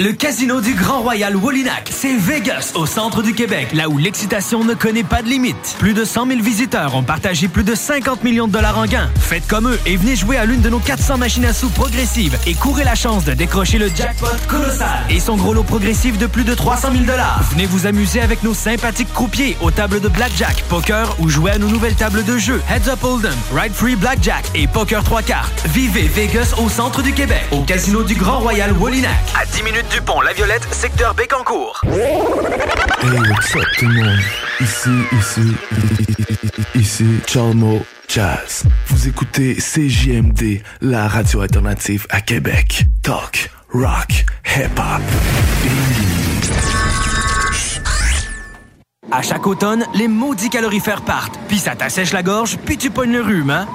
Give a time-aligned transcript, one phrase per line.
[0.00, 4.64] Le casino du Grand Royal Wallinac, c'est Vegas, au centre du Québec, là où l'excitation
[4.64, 5.76] ne connaît pas de limite.
[5.78, 9.10] Plus de 100 000 visiteurs ont partagé plus de 50 millions de dollars en gains.
[9.20, 12.38] Faites comme eux et venez jouer à l'une de nos 400 machines à sous progressives
[12.46, 16.26] et courez la chance de décrocher le jackpot colossal et son gros lot progressif de
[16.26, 17.42] plus de 300 000 dollars.
[17.50, 21.58] Venez vous amuser avec nos sympathiques croupiers aux tables de blackjack, poker ou jouer à
[21.58, 25.62] nos nouvelles tables de jeu Heads Up Hold'em, Ride Free Blackjack et Poker 3 cartes.
[25.74, 29.10] Vivez Vegas au centre du Québec, au casino du Grand Royal Wallinac.
[29.38, 31.80] À 10 minutes du pont La Violette, secteur Bécancourt.
[31.84, 34.18] Hey, what's up tout le monde?
[34.60, 35.56] Ici, ici,
[36.74, 38.64] ici, Chalmo Jazz.
[38.86, 42.84] Vous écoutez CJMD, la radio alternative à Québec.
[43.02, 45.02] Talk, rock, hip-hop.
[49.12, 51.38] À chaque automne, les maudits calorifères partent.
[51.48, 53.66] Puis ça t'assèche la gorge, puis tu pognes le rhume, hein?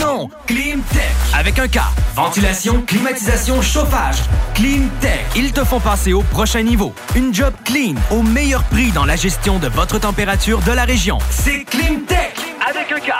[0.00, 0.28] Non!
[0.46, 1.14] Climtech!
[1.32, 1.78] Avec un K.
[2.16, 4.16] Ventilation, climatisation, chauffage.
[4.54, 5.26] Climtech.
[5.36, 6.92] Ils te font passer au prochain niveau.
[7.14, 11.18] Une job clean, au meilleur prix dans la gestion de votre température de la région.
[11.30, 12.34] C'est Climtech!
[12.68, 13.12] Avec un K.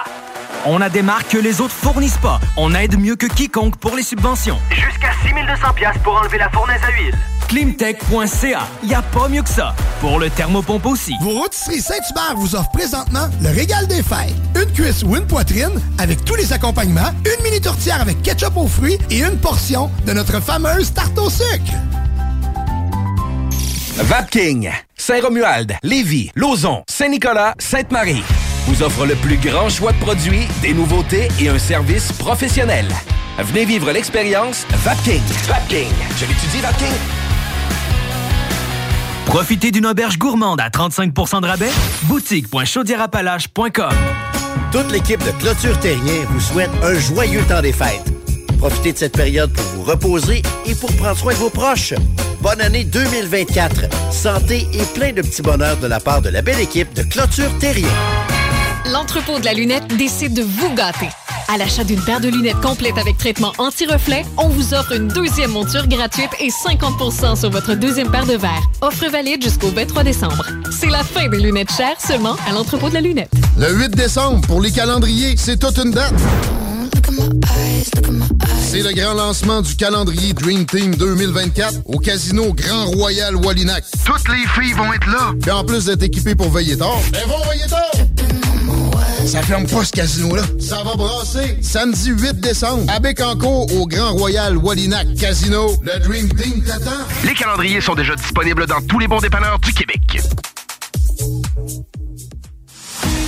[0.67, 2.39] On a des marques que les autres fournissent pas.
[2.57, 4.59] On aide mieux que quiconque pour les subventions.
[4.71, 7.15] Jusqu'à 6200 pièces pour enlever la fournaise à huile.
[7.49, 8.61] Climtech.ca.
[8.85, 9.75] Y a pas mieux que ça.
[10.01, 11.15] Pour le thermopompe aussi.
[11.23, 14.35] Vos rôtisseries Saint-Hubert vous offrent présentement le régal des fêtes.
[14.55, 18.69] Une cuisse ou une poitrine avec tous les accompagnements, une mini tourtière avec ketchup aux
[18.69, 21.73] fruits et une portion de notre fameuse tarte au sucre.
[23.97, 28.23] Vapking, Saint-Romuald, Lévis, Lauson, Saint-Nicolas, Sainte-Marie
[28.67, 32.87] vous offre le plus grand choix de produits, des nouveautés et un service professionnel.
[33.39, 35.23] Venez vivre l'expérience Vapking.
[35.47, 35.89] Vapking.
[36.17, 36.87] Je l'étudie, Vapking.
[39.27, 41.71] Profitez d'une auberge gourmande à 35% de rabais?
[42.05, 43.95] Boutique.chaudierapalache.com
[44.73, 48.13] Toute l'équipe de Clôture Terrien vous souhaite un joyeux temps des fêtes.
[48.59, 51.95] Profitez de cette période pour vous reposer et pour prendre soin de vos proches.
[52.41, 54.13] Bonne année 2024.
[54.13, 57.57] Santé et plein de petits bonheurs de la part de la belle équipe de Clôture
[57.59, 57.89] Terrien.
[58.87, 61.09] L'entrepôt de la lunette décide de vous gâter.
[61.49, 65.51] À l'achat d'une paire de lunettes complète avec traitement anti-reflet, on vous offre une deuxième
[65.51, 68.63] monture gratuite et 50% sur votre deuxième paire de verres.
[68.81, 70.47] Offre valide jusqu'au 23 décembre.
[70.71, 73.31] C'est la fin des lunettes chères seulement à l'entrepôt de la lunette.
[73.59, 76.15] Le 8 décembre, pour les calendriers, c'est toute une date.
[78.63, 83.85] C'est le grand lancement du calendrier Dream Team 2024 au Casino Grand Royal Wallinac.
[84.05, 85.33] Toutes les filles vont être là.
[85.43, 87.91] Puis en plus d'être équipées pour veiller tard, elles vont veiller tard.
[89.27, 90.43] Ça ferme pas ce casino-là.
[90.59, 95.73] Ça va brasser samedi 8 décembre à Bécancourt au Grand Royal Wallinac Casino.
[95.83, 96.91] Le Dream Team t'attend.
[97.25, 100.01] Les calendriers sont déjà disponibles dans tous les bons dépanneurs du Québec.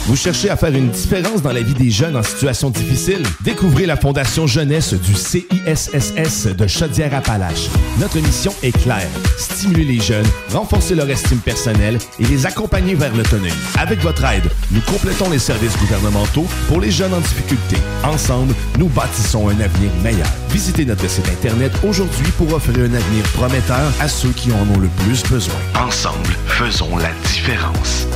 [0.06, 3.22] Vous cherchez à faire une différence dans la vie des jeunes en situation difficile?
[3.42, 7.68] Découvrez la Fondation Jeunesse du CISSS de Chaudière-Appalaches.
[8.00, 9.08] Notre mission est claire.
[9.38, 13.52] Stimuler les jeunes, renforcer leur estime personnelle et les accompagner vers l'autonomie.
[13.78, 17.76] Avec votre aide, nous complétons les services gouvernementaux pour les jeunes en difficulté.
[18.02, 20.28] Ensemble, nous bâtissons un avenir meilleur.
[20.50, 24.80] Visitez notre site Internet aujourd'hui pour offrir un avenir prometteur à ceux qui en ont
[24.80, 25.54] le plus besoin.
[25.80, 28.08] Ensemble, faisons la différence.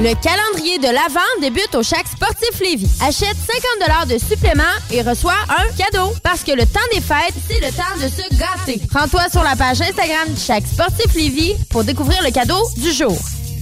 [0.00, 2.88] Le calendrier de l'Avent débute au Chac Sportif Lévis.
[3.02, 3.36] Achète
[3.78, 6.14] 50 de supplément et reçois un cadeau.
[6.22, 8.80] Parce que le temps des fêtes, c'est le temps de se gâter.
[8.94, 13.14] Rends-toi sur la page Instagram du Chac Sportif Lévis pour découvrir le cadeau du jour.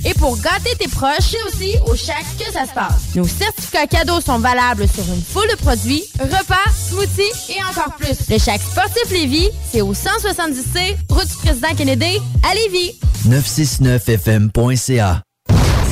[0.04, 3.16] Et pour gâter tes proches, c'est aussi au Chac que ça se passe.
[3.16, 8.16] Nos certificats cadeaux sont valables sur une foule de produits, repas, smoothies et encore plus.
[8.30, 12.94] Le Chac Sportif Lévis, c'est au 170C, route du président Kennedy, à Lévis.
[13.26, 15.22] 969fm.ca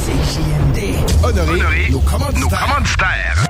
[0.07, 1.25] CJMD.
[1.25, 3.46] Honoré, nos commanditaires.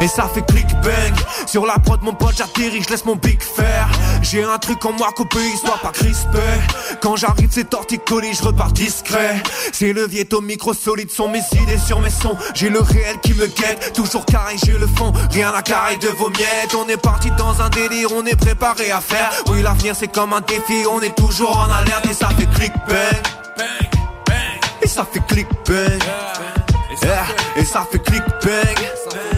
[0.00, 1.14] Et ça fait click bang.
[1.46, 3.88] Sur la prod mon pote j'atterris, je laisse mon big faire.
[4.22, 6.38] J'ai un truc en moi coupé, soit pas crispé.
[7.00, 9.42] Quand j'arrive c'est torticolis, je repars discret.
[9.72, 12.36] C'est le viet au micro solide, sont mes idées sur mes sons.
[12.54, 15.12] J'ai le réel qui me guette, toujours carré j'ai le fond.
[15.30, 16.74] Rien à carré de vos miettes.
[16.74, 19.30] On est parti dans un délire, on est préparé à faire.
[19.48, 22.06] Oui l'avenir c'est comme un défi, on est toujours en alerte.
[22.10, 23.66] Et ça fait click bang.
[24.82, 26.02] Et ça fait click bang.
[27.56, 29.35] Et ça fait click bang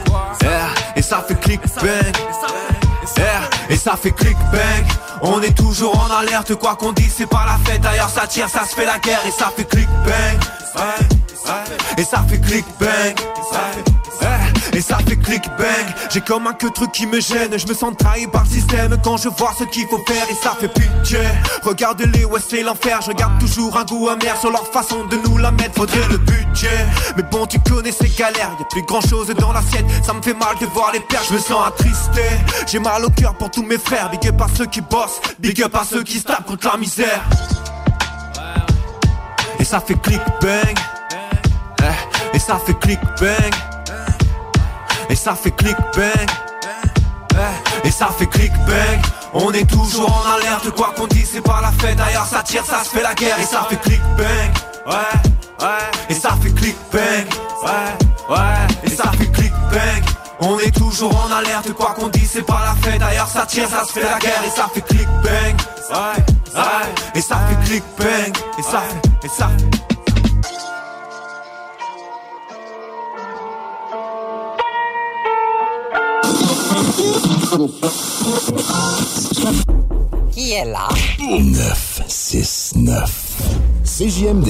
[1.09, 2.17] ça fait click bang.
[3.71, 5.08] Et ça fait click bang.
[5.23, 7.81] On est toujours en alerte, quoi qu'on dise, c'est pas la fête.
[7.81, 9.21] D'ailleurs, ça tire, ça se fait la guerre.
[9.27, 10.39] Et ça fait click bang.
[11.97, 13.15] Et ça fait click bang.
[14.73, 15.87] Et ça fait click bang.
[16.11, 17.59] J'ai comme un que truc qui me gêne.
[17.59, 18.97] Je me sens trahi par le système.
[19.03, 21.19] Quand je vois ce qu'il faut faire Et ça fait pitié.
[21.65, 23.01] Regardez-les, ouais c'est l'enfer.
[23.05, 25.75] Je garde toujours un goût amer sur leur façon de nous la mettre.
[25.75, 26.87] Faudrait le budget.
[27.17, 28.53] Mais bon tu connais ces galères.
[28.59, 29.87] Y'a plus grand chose dans l'assiette.
[30.05, 32.23] Ça me fait mal de voir les pertes Je me sens attristé.
[32.67, 34.11] J'ai mal au cœur pour tous mes frères.
[34.11, 35.08] Big à ceux qui bossent
[35.39, 37.23] Big up à ceux qui se tapent contre la misère.
[39.59, 40.79] Et ça fait click bang.
[41.83, 43.55] Eh, Et ça fait click bang.
[45.11, 46.29] Et ça fait click bang.
[47.85, 49.01] Et ça fait click bang.
[49.35, 50.71] On est toujours en alerte.
[50.71, 51.97] Quoi qu'on dise c'est pas la fête.
[51.97, 53.39] D'ailleurs ça tire ça se fait la guerre.
[53.39, 54.51] Et ça fait click bang.
[54.87, 54.95] Ouais
[55.61, 55.91] ouais.
[56.11, 57.27] Et ça fait click bang.
[57.63, 58.67] Ouais ouais.
[58.85, 60.03] Et ça fait click bang.
[60.41, 63.69] On est toujours en alerte, quoi qu'on dise c'est pas la fête D'ailleurs ça tire,
[63.69, 65.57] ça se fait la guerre et ça fait click bang.
[65.91, 69.79] Ouais, ouais Et ça fait click bang Et ça fait, et ça fait.
[80.33, 80.89] Qui est là?
[81.19, 83.43] 969
[83.85, 84.49] CJMD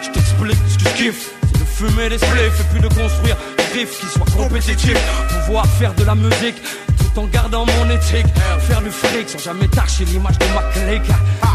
[0.00, 1.30] Je t'explique ce que je kiffe.
[1.42, 5.00] C'est de fumer des spliffs et puis de construire des riffs qui soient compétitifs.
[5.44, 6.62] Pouvoir faire de la musique
[7.14, 8.26] tout en gardant mon éthique.
[8.60, 11.10] Faire du fric sans jamais tâcher l'image de ma clique.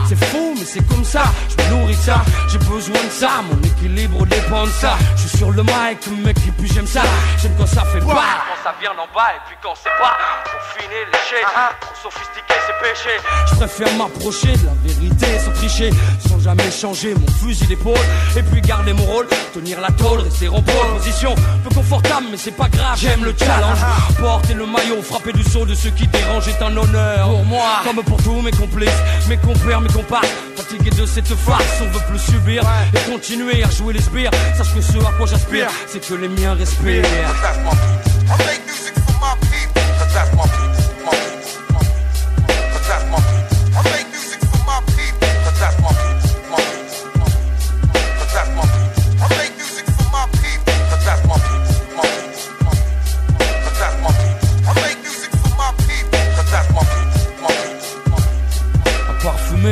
[0.08, 1.24] C'est fou, mais c'est comme ça.
[1.50, 2.22] Je me nourris de ça.
[2.50, 3.30] J'ai besoin de ça.
[3.50, 4.98] Mon équilibre dépend de ça.
[5.16, 7.02] Je suis sur le mic, mec, et puis j'aime ça.
[7.42, 8.06] J'aime quand ça fait pas.
[8.06, 10.18] Quand ça vient d'en bas et puis quand c'est pas.
[10.46, 11.42] Pour finir léché.
[11.82, 13.16] Trop sophistiqué, c'est péché.
[13.50, 15.92] Je préfère m'approcher de la vérité sans tricher.
[16.28, 17.98] Sans jamais changer mon fusil d'épaule.
[18.36, 19.28] Et puis garder mon rôle.
[19.54, 21.36] Tenir la tôle, rester en pole position.
[21.64, 22.98] Peu confortable, mais c'est pas grave.
[22.98, 23.80] J'aime le challenge.
[24.20, 27.28] Porter le maillot, frapper du de ceux qui dérangent est un honneur.
[27.28, 28.90] Pour moi, comme pour tous mes complices,
[29.28, 30.22] mes compères, mes compas.
[30.56, 32.64] Fatigué de cette farce, on veut plus subir.
[32.94, 34.32] Et continuer à jouer les sbires.
[34.56, 37.04] Sache que ce à quoi j'aspire, c'est que les miens respirent.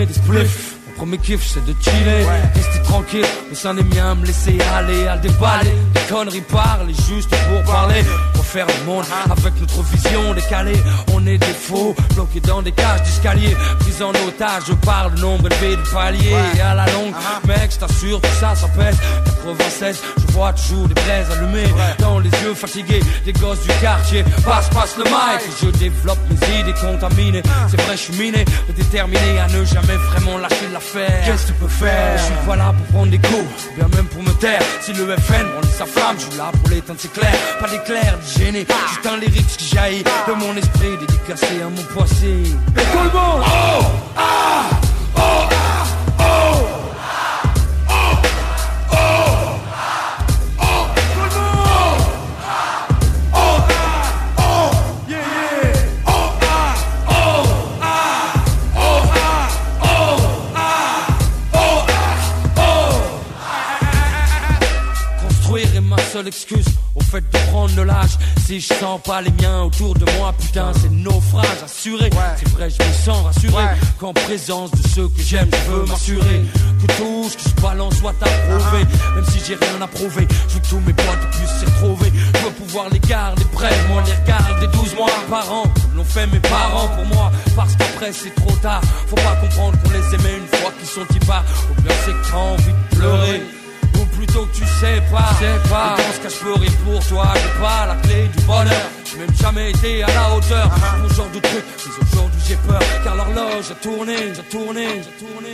[0.08, 0.76] des spliffs.
[0.96, 5.18] Premier kiff c'est de chiller, rester tranquille, mais ça n'est bien me laisser aller à
[5.18, 5.72] déballer.
[5.94, 8.02] Des conneries parler juste pour parler,
[8.48, 10.82] refaire le monde avec notre vision décalée.
[11.14, 15.48] On est des faux, bloqués dans des cages d'escalier, pris en otage par le nombre
[15.48, 16.36] élevé de paliers.
[16.56, 17.14] Et à la longue,
[17.46, 18.96] mec, je t'assure, tout ça, ça pèse.
[19.26, 24.24] 96, je vois toujours des braises allumées dans les yeux fatigués des gosses du quartier.
[24.46, 27.44] Passe, passe le mic, je développe mes idées contaminées.
[27.70, 31.24] C'est vrai, je suis miné, déterminé à ne jamais vraiment lâcher l'affaire.
[31.26, 32.18] Qu'est-ce que tu peux faire?
[32.18, 34.62] Je suis pas là pour prendre des coups, bien même pour me taire.
[34.82, 37.34] Si le FN brandit sa flamme, je suis là pour l'éteindre, c'est clair.
[37.60, 40.04] Pas d'éclair, gêner, juste un lyrique qui jaillit.
[40.28, 42.44] De mon esprit, dédicacé à mon poissé.
[42.44, 43.44] Et tout le monde.
[43.46, 43.84] Oh
[44.16, 44.70] Ah
[45.16, 46.68] Oh Ah Oh
[66.18, 68.18] seule excuse au fait de prendre le lâche.
[68.46, 72.10] Si je sens pas les miens autour de moi, putain, c'est naufrage assuré.
[72.38, 73.64] C'est vrai, je me sens rassuré
[74.00, 76.42] qu'en présence de ceux que j'aime, je veux m'assurer
[76.82, 78.80] que tout ce que je balance soit approuvé.
[79.16, 82.12] Même si j'ai rien à prouver, je veux que tous mes potes puissent s'y retrouver.
[82.34, 86.04] Je veux pouvoir les garder près, moi les regarder 12 mois par an, comme l'ont
[86.04, 87.32] fait mes parents pour moi.
[87.56, 91.14] Parce qu'après c'est trop tard, faut pas comprendre qu'on les aimait une fois qu'ils sont
[91.14, 91.44] y pas.
[91.72, 93.57] Ou bien c'est que t'as envie de pleurer.
[94.18, 95.96] Plutôt que tu sais pas, sais pas.
[95.96, 97.34] Dans ce cas, je peux rire pour toi.
[97.36, 98.90] J'ai pas la clé du bonheur.
[99.06, 100.72] J'ai même jamais été à la hauteur.
[101.02, 102.80] Mon genre de truc, mais aujourd'hui j'ai peur.
[103.04, 105.54] Car l'horloge a tourné, j'ai tourné, j'ai tourné.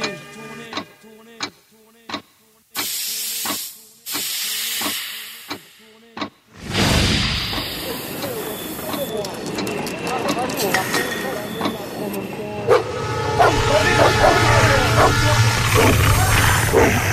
[16.73, 17.12] CJMD.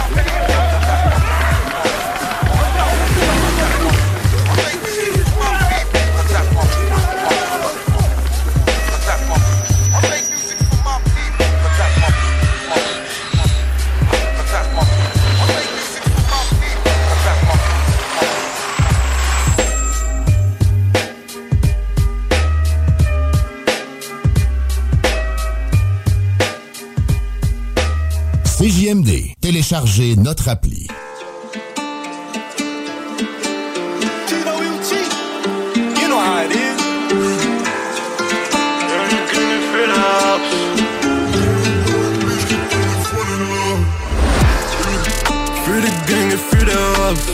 [46.49, 46.71] fais les
[47.09, 47.25] hops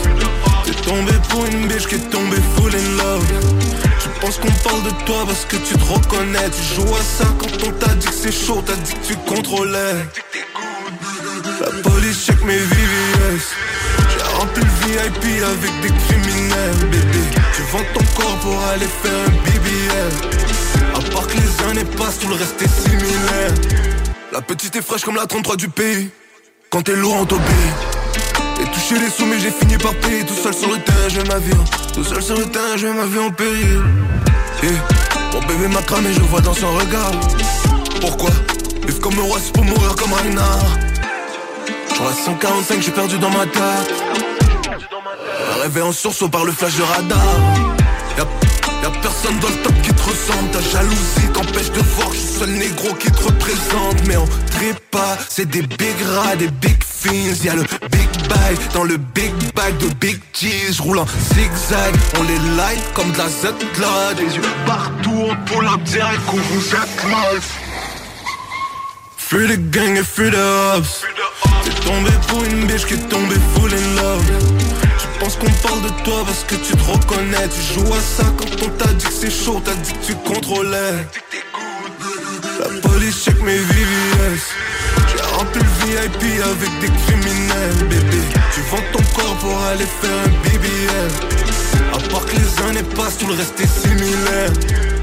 [0.64, 3.26] T'es tombé pour une biche qui est tombée full in love.
[4.02, 6.50] Tu penses qu'on parle de toi parce que tu te reconnais.
[6.50, 8.62] Tu joues à ça quand on t'a dit que c'est chaud.
[8.66, 9.94] T'as dit que tu contrôlais
[11.60, 13.46] La police check mes VVS
[14.10, 17.18] J'ai rempli le VIP avec des criminels Bébé,
[17.54, 22.18] tu vends ton corps pour aller faire un BBL À part que les années passent,
[22.20, 23.54] tout le reste est similaire.
[24.32, 26.10] La petite est fraîche comme la 33 du pays.
[26.70, 27.46] Quand t'es lourd on t'obéit.
[28.58, 30.24] J'ai touché les sous mais j'ai fini par payer.
[30.24, 32.86] Tout seul sur le terrain, je ma vie en- Tout seul sur le terrain, je
[32.88, 33.80] ma vie en péril.
[34.62, 34.72] Yeah.
[35.32, 37.12] Mon bébé m'a cramé, je vois dans son regard.
[38.00, 38.30] Pourquoi?
[38.86, 40.66] Vivre comme un roi, c'est pour mourir comme un renard
[42.00, 43.94] Reste 145, j'ai perdu dans ma tête
[45.62, 47.18] Rêvé en sursaut par le flash de radar.
[48.16, 50.50] Y'a, personne dans le top qui te ressemble.
[50.52, 54.06] Ta jalousie t'empêche de voir que je suis seul négro qui te représente.
[54.06, 57.44] Mais on trépas, c'est des big rats, des big fins.
[57.44, 60.76] Y'a le big bag dans le big bag de big cheese.
[60.76, 65.66] J'roule en zigzag, on les light comme de la Z-Cloud Des yeux partout, on pull
[65.66, 67.40] up direct où vous êtes mal
[69.30, 71.02] Fais les gangs et fais les hops
[71.62, 74.24] T'es tombé pour une biche qui est tombée full in love.
[74.98, 77.46] Tu penses qu'on parle de toi parce que tu te reconnais.
[77.54, 80.14] Tu joues à ça quand on t'a dit que c'est chaud T'as dit que tu
[80.14, 81.04] contrôlais.
[82.58, 84.40] La police check mes VVS
[85.08, 88.22] J'ai rempli le VIP avec des criminels Bébé,
[88.54, 93.18] tu vends ton corps pour aller faire un BBL À part que les années passent,
[93.18, 94.97] tout le reste est similaire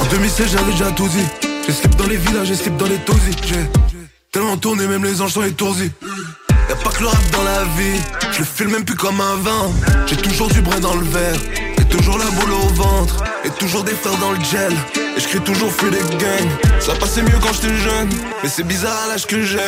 [0.00, 1.26] En 2016 j'avais déjà tout dit.
[1.66, 3.68] J'ai slip dans les villages, j'ai slip dans les tosis J'ai
[4.32, 5.90] tellement tourné, même les anges sont étourdis.
[6.68, 8.00] Y'a pas que le rap dans la vie.
[8.32, 9.70] Je le file même plus comme un vin.
[10.06, 11.36] J'ai toujours du brin dans le verre.
[11.76, 13.24] J'ai toujours la boule au ventre.
[13.44, 14.72] Et toujours des frères dans le gel.
[15.16, 16.80] Et je crie toujours fais des gangs.
[16.80, 18.08] Ça passait mieux quand j'étais jeune.
[18.42, 19.58] Mais c'est bizarre à l'âge que j'ai.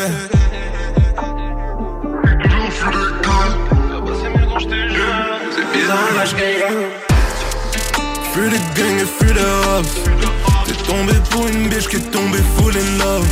[5.54, 7.09] C'est bizarre à l'âge que j'ai
[8.32, 9.94] Fais les gangs et fais les hops
[10.64, 13.26] T'es tombé pour une biche qui est tombée full in love.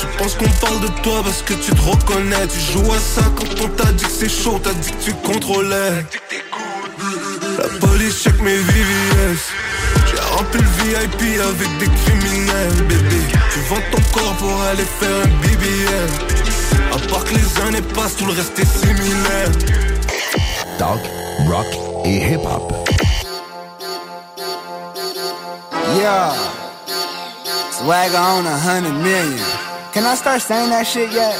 [0.00, 2.46] Tu penses qu'on parle de toi parce que tu te reconnais.
[2.48, 5.12] Tu joues à ça quand on t'a dit que c'est chaud T'as dit que tu
[5.14, 6.04] contrôlais.
[7.58, 9.38] La police check mes VVS
[10.10, 13.16] J'ai rempli le VIP avec des criminels Bébé,
[13.52, 16.08] tu vends ton corps pour aller faire un BBL
[16.92, 19.50] À part que les années passent, tout le reste est similaire.
[20.78, 21.00] Talk,
[21.48, 21.66] rock
[22.04, 22.95] et hip-hop.
[25.96, 26.32] Yeah.
[27.70, 29.38] Swagger on a hundred million.
[29.92, 31.34] Can I start saying that shit yet?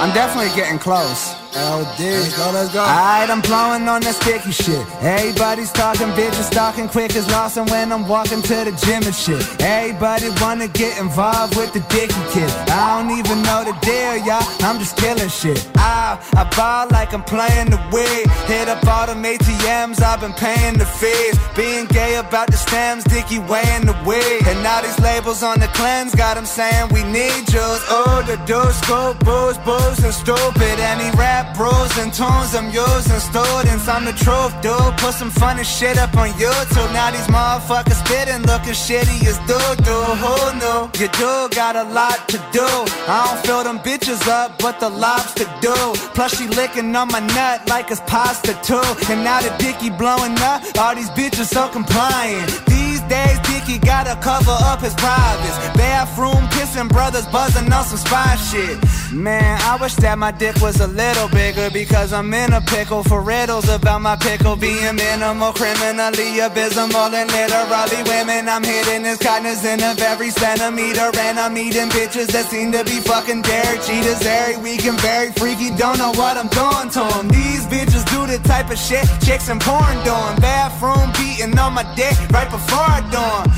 [0.00, 1.37] I'm definitely getting close.
[1.60, 2.00] Oh, LD.
[2.00, 2.80] Let's go, let's go.
[2.80, 4.86] Alright, I'm blowing on that sticky shit.
[5.02, 9.42] Everybody's talking, bitches talking quick as Lawson when I'm walking to the gym and shit.
[9.60, 12.50] Everybody wanna get involved with the dicky kid.
[12.70, 14.44] I don't even know the deal, y'all.
[14.62, 15.58] I'm just killing shit.
[15.76, 18.28] I, I ball like I'm playing the Wii.
[18.46, 21.34] Hit up all them ATMs, I've been paying the fees.
[21.56, 24.46] Being gay about the stems, Dicky weighing the weed.
[24.46, 27.82] And now these labels on the cleanse got them saying we need juice.
[27.90, 30.78] Oh, the dude, school, booze, booze, and stupid.
[30.78, 33.88] Any rap bros and tunes I'm yours using students.
[33.88, 34.96] I'm the truth, dude.
[34.98, 36.92] Put some funny shit up on YouTube.
[36.92, 40.18] Now these motherfuckers spitting, looking shitty as dude, dude.
[40.22, 40.80] Who knew?
[41.00, 42.68] You do got a lot to do.
[43.08, 45.74] I don't fill them bitches up, but the lobster do.
[46.14, 48.88] Plus she licking on my nut like it's pasta too.
[49.10, 52.48] And now the dicky blowing up, all these bitches so compliant.
[52.66, 53.38] These days,
[53.68, 55.58] Dicky gotta cover up his privates.
[55.76, 58.78] Bathroom kissing brothers buzzing on some spy shit.
[59.12, 63.02] Man, I wish that my dick was a little bigger because I'm in a pickle
[63.02, 68.48] for riddles about my pickle being a minimal, criminally abysmal, and literally women.
[68.48, 73.00] I'm hitting his cognizant of every centimeter, and I'm eating bitches that seem to be
[73.00, 75.76] fucking Derek Cheetahs every week and very freaky.
[75.76, 77.28] Don't know what I'm doing to them.
[77.28, 80.36] These bitches do the type of shit chicks and porn doing.
[80.40, 83.57] Bathroom beating on my dick right before I do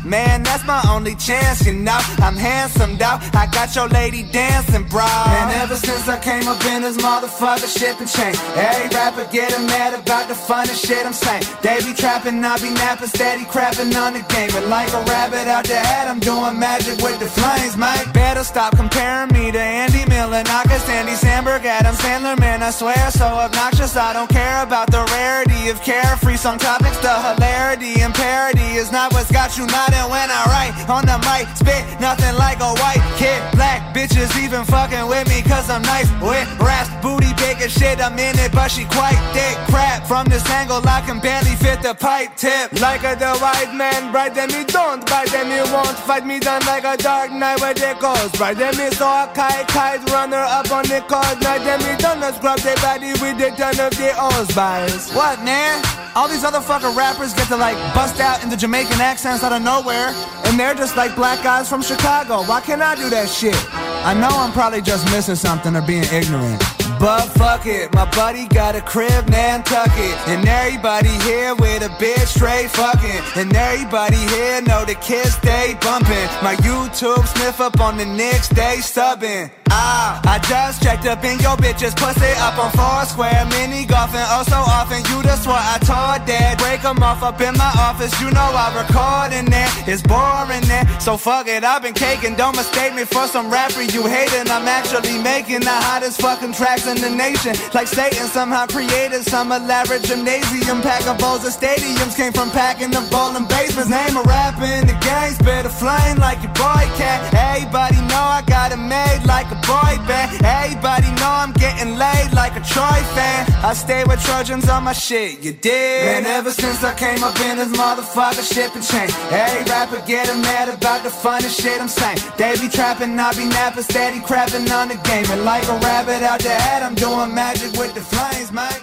[0.03, 1.99] Man, that's my only chance, you know.
[2.17, 3.19] I'm handsome, though.
[3.37, 5.05] I got your lady dancing, bro.
[5.05, 8.41] And ever since I came up in this motherfucker, shit been changed.
[8.55, 11.43] Every rapper getting mad about the funniest shit I'm saying.
[11.61, 14.49] They be trapping, I be napping, steady crapping on the game.
[14.53, 18.11] But like a rabbit out the hat, I'm doing magic with the flames, mate.
[18.13, 22.63] Better stop comparing me to Andy Miller, Knockers, Andy Sandberg, Adam Sandler, man.
[22.63, 23.95] I swear, so obnoxious.
[23.95, 26.97] I don't care about the rarity of carefree song topics.
[26.97, 31.17] The hilarity and parody is not what's got you nodding when I write on the
[31.27, 31.47] mic.
[31.55, 33.39] Spit nothing like a white kid.
[33.53, 36.89] Black bitches even fucking with me cause I'm nice with raps.
[37.01, 39.57] Booty big as shit, I'm in it, but she quite thick.
[39.67, 42.79] Crap, from this angle, I can barely fit the pipe tip.
[42.79, 45.97] Like a the white man, bright them me don't, bright them me won't.
[46.07, 48.31] Fight me down like a dark night where they goes.
[48.33, 51.63] Bright them me so I kite, kite, runner up on the cold night.
[51.65, 55.13] Them done, let's grab their body with the ton of the O's bias.
[55.13, 55.83] What, man?
[56.15, 59.61] All these other fucking rappers get to like bust out into Jamaican accents out of
[59.61, 62.43] nowhere, and they're just like black guys from Chicago.
[62.43, 63.55] Why can't I do that shit?
[63.73, 66.61] I know I'm probably just missing something or being ignorant.
[66.99, 70.15] But fuck it, my buddy got a crib, Nantucket.
[70.27, 73.41] And everybody here with a bitch straight fucking.
[73.41, 76.29] And everybody here know the kids stay bumping.
[76.43, 79.49] My YouTube sniff up on the Knicks, they subbing.
[79.73, 84.43] Ah, I just checked up in your bitches, pussy up on Foursquare, mini golfing, oh
[84.43, 84.99] so often.
[85.09, 88.11] You just what I told dad, break 'em off up in my office.
[88.19, 90.83] You know I record in there, it's boring there.
[90.99, 92.35] So fuck it, I've been caking.
[92.35, 94.51] Don't mistake me for some rapper you hating.
[94.51, 97.55] I'm actually making the hottest fucking tracks in the nation.
[97.73, 100.81] Like Satan somehow created some elaborate gymnasium.
[100.81, 103.89] Pack of bowls of stadiums came from packing the bowling basements.
[103.89, 107.19] Name a rapper in the gang, spit a flame like your boy cat.
[107.33, 110.29] Everybody know I got it made like a boy band.
[110.43, 113.45] Everybody know I'm getting laid like a Troy fan.
[113.63, 116.17] I stay with Trojans on my shit, you did.
[116.17, 119.15] And ever since I came up in this motherfucker, shit been changed.
[119.31, 122.19] Every rapper getting mad about the funniest shit I'm saying.
[122.37, 125.25] They be trapping, I be napping, steady crapping on the game.
[125.31, 128.81] And like a rabbit out the hat, I'm doing magic with the flames, mate.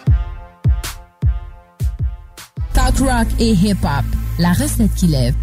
[2.75, 4.05] Talk rock et hip-hop.
[4.39, 5.35] La recette qui lève.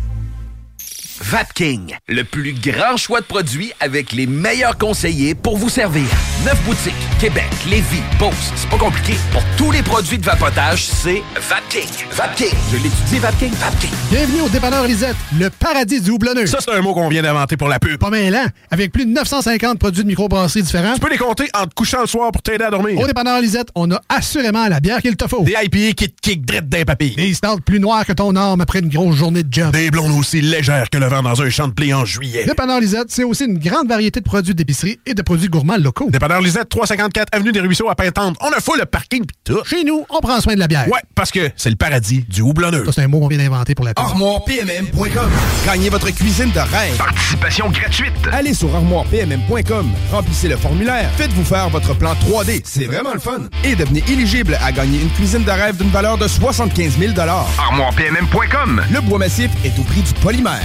[1.21, 6.03] Vapking, le plus grand choix de produits avec les meilleurs conseillers pour vous servir.
[6.43, 9.13] Neuf boutiques, Québec, Lévis, Beauce, c'est pas compliqué.
[9.31, 11.87] Pour tous les produits de vapotage, c'est Vapking.
[12.11, 13.91] Vapking, je l'étudie, Vapking, Vapking.
[14.11, 16.47] Bienvenue au dépanneur Lisette, le paradis du houblonneux.
[16.47, 17.97] Ça, c'est un mot qu'on vient d'inventer pour la pub.
[17.97, 18.47] Pas mal, hein?
[18.69, 20.95] Avec plus de 950 produits de microbrasserie différents.
[20.95, 22.99] Tu peux les compter en te couchant le soir pour t'aider à dormir.
[22.99, 25.43] Au dépanneur Lisette, on a assurément la bière qu'il te faut.
[25.43, 27.15] Des IPA qui te kick drette d'un papy.
[27.15, 29.71] Des stouts plus noirs que ton arme après une grosse journée de job.
[29.71, 32.45] Des blondes aussi légères que le vent dans un champ de blé en juillet.
[32.45, 36.09] Dépanneur Lisette, c'est aussi une grande variété de produits d'épicerie et de produits gourmands locaux.
[36.09, 38.37] Dépanneur Lisette, 354 Avenue des Ruisseaux à Pintante.
[38.41, 39.63] On a full le parking pis tout.
[39.65, 40.87] Chez nous, on prend soin de la bière.
[40.87, 42.85] Ouais, parce que c'est le paradis du houblonneux.
[42.85, 43.93] Ça, c'est un mot qu'on vient d'inventer pour la.
[43.95, 45.29] ArmoirePMM.com
[45.65, 46.97] Gagnez votre cuisine de rêve.
[46.97, 48.13] Participation gratuite.
[48.31, 53.41] Allez sur armoirepmm.com, remplissez le formulaire, faites-vous faire votre plan 3D, c'est vraiment le fun.
[53.63, 58.81] Et devenez éligible à gagner une cuisine de rêve d'une valeur de 75 000 ArmoirePMM.com
[58.91, 60.61] Le bois massif est au prix du polymère.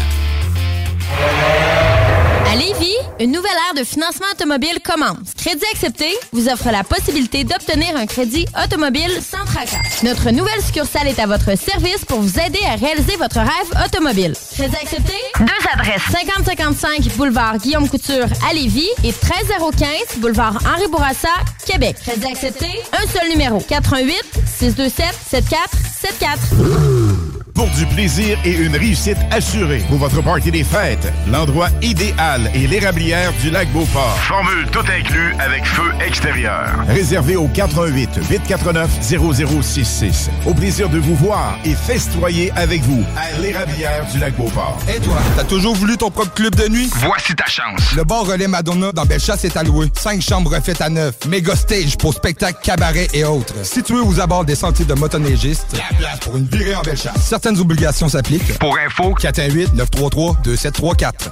[2.51, 5.35] À Lévis, Une nouvelle ère de financement automobile commence.
[5.37, 9.77] Crédit accepté vous offre la possibilité d'obtenir un crédit automobile sans tracas.
[10.03, 14.35] Notre nouvelle succursale est à votre service pour vous aider à réaliser votre rêve automobile.
[14.55, 15.12] Crédit accepté?
[15.38, 16.03] Deux adresses.
[16.11, 21.29] 5055 boulevard Guillaume Couture à Lévis et 13015 boulevard Henri Bourassa,
[21.66, 21.96] Québec.
[22.05, 22.66] Crédit accepté?
[22.92, 23.61] Un seul numéro.
[23.61, 24.16] 88
[24.59, 27.49] 627 7474.
[27.54, 32.66] Pour du plaisir et une réussite assurée pour votre party des fêtes, l'endroit idéal est
[32.66, 34.16] l'érablière du lac Beauport.
[34.22, 36.68] Formule tout inclus avec feu extérieur.
[36.88, 40.30] Réservé au 418 849 0066.
[40.46, 44.78] Au plaisir de vous voir et festoyer avec vous à l'érablière du lac Beauport.
[44.88, 46.90] Et toi, t'as toujours voulu ton propre club de nuit?
[46.96, 47.80] Voici ta chance.
[47.96, 49.88] Le bar relais Madonna dans Bellechasse est alloué.
[49.98, 51.14] Cinq chambres refaites à neuf.
[51.28, 53.54] Méga stage pour spectacles, cabarets et autres.
[53.64, 55.66] Situé aux abords des sentiers de motoneigistes.
[55.72, 57.22] La place pour une virée en Bellechasse.
[57.42, 58.59] Certaines obligations s'appliquent.
[58.59, 61.31] Pour info, 418-933-2734.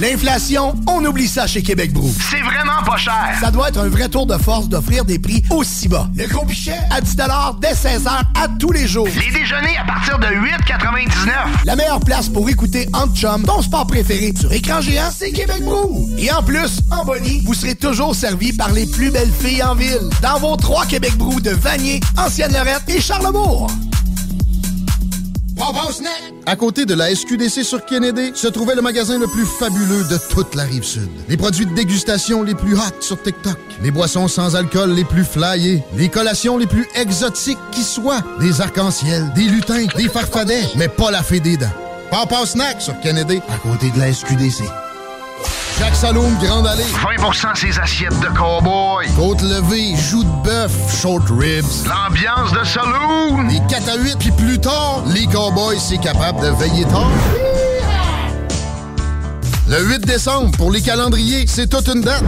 [0.00, 2.12] L'inflation, on oublie ça chez Québec Brou.
[2.28, 3.36] C'est vraiment pas cher.
[3.40, 6.08] Ça doit être un vrai tour de force d'offrir des prix aussi bas.
[6.16, 6.74] Le gros pichet?
[6.90, 7.14] À 10
[7.60, 9.06] dès 16h à tous les jours.
[9.06, 11.66] Les déjeuners à partir de 8,99.
[11.66, 15.62] La meilleure place pour écouter Hunt Chum, ton sport préféré, sur écran géant, c'est Québec
[15.62, 16.10] Brou.
[16.18, 19.76] Et en plus, en bonnie, vous serez toujours servi par les plus belles filles en
[19.76, 20.10] ville.
[20.20, 23.70] Dans vos trois Québec Brou de Vanier, Ancienne-Lorette et Charlebourg.
[26.46, 30.18] À côté de la SQDC sur Kennedy, se trouvait le magasin le plus fabuleux de
[30.30, 31.08] toute la rive sud.
[31.28, 33.58] Les produits de dégustation les plus hot sur TikTok.
[33.82, 35.82] Les boissons sans alcool les plus flyées.
[35.96, 38.22] Les collations les plus exotiques qui soient.
[38.40, 41.66] Des arcs-en-ciel, des lutins, des farfadets, mais pas la fée des dents.
[42.10, 44.64] Papa Snack sur Kennedy, à côté de la SQDC.
[45.78, 46.84] Jacques Saloon, Grande Allée.
[46.84, 49.06] 20% ses assiettes de cowboy.
[49.16, 51.64] Côte levée, joues de bœuf, short ribs.
[51.86, 53.48] L'ambiance de saloon.
[53.48, 57.10] Les 4 à 8, puis plus tard, les cowboys, c'est capable de veiller tard.
[59.68, 62.24] Le 8 décembre, pour les calendriers, c'est toute une date.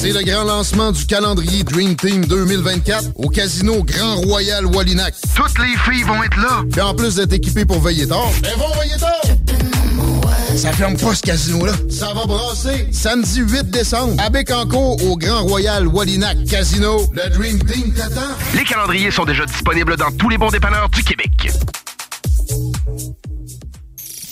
[0.00, 5.14] C'est le grand lancement du calendrier Dream Team 2024 au Casino Grand Royal Wallinac.
[5.34, 6.62] Toutes les filles vont être là.
[6.70, 9.20] Puis en plus d'être équipées pour veiller tard, elles vont veiller tard.
[10.56, 11.72] Ça ferme pas ce casino-là.
[11.88, 17.02] Ça va brasser samedi 8 décembre à Bécancourt au Grand Royal Wallinac Casino.
[17.12, 18.34] Le Dream Team t'attend.
[18.54, 21.30] Les calendriers sont déjà disponibles dans tous les bons dépanneurs du Québec.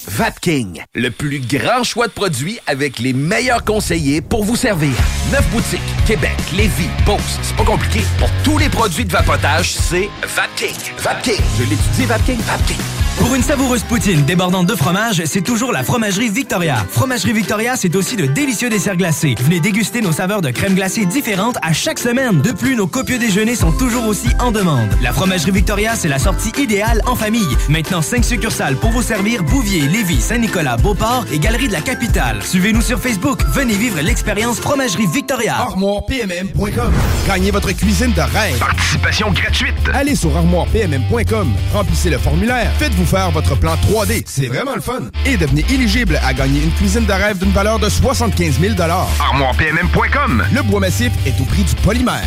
[0.09, 4.93] Vapking, le plus grand choix de produits avec les meilleurs conseillers pour vous servir.
[5.31, 8.01] Neuf boutiques, Québec, Lévis, Beauce, c'est pas compliqué.
[8.19, 10.75] Pour tous les produits de vapotage, c'est Vapking.
[10.99, 13.08] Vapking, je l'étudie, Vapking, Vapking.
[13.19, 16.77] Pour une savoureuse poutine débordante de fromage, c'est toujours la Fromagerie Victoria.
[16.91, 19.35] Fromagerie Victoria, c'est aussi de délicieux desserts glacés.
[19.41, 22.41] Venez déguster nos saveurs de crème glacée différentes à chaque semaine.
[22.41, 24.89] De plus, nos copieux déjeuners sont toujours aussi en demande.
[25.03, 27.57] La Fromagerie Victoria, c'est la sortie idéale en famille.
[27.69, 32.39] Maintenant, 5 succursales pour vous servir Bouvier, Lévis, Saint-Nicolas, Beauport et Galerie de la Capitale.
[32.43, 33.41] Suivez-nous sur Facebook.
[33.53, 35.57] Venez vivre l'expérience Fromagerie Victoria.
[35.57, 36.93] ArmoirePMM.com.
[37.27, 38.59] Gagnez votre cuisine de rêve.
[38.59, 39.75] Participation gratuite.
[39.93, 41.53] Allez sur ArmoirePMM.com.
[41.75, 42.71] Remplissez le formulaire.
[42.79, 44.23] Faites-vous faire votre plan 3D.
[44.27, 45.01] C'est vraiment le fun.
[45.25, 50.45] Et devenez éligible à gagner une cuisine de rêve d'une valeur de 75 000 ArmoirePMM.com.
[50.55, 52.23] Le bois massif est au prix du polymère.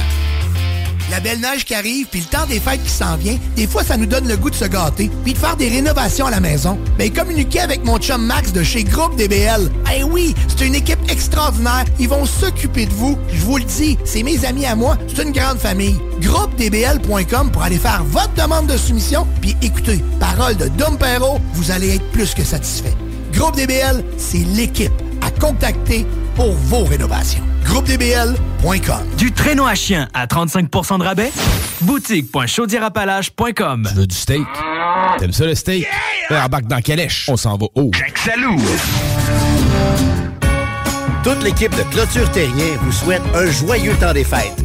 [1.12, 3.84] La belle neige qui arrive, puis le temps des fêtes qui s'en vient, des fois,
[3.84, 6.39] ça nous donne le goût de se gâter, puis de faire des rénovations à la
[6.39, 6.80] maison.
[6.97, 9.69] Mais communiquez avec mon chum Max de chez Groupe DBL.
[9.93, 11.84] Eh oui, c'est une équipe extraordinaire.
[12.00, 13.17] Ils vont s'occuper de vous.
[13.34, 14.97] Je vous le dis, c'est mes amis à moi.
[15.13, 16.00] C'est une grande famille.
[16.21, 19.28] GroupeDBL.com pour aller faire votre demande de soumission.
[19.41, 22.95] Puis écoutez, parole de Dom Perrault, vous allez être plus que satisfait.
[23.34, 26.06] Groupe DBL, c'est l'équipe à contacter
[26.36, 27.44] pour vos rénovations.
[27.66, 31.32] GroupeDBL.com Du traîneau à chien à 35% de rabais?
[31.82, 34.42] Boutique.chaudierapalache.com Tu veux du steak?
[35.20, 35.88] T'aimes ça le steak?
[36.30, 36.46] Yeah!
[36.46, 37.28] Embarque dans Calèche.
[37.30, 37.92] On s'en va haut.
[37.94, 38.58] Jacques Salou.
[41.24, 44.56] Toute l'équipe de Clôture Terrien vous souhaite un joyeux temps des fêtes.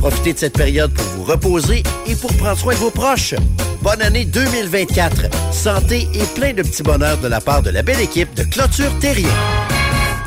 [0.00, 3.34] Profitez de cette période pour vous reposer et pour prendre soin de vos proches.
[3.82, 5.26] Bonne année 2024.
[5.52, 8.90] Santé et plein de petits bonheurs de la part de la belle équipe de Clôture
[8.98, 9.28] Terrien.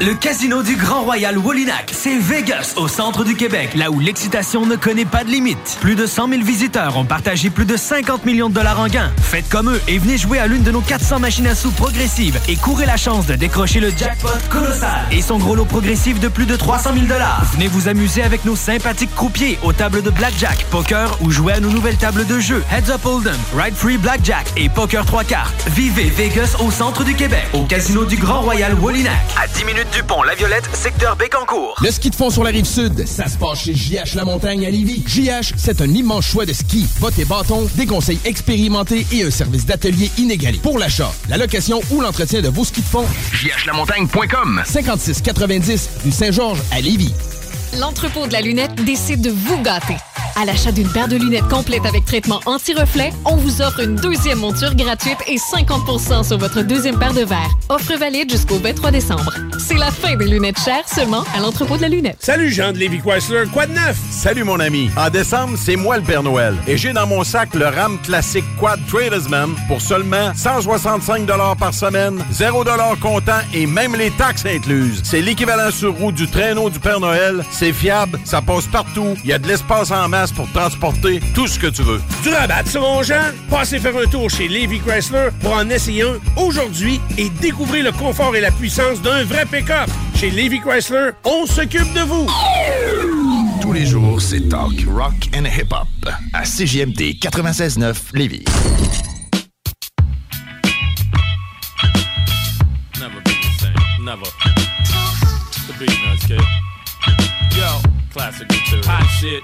[0.01, 4.65] Le casino du Grand Royal Wallinac, c'est Vegas, au centre du Québec, là où l'excitation
[4.65, 5.77] ne connaît pas de limite.
[5.82, 9.12] Plus de 100 000 visiteurs ont partagé plus de 50 millions de dollars en gains.
[9.21, 12.39] Faites comme eux et venez jouer à l'une de nos 400 machines à sous progressives
[12.49, 16.27] et courez la chance de décrocher le jackpot colossal et son gros lot progressif de
[16.27, 17.43] plus de 300 000 dollars.
[17.53, 21.60] Venez vous amuser avec nos sympathiques croupiers aux tables de blackjack, poker ou jouer à
[21.60, 25.69] nos nouvelles tables de jeu Heads Up Hold'em, Ride Free Blackjack et Poker 3 cartes.
[25.69, 29.13] Vivez Vegas au centre du Québec, au casino du Grand Royal Wallinac.
[29.41, 31.75] À 10 minutes Dupont-La-Violette, secteur Bécancourt.
[31.84, 34.65] Le ski de fond sur la rive sud, ça se passe chez JH La Montagne
[34.65, 35.03] à Lévis.
[35.06, 39.29] JH, c'est un immense choix de ski, bottes et bâtons, des conseils expérimentés et un
[39.29, 40.58] service d'atelier inégalé.
[40.58, 46.63] Pour l'achat, la location ou l'entretien de vos skis de fond, jhlamontagne.com 5690 rue Saint-Georges
[46.71, 47.13] à Lévis.
[47.79, 49.95] L'entrepôt de la lunette décide de vous gâter.
[50.36, 54.39] À l'achat d'une paire de lunettes complète avec traitement anti-reflet, on vous offre une deuxième
[54.39, 57.51] monture gratuite et 50% sur votre deuxième paire de verres.
[57.69, 59.31] Offre valide jusqu'au 23 décembre.
[59.59, 62.17] C'est la fin des lunettes chères seulement à l'entrepôt de la lunette.
[62.19, 63.95] Salut Jean de Lévi Chrysler, quoi de neuf?
[64.09, 64.89] Salut mon ami.
[64.97, 66.55] En décembre, c'est moi le Père Noël.
[66.67, 71.27] Et j'ai dans mon sac le RAM classique Quad Tradesman pour seulement 165
[71.59, 72.63] par semaine, 0
[72.99, 75.01] comptant et même les taxes incluses.
[75.03, 77.45] C'est l'équivalent sur roue du traîneau du Père Noël.
[77.51, 81.47] C'est fiable, ça passe partout, il y a de l'espace en masse pour transporter tout
[81.47, 82.02] ce que tu veux.
[82.23, 83.32] Du rabat, ça, mon Jean?
[83.49, 87.91] Passez faire un tour chez Lévi Chrysler pour en essayer un aujourd'hui et découvrir le
[87.91, 89.89] confort et la puissance d'un vrai pick-up.
[90.15, 92.28] Chez Lévi Chrysler, on s'occupe de vous.
[93.62, 95.88] Tous les jours, c'est talk, rock and hip-hop
[96.34, 98.43] à CJMD 96.9 Lévis.
[102.99, 104.06] Never be the same.
[104.06, 104.26] Never.
[105.67, 106.62] The beat nuts, kid.
[107.56, 107.80] Yo,
[108.12, 108.84] classic material.
[108.88, 109.44] Hot shit.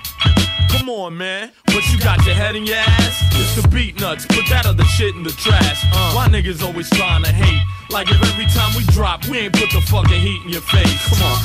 [0.72, 1.52] Come on, man.
[1.66, 3.22] But you got your head in your ass?
[3.34, 4.26] It's the beat nuts.
[4.26, 5.86] Put that other shit in the trash.
[5.94, 6.14] Uh.
[6.14, 7.62] Why niggas always trying to hate?
[7.92, 11.10] Like if every time we drop, we ain't put the fucking heat in your face.
[11.10, 11.38] Come on.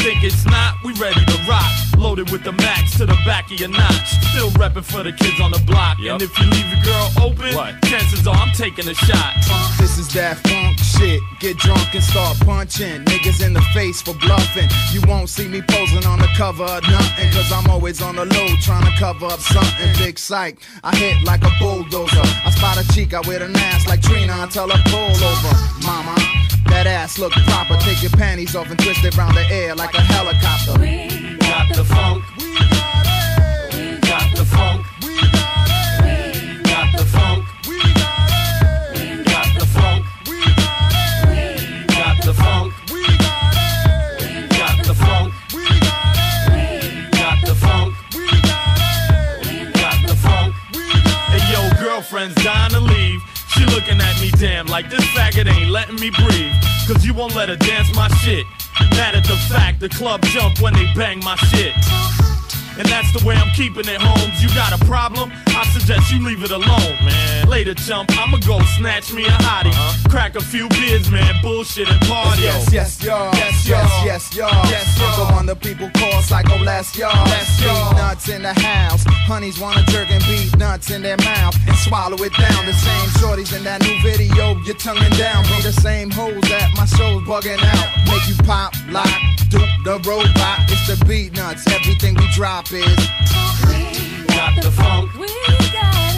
[0.00, 0.76] Think it's not?
[0.82, 1.68] We ready to rock.
[1.98, 4.08] Loaded with the max to the back of your notch.
[4.32, 5.98] Still reppin' for the kids on the block.
[6.00, 7.52] And if you leave your girl open,
[7.84, 9.34] chances are I'm taking a shot.
[9.78, 11.20] This is that funk shit.
[11.38, 13.04] Get drunk and start punching.
[13.04, 14.70] Niggas in the face for bluffing.
[14.90, 17.30] You won't see me posing on the cover of nothing.
[17.32, 19.92] Cause I'm always on the low trying to cover up something.
[19.98, 20.60] Big psych.
[20.82, 22.24] I hit like a bulldozer.
[22.24, 24.32] I spot a chica with an ass like Trina.
[24.32, 25.54] I tell her pull over.
[25.84, 26.16] Mama,
[26.66, 27.76] that ass look proper.
[27.78, 30.78] Take your panties off and twist it round the air like a helicopter.
[30.78, 32.24] We got the funk.
[32.38, 33.74] We got it.
[33.74, 34.86] We got the funk.
[35.02, 35.68] We got
[36.06, 36.40] it.
[36.42, 37.44] We got the funk.
[37.66, 38.30] We got
[38.94, 39.16] it.
[39.18, 40.04] We got the funk.
[40.26, 40.92] We got
[41.34, 41.60] it.
[41.70, 42.72] We got the funk.
[42.92, 44.30] We got it.
[44.30, 45.32] We got the funk.
[45.54, 46.14] We got
[46.60, 46.74] it.
[46.76, 47.94] We got the funk.
[48.14, 49.46] We got it.
[49.46, 50.54] We got the funk.
[50.72, 51.40] We got it.
[51.40, 53.20] Hey yo, girlfriend's dying to leave.
[53.52, 56.52] She looking at me damn like this faggot ain't letting me breathe.
[56.86, 58.46] Cause you won't let her dance my shit.
[58.92, 61.74] Mad at the fact the club jump when they bang my shit.
[62.80, 64.40] And that's the way I'm keeping it, Holmes.
[64.42, 65.30] You got a problem?
[65.48, 67.46] I suggest you leave it alone, man.
[67.46, 69.76] Later, chump, I'ma go snatch me a hottie.
[70.08, 71.42] Crack a few beers, man.
[71.42, 72.40] Bullshit and party.
[72.40, 73.34] Yes, yes, y'all.
[73.34, 74.64] Yes, yes, yes, y'all.
[74.72, 75.26] Yes, y'all.
[75.26, 77.12] The one the people call Psycho Les, y'all.
[77.26, 77.92] Les, y'all.
[77.92, 79.04] Nuts in the house.
[79.28, 82.64] Honeys wanna jerk and beat nuts in their mouth and swallow it down.
[82.64, 85.44] The same shorties in that new video, you're tonguing down.
[85.44, 87.88] Be the same hoes that my show's bugging out.
[88.08, 89.10] Make you pop, lock,
[89.50, 90.64] duke the robot.
[90.72, 91.64] It's the beat nuts.
[91.68, 92.96] Everything we drop is.
[94.26, 95.14] Got the funk.
[95.14, 95.28] We
[95.72, 96.09] got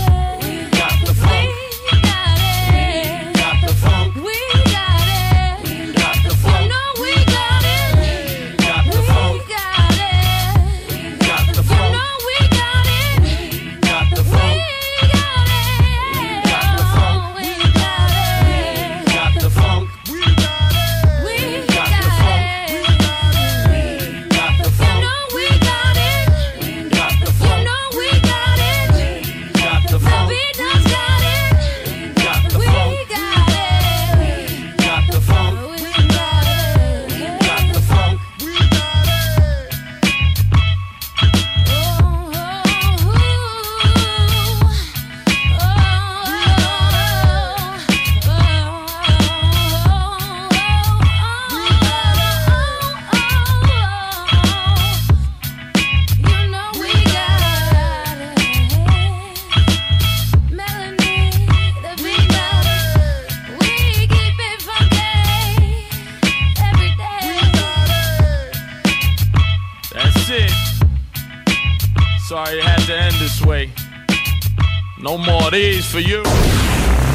[75.52, 76.22] these for you.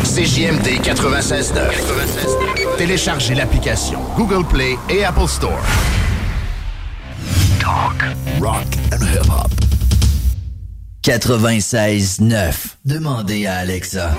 [0.04, 2.78] CJMD 96.9.
[2.78, 5.60] Téléchargez l'application Google Play et Apple Store.
[7.60, 8.04] Talk,
[8.39, 9.52] rock and hip-hop.
[11.04, 12.76] 96.9.
[12.86, 14.12] Demandez à Alexa.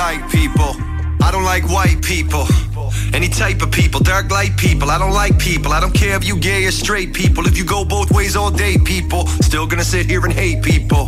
[0.00, 0.72] Like people.
[1.22, 2.46] I don't like white people.
[3.12, 4.90] Any type of people, dark light people.
[4.90, 5.72] I don't like people.
[5.72, 7.46] I don't care if you gay or straight people.
[7.46, 9.26] If you go both ways all day, people.
[9.48, 11.04] Still gonna sit here and hate people.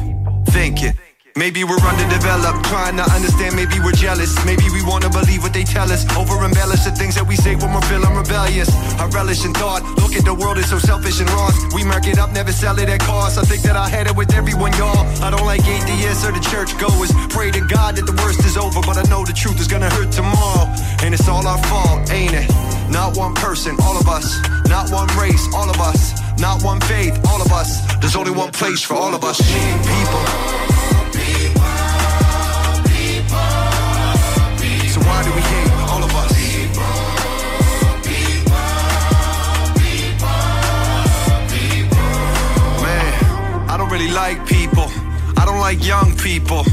[0.49, 1.02] Thinking.
[1.35, 3.57] Maybe we're underdeveloped, trying to understand.
[3.57, 4.37] Maybe we're jealous.
[4.45, 6.05] Maybe we wanna believe what they tell us.
[6.15, 8.69] Over embellish the things that we say when we're feeling rebellious.
[9.01, 9.83] I relish in thought.
[9.97, 11.73] Look at the world is so selfish and lost.
[11.75, 13.39] We mark it up, never sell it at cost.
[13.39, 15.07] I think that I had it with everyone, y'all.
[15.25, 17.11] I don't like atheists or the church goers.
[17.31, 19.89] Pray to God that the worst is over, but I know the truth is gonna
[19.89, 20.69] hurt tomorrow.
[21.01, 22.49] And it's all our fault, ain't it?
[22.91, 24.37] Not one person, all of us.
[24.69, 26.13] Not one race, all of us.
[26.39, 27.81] Not one faith, all of us.
[28.01, 29.41] There's only one place for all of us.
[29.41, 30.72] People.
[44.13, 44.87] Like people.
[45.37, 46.65] I don't like young people.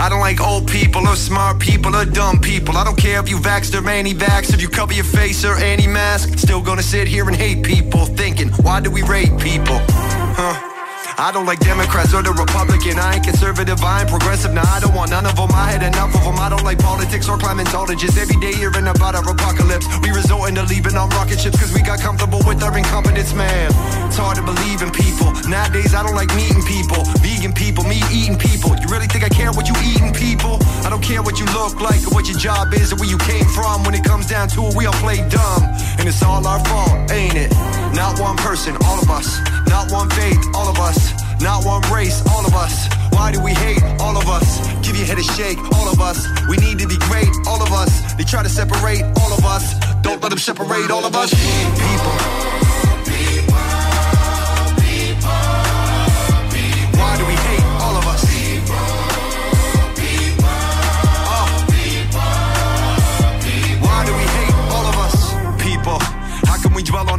[0.00, 2.76] I don't like old people or smart people or dumb people.
[2.76, 6.38] I don't care if you vaxxed or anti-vax, if you cover your face or anti-mask.
[6.38, 9.78] Still gonna sit here and hate people, thinking, why do we rate people?
[9.90, 10.77] Huh?
[11.18, 12.94] I don't like Democrats or the Republican.
[12.94, 14.54] I ain't conservative, I ain't progressive.
[14.54, 15.50] Nah, I don't want none of them.
[15.50, 16.38] I had enough of them.
[16.38, 18.14] I don't like politics or climate climatologists.
[18.14, 19.90] Every day hearing about our apocalypse.
[19.98, 23.66] We resorting to leaving on rocket ships because we got comfortable with our incompetence, man.
[24.06, 25.34] It's hard to believe in people.
[25.50, 27.02] Nowadays, I don't like meeting people.
[27.18, 28.78] Vegan people, me eating people.
[28.78, 30.62] You really think I care what you eating, people?
[30.86, 33.18] I don't care what you look like or what your job is or where you
[33.18, 33.82] came from.
[33.82, 35.66] When it comes down to it, we all play dumb.
[35.98, 37.50] And it's all our fault, ain't it?
[37.98, 39.34] Not one person, all of us.
[39.66, 41.07] Not one faith, all of us.
[41.40, 42.88] Not one race, all of us.
[43.12, 44.60] Why do we hate all of us?
[44.86, 46.26] Give your head a shake, all of us.
[46.48, 48.14] We need to be great, all of us.
[48.14, 49.74] They try to separate all of us.
[50.02, 51.30] Don't let them separate all of us.
[51.30, 52.57] People.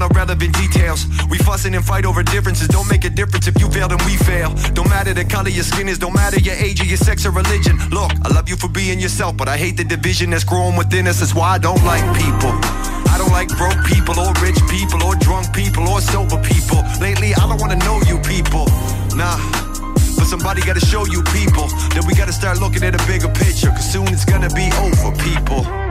[0.02, 1.06] On irrelevant details?
[1.30, 2.68] We fussing and fight over differences.
[2.68, 4.54] Don't make a difference if you fail, then we fail.
[4.74, 7.32] Don't matter the color your skin is, don't matter your age or your sex or
[7.32, 7.78] religion.
[7.90, 11.08] Look, I love you for being yourself, but I hate the division that's growing within
[11.08, 11.20] us.
[11.20, 12.54] That's why I don't like people.
[13.10, 16.82] I don't like broke people or rich people or drunk people or sober people.
[17.02, 18.66] Lately, I don't wanna know you people.
[19.16, 19.38] Nah.
[20.16, 23.70] But somebody gotta show you people that we gotta start looking at a bigger picture.
[23.70, 25.89] Cause soon it's gonna be over, people.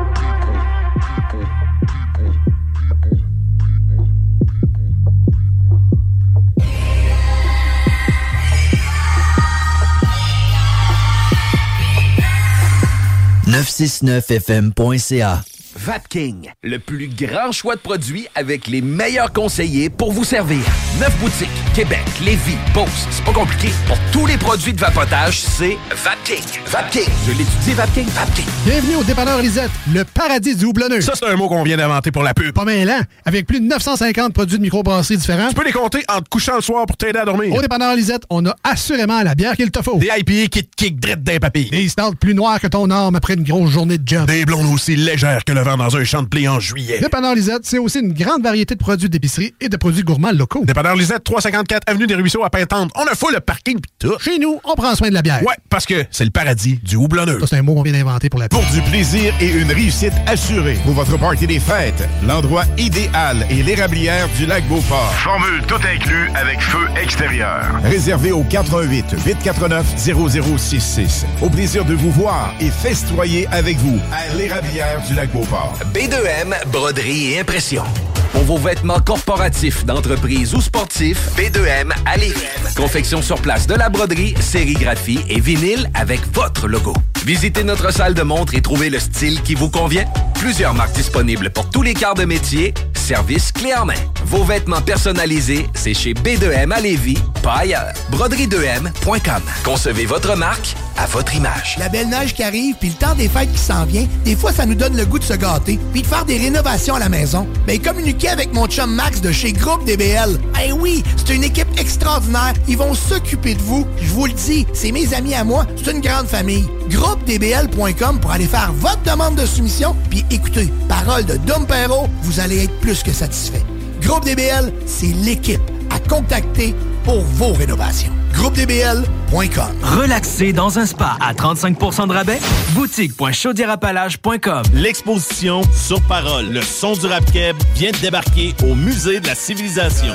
[14.21, 15.43] fm.ca.
[15.75, 20.61] Vapking, le plus grand choix de produits avec les meilleurs conseillers pour vous servir.
[21.01, 23.69] Neuf boutiques, Québec, Lévis, Beauce, c'est pas compliqué.
[23.87, 26.43] Pour tous les produits de vapotage, c'est Vapking.
[26.67, 28.47] Vapking, je l'étudie, Vapking, Vapking.
[28.67, 31.01] Bienvenue au dépanneur Lisette, le paradis du houblonneux.
[31.03, 32.53] Ça, c'est un mot qu'on vient d'inventer pour la pub.
[32.53, 35.51] Pas mêlant, avec plus de 950 produits de microbrasserie différents.
[35.51, 37.55] Tu peux les compter en te couchant le soir pour t'aider à dormir.
[37.55, 39.99] Au dépanneur Lisette, on a assurément la bière qu'il te faut.
[39.99, 41.71] Des IPA qui te kick drette d'un papy.
[41.71, 44.27] Des stouts plus noirs que ton arme après une grosse journée de job.
[44.27, 46.99] Des blondes aussi légères que le vent dans un champ de blé en juillet.
[46.99, 50.65] Dépanneur Lisette, c'est aussi une grande variété de produits d'épicerie et de produits gourmands locaux.
[50.65, 51.23] Dépanneur Lisette,
[51.69, 52.91] 354 Avenue des Ruisseaux à Pintante.
[52.97, 54.19] On a full le parking pis tout.
[54.21, 55.43] Chez nous, on prend soin de la bière.
[55.43, 57.39] Ouais, parce que c'est le paradis du houblonneux.
[57.41, 60.15] Ça, c'est un mot qu'on vient d'inventer pour la Pour du plaisir et une réussite
[60.27, 65.13] assurée pour votre party des fêtes, l'endroit idéal est l'érablière du lac Beauport.
[65.15, 67.65] Formule tout inclus avec feu extérieur.
[67.85, 71.27] Réservé au 88 849 0066.
[71.43, 75.79] Au plaisir de vous voir et festoyer avec vous à l'érablière du lac Beauport.
[75.95, 77.85] B2M, broderie et impression.
[78.33, 81.58] Pour vos vêtements corporatifs, d'entreprise ou sportifs, B2M
[82.07, 82.35] à Lévis.
[82.77, 86.93] Confection sur place de la broderie, sérigraphie et vinyle avec votre logo.
[87.25, 90.05] Visitez notre salle de montre et trouvez le style qui vous convient.
[90.35, 92.75] Plusieurs marques disponibles pour tous les quarts de métier.
[92.95, 93.95] Service clé en main.
[94.25, 97.93] Vos vêtements personnalisés, c'est chez B2M à Lévis, pas ailleurs.
[98.13, 99.43] Broderie2M.com.
[99.65, 101.77] Concevez votre marque à votre image.
[101.79, 104.53] La belle neige qui arrive, puis le temps des fêtes qui s'en vient, des fois,
[104.53, 107.09] ça nous donne le goût de se gâter, puis de faire des rénovations à la
[107.09, 107.47] maison.
[107.67, 110.39] Ben, communiquez avec mon chum Max de chez Groupe DBL.
[110.67, 112.53] Eh oui, c'est une équipe extraordinaire.
[112.67, 113.87] Ils vont s'occuper de vous.
[114.03, 115.65] Je vous le dis, c'est mes amis à moi.
[115.77, 116.67] C'est une grande famille.
[116.91, 119.95] GroupeDBL.com pour aller faire votre demande de soumission.
[120.11, 123.63] Puis écoutez, parole de Dom Perrault, vous allez être plus que satisfait.
[124.03, 126.75] Groupe DBL, c'est l'équipe à contacter
[127.05, 128.13] pour vos rénovations.
[128.35, 132.41] GroupeDBL.com Relaxer dans un spa à 35% de rabais?
[132.73, 139.27] Boutique.chaudierapalage.com L'exposition Sur Parole, le son du rap keb vient de débarquer au Musée de
[139.27, 140.15] la Civilisation.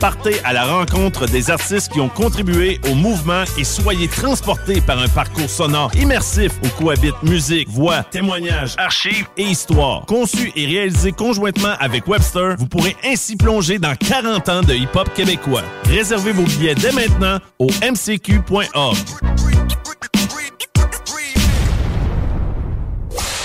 [0.00, 4.98] Partez à la rencontre des artistes qui ont contribué au mouvement et soyez transportés par
[4.98, 10.04] un parcours sonore immersif où cohabitent musique, voix, témoignages, archives et histoire.
[10.06, 15.08] Conçu et réalisé conjointement avec Webster, vous pourrez ainsi plonger dans 40 ans de hip-hop
[15.14, 15.62] québécois.
[15.84, 19.53] Réservez vos billets dès maintenant au mcq.org.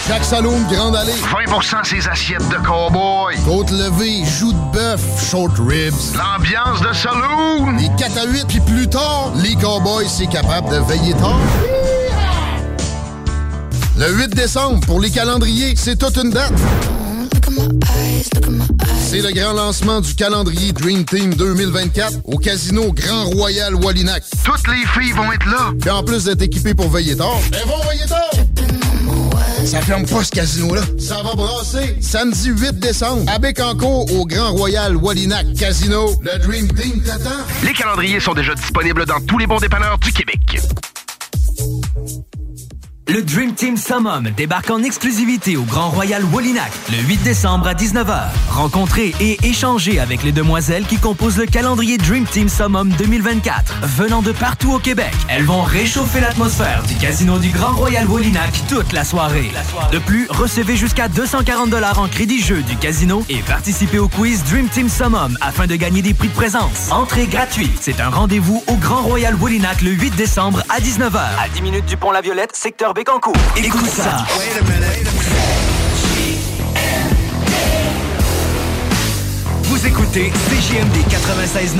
[0.10, 1.12] Jacques Saloon, Grande Allée.
[1.12, 3.36] 20% ses assiettes de cowboy.
[3.46, 5.00] Côte levée, joues de bœuf,
[5.30, 5.94] short ribs.
[6.18, 7.78] L'ambiance de saloon.
[7.78, 11.40] Les 4 à 8, puis plus tard, les cowboys, c'est capable de veiller tard.
[14.00, 16.54] Le 8 décembre, pour les calendriers, c'est toute une date.
[19.08, 24.24] C'est le grand lancement du calendrier Dream Team 2024 au Casino Grand Royal Wallinac.
[24.44, 25.72] Toutes les filles vont être là.
[25.80, 28.79] Puis en plus d'être équipées pour veiller tard, elles vont veiller tard.
[29.66, 30.82] Ça ferme pas ce casino-là.
[30.98, 31.98] Ça va brasser.
[32.02, 36.12] Samedi 8 décembre, à Bécancourt, au Grand Royal Wallinac Casino.
[36.22, 37.30] Le Dream Team t'attend.
[37.64, 40.40] Les calendriers sont déjà disponibles dans tous les bons dépanneurs du Québec.
[43.12, 47.74] Le Dream Team Summum débarque en exclusivité au Grand Royal Wallinac le 8 décembre à
[47.74, 48.28] 19h.
[48.52, 53.80] Rencontrez et échangez avec les demoiselles qui composent le calendrier Dream Team Summum 2024.
[53.98, 58.52] Venant de partout au Québec, elles vont réchauffer l'atmosphère du casino du Grand Royal Wallinac
[58.70, 59.50] toute la soirée.
[59.92, 64.68] De plus, recevez jusqu'à 240 en crédit jeu du casino et participez au quiz Dream
[64.68, 66.92] Team Summum afin de gagner des prix de présence.
[66.92, 67.76] Entrée gratuite.
[67.82, 71.18] C'est un rendez-vous au Grand Royal Wallinac le 8 décembre à 19h.
[71.44, 73.34] À 10 minutes du pont La Violette, secteur Bécancourt.
[73.56, 74.26] Écoute ça.
[79.64, 81.80] Vous écoutez CJMD 96.9.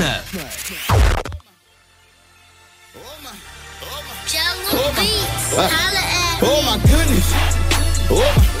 [6.40, 7.34] Oh my goodness.
[8.10, 8.59] Oh.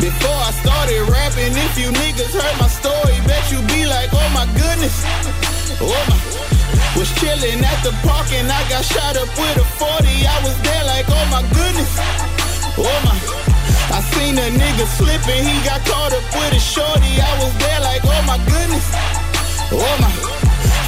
[0.00, 4.28] Before I started rapping, if you niggas heard my story, bet you be like, oh
[4.36, 4.92] my goodness.
[5.80, 6.16] Oh my.
[7.00, 10.04] Was chilling at the park and I got shot up with a 40.
[10.04, 11.92] I was there like, oh my goodness.
[12.76, 13.16] Oh my.
[13.96, 17.16] I seen a nigga slipping, he got caught up with a shorty.
[17.16, 18.86] I was there like, oh my goodness.
[19.72, 20.12] Oh my.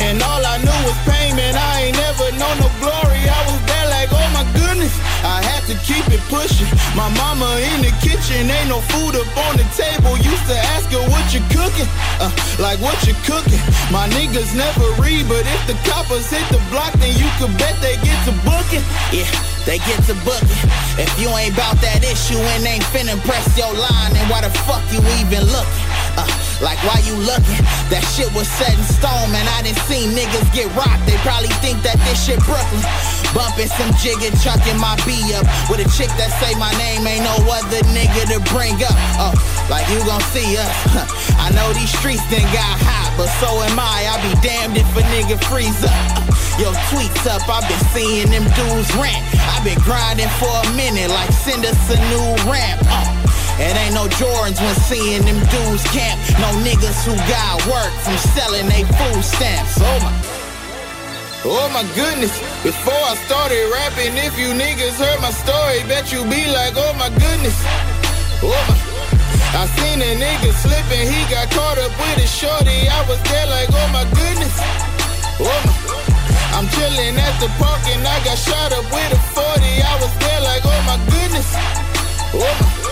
[0.05, 1.57] And all I knew was pain, man.
[1.57, 3.25] I ain't never known no glory.
[3.25, 4.95] I was there oh my goodness.
[5.27, 6.71] I had to keep it pushing.
[6.95, 10.15] My mama in the kitchen, ain't no food up on the table.
[10.23, 11.91] Used to ask her what you cooking,
[12.23, 12.31] uh,
[12.63, 13.59] like what you cooking.
[13.91, 17.75] My niggas never read, but if the coppers hit the block, then you could bet
[17.83, 18.85] they get to booking.
[19.11, 19.27] Yeah,
[19.67, 20.63] they get to booking.
[20.99, 24.53] If you ain't bout that issue and ain't finna press your line, then why the
[24.67, 25.87] fuck you even looking?
[26.15, 26.27] Uh,
[26.61, 27.63] like why you looking?
[27.91, 29.47] That shit was set in stone, man.
[29.55, 31.07] I didn't see niggas get rocked.
[31.07, 32.83] They probably think that this shit Brooklyn.
[33.37, 37.05] Bumping some jig and chucking my B up with a chick that say my name
[37.07, 38.97] ain't no other nigga to bring up.
[39.21, 39.35] Oh,
[39.71, 40.75] like you gon' see us.
[41.45, 44.09] I know these streets done got hot, but so am I.
[44.09, 45.95] I be damned if a nigga freeze up.
[46.59, 49.23] Yo, tweets up, i been seeing them dudes rant.
[49.47, 52.83] i been grinding for a minute, like send us a new ramp.
[52.83, 53.07] Uh,
[53.59, 56.19] it ain't no Jordans when seeing them dudes camp.
[56.39, 59.79] No niggas who got work from selling they food stamps.
[59.83, 60.15] Oh my.
[61.43, 62.35] Oh my goodness.
[62.63, 66.95] Before I started rapping, if you niggas heard my story, bet you be like, oh
[66.99, 67.59] my goodness.
[68.43, 68.77] Oh my.
[69.59, 72.87] I seen a nigga slipping, he got caught up with a shorty.
[72.87, 74.55] I was there like, oh my goodness.
[75.43, 75.75] Oh my.
[76.55, 79.43] I'm chilling at the park and I got shot up with a 40.
[79.83, 81.49] I was there like, oh my goodness.
[82.35, 82.88] Oh my.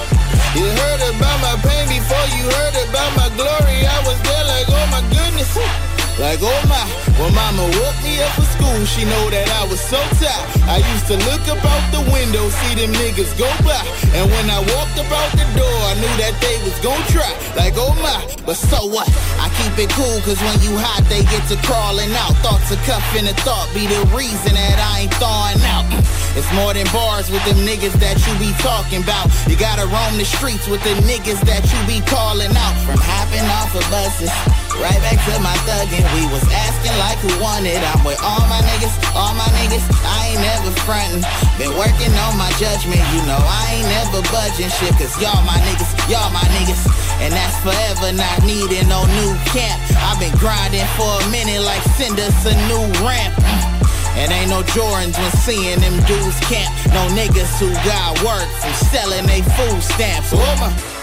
[0.57, 3.85] You heard about my pain before you heard about my glory.
[3.85, 5.96] I was there like, oh my goodness.
[6.17, 6.81] Like, oh my,
[7.21, 10.49] when mama woke me up for school, she know that I was so tired.
[10.65, 13.85] I used to look up out the window, see them niggas go by.
[14.17, 17.29] And when I walked up out the door, I knew that they was gon' try.
[17.53, 18.17] Like, oh my,
[18.49, 19.05] but so what?
[19.45, 22.33] I keep it cool, cause when you hot, they get to crawling out.
[22.41, 25.85] Thoughts of cuffing a thought be the reason that I ain't thawing out.
[25.93, 26.01] Mm,
[26.33, 29.29] it's more than bars with them niggas that you be talking about.
[29.53, 32.77] You gotta roam the streets with the niggas that you be calling out.
[32.89, 34.33] From hopping off of buses,
[34.81, 36.05] right back to my thuggin'.
[36.17, 37.79] We was asking like who wanted.
[37.81, 39.85] I'm with all my niggas, all my niggas.
[40.05, 41.23] I ain't never frontin'.
[41.59, 44.93] Been working on my judgment, you know I ain't never budging shit.
[45.01, 46.83] Cause y'all my niggas, y'all my niggas.
[47.25, 49.81] And that's forever not needing no new camp.
[50.05, 53.35] I've been grinding for a minute like send us a new ramp.
[53.41, 53.77] Mm.
[54.17, 56.73] And ain't no Jordans when seeing them dudes camp.
[56.93, 60.33] No niggas who got work from selling they food stamps.
[60.33, 60.96] My.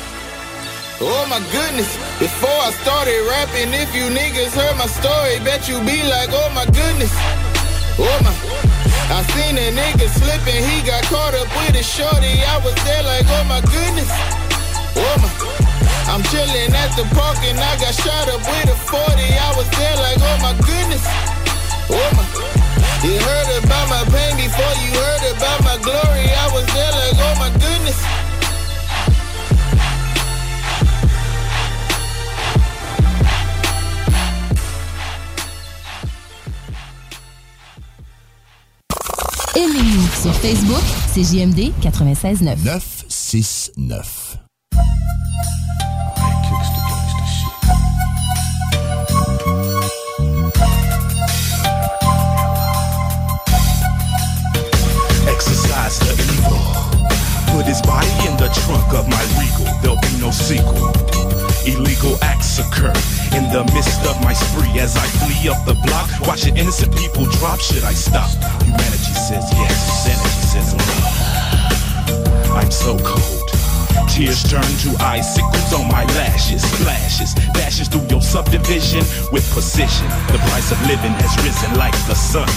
[1.04, 5.76] Oh my goodness, before I started rapping, if you niggas heard my story, bet you
[5.84, 7.12] be like, oh my goodness.
[7.99, 8.32] Oh my.
[9.12, 12.39] I seen a nigga slipping, he got caught up with a shorty.
[12.47, 14.08] I was there like, oh my goodness.
[14.95, 15.28] Oh my.
[16.08, 18.95] I'm chilling at the park and I got shot up with a 40.
[18.95, 21.04] I was there like, oh my goodness.
[21.91, 22.24] Oh my.
[23.04, 26.32] You heard about my pain before you heard about my glory.
[26.32, 26.42] I
[39.56, 40.82] Aimez-nous sur Facebook,
[41.14, 42.58] c'est JMD 96.9.
[42.66, 44.39] 969.
[55.28, 56.58] Exercise the evil.
[57.56, 59.72] Put his body in the trunk of my regal.
[59.84, 61.42] There'll be no sequel.
[61.66, 62.91] Illegal acts occur
[63.38, 66.09] in the midst of my spree as I flee up the block.
[66.28, 67.61] Watching innocent people drop.
[67.61, 68.30] Should I stop?
[68.64, 70.03] Humanity says yes.
[70.03, 72.53] Sanity says no.
[72.53, 73.53] I'm so cold.
[74.09, 80.07] Tears turn to icicles on my lashes, flashes, dashes through your subdivision with precision.
[80.29, 82.49] The price of living has risen like the sun,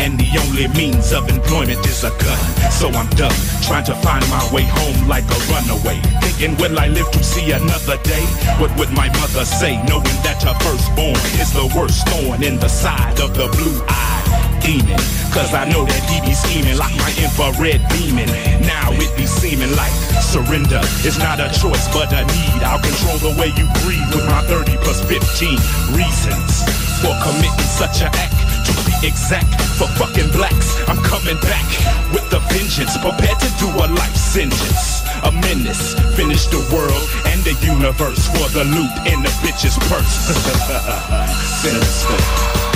[0.00, 2.40] and the only means of employment is a gun.
[2.70, 6.00] So I'm done trying to find my way home like a runaway.
[6.24, 8.24] Thinking, will I live to see another day?
[8.58, 12.68] What would my mother say, knowing that her firstborn is the worst thorn in the
[12.68, 14.21] side of the blue-eyed
[14.60, 14.98] demon?
[15.32, 18.28] Cause I know that he be scheming like my infrared beaming.
[18.68, 22.60] Now it be seeming like surrender is not a choice but a need.
[22.64, 25.56] I'll control the way you breathe with my 30 plus 15
[25.96, 26.64] reasons
[27.02, 28.36] for committing such an act.
[28.66, 31.66] To be exact, for fucking blacks, I'm coming back
[32.14, 35.02] with a vengeance, prepared to do a life sentence.
[35.24, 40.32] A menace, finish the world and the universe for the loot in the bitch's purse.
[41.62, 42.71] Sinister.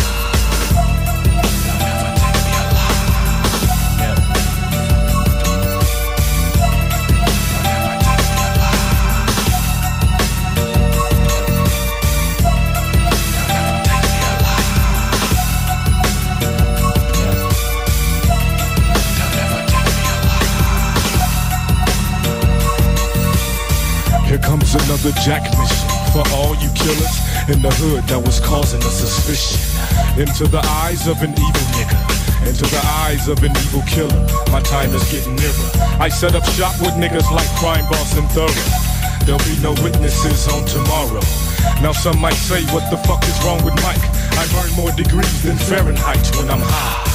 [25.07, 27.14] Another jack mission for all you killers
[27.48, 29.61] in the hood that was causing a suspicion.
[30.18, 34.18] Into the eyes of an evil nigga, into the eyes of an evil killer.
[34.50, 35.68] My time is getting nearer.
[36.00, 38.50] I set up shop with niggas like Crime Boss and Thorough.
[39.24, 41.22] There'll be no witnesses on tomorrow.
[41.82, 44.02] Now some might say, what the fuck is wrong with Mike?
[44.34, 47.05] I earn more degrees than Fahrenheit when I'm high.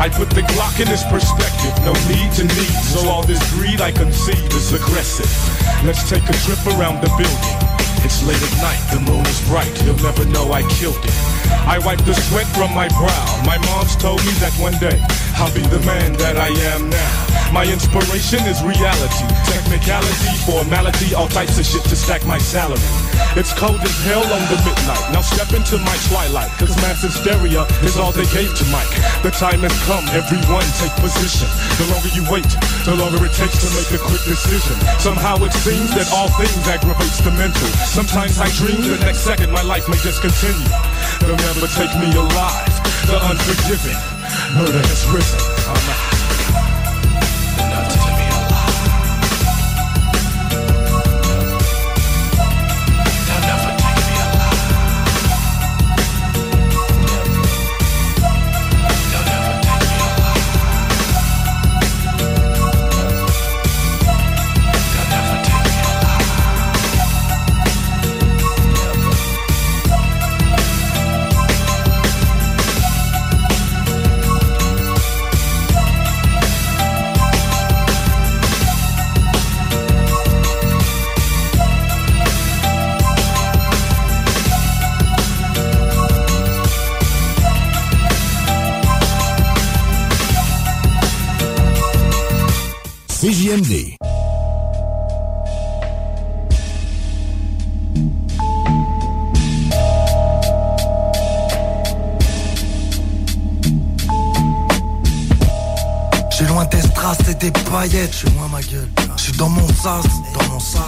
[0.00, 2.76] I put the Glock in its perspective, no need to need.
[2.92, 5.30] So all this greed I conceive is aggressive.
[5.84, 7.56] Let's take a trip around the building.
[8.04, 11.16] It's late at night, the moon is bright, you'll never know I killed it.
[11.68, 13.42] I wipe the sweat from my brow.
[13.44, 14.98] My mom's told me that one day
[15.40, 17.30] I'll be the man that I am now.
[17.50, 22.78] My inspiration is reality, technicality, formality, all types of shit to stack my salary.
[23.34, 25.00] It's cold as hell on the midnight.
[25.10, 28.92] Now step into my twilight, cause mass hysteria is all they gave to Mike.
[29.24, 31.48] The time has come, everyone take position.
[31.80, 32.50] The longer you wait,
[32.84, 34.76] the longer it takes to make a quick decision.
[35.00, 37.70] Somehow it seems that all things aggravates the mental.
[37.88, 40.68] Sometimes I dream the next second my life may discontinue.
[41.24, 42.76] They'll never take me alive.
[43.10, 43.98] The unforgiving,
[44.54, 45.49] murder has risen.
[110.34, 110.80] Dans mon sas.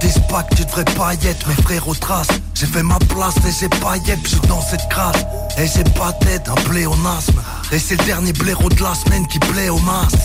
[0.00, 2.28] Des SPAC, tu devrais pas y être, mes frères aux traces.
[2.54, 5.24] J'ai fait ma place et j'ai pas y être, je dans cette crasse.
[5.58, 7.42] Et j'ai pas tête, un pléonasme.
[7.72, 10.18] Et c'est le dernier blaireau de la semaine qui plaît au masque.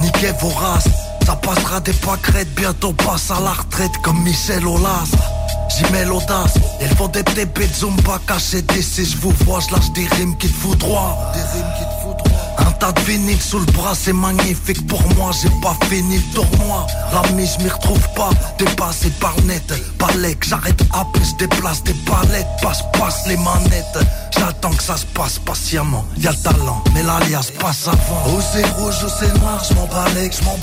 [0.00, 0.88] Niquez vos races,
[1.26, 5.10] ça passera des pâquerettes, bientôt passe à la retraite comme Michel Aulas.
[5.76, 9.74] J'y mets l'audace, ils font des TP de Zumba cachés d'ici, je vous vois, je
[9.74, 11.16] lâche des rimes qui te foudroient.
[11.34, 12.01] Un
[12.82, 15.30] tas de sous le bras, c'est magnifique pour moi.
[15.40, 16.84] J'ai pas fini le tournoi.
[17.12, 18.30] L'ami, je m'y retrouve pas.
[18.58, 19.62] Dépassé par net.
[20.00, 22.46] Balek, j'arrête hop, je déplace des palettes.
[22.60, 23.98] Passe, passe les manettes.
[24.38, 26.04] J'attends que ça se passe patiemment.
[26.18, 28.34] Y'a le talent, mais l'alias passe avant.
[28.34, 30.58] Où c'est rouge, où c'est noir, je m'en balèque, je m'en.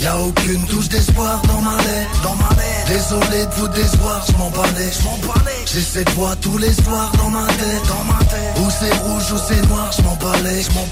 [0.00, 2.88] Y'a aucune touche d'espoir dans ma lettre, dans ma lettre.
[2.88, 5.18] Désolé de vous décevoir, je m'en balèque, je m'en.
[5.66, 8.58] J'ai cette voix tous les soirs dans ma tête, dans ma tête.
[8.58, 10.86] Où c'est rouge, où c'est noir, je m'en balèque, je m'en.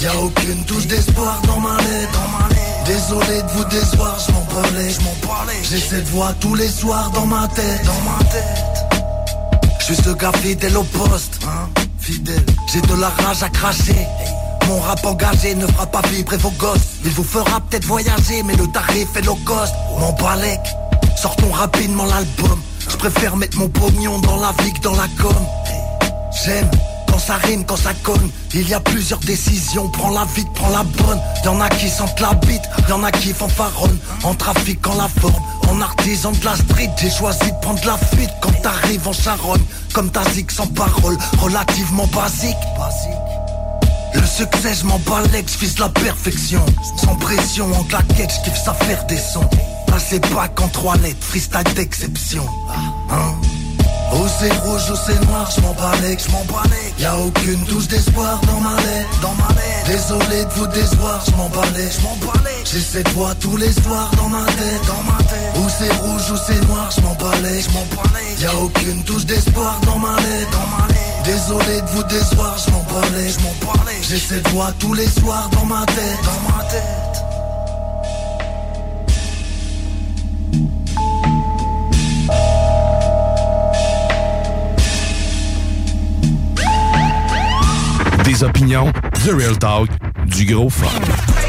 [0.00, 2.84] Y'a aucune touche d'espoir dans ma lettre, dans ma lettre.
[2.86, 5.14] Désolé de vous décevoir, je m'en balèque, je m'en.
[5.68, 8.69] J'ai cette voix tous les soirs dans ma tête, dans ma tête.
[9.92, 11.68] Suis ce gars fidèle au poste, hein,
[11.98, 12.46] fidèle.
[12.72, 14.06] J'ai de la rage à cracher.
[14.68, 17.00] Mon rap engagé ne fera pas vibrer vos gosses.
[17.04, 19.74] Il vous fera peut-être voyager, mais le tarif est low cost.
[19.98, 20.76] Mon balèque,
[21.16, 22.60] sortons rapidement l'album.
[22.88, 25.34] Je préfère mettre mon pognon dans la vie que dans la com.
[26.44, 26.70] J'aime
[27.10, 28.30] quand ça rime, quand ça cogne.
[28.54, 31.20] Il y a plusieurs décisions, prends la vite, prends la bonne.
[31.44, 33.98] Y'en a qui sentent la bite, y'en a qui fanfaronnent.
[34.22, 38.30] En trafiquant la forme, en artisan de la street, j'ai choisi de prendre la fuite
[38.40, 39.62] quand t'arrives en charonne.
[39.92, 42.56] Comme ta zig sans parole, relativement basique.
[44.14, 46.64] Le succès, je m'en je vise la perfection.
[46.96, 49.48] Sans pression, en claquette, je kiffe ça faire des sons.
[49.86, 52.46] Passer bac en trois lettres, freestyle d'exception.
[53.10, 53.34] Hein?
[54.12, 56.44] Où c'est rouge, où c'est noir, je m'en je m'en.
[56.98, 59.86] Y'a aucune touche d'espoir dans ma lettre, dans ma lettre.
[59.86, 62.16] Désolé de vous décevoir, je m'en je m'en.
[62.64, 65.56] J'ai cette voix tous les soirs dans ma tête, dans ma tête.
[65.56, 67.86] Où c'est rouge, où c'est noir, je m'en je m'en.
[68.40, 71.00] Y'a aucune touche d'espoir dans ma lettre, dans ma lettre.
[71.24, 72.84] Désolé de vous décevoir, je m'en
[73.14, 73.54] je m'en.
[74.02, 77.09] J'ai cette voix tous les soirs dans ma tête, dans ma tête.
[88.42, 88.92] Opinions,
[89.24, 89.88] The Real Talk,
[90.26, 91.39] du gros fun.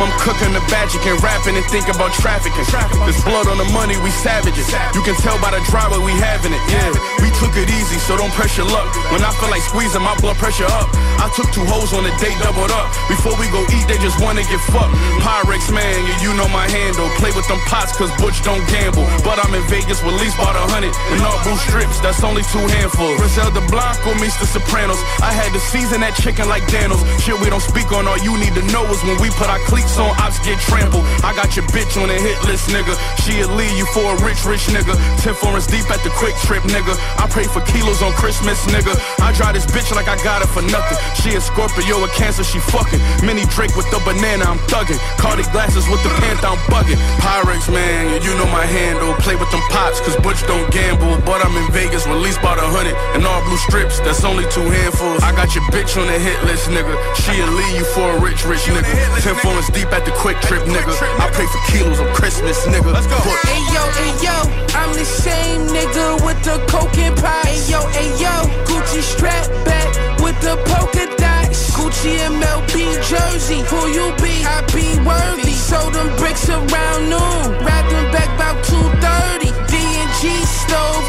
[0.00, 0.70] The AM, I'm cooking the.
[0.90, 2.64] You can rapping and think about trafficking.
[3.04, 4.66] There's blood on the money, we savages.
[4.96, 6.62] You can tell by the driveway we having it.
[6.72, 6.90] Yeah,
[7.20, 8.88] we took it easy, so don't pressure luck.
[9.12, 10.88] When I feel like squeezing, my blood pressure up.
[11.20, 12.88] I took two hoes on a date, doubled up.
[13.12, 14.96] Before we go eat, they just wanna get fucked.
[15.20, 17.06] Pyrex man, yeah, you know my handle.
[17.20, 19.04] Play with them pots, cause Butch don't gamble.
[19.22, 20.96] But I'm in Vegas with least about a hundred.
[21.12, 23.20] And all blue strips, that's only two handfuls.
[23.20, 24.98] Griselda Blanco meets the Sopranos.
[25.20, 27.04] I had to season that chicken like Daniels.
[27.20, 29.60] Shit we don't speak on, all you need to know is when we put our
[29.68, 31.09] cleats on, ops get trampled.
[31.40, 32.92] Got your bitch on the hit list, nigga.
[33.24, 34.92] She'll leave you for a rich, rich nigga.
[35.24, 36.92] Ten foreigns deep at the quick trip, nigga.
[37.16, 38.92] I pray for kilos on Christmas, nigga.
[39.24, 41.00] I drive this bitch like I got it for nothing.
[41.16, 43.00] She a Scorpio, a Cancer, she fucking.
[43.24, 45.00] Mini Drake with the banana, I'm thugging.
[45.16, 47.00] Cardi glasses with the panther, I'm bugging.
[47.24, 49.16] Pyrex, man, you know my handle.
[49.24, 51.16] Play with them pots, cause Butch don't gamble.
[51.24, 52.92] But I'm in Vegas least about a hundred.
[53.16, 55.24] And all blue strips, that's only two handfuls.
[55.24, 56.92] I got your bitch on the hit list, nigga.
[57.16, 58.92] She'll leave you for a rich, rich nigga.
[59.24, 60.92] Ten foreigns deep at the quick trip, nigga.
[61.16, 62.92] I pray for kilos on Christmas, nigga.
[62.92, 63.18] Let's go.
[63.46, 64.36] Hey yo, hey yo,
[64.74, 67.42] I'm the same nigga with the coke and pie.
[67.46, 68.34] Hey yo, hey yo,
[68.66, 69.88] Gucci strap back
[70.20, 71.70] with the polka dots.
[71.76, 74.44] Gucci MLB jersey, who you be?
[74.44, 75.52] I be worthy.
[75.52, 79.50] Sold them bricks around noon, wrapped them back about 2:30.
[79.70, 81.04] D&G stove,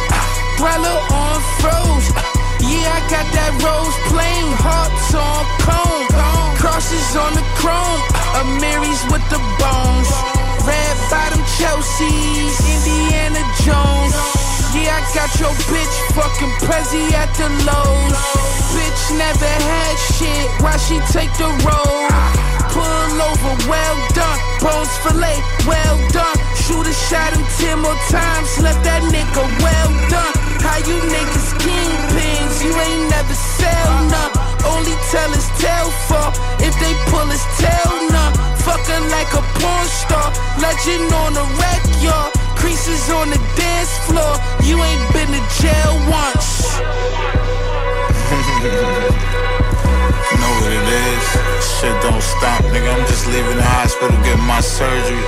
[0.58, 2.08] dweller on froze.
[2.62, 6.08] Yeah, I got that rose plain, hearts on cone,
[6.62, 8.02] crosses on the chrome,
[8.40, 10.10] a Mary's with the bones.
[10.64, 14.16] Red bottom Chelsea's, Indiana Jones.
[14.72, 18.16] Yeah, I got your bitch fucking Prezi at the lows.
[18.72, 22.12] Bitch never had shit, why she take the road?
[22.72, 24.40] Pull over, well done.
[24.64, 26.38] Bones fillet, well done.
[26.56, 30.34] Shoot a shot him ten more times, left that nigga well done.
[30.64, 34.51] How you niggas kingpins, you ain't never sell none.
[34.66, 36.32] Only tell his tail fall
[36.62, 38.34] if they pull his tail none.
[38.62, 40.30] Fucking like a porn star,
[40.62, 42.32] legend on the wreck, y'all.
[42.56, 46.78] Creases on the dance floor, you ain't been to jail once.
[50.42, 51.26] Know what it is.
[51.62, 52.94] Shit don't stop, nigga.
[52.94, 55.22] I'm just leaving the hospital getting my surgery.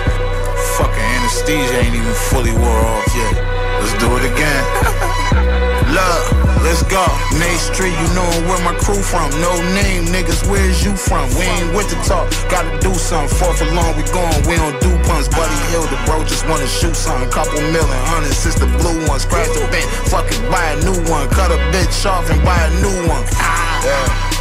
[0.77, 3.36] Fucking anesthesia ain't even fully wore off yet.
[3.81, 5.49] Let's do it again.
[6.63, 7.05] Let's go.
[7.37, 9.29] Main Street, you know where my crew from.
[9.37, 11.29] No name, niggas, where's you from?
[11.37, 13.29] We ain't with the talk, gotta do something.
[13.37, 15.29] Fourth along, we going, we don't do punts.
[15.29, 17.29] Buddy Hill, the bro just wanna shoot something.
[17.29, 19.19] Couple million, hundred, since the blue one.
[19.19, 21.29] Scratch the bent, fuck it, buy a new one.
[21.29, 23.21] Cut a bitch off and buy a new one.
[23.85, 24.33] Yeah.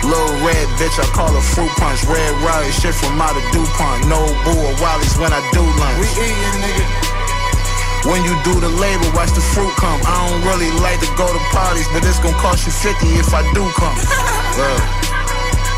[0.00, 2.04] Little red bitch, I call her fruit punch.
[2.08, 4.08] Red riot shit from out of DuPont.
[4.08, 6.08] No boo or Wally's when I do lunch.
[6.16, 7.03] We eatin', nigga.
[8.04, 10.00] When you do the labor, watch the fruit come.
[10.04, 13.32] I don't really like to go to parties, but it's gonna cost you 50 if
[13.32, 13.96] I do come.
[14.60, 15.10] Look.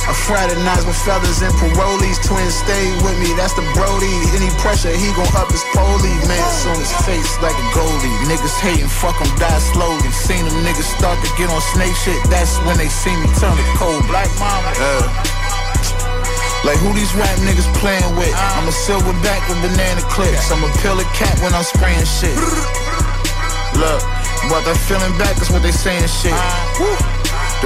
[0.07, 2.23] I fraternize with fellas and parolees.
[2.23, 4.11] Twins stay with me, that's the Brody.
[4.39, 6.15] Any pressure, he gon' up his poli.
[6.31, 6.39] Man,
[6.71, 8.15] on his face like a goalie.
[8.31, 10.11] Niggas hating, fuck 'em, die slowly.
[10.15, 12.23] Seen them niggas start to get on snake shit.
[12.31, 14.07] That's when they see me turn to cold.
[14.07, 14.71] Black mama.
[14.79, 16.16] Uh,
[16.65, 18.33] like who these rap niggas playing with?
[18.33, 18.57] Uh.
[18.57, 20.51] I'm a silverback with banana clips.
[20.51, 22.37] I'm a pill a cat when I'm spraying shit.
[23.81, 24.01] Look,
[24.49, 26.33] but that feeling back is what they saying shit.
[26.33, 26.81] Uh.
[26.81, 27.16] Woo.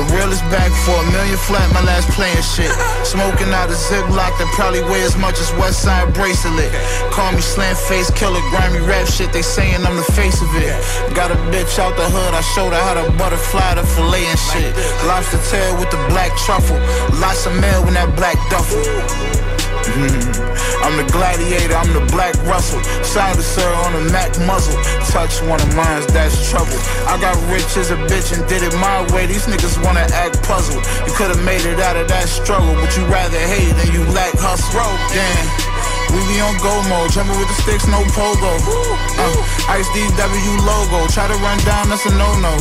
[0.01, 2.72] The real is back for a million flat, my last playing shit.
[3.05, 6.72] Smoking out a ziplock that probably weigh as much as West Side bracelet.
[7.12, 10.72] Call me slam face killer, grimy rap shit, they saying I'm the face of it.
[11.12, 14.40] Got a bitch out the hood, I showed her how to butterfly the fillet and
[14.40, 14.72] shit.
[15.05, 16.80] Lobster tail with the black truffle,
[17.20, 19.49] lots of mail in that black duffel.
[19.91, 20.84] Mm-hmm.
[20.84, 22.82] I'm the gladiator, I'm the black Russell.
[23.05, 24.78] Silencer on a Mac muzzle.
[25.11, 26.78] Touch one of mine, that's trouble.
[27.11, 29.26] I got rich as a bitch and did it my way.
[29.26, 30.84] These niggas wanna act puzzled.
[31.07, 34.34] You could've made it out of that struggle, but you rather hate than you lack
[34.38, 34.80] hustle.
[35.12, 35.89] Damn.
[36.11, 38.52] We be on go mode, jumping with the sticks, no pogo.
[39.18, 42.54] Uh, Ice DW logo, try to run down, that's a no-no.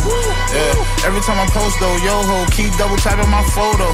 [0.53, 1.07] Yeah.
[1.07, 3.89] Every time I post though, yo ho, keep double tapping my photo.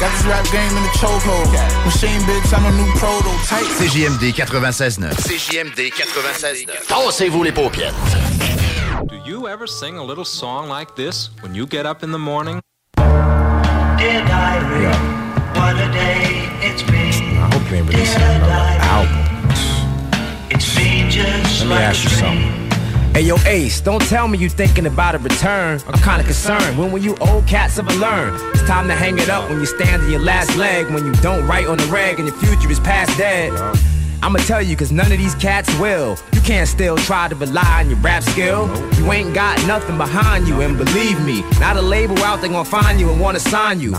[0.00, 1.48] Got this rap game in the chokehold.
[1.84, 3.64] Machine bitch, I'm a new prototype.
[3.80, 5.12] CJMD 96.9.
[5.12, 6.86] CJMD 96.9.
[6.88, 7.94] Tassez-vous les paupières.
[9.08, 12.18] Do you ever sing a little song like this when you get up in the
[12.18, 12.60] morning?
[12.96, 14.86] Dear diary,
[15.54, 17.05] what a day it's been.
[17.66, 20.50] I hope they ain't releasing another album.
[20.50, 23.12] It's been just Let me like ask you a something.
[23.12, 25.80] Hey yo, Ace, don't tell me you thinking about a return.
[25.88, 26.78] I'm kinda concerned.
[26.78, 28.34] When will you old cats ever learn?
[28.52, 30.86] It's time to hang it up when you stand on your last leg.
[30.92, 33.52] When you don't write on the rag and your future is past dead.
[34.22, 36.16] I'ma tell you, cause none of these cats will.
[36.34, 38.68] You can't still try to rely on your rap skill.
[38.96, 42.64] You ain't got nothing behind you, and believe me, not a label out there gonna
[42.64, 43.92] find you and wanna sign you.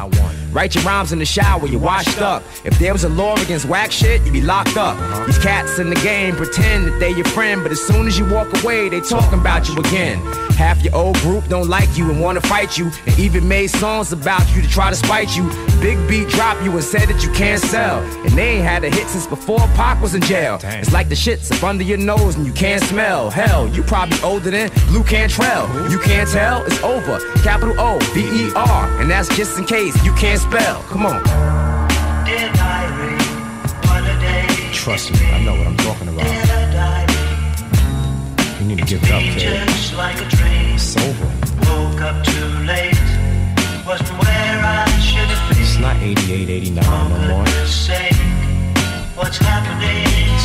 [0.51, 2.43] Write your rhymes in the shower, you're washed up.
[2.63, 4.97] If there was a law against whack shit, you'd be locked up.
[5.27, 8.25] These cats in the game pretend that they your friend, but as soon as you
[8.29, 10.19] walk away, they talking about you again.
[10.53, 14.11] Half your old group don't like you and wanna fight you, and even made songs
[14.11, 15.47] about you to try to spite you.
[15.81, 18.89] Big beat drop you and said that you can't sell, and they ain't had a
[18.89, 20.59] hit since before Pac was in jail.
[20.63, 23.29] It's like the shit's up under your nose and you can't smell.
[23.29, 25.67] Hell, you probably older than Blue Cantrell.
[25.91, 27.19] You can't tell, it's over.
[27.43, 30.81] Capital O V E R, and that's just in case you can't spell.
[30.83, 31.23] Come on.
[32.25, 33.17] Dear diary,
[33.87, 36.25] what a day Trust me, I know what I'm talking about.
[38.59, 39.95] You need to give it up, kid.
[39.95, 40.15] like.
[40.19, 41.25] It's over.
[41.65, 42.95] Woke up too late,
[43.85, 45.61] wasn't where I should have been.
[45.61, 47.47] It's not 88, 89 no more.
[47.65, 48.11] Say,
[49.15, 50.36] what's happening to Are you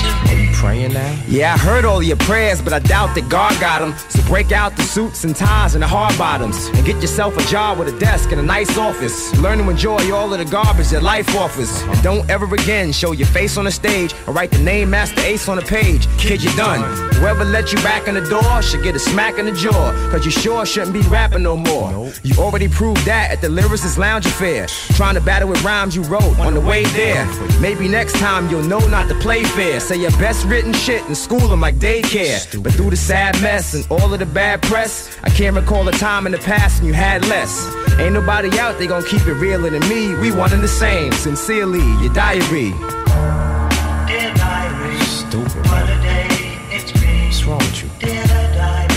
[0.62, 1.22] praying now?
[1.26, 3.92] Yeah, I heard all your prayers, but I doubt that God got them.
[4.08, 6.66] So break out the suits and ties and the hard bottoms.
[6.68, 9.36] And get yourself a job with a desk and a nice office.
[9.40, 11.82] Learn to enjoy all of the garbage that life offers.
[11.82, 15.20] And don't ever again show your face on the stage or write the name Master
[15.22, 16.06] Ace on the page.
[16.16, 16.80] Kid, you're done.
[17.16, 19.92] Whoever let you back in the door should get a smack in the jaw.
[20.12, 22.12] Cause you sure shouldn't be rapping no more.
[22.22, 24.68] You already proved that at the Lyricist Lounge Affair.
[24.94, 27.26] Trying to battle with rhymes you wrote on the way there.
[27.60, 29.80] Maybe next time you'll know not to play fair.
[29.80, 32.62] Say your best written shit and school them like daycare.
[32.62, 35.92] But through the sad mess and all of the bad press, I can't recall a
[35.92, 37.74] time in the past when you had less.
[37.98, 40.14] Ain't nobody out there gonna keep it realer than me.
[40.16, 41.10] We one and the same.
[41.12, 42.72] Sincerely, your diary.
[44.10, 45.66] Dear diary, Stupid.
[45.68, 46.28] what a day
[46.76, 47.24] it's been.
[47.28, 47.88] What's wrong with you?
[48.00, 48.22] Dear
[48.52, 48.92] diary,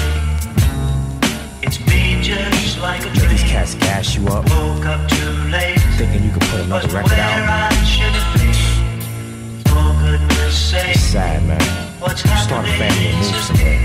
[1.62, 5.80] it's been just like a Let these cats gas you up, Woke up too late,
[5.97, 7.72] thinking you could put another record out.
[10.78, 11.60] It's sad, man.
[12.02, 13.80] what's Start a family and move somewhere.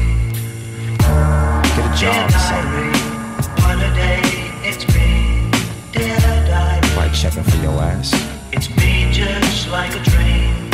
[1.77, 2.91] Get a job or something.
[2.91, 4.21] diary, what a day
[4.69, 5.51] it's been.
[5.93, 6.19] Dear
[6.51, 8.11] diary, Nobody checking for your ass.
[8.53, 10.71] It's me just like a dream.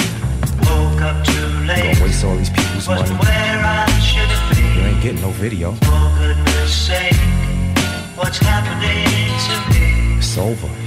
[0.65, 3.11] Woke up too late, gonna waste all these people's money.
[3.11, 4.75] where I should have been.
[4.75, 5.73] You ain't getting no video.
[5.73, 7.15] For goodness sake,
[8.17, 9.05] what's happening
[9.47, 10.17] to me?
[10.19, 10.86] It's over.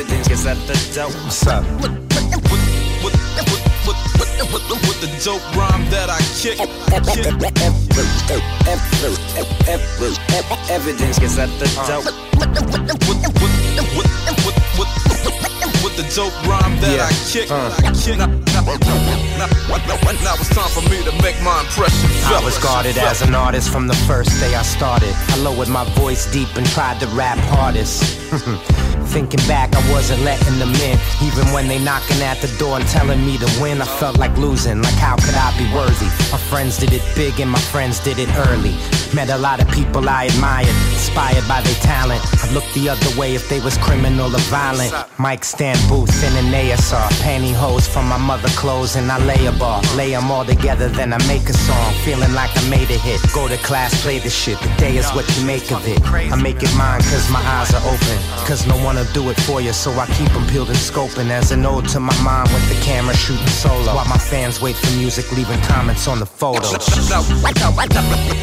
[0.00, 1.12] Evidence is at the dope.
[1.12, 1.62] What's up?
[1.82, 2.32] With, with,
[3.04, 3.12] with,
[3.84, 6.56] with, with the dope rhyme that I kick.
[10.70, 12.08] Evidence is at the dope.
[15.84, 17.04] With, the dope rhyme that Yeah.
[17.04, 17.50] I kick.
[17.50, 17.68] Uh.
[17.76, 18.16] I kick.
[18.16, 18.64] Now, now,
[19.36, 19.48] now,
[19.84, 23.34] now, now it's time for me to make my impression I was guarded as an
[23.34, 25.12] artist from the first day I started.
[25.12, 28.16] I lowered my voice deep and tried to rap hardest.
[29.10, 30.96] Thinking back, I wasn't letting them in.
[31.20, 34.36] Even when they knocking at the door and telling me to win, I felt like
[34.38, 34.80] losing.
[34.82, 36.06] Like how could I be worthy?
[36.30, 38.74] My friends did it big and my friends did it early.
[39.12, 42.22] Met a lot of people I admired, inspired by their talent.
[42.44, 44.94] I'd look the other way if they was criminal or violent.
[45.18, 49.52] Mike stand booth in an ASR, pantyhose from my mother clothes and I lay a
[49.52, 49.82] bar.
[49.96, 51.92] Lay 'em all together, then I make a song.
[52.04, 53.20] Feeling like I made a hit.
[53.32, 54.60] Go to class, play the shit.
[54.60, 56.00] The day is what you make of it.
[56.32, 58.16] I make it mine cause my eyes are open.
[58.46, 61.30] Cause no one will do it for you, so I keep 'em peeled and scoping.
[61.30, 63.94] As an ode to my mind with the camera shooting solo.
[63.94, 66.72] While my fans wait for music, leaving comments on the photos.
[67.08, 67.22] Now,
[67.56, 67.70] now,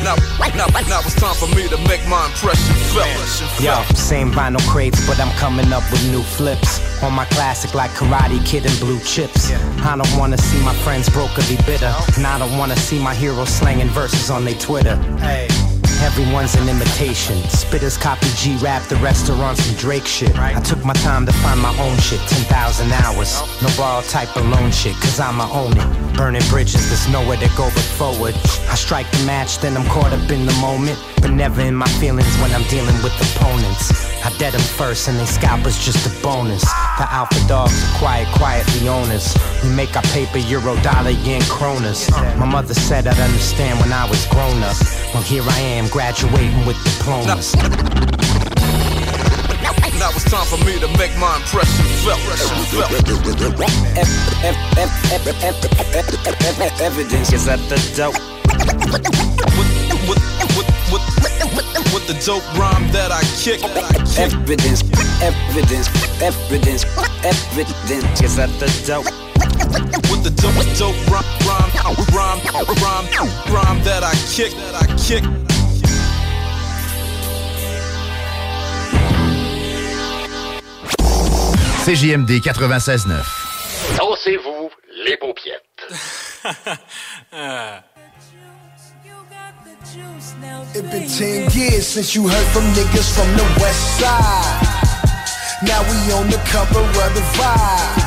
[0.04, 0.18] now,
[0.56, 3.62] now, now it's time for me to make my impression felt.
[3.62, 6.80] Yo, same vinyl crates, but I'm coming up with new flips.
[7.04, 9.52] On my classic like Karate Kid and Blue Chips.
[9.84, 11.94] I don't wanna see my friends broke or be bitter.
[12.16, 14.98] And I don't wanna see my heroes slanging verses on their Twitter.
[16.02, 17.38] Everyone's an imitation.
[17.50, 20.38] Spitters copy G rap, the restaurants and Drake shit.
[20.38, 23.42] I took my time to find my own shit, 10,000 hours.
[23.62, 26.16] No borrow type of alone shit, cause I'ma own it.
[26.16, 28.36] Burning bridges, there's nowhere to go but forward.
[28.70, 30.98] I strike the match, then I'm caught up in the moment.
[31.22, 34.08] But never in my feelings when I'm dealing with opponents.
[34.24, 36.62] I dead them first and they scalp is just a bonus.
[36.98, 39.38] The alpha dogs are quiet, quietly owners.
[39.64, 42.10] We make our paper euro, dollar, yen, kronas.
[42.38, 44.76] My mother said I'd understand when I was grown up.
[45.14, 47.56] Well, here I am, graduating with diplomas.
[49.98, 52.22] Now it's time for me to make my impression felt.
[56.80, 58.14] Evidence is at the dope.
[59.58, 59.72] With,
[60.08, 60.22] with,
[60.56, 63.64] with, with, with the dope rhyme that I kick.
[64.18, 64.84] Evidence,
[65.22, 65.90] evidence,
[66.22, 66.86] evidence,
[67.26, 69.06] evidence is at the dope.
[70.12, 71.72] With the dope, dope rhyme, rhyme,
[72.14, 72.40] rhyme,
[72.82, 73.08] rhyme,
[73.52, 74.52] rhyme that I kick.
[74.54, 75.47] That I kick.
[81.88, 83.16] CJMD 96.9.
[83.96, 84.70] Dansez-vous
[85.06, 85.64] les paupiètes.
[90.76, 94.68] It been 10 years since you heard from niggas from the west side.
[95.64, 98.04] Now we on the cover of the vibe.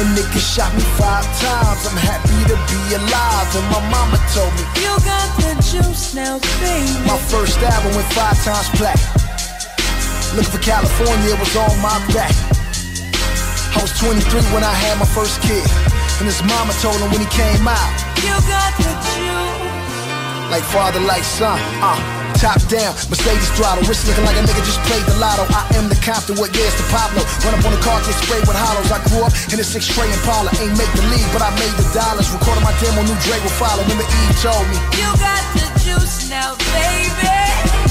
[0.00, 1.86] And niggas shot me five times.
[1.86, 3.54] I'm happy to be alive.
[3.54, 7.06] And my mama told me, You got the juice now, baby.
[7.06, 9.27] my first album went five times black.
[10.36, 12.34] Looking for California was on my back.
[13.72, 14.20] I was 23
[14.52, 15.64] when I had my first kid.
[16.20, 17.92] And his mama told him when he came out.
[18.20, 20.50] You got the juice.
[20.52, 21.56] like father, like son.
[21.80, 21.96] Uh,
[22.36, 25.48] top down, Mercedes throttle, wrist looking like a nigga just played the lotto.
[25.48, 27.24] I am the Compton, what years the Pablo?
[27.42, 28.90] Run up on the car, get sprayed with hollows.
[28.92, 31.74] I grew up in a six tray Impala, ain't make the league, but I made
[31.80, 32.28] the dollars.
[32.30, 33.82] Recorded my demo, new Dre will follow.
[33.82, 37.87] Remember Eve told me, You got the juice now, baby.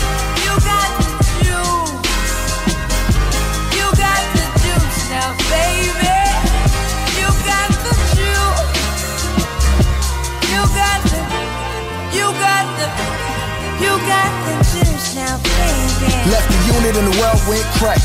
[13.81, 16.09] You got the juice now, baby.
[16.33, 18.01] left the unit and the world went crack.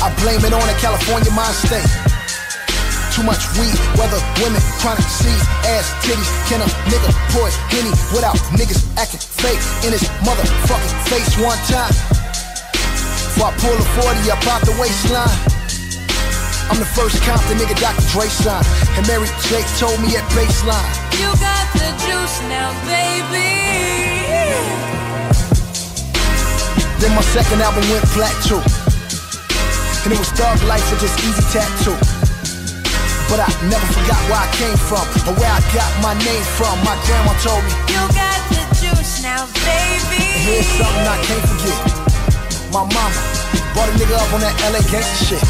[0.00, 1.84] I blame it on the California mind state.
[3.12, 6.30] Too much weed, weather, women, chronic seeds, ass, titties.
[6.48, 11.92] Can a nigga pour Henny without niggas acting fake in his motherfucking face one time?
[13.34, 15.60] Before I pull a 40 up out the waistline.
[16.70, 18.06] I'm the first Compton nigga Dr.
[18.14, 18.66] Dre signed.
[18.94, 20.86] And Mary J told me at baseline.
[21.18, 23.59] You got the juice now, baby.
[27.00, 28.60] Then my second album went flat too.
[30.04, 31.96] And it was Thug Life with this easy tattoo.
[33.30, 36.76] But I never forgot where I came from or where I got my name from.
[36.82, 40.18] My grandma told me, You got the juice now, baby.
[40.18, 41.80] and here's something I can't forget.
[42.74, 43.20] My mama
[43.72, 45.44] brought a nigga up on that LA gangsta shit.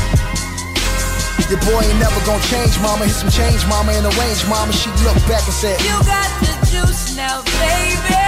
[1.51, 3.07] Your boy ain't never gonna change, mama.
[3.11, 4.71] Hit some change, mama, and arrange, mama.
[4.73, 8.25] She looked back and said, You got the juice now, baby.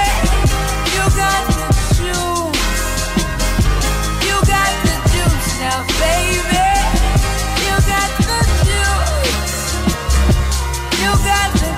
[0.94, 1.64] You got the
[1.96, 2.84] juice.
[4.28, 6.66] You got the juice now, baby.
[7.64, 9.60] You got the juice.
[11.02, 11.70] You got the,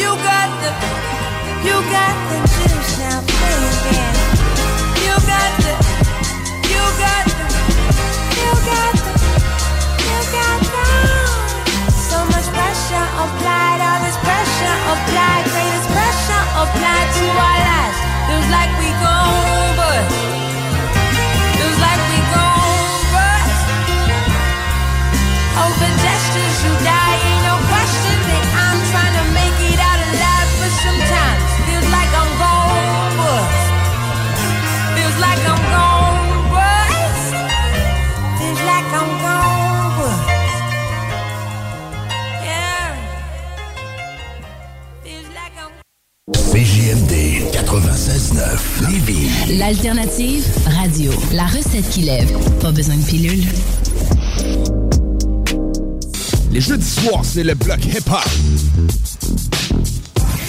[0.00, 0.70] you got the,
[1.66, 3.98] you got the juice now, baby.
[5.06, 5.74] You got the,
[6.72, 7.46] you got the,
[8.42, 9.12] you got the,
[10.08, 10.84] you got the.
[12.08, 14.45] So much pressure applied, all this pressure
[14.92, 17.98] applied, greatest pressure applied to our lives.
[18.28, 19.65] Feels like we gon'
[48.26, 49.58] 96.9 Lévis.
[49.58, 51.12] L'alternative radio.
[51.32, 52.36] La recette qui lève.
[52.60, 53.44] Pas besoin de pilule.
[56.50, 58.24] Les jeudis soirs, c'est le bloc hip-hop.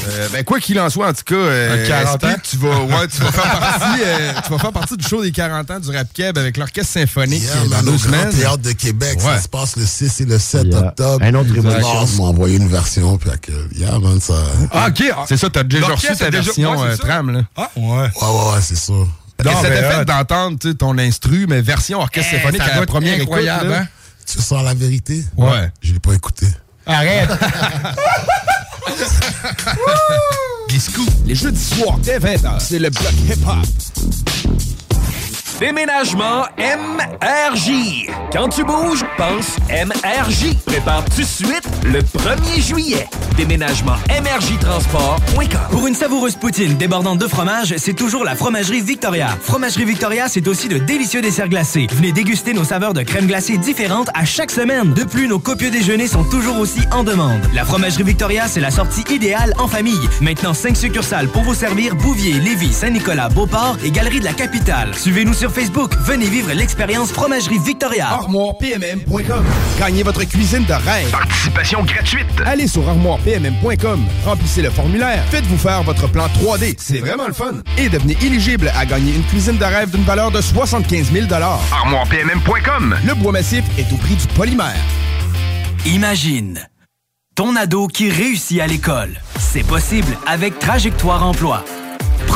[0.07, 2.35] Euh, ben, quoi qu'il en soit, en tout cas, euh, Un 40 SP, ans?
[2.49, 5.31] tu vas, ouais, tu vas faire partie, euh, tu vas faire partie du show des
[5.31, 8.03] 40 ans du Rap Keb avec l'orchestre symphonique Yeah, euh, dans man, deux au Grand
[8.05, 8.29] semaines.
[8.33, 9.35] Théâtre de Québec, Ouais.
[9.35, 10.79] ça se passe le 6 et le 7 Yeah.
[10.79, 11.25] octobre.
[11.25, 11.79] Un autre Exact.
[11.81, 14.35] Lars m'a envoyé une version, puis que, yeah, man, ça...
[14.71, 15.03] Ah, ok.
[15.27, 17.03] C'est ça, t'as déjà reçu L'orchestre ta a déjà- version ouais, c'est euh, ça.
[17.03, 17.41] tram, là.
[17.55, 17.83] Ah, ouais.
[17.83, 18.93] Ouais, ouais, ouais, c'est ça.
[19.39, 22.69] Et ça t'a fait d'entendre tu sais, ton instru, mais version orchestre Eh, symphonique ça
[22.69, 23.71] à la être première incroyable, écoute.
[23.75, 23.81] là.
[23.81, 23.87] hein?
[24.25, 25.23] Tu sens la vérité?
[25.37, 25.71] Ouais.
[25.81, 26.47] Je l'ai pas écouté.
[26.85, 27.29] Arrête!
[30.69, 34.26] Les scoops, les jeudis soirs, dès 20h, c'est le bloc hip-hop.
[35.59, 38.11] Déménagement MRJ.
[38.31, 40.55] Quand tu bouges, pense MRJ.
[40.67, 43.07] Prépare tout de suite le 1er juillet.
[43.35, 45.59] Déménagement MRJtransport.com.
[45.71, 49.29] Pour une savoureuse poutine débordante de fromage, c'est toujours la Fromagerie Victoria.
[49.41, 51.87] Fromagerie Victoria, c'est aussi de délicieux desserts glacés.
[51.91, 54.93] Venez déguster nos saveurs de crème glacée différentes à chaque semaine.
[54.93, 57.41] De plus, nos copieux déjeuners sont toujours aussi en demande.
[57.55, 60.07] La Fromagerie Victoria, c'est la sortie idéale en famille.
[60.21, 64.93] Maintenant, 5 succursales pour vous servir Bouvier, Lévis, Saint-Nicolas, Beauport et Galerie de la Capitale.
[64.95, 65.91] Suivez-nous sur Facebook.
[66.01, 68.07] Venez vivre l'expérience Fromagerie Victoria.
[68.07, 69.45] ArmoirePMM.com.
[69.79, 71.09] Gagnez votre cuisine de rêve.
[71.11, 72.27] Participation gratuite.
[72.45, 77.61] Allez sur armoirepmm.com, remplissez le formulaire, faites-vous faire votre plan 3D, c'est vraiment le fun.
[77.77, 82.95] Et devenez éligible à gagner une cuisine de rêve d'une valeur de 75 000 ArmoirePMM.com.
[83.05, 84.75] Le bois massif est au prix du polymère.
[85.85, 86.67] Imagine
[87.35, 89.21] ton ado qui réussit à l'école.
[89.37, 91.63] C'est possible avec Trajectoire Emploi.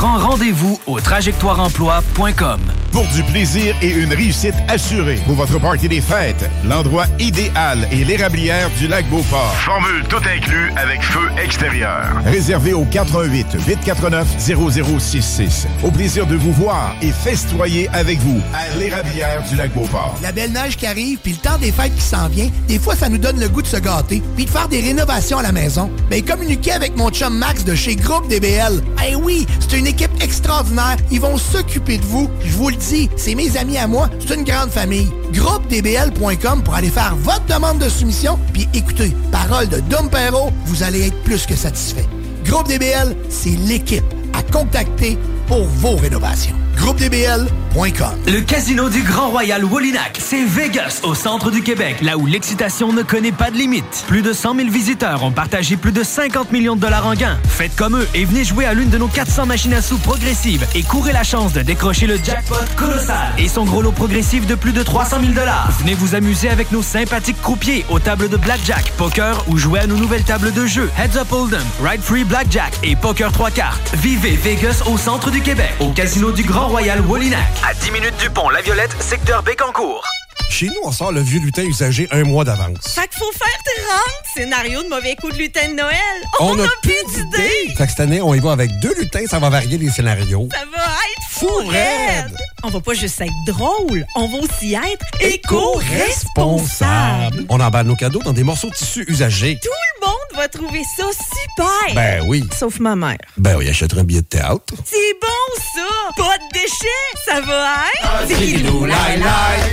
[0.02, 2.60] Prends rendez-vous au trajectoireemploi.com.
[2.90, 5.20] Pour du plaisir et une réussite assurée.
[5.24, 9.54] Pour votre party des fêtes, l'endroit idéal est l'érablière du lac Beauport.
[9.54, 12.20] Formule tout inclus avec feu extérieur.
[12.26, 15.68] Réservé au 88 849 0066.
[15.84, 20.18] Au plaisir de vous voir et festoyer avec vous à l'érablière du lac Beauport.
[20.20, 22.96] La belle neige qui arrive, puis le temps des fêtes qui s'en vient, des fois,
[22.96, 25.52] ça nous donne le goût de se gâter, puis de faire des rénovations à la
[25.52, 25.90] maison.
[26.10, 28.82] Ben, communiquer avec mon chum Max de chez Groupe DBL.
[29.08, 30.96] Eh oui, c'est une équipe extraordinaire.
[31.10, 32.28] Ils vont s'occuper de vous.
[32.44, 34.08] Je vous le dis, c'est mes amis à moi.
[34.20, 35.08] C'est une grande famille.
[35.32, 38.38] GroupeDBL.com pour aller faire votre demande de soumission.
[38.52, 42.06] Puis écoutez, parole de Dom Perrault, vous allez être plus que satisfait.
[42.44, 45.18] Groupe DBL, c'est l'équipe à contacter
[45.52, 46.56] pour vos rénovations.
[46.76, 52.26] GroupeDBL.com Le casino du Grand Royal Wallinac, c'est Vegas, au centre du Québec, là où
[52.26, 54.04] l'excitation ne connaît pas de limite.
[54.08, 57.38] Plus de 100 000 visiteurs ont partagé plus de 50 millions de dollars en gains.
[57.48, 60.66] Faites comme eux et venez jouer à l'une de nos 400 machines à sous progressives
[60.74, 64.54] et courez la chance de décrocher le jackpot colossal et son gros lot progressif de
[64.54, 65.70] plus de 300 000 dollars.
[65.80, 69.86] Venez vous amuser avec nos sympathiques croupiers aux tables de blackjack, poker ou jouer à
[69.86, 73.94] nos nouvelles tables de jeu Heads Up Hold'em, Ride Free Blackjack et Poker 3 cartes.
[73.94, 75.41] Vivez Vegas au centre du
[75.80, 77.40] Au casino du Grand Royal Wallinac.
[77.68, 80.04] À 10 minutes du pont La Violette, secteur Bécancourt.
[80.50, 82.78] Chez nous, on sort le vieux lutin usagé un mois d'avance.
[82.94, 83.48] Fait qu'il faut faire
[83.88, 84.00] 30
[84.34, 85.96] scénarios de mauvais coups de lutin de Noël.
[86.40, 87.74] On On a n'a plus d'idées.
[87.76, 90.48] Fait que cette année, on y va avec deux lutins, ça va varier les scénarios.
[90.52, 92.36] Ça va être fou raide.
[92.64, 97.44] On va pas juste être drôle, on va aussi être éco-responsable.
[97.48, 99.58] On emballe nos cadeaux dans des morceaux de tissu usagés.
[99.62, 99.68] Tout
[100.00, 101.94] le monde va trouver ça super.
[101.94, 102.44] Ben oui.
[102.58, 103.18] Sauf ma mère.
[103.36, 104.62] Ben oui, achèterait un billet de théâtre.
[104.84, 105.26] C'est bon
[105.74, 105.88] ça.
[106.16, 106.86] Pas de déchets.
[107.26, 108.02] Ça va être...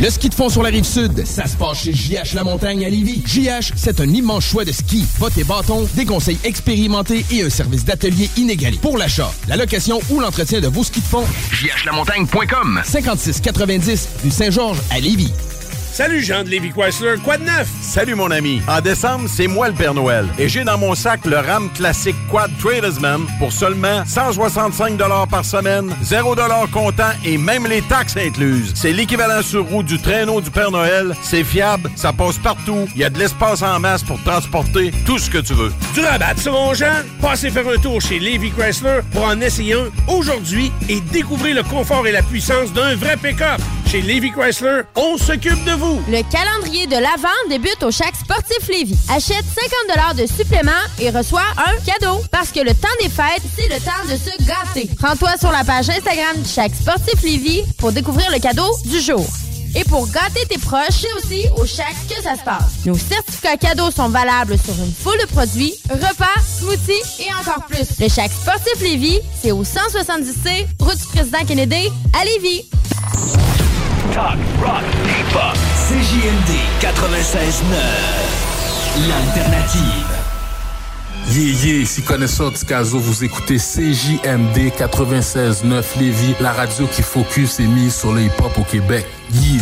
[0.02, 2.86] Le ski de fond sur la rive sud, ça se passe chez JH La Montagne
[2.86, 3.22] à Lévis.
[3.26, 7.50] JH, c'est un immense choix de ski, bottes et bâtons, des conseils expérimentés et un
[7.50, 8.78] service d'atelier inégalé.
[8.82, 14.32] Pour l'achat, la location ou l'entretien de vos skis de fond, jhlamontagne.com 56 90 rue
[14.32, 15.34] Saint-Georges à Lévis.
[16.00, 17.68] Salut Jean de Lévis Chrysler, quoi de neuf?
[17.82, 18.62] Salut mon ami.
[18.70, 20.26] En décembre, c'est moi le Père Noël.
[20.40, 24.98] Et j'ai dans mon sac le RAM classique Quad Tradesman pour seulement 165
[25.30, 26.36] par semaine, 0
[26.72, 28.72] comptant et même les taxes incluses.
[28.76, 31.14] C'est l'équivalent sur roue du traîneau du Père Noël.
[31.22, 32.88] C'est fiable, ça passe partout.
[32.96, 35.74] Il y a de l'espace en masse pour transporter tout ce que tu veux.
[35.94, 37.04] Du rabat sur mon Jean?
[37.22, 41.64] Passez faire un tour chez Lévis Chrysler pour en essayer un aujourd'hui et découvrir le
[41.64, 43.60] confort et la puissance d'un vrai pick-up.
[43.86, 45.89] Chez Lévis Chrysler, on s'occupe de vous.
[46.08, 48.98] Le calendrier de l'Avent débute au Chac Sportif Lévis.
[49.10, 49.46] Achète
[49.88, 52.22] 50 de supplément et reçois un cadeau.
[52.32, 54.90] Parce que le temps des fêtes, c'est le temps de se gâter.
[55.02, 59.26] Rends-toi sur la page Instagram du Chac Sportif Lévis pour découvrir le cadeau du jour.
[59.76, 62.86] Et pour gâter tes proches, c'est aussi au Chac que ça se passe.
[62.86, 68.00] Nos certificats cadeaux sont valables sur une foule de produits, repas, smoothies et encore plus.
[68.00, 72.70] Le Chac Sportif Lévis, c'est au 170C, route du président Kennedy, à Lévis.
[74.14, 75.56] Talk, rock, hip-hop.
[75.88, 76.52] CJMD
[76.82, 77.76] 96.9.
[79.08, 79.84] L'alternative.
[81.28, 87.60] Est Yeah, ici connaisseur du Caso, vous écoutez CJMD 96.9 Lévis, la radio qui focus
[87.60, 89.06] et mise sur le hip-hop au Québec.
[89.32, 89.62] Yeah.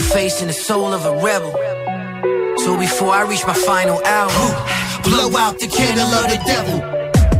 [0.00, 1.52] Facing the soul of a rebel.
[2.56, 4.54] So before I reach my final album,
[5.02, 6.97] blow out the candle of the devil.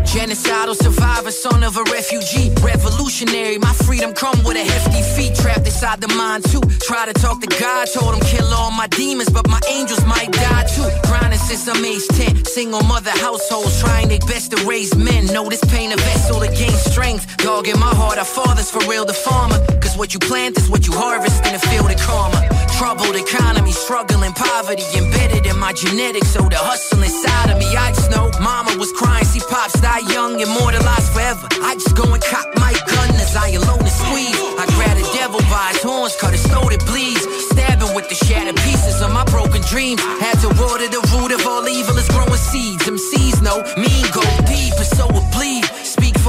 [0.09, 2.51] Genocidal survivor, son of a refugee.
[2.63, 5.35] Revolutionary, my freedom come with a hefty fee.
[5.35, 6.63] Trapped inside the mind too.
[6.81, 10.33] Try to talk to God, told him kill all my demons, but my angels might
[10.33, 10.89] die too.
[11.09, 12.47] Grinding since I'm age 10.
[12.47, 15.27] Single mother households trying their best to raise men.
[15.27, 17.37] Know this pain a vessel to gain strength.
[17.45, 19.61] Dog in my heart, our fathers for real, the farmer.
[19.99, 22.47] What you plant is what you harvest in the field of karma.
[22.79, 26.31] Troubled economy, struggling poverty, embedded in my genetics.
[26.31, 30.07] So the hustle inside of me, I just know mama was crying, see pops die
[30.15, 31.51] young, immortalized forever.
[31.67, 34.39] I just go and cock my gun as I alone and squeeze.
[34.55, 37.27] I grab the devil by his horns, cut his throat, it bleeds.
[37.51, 39.99] Stabbing with the shattered pieces of my broken dreams.
[40.23, 42.87] Had to water the root of all evil is growing seeds.
[42.87, 43.98] Them seeds know mean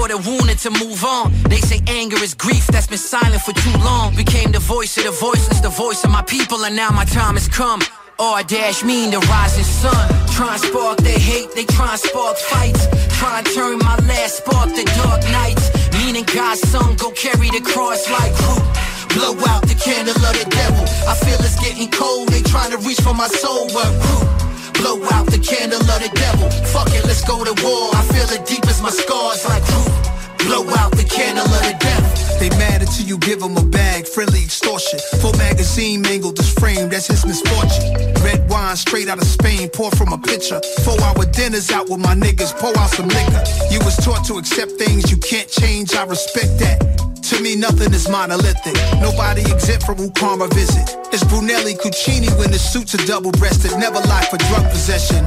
[0.10, 1.32] The wounded to move on.
[1.49, 4.16] They say anger is grief that's been silent for too long.
[4.16, 7.36] Became the voice of the voiceless, the voice of my people, and now my time
[7.36, 7.80] has come.
[8.18, 10.10] Or dash mean the rising sun.
[10.34, 12.88] Try and spark their hate, they try and spark fights.
[13.20, 15.70] Try and turn my last spark to dark nights.
[16.01, 18.57] Meaning God's son go carry the cross like who?
[19.14, 20.86] Blow out the candle of the devil.
[21.05, 24.39] I feel it's getting cold, they trying to reach for my soul, but who?
[24.80, 26.49] Blow out the candle of the devil.
[26.71, 27.91] Fuck it, let's go to war.
[27.93, 29.63] I feel it deep as my scars like?
[30.47, 32.09] Blow out the candle of the devil.
[32.39, 34.99] They mad until you give them a bag, friendly extortion.
[35.19, 37.91] Full magazine mangled this frame, that's his misfortune.
[38.23, 40.61] Red wine straight out of Spain, pour from a pitcher.
[40.86, 43.43] Four hour dinners out with my niggas, pour out some liquor.
[43.69, 47.09] You was taught to accept things you can't change, I respect that.
[47.30, 48.73] To me, nothing is monolithic.
[48.99, 50.97] Nobody exempt from who karma visit.
[51.13, 55.23] It's Brunelli Cucini when the suits are double breasted, never lie for drug possession.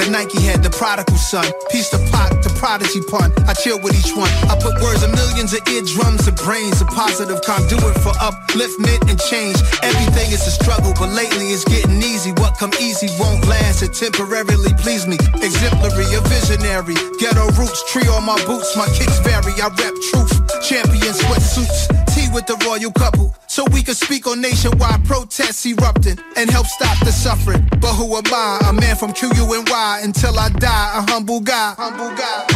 [0.00, 1.44] The Nike head, the prodigal son.
[1.68, 3.36] Piece to Pac, the prodigy pun.
[3.44, 4.32] I chill with each one.
[4.48, 6.80] I put words in millions of eardrums and brains.
[6.80, 9.60] A positive conduit for upliftment and change.
[9.84, 12.32] Everything is a struggle, but lately it's getting easy.
[12.40, 13.84] What come easy won't last.
[13.84, 15.20] It temporarily please me.
[15.44, 16.96] Exemplary, a visionary.
[17.20, 18.72] Ghetto roots, tree on my boots.
[18.80, 19.52] My kicks vary.
[19.60, 20.32] I rep truth.
[20.64, 22.09] Champion sweatsuits.
[22.32, 23.34] With the royal couple.
[23.48, 27.68] So we can speak on nationwide protests erupting and help stop the suffering.
[27.80, 28.60] But who am I?
[28.68, 30.90] A man from QUNY until I die.
[30.98, 31.74] A humble guy.
[31.76, 32.46] Humble guy.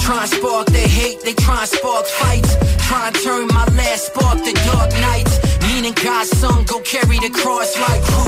[0.00, 2.56] Try and spark their hate, they try and spark fights.
[2.88, 5.38] Try and turn my last spark to dark nights.
[5.68, 8.24] Meaning God's son go carry the cross like who?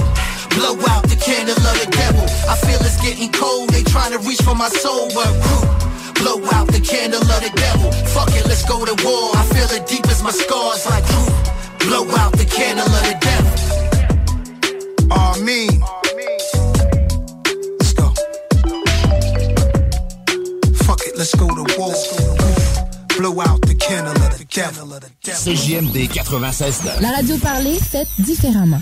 [0.61, 2.23] Blow out the candle of the devil.
[2.49, 5.84] I feel it's getting cold, they trying to reach for my soul, but who?
[6.25, 7.93] Blow out the candle of the devil.
[8.17, 9.37] Fuck it, let's go to war.
[9.37, 11.23] I feel it deep as my scars like who?
[11.87, 13.53] Blow out the candle of the devil.
[15.13, 15.69] Amen.
[17.79, 18.09] Let's go.
[20.87, 21.93] Fuck it, let's go to war.
[23.19, 24.99] Blow out the candle of the devil.
[25.23, 27.03] CJMD 96.9.
[27.03, 28.81] La radio parlée, faite différemment.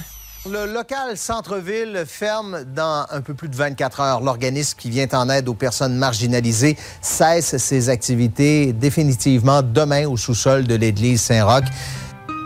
[0.51, 4.21] Le local centre-ville ferme dans un peu plus de 24 heures.
[4.21, 10.65] L'organisme qui vient en aide aux personnes marginalisées cesse ses activités définitivement demain au sous-sol
[10.65, 11.63] de l'église Saint-Roch.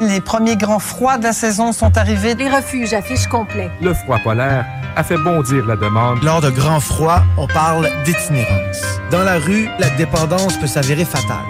[0.03, 2.35] Les premiers grands froids de la saison sont arrivés.
[2.35, 3.71] Les refuges affichent complet.
[3.81, 6.23] Le froid polaire a fait bondir la demande.
[6.23, 8.83] Lors de grands froids, on parle d'itinérance.
[9.11, 11.47] Dans la rue, la dépendance peut s'avérer fatale.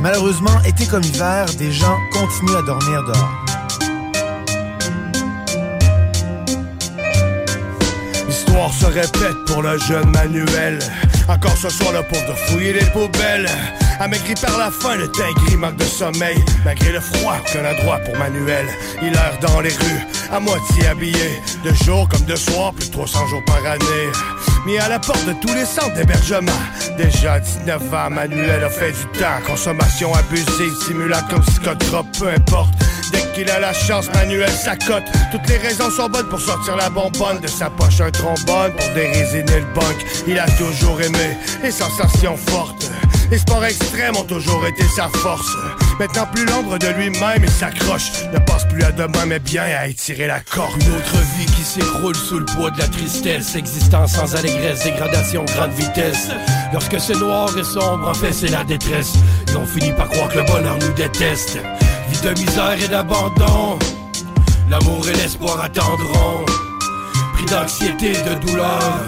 [0.00, 3.63] Malheureusement, été comme hiver, des gens continuent à dormir dehors.
[8.54, 10.78] L'histoire se répète pour le jeune Manuel.
[11.26, 13.48] Encore ce soir, le pauvre de fouiller les poubelles.
[14.00, 16.36] Amaigri par la faim, le teint gris manque de sommeil.
[16.64, 18.66] Malgré le froid, aucun endroit pour Manuel.
[19.02, 21.40] Il erre dans les rues, à moitié habillé.
[21.64, 24.10] De jour comme de soir, plus de 300 jours par année.
[24.66, 26.52] Mis à la porte de tous les centres d'hébergement.
[26.96, 29.40] Déjà 19 ans, Manuel a fait du temps.
[29.46, 32.74] Consommation abusive, simulacre comme psychotrope, peu importe.
[33.12, 35.04] Dès qu'il a la chance, Manuel s'accote.
[35.30, 38.88] Toutes les raisons sont bonnes pour sortir la bonbonne de sa poche, un trombone pour
[38.94, 40.06] dérésiner le bunk.
[40.26, 42.90] Il a toujours aimé les sensations fortes.
[43.34, 45.56] Les sports extrêmes ont toujours été sa force.
[45.98, 48.12] Maintenant plus l'ombre de lui-même, il s'accroche.
[48.32, 50.80] Ne pense plus à demain, mais bien à étirer la corde.
[50.80, 53.56] Une autre vie qui s'écroule sous le poids de la tristesse.
[53.56, 56.28] Existence sans allégresse, dégradation grande vitesse.
[56.72, 59.14] Lorsque c'est noir et sombre, en fait c'est la détresse.
[59.48, 61.58] Et on finit par croire que le bonheur nous déteste.
[62.10, 63.80] Vie de misère et d'abandon.
[64.70, 66.44] L'amour et l'espoir attendront.
[67.32, 69.02] Pris d'anxiété et de douleur.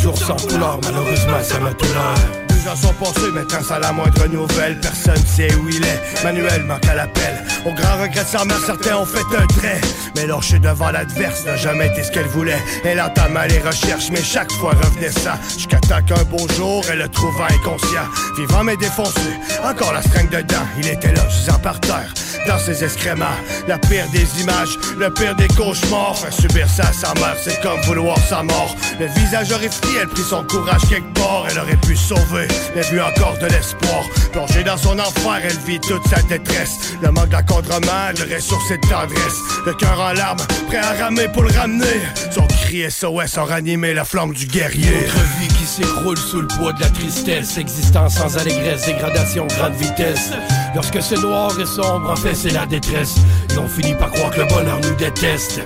[0.00, 2.45] Jour sans couleur, malheureusement ça m'a tout.
[2.66, 6.24] Gens sont passés, maintenant sans la moindre nouvelle, personne sait où il est.
[6.24, 7.44] Manuel manque à l'appel.
[7.64, 9.80] Au grand regret de sa mère, certains ont fait un trait.
[10.16, 12.58] Mais lâcher devant l'adverse n'a jamais été ce qu'elle voulait.
[12.84, 15.38] Elle entama les recherches, mais chaque fois revenait ça.
[15.54, 18.08] Jusqu'à temps qu'un beau jour, elle le trouva inconscient.
[18.36, 19.30] Vivant mais défoncé,
[19.62, 20.66] encore la string dedans.
[20.78, 22.12] Il était là, gisant par terre,
[22.48, 23.26] dans ses excréments.
[23.68, 26.16] La pire des images, le pire des cauchemars.
[26.16, 28.74] Faire subir ça à sa mère, c'est comme vouloir sa mort.
[28.98, 31.46] Le visage horrifié, elle prit son courage quelque part.
[31.50, 34.04] Elle aurait pu sauver, mais vu encore de l'espoir.
[34.32, 36.94] Plongée dans son enfer, elle vit toute sa détresse.
[37.02, 39.40] Le manque d'encadrement, le reste sur ses tendresses.
[39.64, 40.38] Le cœur en larmes,
[40.68, 42.00] prêt à ramer pour le ramener.
[42.30, 44.90] Son cri SOS a ranimé la flamme du guerrier.
[45.06, 47.58] Notre vie qui s'écroule sous le poids de la tristesse.
[47.58, 50.32] Existence sans allégresse, dégradation grande vitesse.
[50.74, 53.16] Lorsque c'est noir et sombre, en fait c'est la détresse.
[53.54, 55.60] Et on finit par croire que le bonheur nous déteste.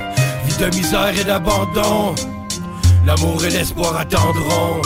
[0.47, 2.15] Vie de misère et d'abandon.
[3.07, 4.83] L'amour et l'espoir attendront.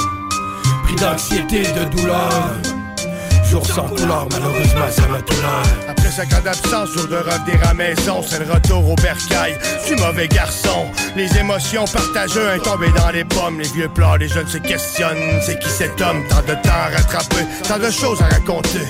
[0.96, 2.83] D'anxiété et de douleur.
[3.62, 5.34] Sans couleur, malheureusement ça m'a tout.
[5.88, 9.56] Après cinq ans d'absence, jour de revenir à maison, c'est le retour au bercail
[9.86, 10.86] du mauvais garçon.
[11.16, 15.40] Les émotions partagées, un tombé dans les pommes, les vieux pleurs, les jeunes se questionnent.
[15.44, 16.22] C'est qui cet homme?
[16.28, 18.86] Tant de temps à rattraper, tant de choses à raconter.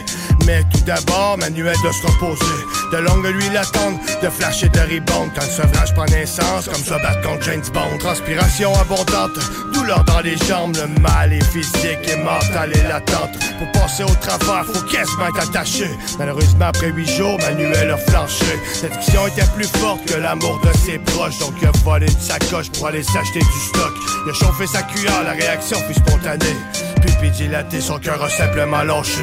[0.47, 2.45] Mais tout d'abord, Manuel doit se reposer.
[2.93, 5.31] De longues nuits l'attendent, de flash et de rebound.
[5.35, 7.99] Quand le sevrage prend naissance, comme ça bat contre James Bond.
[7.99, 9.39] Transpiration abondante,
[9.73, 13.31] douleur dans les jambes, le mal est physique et mental et latente.
[13.59, 14.15] Pour passer au
[14.63, 15.91] travers, faut attaché.
[16.19, 18.45] Malheureusement, après huit jours, Manuel a flanché.
[18.83, 21.39] L'addiction était plus forte que l'amour de ses proches.
[21.39, 23.93] Donc il a volé une sacoche pour aller s'acheter du stock.
[24.25, 26.57] Il a chauffé sa cuillère, la réaction fut spontanée.
[27.03, 29.23] Pupille dilatée, son cœur a simplement lâché.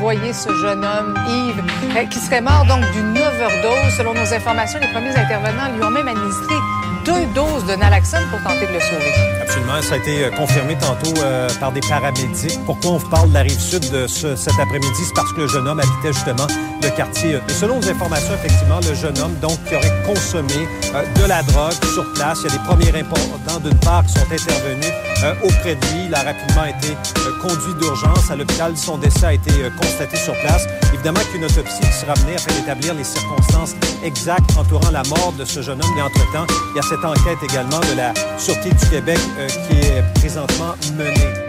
[0.00, 1.62] Voyez ce jeune homme, Yves,
[1.96, 3.96] euh, qui serait mort donc d'une overdose.
[3.96, 6.54] Selon nos informations, les premiers intervenants lui ont même administré
[7.04, 9.12] deux doses de naloxone pour tenter de le sauver.
[9.42, 12.58] Absolument, ça a été euh, confirmé tantôt euh, par des paramédics.
[12.64, 15.02] Pourquoi on vous parle de la rive sud de ce- cet après-midi?
[15.06, 16.46] C'est parce que le jeune homme habitait justement
[16.82, 17.32] le quartier.
[17.48, 21.42] Et selon nos informations, effectivement, le jeune homme donc qui aurait consommé euh, de la
[21.42, 22.38] drogue sur place.
[22.44, 24.92] Il y a des premiers importants d'une part qui sont intervenus
[25.24, 26.06] euh, auprès de lui.
[26.06, 28.76] Il a rapidement été euh, conduit d'urgence à l'hôpital.
[28.76, 30.66] Son décès a été euh, constaté sur place.
[30.94, 33.74] Évidemment qu'une autopsie sera menée afin d'établir les circonstances
[34.04, 35.98] exactes entourant la mort de ce jeune homme.
[35.98, 39.78] Et entre-temps, il y a cette enquête également de la Sûreté du Québec euh, qui
[39.78, 41.42] est présentement menée.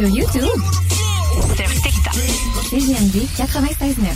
[0.00, 0.62] Sur YouTube.
[1.56, 2.14] Sur TikTok.
[2.70, 4.06] CGMD 96.9.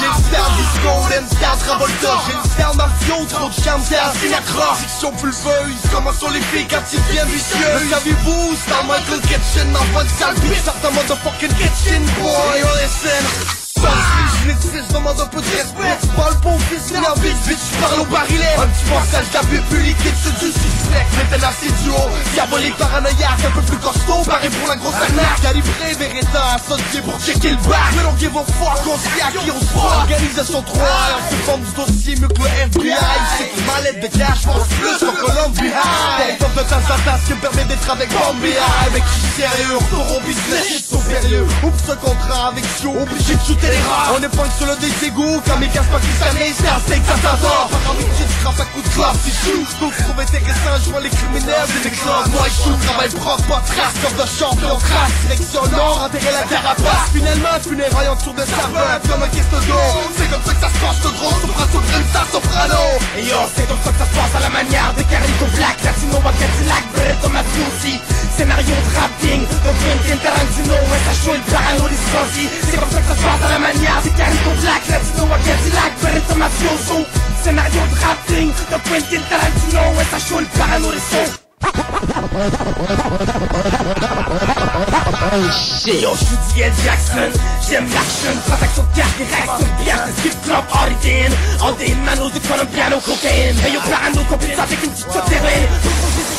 [0.00, 2.12] J'ai le style disco, le style Travolta.
[2.26, 6.40] J'ai le style Marcio, trop de charme, c'est un Sinatra Fiction pulveuse, comment sont les
[6.40, 7.56] filles quand ils deviennent vicieux.
[7.84, 12.60] Le savez-vous, c'est un Michael Kitchen Envoie de sale bitch, certains motherfucking kitchen boy.
[12.82, 15.98] Listen je demande un peu de respect.
[16.00, 18.56] Tu parles pas au fils de la bitch, bitch, je parle au barillet.
[18.58, 21.96] Un petit passage d'abus plus liquide, c'est du suspect Maintenant c'est duo,
[22.32, 25.40] diabolique, paranoïaque Un peu plus costaud, barré pour la grosse arnaque.
[25.42, 27.92] Calibré, Beretta, associé pour checker le bac.
[27.96, 31.36] Mais don't give a fuck, on sait à qui on se Organisation 3, on se
[31.44, 32.96] forme du dossier mieux que le FBI
[33.36, 36.38] C'est que ma lettre de cash, pense plus Columbia High.
[36.38, 40.16] Top de en temps, ce qui me permet d'être avec Mec, je suis sérieux, retour
[40.16, 41.46] au business, je suis sérieux.
[41.62, 45.60] Oups, ce contrat avec Joe, obligé de shooter les rats Pas sur le des comme
[45.60, 49.18] les casse pakistanais, c'est un steak, ça Pas envie que tu à coups de classe,
[49.24, 52.78] c'est chou Donc je trouve intéressant, je vois les criminels, des éclases Moi, je shoot,
[52.86, 57.10] travail propre, pas trace, comme de champion crasse Direction nord, enterrer la carapace.
[57.12, 59.86] Finalement, funérailles en dessous de serveur, comme un caisse d'eau.
[60.16, 62.82] C'est comme ça que ça se passe, le drone, soprano, grimsa, soprano.
[63.18, 65.76] Et yo, c'est comme ça que ça se passe à la manière des Carico Black.
[65.84, 68.00] Latino, Cadillac, Beretta, Mafiosi
[68.36, 71.96] Scénario de rapping, de Quentin Tarantino Ouais, ça chaud, le parano, les
[72.70, 73.29] C'est comme ça que ça se passe
[75.50, 77.04] Cadillac, Beretta, Mafioso
[77.42, 80.46] Scénario de rapping, de Quentin Tarantino Ouais, ça chaud, le
[80.92, 81.30] les sons.
[85.86, 86.36] Yo, je suis.
[86.84, 87.30] Jackson,
[87.68, 91.32] j'aime l'action, transaction de carte, réaction de bière, c'est skip club, Origin
[91.62, 94.20] All day in manos, des colombiano, cocaine Hey yo, parano,
[94.62, 95.08] avec une petite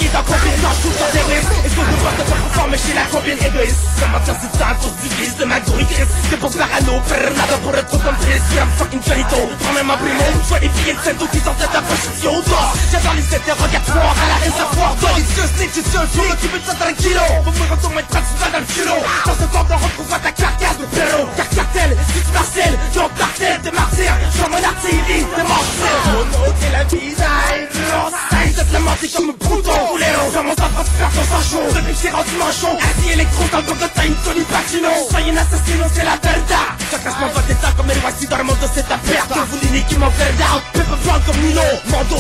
[0.02, 2.78] qui est en compétence, tout sur des riffs Est-ce qu'on peut voir de faire performer
[2.78, 6.40] chez la copine égoïste Comment dire c'est ça, cause du vice de ma Chris C'est
[6.42, 8.42] pour parano, faire nada pour être comme Chris.
[8.52, 10.26] Yeah, I'm fucking Johnito, prends même un primo.
[10.62, 12.42] Les filles et le centre qui de ta poche, idiot
[12.92, 16.36] J'adore les interrogatoires à la et savoir Toi les yeux snitch et seul sur le
[16.38, 19.46] tube de ça tranquillo va me retourner mettre tu vas dans le culot Dans ce
[19.50, 21.26] corps on retrouve ta carcasse de perro.
[21.36, 26.54] Car cartel, tu Marcel, Jean Cartel, des martyrs Sur mon artillerie, des morceaux Mon nom
[26.60, 28.56] c'est la visage L'enceinte.
[28.58, 32.10] De te lamenter comme un brouton Léo, comment ça se faire sang chaud Depuis j'ai
[32.10, 36.18] rendu manchon Assis électro dans le de time, Tony Pacino Soyez un assassino, c'est la
[36.22, 39.84] verdad Chacun se va d'état comme les voici dans le monde de cette Que vous
[39.88, 41.62] qui m'en fait down Pepper Brown comme Nino.
[41.90, 42.16] Mando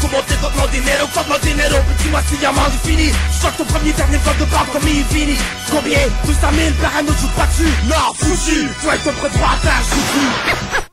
[0.00, 1.06] comment t'es contre mon dinero?
[1.14, 4.44] Contre mon dinero, petit moi si y'a man fini Je ton premier dernier vol de
[4.46, 5.38] barbe comme il finit.
[5.70, 5.98] Combien?
[6.24, 10.82] 200 000, parano, joue pas dessus Non, foutu, faut être près droit, t'as foutu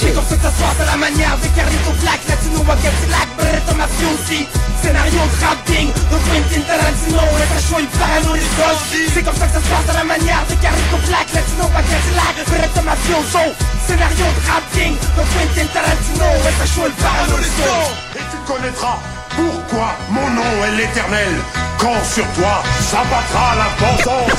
[0.00, 2.92] c'est comme ça que ça se passe à la manière des Carlito Black, Latino, Wagner,
[3.08, 4.46] Black, Beretta Mafiosi
[4.82, 9.46] Scénario de rapping, de Quentin Tarantino, et ta choix, parano, les gosses C'est comme ça
[9.46, 13.44] que ça se passe à la manière des Carlito Black, Latino, Wagner, Black, Beretta Mafioso
[13.86, 18.38] Scénario de rapping, de Quentin Tarantino, et ta choix, il parano, les gosses Et tu
[18.44, 18.98] connaîtras
[19.36, 21.32] pourquoi mon nom est l'éternel.
[21.78, 24.38] Quand sur toi s'abattra la vengeance.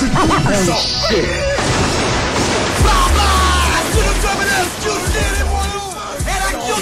[1.10, 1.93] Du
[6.74, 6.82] Ça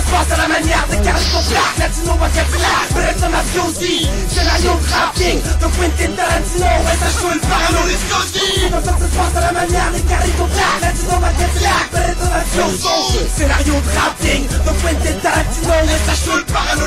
[0.00, 5.42] se passe à la manière des Carlitos Black Latino, Wacatila, Beretta Mafiosi Scénario de rapping
[5.42, 7.28] de Quentin Tarantino Et ça ça
[9.36, 10.02] à la manière des
[10.80, 11.18] Latino,
[12.30, 13.90] Mafiosi Scénario de
[16.24, 16.86] joue le parano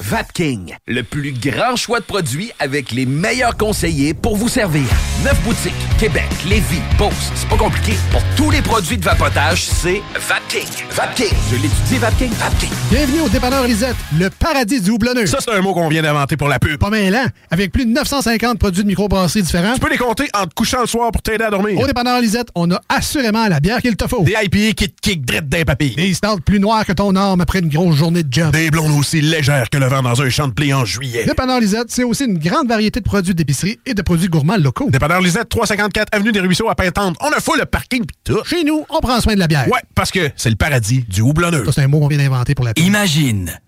[0.00, 4.82] Vapking, le plus grand choix de produits avec les meilleurs conseillers pour vous servir.
[5.22, 7.92] Neuf boutiques, Québec, Lévis, Beauce, c'est pas compliqué.
[8.10, 10.66] Pour tous les produits de vapotage, c'est Vapking.
[10.90, 12.70] Vapking, je l'étudie, Vapking, Vapking.
[12.90, 15.26] Bienvenue au dépanneur Lisette, le paradis du houblonneux.
[15.26, 16.76] Ça, c'est un mot qu'on vient d'inventer pour la pub.
[16.78, 19.74] Pas mêlant, avec plus de 950 produits de microbrasserie différents.
[19.74, 21.78] Tu peux les compter en te couchant le soir pour t'aider à dormir.
[21.78, 24.24] Au dépanneur Lisette, on a assurément la bière qu'il te faut.
[24.24, 25.94] Des IPA qui te kick drette d'un papy.
[25.94, 28.50] Des stouts plus noirs que ton arme après une grosse journée de job.
[28.50, 31.24] Des blondes aussi légères que le vent dans un champ de blé en juillet.
[31.24, 34.88] Dépanneur Lisette, c'est aussi une grande variété de produits d'épicerie et de produits gourmands locaux.
[34.90, 37.16] Dépanneur Lisette, 354 Avenue des Ruisseaux à Pintante.
[37.20, 38.42] On a fou le parking pis tout.
[38.44, 39.68] Chez nous, on prend soin de la bière.
[39.68, 41.64] Ouais, parce que c'est le paradis du houblonneux.
[41.66, 42.84] Ça, c'est un mot qu'on vient d'inventer pour la pub.
[42.84, 43.58] Imagine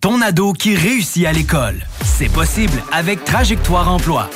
[0.00, 1.84] ton ado qui réussit à l'école.
[2.04, 4.30] C'est possible avec Trajectoire Emploi.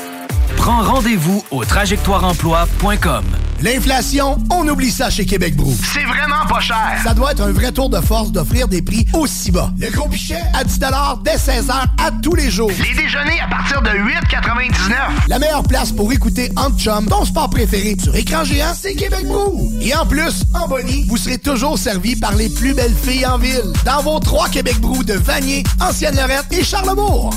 [0.56, 3.24] Prends rendez-vous au trajectoireemploi.com.
[3.62, 5.72] L'inflation, on oublie ça chez Québec Brou.
[5.92, 6.98] C'est vraiment pas cher.
[7.04, 9.70] Ça doit être un vrai tour de force d'offrir des prix aussi bas.
[9.78, 10.80] Le gros pichet à 10
[11.22, 12.70] dès 16h à tous les jours.
[12.70, 15.28] Les déjeuners à partir de 8,99.
[15.28, 19.26] La meilleure place pour écouter Ant Chum, ton sport préféré, sur écran géant, c'est Québec
[19.26, 19.70] Brou.
[19.80, 23.38] Et en plus, en bonnie, vous serez toujours servi par les plus belles filles en
[23.38, 23.72] ville.
[23.84, 27.30] Dans vos trois Québec Brou de Vanier, Ancienne-Lorette et Charlebourg.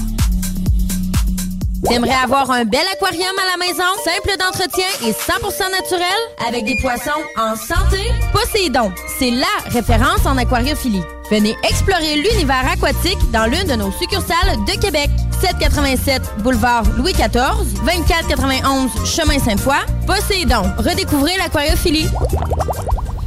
[1.87, 6.07] T'aimerais avoir un bel aquarium à la maison, simple d'entretien et 100% naturel,
[6.47, 7.99] avec des poissons en santé?
[8.33, 11.03] Poséidon, c'est LA référence en aquariophilie.
[11.29, 15.09] Venez explorer l'univers aquatique dans l'une de nos succursales de Québec.
[15.41, 19.75] 787 boulevard Louis XIV, 2491 chemin Sainte-Foy.
[20.07, 22.09] Poséidon, redécouvrez l'aquariophilie.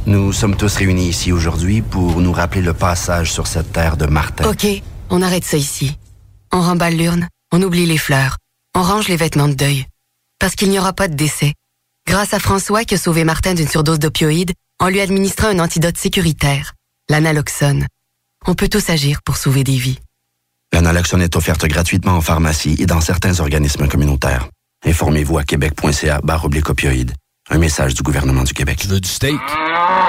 [0.05, 4.05] Nous sommes tous réunis ici aujourd'hui pour nous rappeler le passage sur cette terre de
[4.05, 4.49] Martin.
[4.49, 4.65] OK,
[5.09, 5.97] on arrête ça ici.
[6.51, 8.37] On remballe l'urne, on oublie les fleurs,
[8.75, 9.85] on range les vêtements de deuil.
[10.39, 11.53] Parce qu'il n'y aura pas de décès.
[12.07, 15.97] Grâce à François qui a sauvé Martin d'une surdose d'opioïdes en lui administrant un antidote
[15.97, 16.73] sécuritaire,
[17.09, 17.85] l'analoxone.
[18.47, 19.99] On peut tous agir pour sauver des vies.
[20.71, 24.47] L'analoxone est offerte gratuitement en pharmacie et dans certains organismes communautaires.
[24.85, 27.13] Informez-vous à québec.ca barre oblique opioïdes.
[27.49, 28.77] Un message du gouvernement du Québec.
[28.79, 29.39] Tu veux du steak?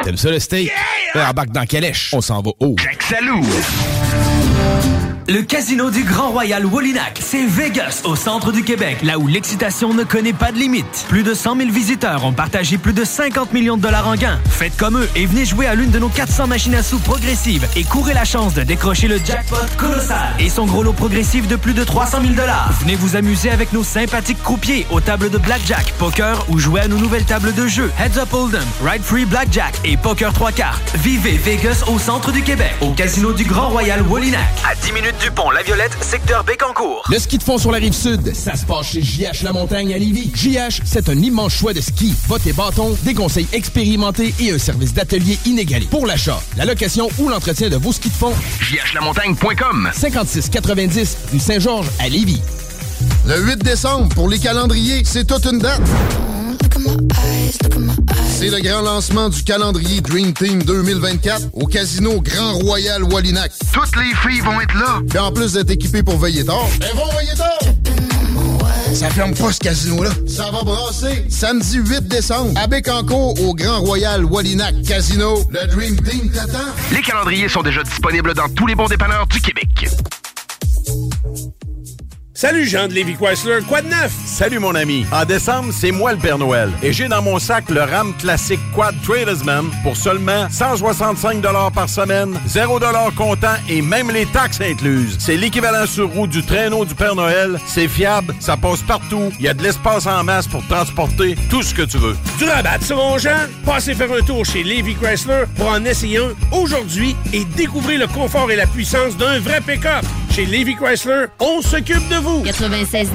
[0.02, 0.70] T'aimes ça le steak?
[1.14, 1.30] Yeah!
[1.30, 2.12] Embarque dans Calèche.
[2.12, 2.76] On s'en va haut.
[2.78, 3.42] Jack Salou!
[5.28, 9.94] Le casino du Grand Royal Wallinac, c'est Vegas, au centre du Québec, là où l'excitation
[9.94, 11.06] ne connaît pas de limite.
[11.08, 14.40] Plus de 100 000 visiteurs ont partagé plus de 50 millions de dollars en gains.
[14.50, 17.66] Faites comme eux et venez jouer à l'une de nos 400 machines à sous progressives
[17.76, 21.56] et courez la chance de décrocher le jackpot colossal et son gros lot progressif de
[21.56, 22.72] plus de 300 000 dollars.
[22.80, 26.88] Venez vous amuser avec nos sympathiques croupiers aux tables de blackjack, poker ou jouer à
[26.88, 30.92] nos nouvelles tables de jeu Heads Up Hold'em, Ride Free Blackjack et Poker 3 cartes.
[30.96, 34.40] Vivez Vegas au centre du Québec, au casino du Grand Royal Wallinac.
[34.68, 37.04] À 10 minutes du pont La Violette, secteur Bécancourt.
[37.10, 39.92] Le ski de fond sur la rive sud, ça se passe chez JH La Montagne
[39.94, 40.30] à Lévis.
[40.34, 44.58] JH, c'est un immense choix de ski, bottes et bâtons, des conseils expérimentés et un
[44.58, 45.86] service d'atelier inégalé.
[45.90, 51.90] Pour l'achat, la location ou l'entretien de vos skis de fond, jhlamontagne.com 5690 rue Saint-Georges
[51.98, 52.42] à Lévis.
[53.26, 55.82] Le 8 décembre, pour les calendriers, c'est toute une date.
[58.38, 63.52] C'est le grand lancement du calendrier Dream Team 2024 au Casino Grand Royal Wallinac.
[63.72, 65.00] Toutes les filles vont être là.
[65.08, 67.58] Puis en plus d'être équipées pour veiller tard, elles vont veiller tard.
[68.94, 70.10] Ça ferme pas ce casino-là.
[70.26, 71.24] Ça va brasser.
[71.28, 75.38] Samedi 8 décembre, à Bécancourt, au Grand Royal Wallinac Casino.
[75.50, 76.58] Le Dream Team t'attend.
[76.92, 79.68] Les calendriers sont déjà disponibles dans tous les bons dépanneurs du Québec.
[82.40, 84.12] Salut Jean de Lévi Chrysler, quoi de neuf?
[84.24, 85.04] Salut mon ami.
[85.12, 86.70] En décembre, c'est moi le Père Noël.
[86.82, 91.42] Et j'ai dans mon sac le RAM classique Quad Tradesman pour seulement 165
[91.74, 92.80] par semaine, 0
[93.14, 95.18] comptant et même les taxes incluses.
[95.20, 97.60] C'est l'équivalent sur roue du traîneau du Père Noël.
[97.66, 99.30] C'est fiable, ça passe partout.
[99.38, 102.16] Il y a de l'espace en masse pour transporter tout ce que tu veux.
[102.38, 103.36] Du rabat sur mon Jean?
[103.66, 108.06] Passez faire un tour chez Lévi Chrysler pour en essayer un aujourd'hui et découvrir le
[108.06, 110.06] confort et la puissance d'un vrai pick-up.
[110.30, 112.29] Chez Lévi Chrysler, on s'occupe de vous.
[112.38, 113.10] 96.9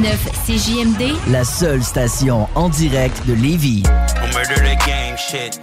[0.45, 3.83] CJMD, la seule station en direct de Lévis.
[4.21, 5.59] On murder the game shit.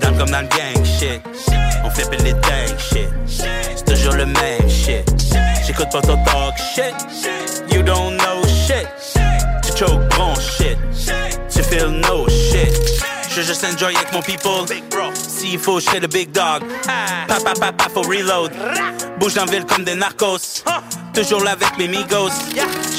[0.00, 1.20] Dans comme dans le gang shit.
[1.84, 3.08] On fait les dingues shit.
[3.26, 5.04] C'est toujours le même shit.
[5.66, 6.94] J'écoute pas ton talk shit.
[7.70, 8.86] You don't know shit.
[9.64, 10.78] Tu choke bon shit.
[11.50, 12.72] Tu feel no shit.
[13.28, 14.64] Je juste enjoy avec mon people.
[15.14, 16.62] S'il faut, chez le big dog.
[17.26, 18.52] Papa, papa, faut reload.
[19.18, 20.62] Bouge dans ville comme des narcos.
[21.14, 22.30] Toujours là avec mes migos.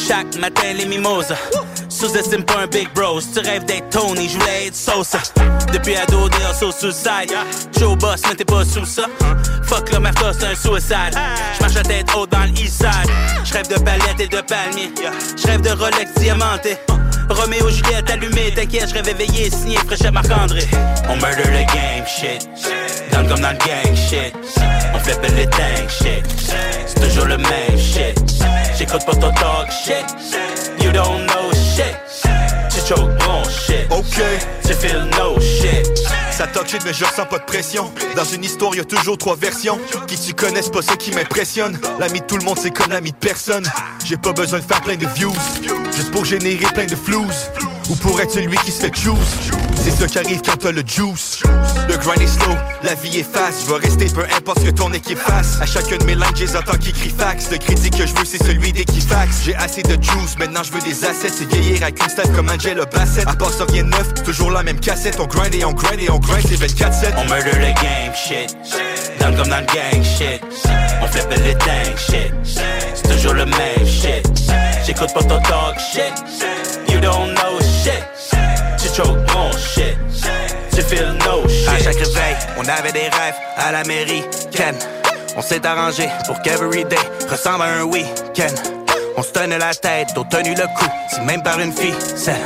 [0.08, 1.38] Chaque matin, les mimosas.
[1.90, 3.20] Sous-estime pas un big bro.
[3.20, 5.20] Si tu rêves d'être Tony, je voulais être Sosa.
[5.72, 7.34] Depuis ado, des hustle suicide.
[7.84, 9.06] Au boss, mais t'es pas sous ça.
[9.64, 11.18] Fuck le marteau, c'est un suicide.
[11.58, 13.12] J'marche la tête haute dans l'east side.
[13.44, 14.92] J'rêve de palettes et de palmiers.
[15.38, 16.78] J'rêve de Rolex diamanté.
[17.30, 20.62] Roméo Juliette allumé, t'inquiète, je rêve éveillé, signé fraîche à Marc-André.
[21.10, 22.48] On murder the game shit.
[23.12, 24.34] Dans le comme dans le gang shit.
[24.94, 26.24] On flippe les tank shit.
[26.88, 28.20] C'est toujours le même shit.
[28.78, 30.06] J'écoute pas ton talk shit.
[30.82, 31.96] You don't know shit.
[32.70, 33.88] Tu choke bon shit.
[33.90, 34.22] Ok.
[34.66, 35.88] Tu feel no shit.
[36.38, 37.94] Ça shit mais je ressens pas de pression.
[38.14, 39.80] Dans une histoire y a toujours trois versions.
[40.06, 42.92] Qui tu connais c'est pas ça qui m'impressionne L'ami de tout le monde c'est comme
[42.92, 43.66] l'ami de personne.
[44.04, 45.34] J'ai pas besoin de faire plein de views.
[45.96, 47.26] Juste pour générer plein de floues
[47.90, 49.18] Ou pour être celui qui se fait choose?
[49.76, 51.44] C'est ça qui arrive quand t'as le juice.
[51.88, 53.66] Le grind est slow, la vie est fast.
[53.66, 55.62] Je vais rester peu importe ce que ton équipe fasse.
[55.62, 57.52] À chacun de mes lines j'ai entends qui crie fax.
[57.52, 60.82] Le crédit que je veux c'est celui d'Equifax J'ai assez de juice, maintenant je veux
[60.82, 61.30] des assets.
[61.38, 63.28] C'est vieillir avec une style comme Angela Bassett.
[63.28, 65.20] À part ça rien de neuf, toujours la même cassette.
[65.20, 68.58] On grind et on grind et on grind c'est 24-7 On murder the game shit.
[69.20, 70.42] Le comme dans le gang shit.
[71.02, 72.34] On flippe les dingues shit.
[72.96, 74.28] C'est toujours le même shit.
[74.86, 76.14] J'écoute pas ton talk shit.
[76.90, 77.75] You don't know shit
[78.96, 79.98] Shit.
[80.72, 81.68] Tu feel no shit.
[81.68, 84.78] À chaque réveil, on avait des rêves à l'américaine
[85.36, 86.96] On s'est arrangé pour qu'Everyday
[87.30, 88.56] ressemble à un week-end.
[89.18, 92.40] On se tenait la tête, on tenu le coup, si même par une fille, c'est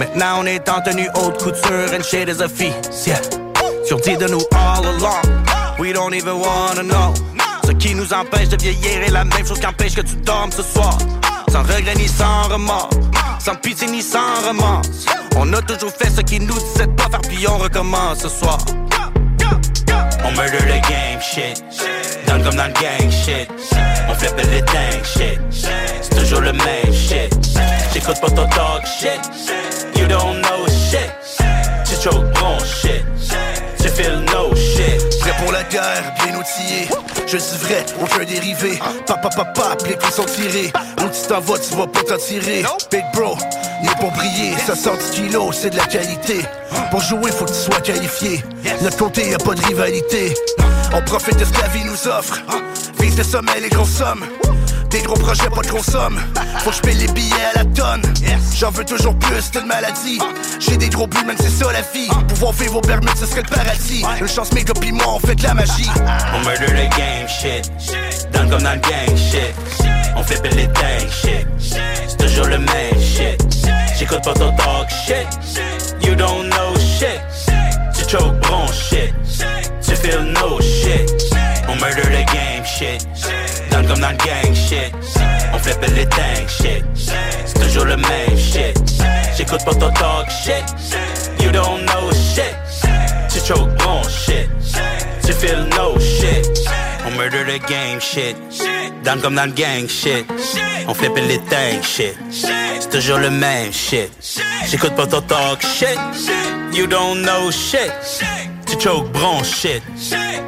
[0.00, 3.20] Maintenant on est en tenue haute couture and shit is officiel.
[3.86, 5.22] Sur dit de nous all along,
[5.78, 7.14] we don't even wanna know.
[7.64, 10.64] Ce qui nous empêche de vieillir est la même chose qu'empêche que tu dormes ce
[10.64, 10.98] soir.
[11.52, 12.90] Sans regret ni sans remords,
[13.44, 14.80] sans pitié ni sans remords.
[15.36, 18.28] On a toujours fait ce qui nous disait de pas faire puis on recommence ce
[18.28, 18.58] soir.
[20.24, 21.62] On murder the game shit.
[22.26, 23.48] Le comme dans le gang shit.
[24.08, 25.40] On flippe les dingues shit.
[25.50, 27.30] C'est toujours le même shit.
[27.92, 29.20] J'écoute pas ton talk shit.
[29.96, 31.12] You don't know shit.
[31.84, 33.04] Tu choke bon shit.
[33.78, 34.53] Tu feel no
[35.38, 36.88] Pour la guerre, bien outillé.
[37.26, 38.78] Je dis vrai, aucun dérivé.
[39.06, 40.72] Papa papa, les coups sont tirés.
[40.98, 42.64] Où tu t'en vas, tu vas pas t'en tirer.
[42.90, 43.36] Big bro,
[43.82, 44.54] il est pour briller.
[44.64, 46.40] 60 kilos, c'est de la qualité.
[46.90, 48.44] Pour jouer, faut que tu sois qualifié.
[48.82, 50.34] Notre côté, y a pas de rivalité.
[50.94, 52.42] On profite de ce que la vie nous offre.
[53.00, 54.24] Vise le sommet, les grosses sommes
[54.94, 56.20] des gros projets, pas de gros sommes.
[56.60, 58.02] Faut que je paye les billets à la tonne.
[58.56, 60.20] J'en veux toujours plus, de maladie.
[60.60, 62.08] J'ai des gros buts, même c'est ça la vie.
[62.28, 64.04] Pouvoir vivre au permis, ce serait le paradis.
[64.20, 65.90] Une chance, mes gars, moi, on fait de la magie.
[66.32, 67.72] On murder the game shit.
[68.32, 69.54] Dans le comme dans le gang shit.
[70.16, 71.46] On flippe les dingues shit.
[71.58, 73.42] C'est toujours le même shit.
[73.98, 75.26] J'écoute pas ton talk shit.
[76.02, 77.20] You don't know shit.
[77.96, 79.12] Tu choke bon shit.
[79.82, 81.10] Tu feel no shit.
[81.68, 83.04] On murder the game shit.
[83.74, 84.94] Le comme dans le gang shit.
[85.52, 86.84] On flippe les dingues shit.
[86.94, 88.78] C'est toujours le même shit.
[89.36, 90.64] J'écoute pas ton talk shit.
[91.40, 92.54] You don't know shit.
[93.30, 94.48] Tu choke bon shit.
[95.26, 96.48] Tu feel no shit.
[97.04, 98.36] On murder the game shit.
[99.04, 100.24] Le comme dans le gang shit.
[100.86, 102.16] On flippe les dingues shit.
[102.30, 104.08] C'est toujours le même shit.
[104.70, 105.98] J'écoute pas ton talk shit.
[106.72, 107.92] You don't know shit.
[108.66, 109.82] Tu choke bon shit.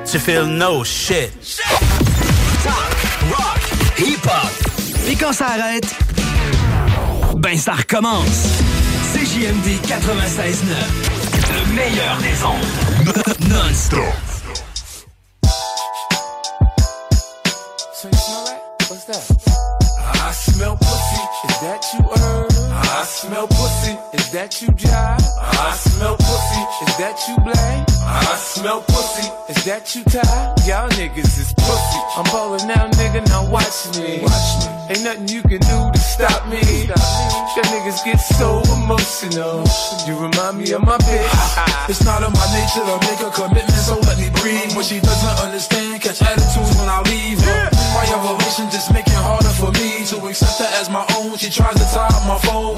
[0.04, 1.32] Tu feel no shit.
[3.30, 3.60] Rock,
[3.98, 4.50] hip-hop.
[5.08, 5.86] Et quand ça arrête,
[7.36, 8.48] ben ça recommence.
[9.12, 10.74] C'est CJMD 96.9.
[11.52, 13.48] Le meilleur des ondes.
[13.48, 14.00] Non-stop.
[17.94, 18.60] So you smell that?
[18.90, 19.22] What's that?
[20.14, 21.22] I smell pussy.
[21.48, 22.52] Is that you heard?
[22.72, 23.96] I smell pussy.
[24.12, 25.22] Is that you jive?
[25.40, 26.62] I smell pussy.
[26.86, 27.85] Is that you black?
[28.26, 29.30] I smell pussy.
[29.48, 30.58] Is that you tired?
[30.66, 32.00] Y'all niggas is pussy.
[32.18, 33.22] I'm ballin' now, nigga.
[33.30, 34.18] Now watch me.
[34.18, 34.76] Watch me.
[34.90, 36.58] Ain't nothing you can do to stop me.
[36.90, 39.62] Y'all niggas get so emotional.
[40.10, 41.30] You remind me of my bitch.
[41.86, 44.74] It's not in my nature to make a commitment, so let me breathe.
[44.74, 47.70] When she doesn't understand, catch attitudes when I leave her.
[47.94, 51.38] My elevation just make it harder for me to accept her as my own.
[51.38, 52.74] She tries to tie up my phone.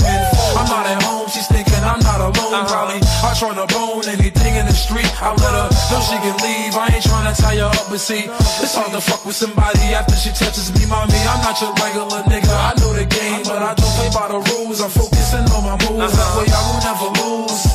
[0.61, 2.53] I'm not at home, she's thinking I'm not alone.
[2.53, 2.69] Uh-huh.
[2.69, 4.38] Probably I try to bone anything
[4.79, 5.11] street.
[5.19, 6.73] I let her know she can leave.
[6.79, 8.31] I ain't trying to tie her up, but see,
[8.63, 11.19] it's hard to fuck with somebody after she touches me, mommy.
[11.27, 12.49] I'm not your regular nigga.
[12.49, 14.81] I know the game, but I don't play by the rules.
[14.81, 16.15] I'm focusing on my moves.
[16.15, 17.68] That way I will never lose.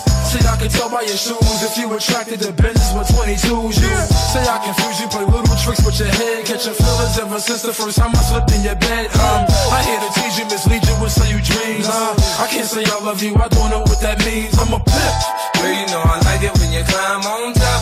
[0.63, 3.83] Can tell by your shoes if you attracted to business with 22s.
[3.83, 3.91] You
[4.31, 6.45] say I confuse you, play little tricks with your head.
[6.45, 9.11] Catch your feelings ever since the first time I slipped in your bed.
[9.19, 9.43] Um,
[9.75, 11.83] I hear to tease you, mislead you with say you dreams.
[11.83, 14.55] Uh, I can't say I love you, I don't know what that means.
[14.55, 15.15] I'm a pimp.
[15.59, 17.73] Girl, you know I like it when you climb on top.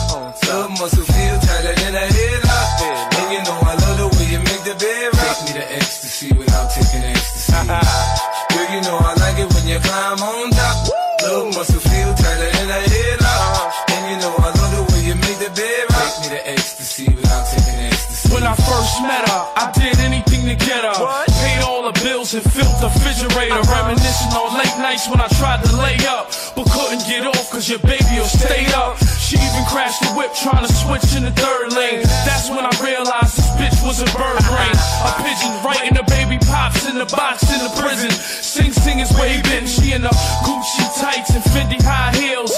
[22.34, 23.60] And filled the refrigerator.
[23.60, 23.92] Uh-huh.
[23.92, 27.68] Reminiscing on late nights when I tried to lay up, but couldn't get off cause
[27.68, 28.96] your baby will stay up.
[29.20, 32.00] She even crashed the whip trying to switch in the third lane.
[32.24, 34.48] That's when I realized this bitch was a bird uh-huh.
[34.48, 34.76] brain.
[35.04, 38.10] A pigeon right in the baby pops in the box in the prison.
[38.12, 39.68] Sing Sing is where he been.
[39.68, 40.14] She in the
[40.46, 42.52] Gucci tights and Fendi high heels.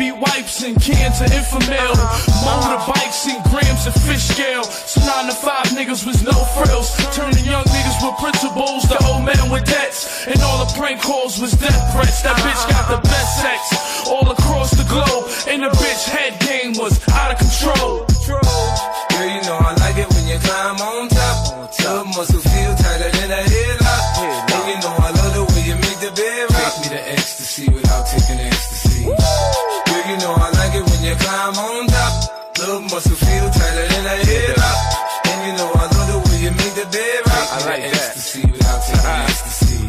[0.00, 1.92] Baby wipes and cans of Infamil.
[2.40, 4.64] Motorbikes and grams of fish scale.
[4.64, 6.96] So nine to five niggas was no frills.
[7.14, 10.26] Turning young niggas with principles to old men with debts.
[10.26, 12.22] And all the prank calls was death threats.
[12.22, 15.28] That bitch got the best sex all across the globe.
[15.46, 18.09] And the bitch head game was out of control.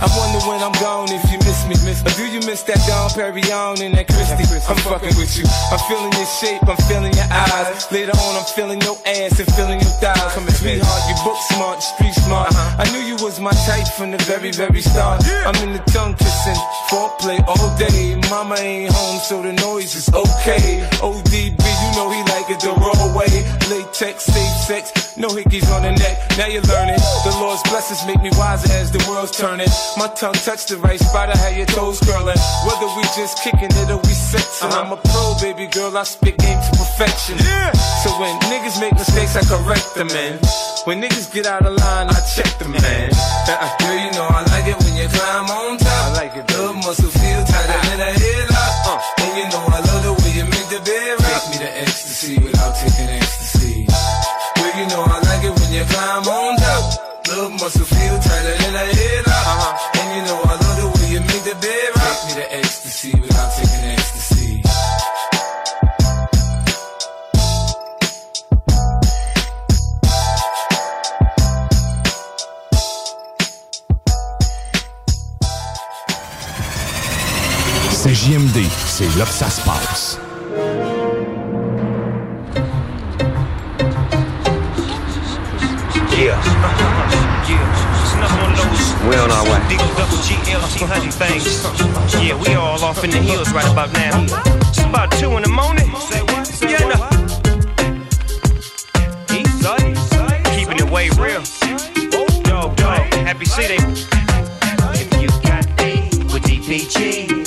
[0.03, 1.93] I wonder when I'm gone if you miss me.
[2.03, 4.43] Or do you miss that Dom Perignon and that Christie?
[4.67, 5.45] I'm fucking with you.
[5.71, 7.87] I'm feeling your shape, I'm feeling your eyes.
[7.91, 10.33] Later on, I'm feeling your ass and feeling your thighs.
[10.33, 12.51] From a sweetheart, you book smart, street smart.
[12.51, 15.23] I knew you was my type from the very, very start.
[15.45, 16.59] I'm in the tongue kissing,
[16.91, 18.19] foreplay all day.
[18.29, 20.83] Mama ain't home, so the noise is okay.
[20.99, 23.31] ODB, you know he like it the raw way.
[23.69, 26.17] Latex, safe sex, no hickeys on the neck.
[26.37, 26.99] Now you're learning.
[27.23, 29.69] The Lord's blessings make me wiser as the world's turning.
[29.97, 32.41] My tongue touched the right spot, I had your toes curling.
[32.65, 34.65] Whether we just kicking it or we sexing.
[34.65, 34.81] Uh-huh.
[34.81, 37.37] I'm a pro, baby girl, I spit game to perfection.
[37.37, 37.71] Yeah.
[38.01, 40.41] So when niggas make mistakes, I correct them, man.
[40.85, 43.09] When niggas get out of line, I check them, man.
[43.45, 45.89] Uh, uh, girl, you know I like it when you climb on top.
[45.89, 48.73] I like it, Love muscle feel tighter than a headlock.
[48.89, 49.21] Uh.
[49.21, 51.45] And you know I love the way you make the bed rock.
[51.45, 53.85] Take me to ecstasy without taking ecstasy.
[54.57, 56.83] Girl, you know I like it when you climb on top.
[57.29, 58.60] Love muscle feel tighter
[79.11, 80.19] c'est là que ça se passe.
[86.11, 86.37] Yeah.
[87.47, 88.03] yeah.
[88.03, 89.09] It's another one of those.
[89.09, 89.59] We on our way.
[89.69, 91.65] Deep double G LC honey things.
[92.23, 94.23] Yeah, we all off in the hills right about now.
[94.69, 95.89] It's about two in the morning.
[96.61, 97.09] Yeah, no.
[100.55, 101.43] Keeping it way real.
[102.43, 103.13] Dog, dog.
[103.25, 103.77] Happy city.
[104.93, 107.40] If you got A with DPG,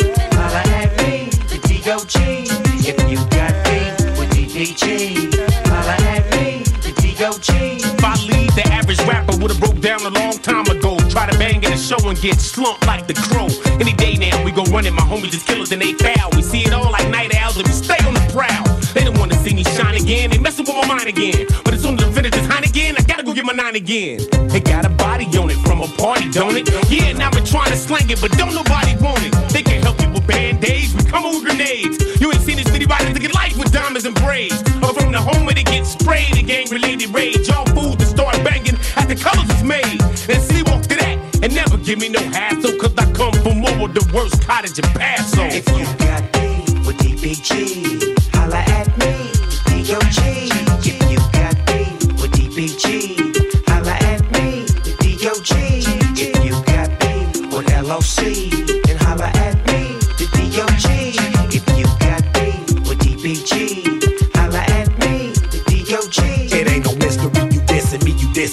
[1.97, 3.71] If you got B
[4.19, 5.31] with DPG,
[5.69, 7.53] holla at me, the D-O-G.
[7.55, 10.99] If I lead, the average rapper would've broke down a long time ago.
[11.09, 13.47] Try to bang at a show and get slumped like the crow.
[13.79, 14.93] Any day now, we go run it.
[14.93, 16.31] My homies just killers and they foul.
[16.35, 18.67] We see it all like night owls and we stay on the prowl.
[18.93, 20.31] They don't wanna see me shine again.
[20.31, 21.47] They messing with my mind again.
[21.63, 23.77] But as soon as I finish this high again, I gotta go get my nine
[23.77, 24.19] again.
[24.51, 26.67] It got a body on it from a party, don't it?
[26.91, 29.33] Yeah, now I'm trying to slang it, but don't nobody want it.
[29.55, 32.21] They can help band-aids, we come with grenades.
[32.21, 34.61] You ain't seen this city riding to get life with diamonds and braids.
[34.83, 37.49] Or from the home where they get sprayed in gang-related rage.
[37.51, 40.01] All fools that start banging at the colors is made.
[40.29, 43.55] And see, walk to that and never give me no hassle, cause I come from
[43.85, 45.43] of the worst cottage in Paso.
[45.45, 50.64] If you got beef with DPG, holla at me, D.O.G.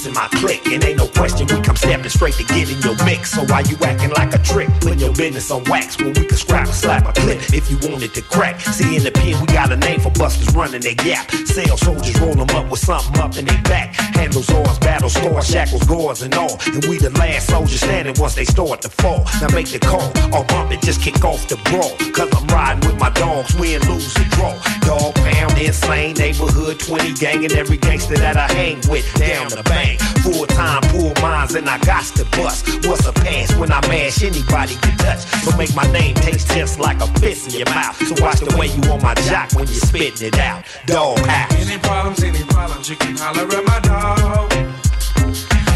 [0.04, 3.32] In my clique, and ain't no question we stepping straight to get in your mix.
[3.32, 4.70] So why you acting like a trick?
[4.80, 7.78] Putting your business on wax when we can scrap and slap a clip if you
[7.90, 8.62] wanted to crack.
[8.62, 11.30] See, in the pen, we got a name for busters running their gap.
[11.32, 13.96] Sales soldiers roll them up with something up in their back.
[14.16, 16.60] Handles oars, battle scores, shackles, gores, and all.
[16.68, 19.26] And we the last soldiers standing once they start to fall.
[19.42, 21.98] Now make the call or bump it, just kick off the brawl.
[22.14, 24.54] Cause I'm riding with my dogs, win, lose, or draw.
[24.82, 29.64] Dog pound, insane, neighborhood 20 gang, and every gangster that I hang with down the
[29.64, 30.00] bank.
[30.22, 32.86] Full time, pool minds, and I got to bust.
[32.88, 35.20] What's a pass when I mash anybody can touch?
[35.44, 37.96] So make my name taste just like a piss in your mouth.
[37.96, 40.64] So watch the way you on my jock when you're spitting it out.
[40.86, 41.54] Dog house.
[41.56, 44.52] Any problems, any problems, you can holler at my dog.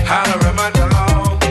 [0.08, 1.44] Holler at my dog.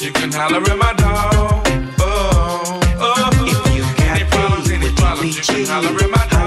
[0.00, 1.66] You can holler at my dog.
[2.00, 3.30] Oh, oh.
[3.38, 3.46] oh.
[3.46, 6.42] If you got any problems, any problems, you can holler at my dog.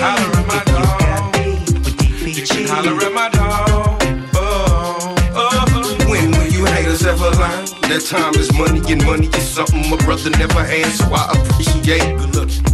[0.00, 1.36] Holler at my dog.
[2.26, 3.89] You can holler at my dog.
[7.90, 10.86] That time is money and money is something my brother never had.
[10.92, 12.20] So I appreciate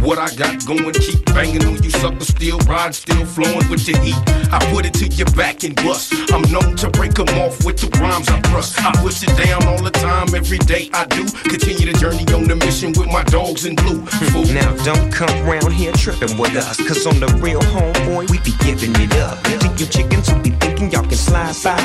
[0.07, 0.93] what I got going.
[0.93, 4.15] Keep banging on you suckers, still ride, still flowing with the heat.
[4.53, 6.13] I put it to your back and bust.
[6.31, 8.79] I'm known to break them off with the rhymes I thrust.
[8.79, 11.25] I push it down all the time, every day I do.
[11.49, 13.99] Continue the journey on the mission with my dogs in blue.
[13.99, 14.45] Hmm, Fool.
[14.53, 18.53] Now don't come round here tripping with us, cause on the real homeboy, we be
[18.63, 19.37] giving it up.
[19.43, 21.75] Think you chickens who be thinking y'all can slide by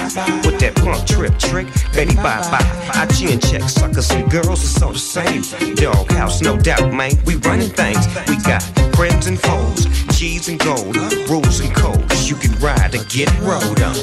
[0.44, 2.60] with that punk trip trick, Betty bye bye.
[2.94, 5.42] I chin check suckers and girls, it's all the same.
[5.74, 7.12] Doghouse, no doubt, man.
[7.24, 8.06] We running things.
[8.28, 8.62] We got
[8.96, 9.84] friends and foes,
[10.16, 10.96] G's and gold,
[11.28, 12.28] rules and codes.
[12.28, 13.96] You can ride or get rode on.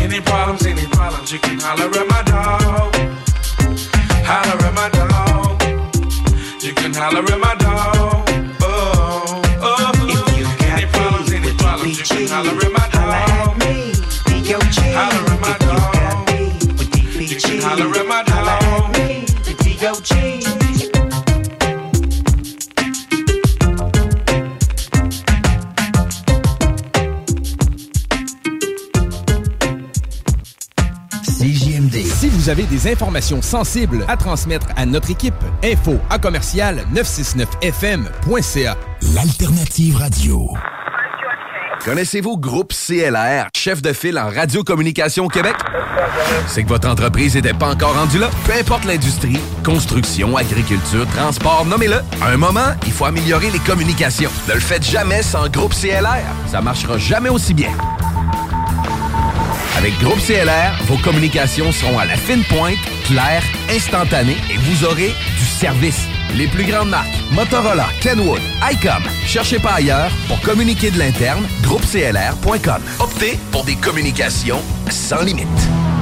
[0.00, 2.94] Any problems, any problems, you can holler at my dog.
[4.24, 5.62] Holler at my dog.
[6.62, 8.28] You can holler at my dog.
[8.62, 10.24] Oh, oh, oh.
[10.28, 13.62] If you got any problems, any problems, you can holler at my dog.
[14.94, 16.30] Holler at my dog.
[17.20, 18.31] You can holler at my dog.
[32.42, 35.32] Vous avez des informations sensibles à transmettre à notre équipe,
[35.62, 38.76] info à commercial 969fm.ca.
[39.14, 40.50] L'alternative radio.
[41.84, 45.54] Connaissez-vous Groupe CLR, chef de file en radiocommunication au Québec?
[46.48, 48.28] C'est que votre entreprise n'était pas encore rendue là?
[48.44, 52.00] Peu importe l'industrie, construction, agriculture, transport, nommez-le.
[52.20, 54.30] À un moment, il faut améliorer les communications.
[54.48, 56.24] Ne le faites jamais sans Groupe CLR.
[56.48, 57.70] Ça marchera jamais aussi bien.
[59.82, 65.08] Avec Groupe CLR, vos communications seront à la fine pointe, claires, instantanées et vous aurez
[65.08, 66.06] du service.
[66.36, 68.40] Les plus grandes marques, Motorola, Kenwood,
[68.72, 69.02] ICOM.
[69.26, 72.82] Cherchez pas ailleurs pour communiquer de l'interne, groupeclr.com.
[73.00, 74.60] Optez pour des communications
[74.90, 75.46] sans limite.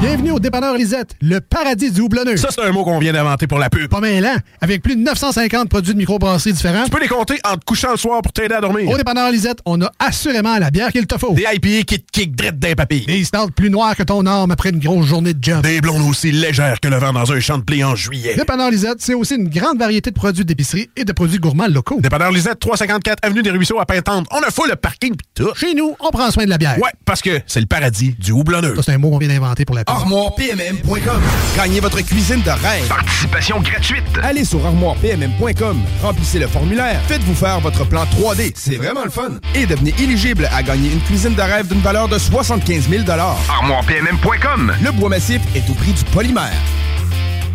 [0.01, 2.39] Bienvenue au dépanneur Lisette, le paradis du houblonneux.
[2.39, 3.87] Ça, c'est un mot qu'on vient d'inventer pour la pub.
[3.91, 6.85] Pas mêlant, avec plus de 950 produits de microbrasserie différents.
[6.85, 8.89] Tu peux les compter en te couchant le soir pour t'aider à dormir.
[8.89, 11.35] Au dépanneur Lisette, on a assurément la bière qu'il te faut.
[11.35, 13.05] Des IPA qui te kick drette d'un papier.
[13.07, 15.61] Des stouts plus noirs que ton arme après une grosse journée de job.
[15.61, 18.37] Des blondes aussi légères que le vent dans un champ de blé en juillet.
[18.37, 21.99] Dépanneur Lisette, c'est aussi une grande variété de produits d'épicerie et de produits gourmands locaux.
[21.99, 24.27] Dépanneur Lisette, 354 Avenue des Ruisseaux à Pintante.
[24.31, 25.51] On a fou le parking pis tout.
[25.57, 26.77] Chez nous, on prend soin de la bière.
[26.79, 28.77] Ouais, parce que c'est le paradis du houblonneux.
[28.77, 29.83] Ça, c'est un mot qu'on vient d'inventer pour la.
[29.87, 31.23] ArmoirePMM.com.
[31.57, 32.87] Gagnez votre cuisine de rêve.
[32.87, 34.05] Participation gratuite.
[34.23, 39.39] Allez sur armoirepmm.com, remplissez le formulaire, faites-vous faire votre plan 3D, c'est vraiment le fun.
[39.55, 44.75] Et devenez éligible à gagner une cuisine de rêve d'une valeur de 75 000 ArmoirePMM.com.
[44.85, 46.53] Le bois massif est au prix du polymère.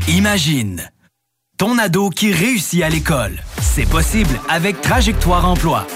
[0.08, 0.82] Imagine
[1.58, 3.40] ton ado qui réussit à l'école.
[3.62, 5.88] C'est possible avec Trajectoire Emploi.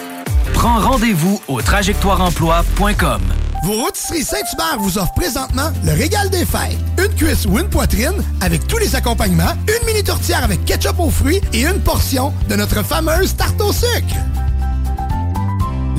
[0.53, 3.21] Prends rendez-vous au trajectoireemploi.com.
[3.65, 6.77] Vos rôtisseries Saint-Hubert vous offrent présentement le régal des fêtes.
[6.97, 11.09] Une cuisse ou une poitrine avec tous les accompagnements, une mini tourtière avec ketchup aux
[11.09, 14.15] fruits et une portion de notre fameuse tarte au sucre.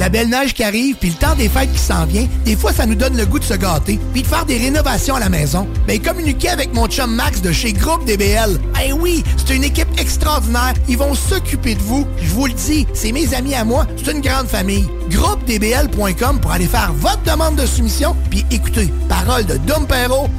[0.00, 2.72] La belle neige qui arrive, puis le temps des fêtes qui s'en vient, des fois,
[2.72, 5.28] ça nous donne le goût de se gâter, puis de faire des rénovations à la
[5.28, 5.68] maison.
[5.86, 8.58] Ben, communiquez avec mon chum Max de chez Groupe DBL.
[8.82, 10.72] Eh oui, c'est une équipe extraordinaire.
[10.88, 12.06] Ils vont s'occuper de vous.
[12.16, 13.86] Je vous le dis, c'est mes amis à moi.
[14.02, 14.88] C'est une grande famille.
[15.10, 18.16] GroupeDBL.com pour aller faire votre demande de soumission.
[18.30, 19.86] Puis écoutez, parole de Dom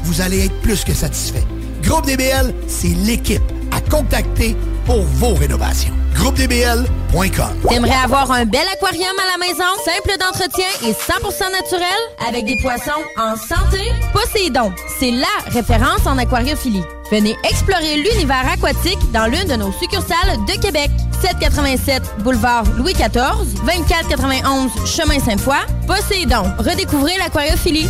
[0.06, 1.44] vous allez être plus que satisfait.
[1.84, 4.56] Groupe DBL, c'est l'équipe à contacter
[4.88, 5.94] pour vos rénovations.
[6.14, 11.88] GroupeDBL.com T'aimerais avoir un bel aquarium à la maison, simple d'entretien et 100% naturel,
[12.28, 13.92] avec des poissons en santé?
[14.14, 16.84] Poséidon, c'est LA référence en aquariophilie.
[17.12, 20.90] Venez explorer l'univers aquatique dans l'une de nos succursales de Québec.
[21.22, 25.58] 787 boulevard Louis XIV, 2491 chemin Sainte-Foy.
[25.86, 27.88] Poséidon, redécouvrez l'aquariophilie.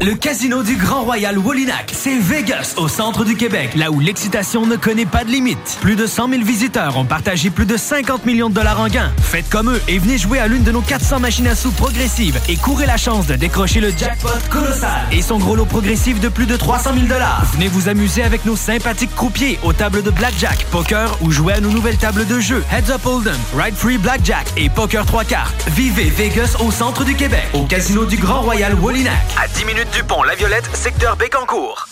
[0.00, 4.66] Le casino du Grand Royal Wallinac, c'est Vegas, au centre du Québec, là où l'excitation
[4.66, 5.78] ne connaît pas de limite.
[5.80, 9.10] Plus de 100 000 visiteurs ont partagé plus de 50 millions de dollars en gains.
[9.22, 12.38] Faites comme eux et venez jouer à l'une de nos 400 machines à sous progressives
[12.50, 16.28] et courez la chance de décrocher le jackpot colossal et son gros lot progressif de
[16.28, 17.46] plus de 300 000 dollars.
[17.54, 21.60] Venez vous amuser avec nos sympathiques croupiers aux tables de blackjack, poker ou jouer à
[21.60, 25.64] nos nouvelles tables de jeu Heads Up Hold'em, Ride Free Blackjack et Poker 3 cartes.
[25.68, 29.14] Vivez Vegas au centre du Québec, au casino du Grand Royal Wallinac.
[29.42, 31.88] À 10 minutes du pont La Violette, secteur Bécancourt.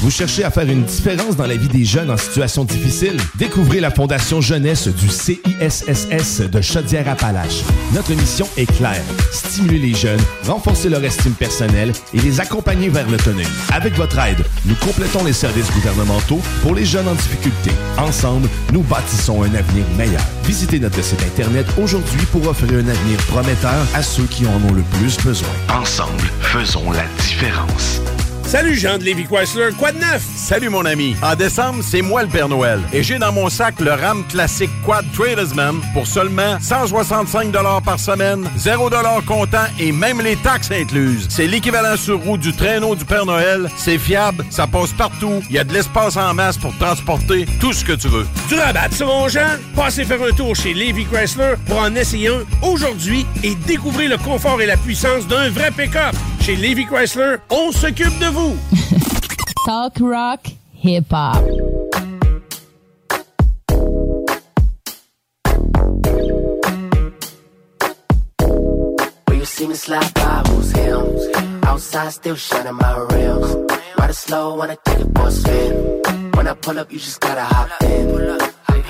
[0.00, 3.18] Vous cherchez à faire une différence dans la vie des jeunes en situation difficile?
[3.36, 7.62] Découvrez la Fondation Jeunesse du CISSS de Chaudière-Appalaches.
[7.92, 9.02] Notre mission est claire.
[9.30, 13.46] Stimuler les jeunes, renforcer leur estime personnelle et les accompagner vers l'autonomie.
[13.72, 17.70] Avec votre aide, nous complétons les services gouvernementaux pour les jeunes en difficulté.
[17.98, 20.22] Ensemble, nous bâtissons un avenir meilleur.
[20.44, 24.72] Visitez notre site Internet aujourd'hui pour offrir un avenir prometteur à ceux qui en ont
[24.72, 25.50] le plus besoin.
[25.68, 28.00] Ensemble, faisons la différence.
[28.44, 30.22] Salut Jean de Lévi Chrysler, quoi de neuf?
[30.34, 31.14] Salut mon ami.
[31.22, 32.80] En décembre, c'est moi le Père Noël.
[32.92, 37.52] Et j'ai dans mon sac le RAM classique Quad Tradesman pour seulement 165
[37.84, 38.90] par semaine, 0
[39.24, 41.28] comptant et même les taxes incluses.
[41.30, 43.70] C'est l'équivalent sur roue du traîneau du Père Noël.
[43.76, 45.40] C'est fiable, ça passe partout.
[45.48, 48.26] Il y a de l'espace en masse pour transporter tout ce que tu veux.
[48.48, 49.58] Tu rabattes ça, mon Jean?
[49.76, 54.18] Passez faire un tour chez Lévi Chrysler pour en essayer un aujourd'hui et découvrir le
[54.18, 56.16] confort et la puissance d'un vrai pick-up.
[56.40, 58.39] Chez Lévi Chrysler, on s'occupe de vous.
[59.66, 61.42] Talk rock, hip hop.
[69.26, 71.64] When you see me slide by, who's him?
[71.64, 73.54] Outside still shining my rims.
[73.98, 76.30] Ride it slow, wanna take it for a spin.
[76.32, 78.10] When I pull up, you just gotta hop in.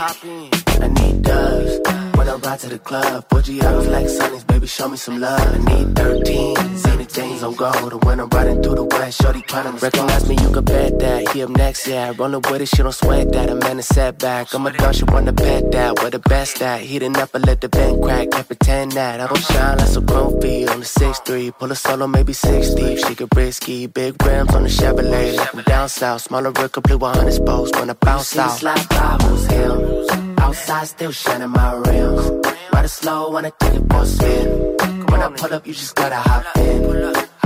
[0.00, 0.69] Hop in.
[0.82, 1.80] I need dubs.
[2.16, 5.40] When I ride to the club, Bougie I like Sunnies, baby, show me some love.
[5.40, 7.92] I need 13, Zany James on gold.
[7.92, 11.28] And when I'm riding through the west, shorty tryna recognize me, you can bet that.
[11.30, 13.48] He up next, yeah, rollin' with it, she don't sweat that.
[13.48, 15.98] A man is setback, I'm a dog, she wanna pet that.
[15.98, 16.80] Where the best at?
[16.80, 19.20] He didn't ever let the vent crack, can't pretend that.
[19.20, 21.58] I don't shine like some chrome feet on the 6'3.
[21.58, 22.98] Pull a solo, maybe 6 deep.
[22.98, 25.36] She get risky, big rims on the Chevrolet.
[25.38, 28.58] Like I'm down south, smaller real complete 100 spokes when I bounce out.
[28.58, 30.29] Slide by, who's him?
[30.50, 32.28] Outside still shining my rims.
[32.72, 34.76] Ride it slow, wanna take it for a spin.
[35.06, 37.39] When I pull up, you just gotta hop in.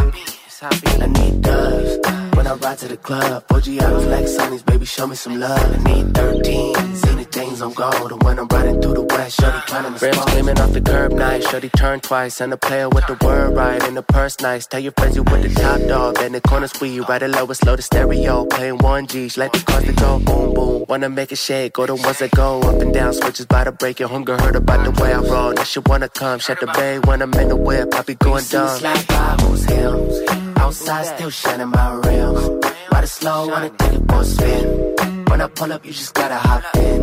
[0.65, 1.99] I need dubs.
[2.36, 5.59] When I ride to the club, Bougie I like Sunnies, baby, show me some love.
[5.59, 8.12] I need 13, see the things on gold.
[8.12, 11.12] And when I'm riding through the west, shorty trying to Rims gleaming off the curb,
[11.12, 11.47] nice.
[11.49, 13.82] Shorty turn twice, and a player with the word right.
[13.82, 14.66] And the purse nice.
[14.66, 16.19] Tell your friends you with the top dog.
[16.20, 18.47] And the corner squeeze, ride it low and slow the stereo.
[18.47, 20.85] Playing one G, let the cars that go boom boom.
[20.89, 23.12] Wanna make it shake, go the ones that go up and down.
[23.12, 25.53] Switches by the break, your hunger heard about the way I roll.
[25.53, 27.95] Now she wanna come, shut the bay when I'm in the whip.
[27.95, 28.78] I be going dumb.
[28.78, 30.53] Slide by, who's him?
[30.65, 32.49] Outside still shining my rims.
[32.91, 34.95] Ride it slow, wanna take it for a spin.
[35.28, 37.03] When I pull up, you just gotta hop in.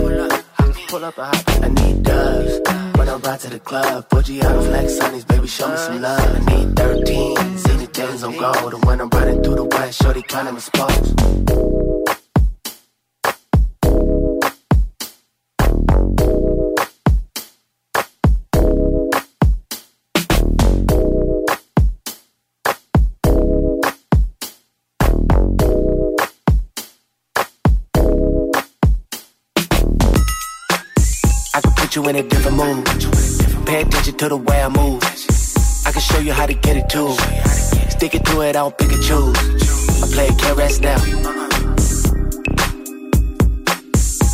[0.88, 1.14] Pull up.
[1.20, 2.54] I need dubs.
[2.98, 6.20] When I ride to the club, out of flex Sunnies, baby, show me some love.
[6.20, 8.74] I need 13, see the things on gold.
[8.74, 11.14] And when I'm riding through the west, shorty kinda expose.
[11.22, 11.81] I
[31.92, 32.86] put you in a different mood.
[33.66, 35.04] Pay attention to the way I move.
[35.86, 37.12] I can show you how to get it too.
[37.90, 39.36] Stick it to it, I don't pick and choose.
[40.02, 40.96] I play a caress now.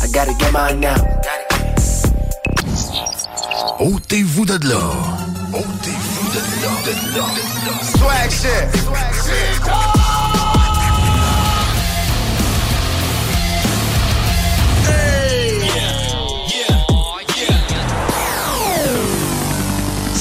[0.02, 0.98] I gotta get mine now.
[3.80, 4.82] Ôtez-vous de là.
[5.52, 7.74] Ôtez-vous de là, de là, de là.
[7.96, 9.97] Swag shit.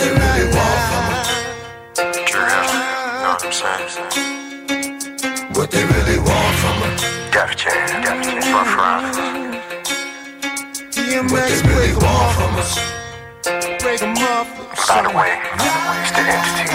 [0.01, 1.29] they really want from us.
[5.53, 7.05] What they really want from us.
[7.31, 9.17] Def Jam, Def Jam, Rough Riders.
[11.31, 13.02] What they really want from us.
[14.03, 14.49] Break them up.
[14.89, 15.39] By the way,
[16.03, 16.67] it's the entity.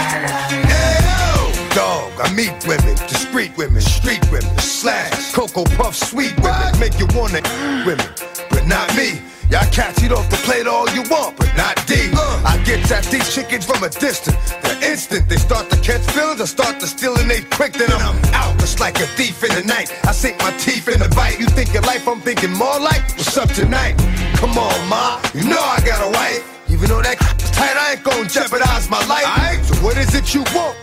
[1.75, 7.07] Dog, I meet women, discreet women, street women, slash, cocoa puff, sweet women, make you
[7.13, 7.41] wanna
[7.85, 8.07] women,
[8.49, 9.19] but not me.
[9.49, 11.95] Y'all cats eat off the plate all you want, but not D.
[12.15, 12.43] Uh.
[12.45, 14.53] I get at these chickens from a distance.
[14.63, 17.91] The instant they start to catch feelings, I start to steal and they quick, then
[17.91, 18.55] I'm out.
[18.63, 19.91] It's like a thief in the night.
[20.05, 21.39] I sink my teeth in the bite.
[21.39, 23.97] You think your life, I'm thinking more like, what's up tonight?
[24.37, 26.56] Come on, ma, you know I got a wife.
[26.77, 29.25] Even though that is tight, I ain't gonna jeopardize my life.
[29.25, 30.77] Alright, so what is it you want?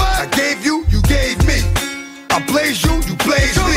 [0.00, 1.60] I gave you, you gave me.
[2.32, 3.76] I blaze you, you blaze me.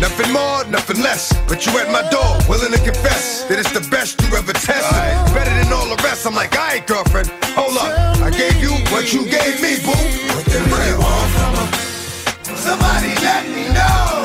[0.00, 1.36] Nothing more, nothing less.
[1.44, 4.96] But you at my door, willing to confess that it's the best you ever tested.
[5.36, 6.24] Better than all the rest.
[6.24, 8.16] I'm like, alright, girlfriend, hold up.
[8.24, 9.92] I gave you what you gave me, boo.
[10.32, 12.56] What they really want from her?
[12.56, 14.24] Somebody let me know.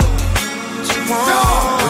[0.71, 1.83] What you want?
[1.83, 1.84] What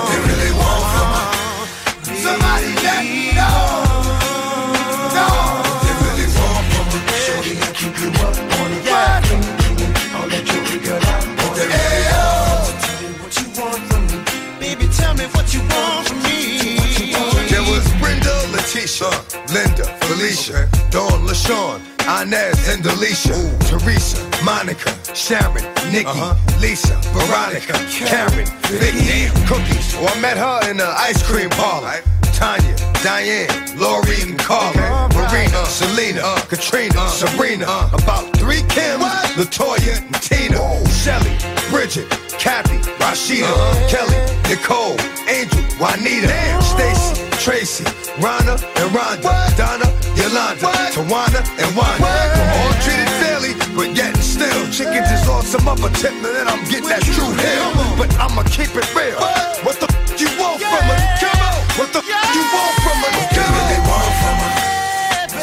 [20.46, 21.82] Felicia, Dawn, LaShawn,
[22.22, 23.34] Inez, and Alicia,
[23.66, 26.22] Teresa, Monica, Sharon, Nikki,
[26.60, 29.96] Lisa, Veronica, Karen, Vicky, Cookies.
[29.96, 32.02] Oh, I met her in the ice cream parlor.
[32.34, 33.48] Tanya, Diane,
[33.80, 41.38] Lori, and Carla, Marina, Selena, Katrina, Sabrina, about three Kims, Latoya, and Tina, Shelly,
[41.72, 43.50] Bridget, Kathy, Rashida,
[43.90, 44.20] Kelly,
[44.50, 47.84] Nicole, Angel, Juanita, Stacy, Tracy,
[48.18, 49.86] Rhonda, and Rhonda, Donna,
[50.18, 52.08] Yolanda, Tawana, and Wanda.
[52.08, 56.64] All treated fairly, but yet still, chickens is on some other tip, and then I'm
[56.66, 57.74] getting that true hell.
[57.98, 59.20] But I'ma keep it real.
[59.62, 61.04] What the f you want from us?
[61.22, 61.56] Come on.
[61.78, 63.14] What the f you want from us?
[63.14, 64.58] What they really want from us?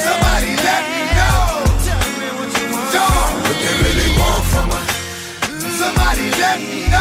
[0.03, 1.71] Somebody let me know.
[2.91, 4.91] Dog, what they really want from us?
[5.79, 6.92] Somebody let me know.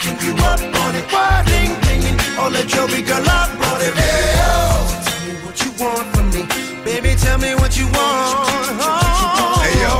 [0.00, 1.04] I keep you up on it.
[1.12, 1.76] Why ding?
[2.40, 3.92] All that Joey girl up on it.
[3.92, 4.80] Hey, yo.
[5.04, 6.42] Tell me what you want from me.
[6.84, 8.48] Baby, tell me what you want.
[9.60, 9.92] Hey yo,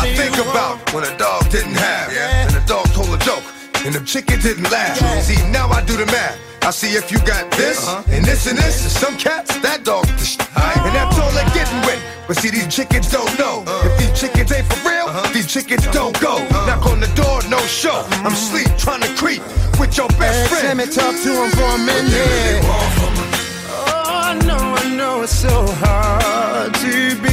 [0.00, 2.48] I think about when a dog didn't have, yeah.
[2.48, 3.44] and the dog told a joke,
[3.84, 4.96] and the chicken didn't laugh.
[5.20, 6.40] See, now I do the math.
[6.62, 8.04] I see if you got this, uh-huh.
[8.08, 11.80] and this and this, and some cats, that dog, sh- and that's all they're getting
[11.82, 12.00] with.
[12.26, 13.64] But see, these chickens don't know.
[13.66, 13.88] Uh.
[13.88, 15.32] If these chickens ain't for real, uh-huh.
[15.32, 16.36] these chickens don't go.
[16.36, 16.66] Uh-huh.
[16.66, 17.90] Knock on the door, no show.
[17.90, 18.28] Uh-huh.
[18.28, 19.42] I'm sleep, trying to creep
[19.78, 20.78] with your best friend.
[20.78, 22.60] Let me talk to him for a minute.
[22.64, 27.32] Oh, I know, I know it's so hard to be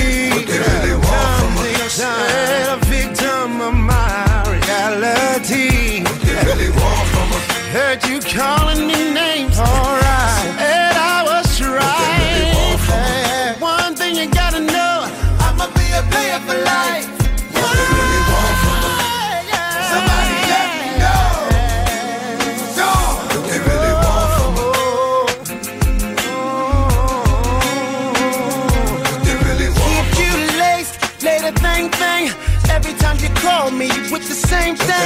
[2.01, 6.03] a victim of my reality.
[6.03, 7.45] What they really want from us.
[7.73, 10.88] Heard you calling me names, alright, and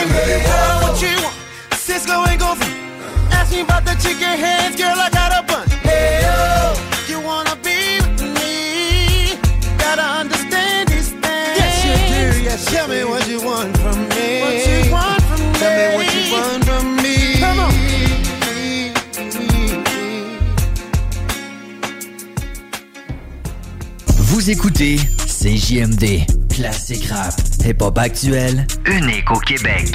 [0.06, 0.44] a.
[24.44, 29.90] Vous écoutez CJMD, classique rap, hip-hop actuel, unique au Québec.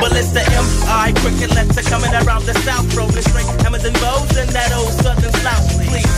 [0.00, 1.12] Well, it's the M.I.
[1.16, 5.35] cricket letter coming around the south, rolling straight hammers and bows and that old southern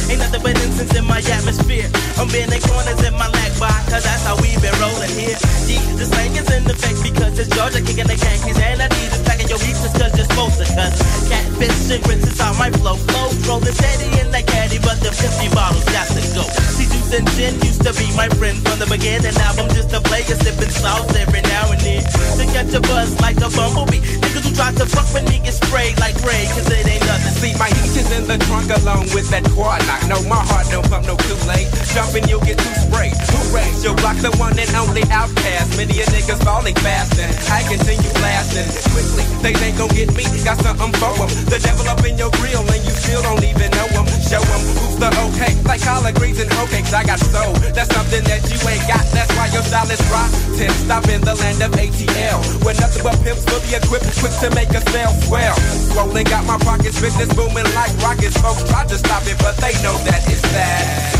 [0.08, 1.88] ain't nothing but incense in my atmosphere.
[2.16, 5.36] I'm bending corners in my lag by, cause that's how we been rolling here.
[5.68, 9.10] G, the slang is in effect because it's Georgia kicking the Yankees, and I need
[9.12, 10.96] is packing your beats cause you're supposed to cuss.
[11.28, 12.96] Cats ambition, rinses out my flow.
[13.10, 16.44] Flow rolling steady in that caddy, but the 50 bottles got to go.
[16.76, 19.34] See, juice and gin used to be my friend from the beginning.
[19.34, 22.02] Now I'm just a player sipping sauce every now and then.
[22.38, 24.27] To catch a buzz like a bumblebee.
[24.58, 27.30] Try to fuck with me get sprayed like Ray, cause it ain't nothing.
[27.38, 30.02] See, my heat is in the trunk along with that quad lock.
[30.10, 31.70] No, my heart don't pump no Kool-Aid.
[31.94, 33.14] Jumping, you'll get too sprayed.
[33.30, 35.78] Hooray, Joe Block, the one and only outcast.
[35.78, 39.22] Many a niggas falling fast and I continue blasting quickly.
[39.46, 41.30] They ain't gon' get me, got something for 'em.
[41.46, 44.10] The devil up in your grill and you still don't even know 'em.
[44.26, 45.54] Show 'em who's the okay.
[45.70, 47.54] Like collard greens and hoe cakes, I got soul.
[47.78, 49.06] That's something that you ain't got.
[49.14, 50.74] That's why your style is rotten.
[50.82, 52.42] Stop in the land of ATL.
[52.66, 55.54] Where nothing but pimps fully equipped, quick to make a sale swell.
[55.92, 58.36] Swollen, got my pockets, business booming like rockets.
[58.40, 61.18] Folks tried to stop it, but they know that it's bad.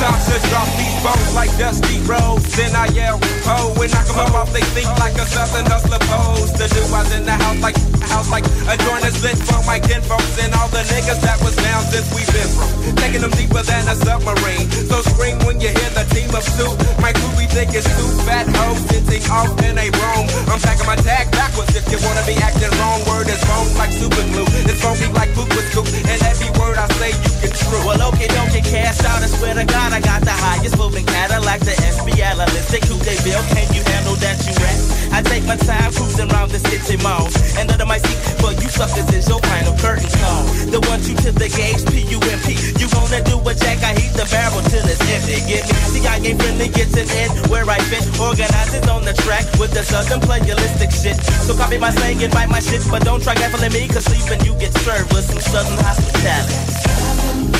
[0.00, 2.46] Time to drop these bones like dusty roads.
[2.56, 6.00] Then I yell, ho, when I come up off, they think like a southern hustler
[6.10, 6.52] pose.
[6.52, 7.76] The do was in the house like
[8.10, 11.54] house like a joint is lit for my kinfolks and all the niggas that was
[11.56, 12.68] down since we been from.
[12.98, 14.66] Taking them deeper than a submarine.
[14.90, 16.72] So scream when you hear the team of two.
[17.00, 20.26] My crew we think is two fat hoes sitting off in a room.
[20.50, 23.00] I'm packing my tag backwards if you wanna be acting wrong.
[23.06, 24.48] Word is bone like super glue.
[24.66, 25.86] It's funky like poop with scoop.
[25.86, 27.82] And every word I say you can true.
[27.86, 29.22] Well, okay, don't get cast out.
[29.22, 32.32] I swear to God, I got the highest moving Cadillac, the FBI.
[32.56, 33.44] Listen, who they bill?
[33.52, 34.80] Can you handle that you rap?
[35.12, 37.28] I take my time cruising around the city mall.
[37.60, 40.48] And under my seat, for you suckers is your final curtain call.
[40.72, 42.48] The one, two to the gauge, P-U-M-P.
[42.80, 45.44] You gonna do a jack, I heat the barrel till it's empty.
[45.44, 45.76] Get me?
[45.92, 48.00] See, I ain't friendly, gets an end where I fit.
[48.16, 51.20] Organizers on the track with the southern playalistic shit.
[51.44, 54.40] So copy my slang and bite my shit, but don't try gaffling me, cause sleeping
[54.48, 57.59] you get served with some southern hospitality.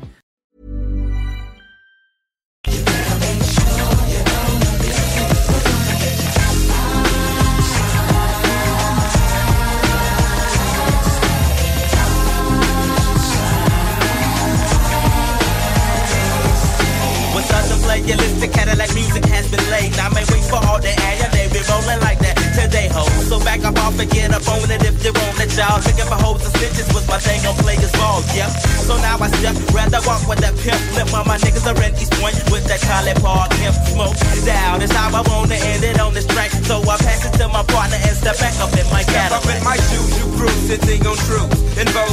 [23.43, 25.79] back up off get up on it if you want it, y'all.
[25.81, 28.49] Looking for hoes and stitches was my thing on players ball, yeah.
[28.87, 31.93] So now I step, rather walk with that pimp lip while my niggas are in
[31.95, 34.17] East Point with that Collie Park pimp smoke.
[34.45, 36.51] Down, that's how I wanna end it on this track.
[36.65, 39.43] So I pass it to my partner and step back up in my Step up
[39.43, 39.57] Cadillac.
[39.57, 41.51] in my shoes, you cruise, sitting on truth.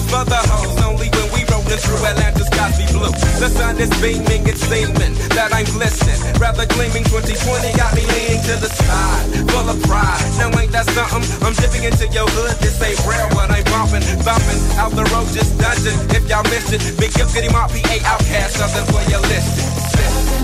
[0.09, 3.13] For the hoes, only when we rolling through Atlanta's Cosby Blue.
[3.41, 6.17] The sun is beaming, it's seeming that I'm glistening.
[6.41, 10.21] Rather gleaming 2020 got me leaning to the side, full of pride.
[10.39, 11.25] Now ain't that something?
[11.45, 14.05] I'm dipping into your hood, this ain't rare what I'm bumping.
[14.25, 15.95] Bumping out the road, just dungeon.
[16.17, 20.38] If y'all missed it, big gift getting my PA outcast, something for your listed.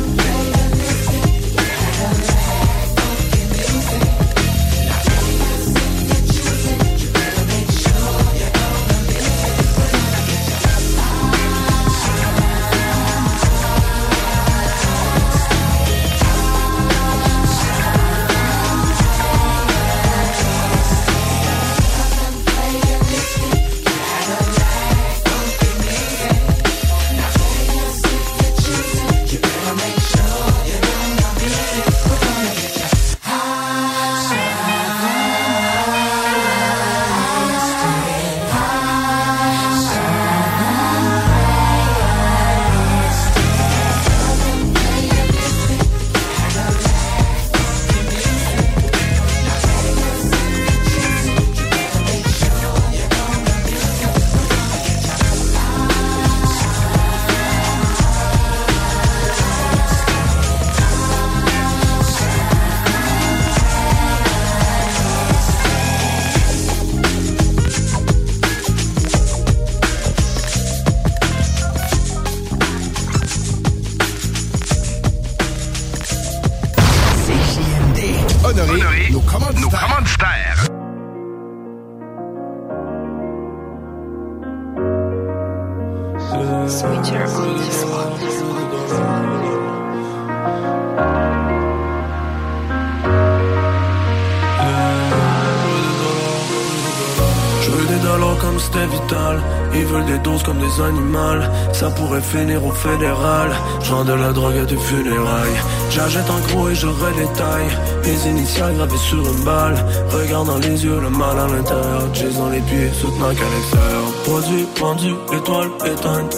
[102.35, 103.49] Finir au fédéral.
[103.83, 105.59] Genre de la drogue à des funérailles.
[105.91, 106.89] J'achète en gros et je
[107.23, 107.71] détaille.
[108.05, 109.77] Les initiales gravées sur une balle.
[110.11, 112.03] Regarde dans les yeux le mal à l'intérieur.
[112.13, 114.07] J'ai dans les pieds, soutenant qu'à l'extérieur.
[114.25, 116.37] Produit, vendu, étoile éteinte.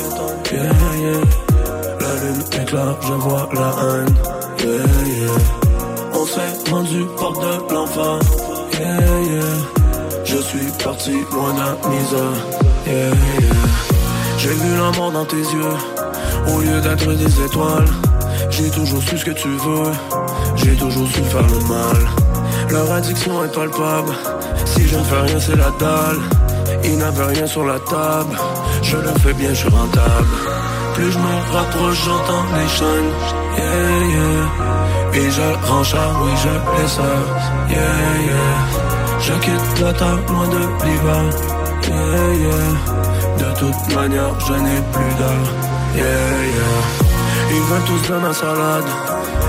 [0.53, 0.63] Yeah,
[1.03, 1.23] yeah.
[2.03, 4.15] La lune éclate, je vois la haine.
[4.61, 5.39] Yeah, yeah.
[6.19, 8.19] On s'est rendu porte de l'enfant.
[8.79, 9.55] Yeah, yeah.
[10.25, 12.39] Je suis parti loin de la misère.
[12.87, 13.11] Yeah,
[13.41, 13.96] yeah.
[14.47, 15.77] J'ai vu la mort dans tes yeux.
[16.55, 17.89] Au lieu d'être des étoiles.
[18.49, 19.93] J'ai toujours su ce que tu veux.
[20.55, 22.01] J'ai toujours su faire le mal.
[22.71, 24.13] Leur addiction est palpable.
[24.65, 26.21] Si je ne fais rien, c'est la dalle.
[26.85, 28.39] Ils n'avaient rien sur la table.
[28.83, 30.37] Je le fais bien, je suis rentable.
[30.95, 33.13] Plus je me rapproche, j'entends les chaînes.
[33.59, 35.23] Yeah, yeah.
[35.23, 37.03] Et je renchard, oui, je sers.
[37.69, 37.77] Yeah,
[38.29, 38.59] yeah.
[39.19, 41.25] Je quitte la table loin de l'hiver.
[41.89, 43.06] Yeah, yeah.
[43.39, 45.49] De toute manière, je n'ai plus d'heure.
[45.95, 47.07] Yeah, yeah.
[47.51, 48.85] Ils veulent tous de ma salade.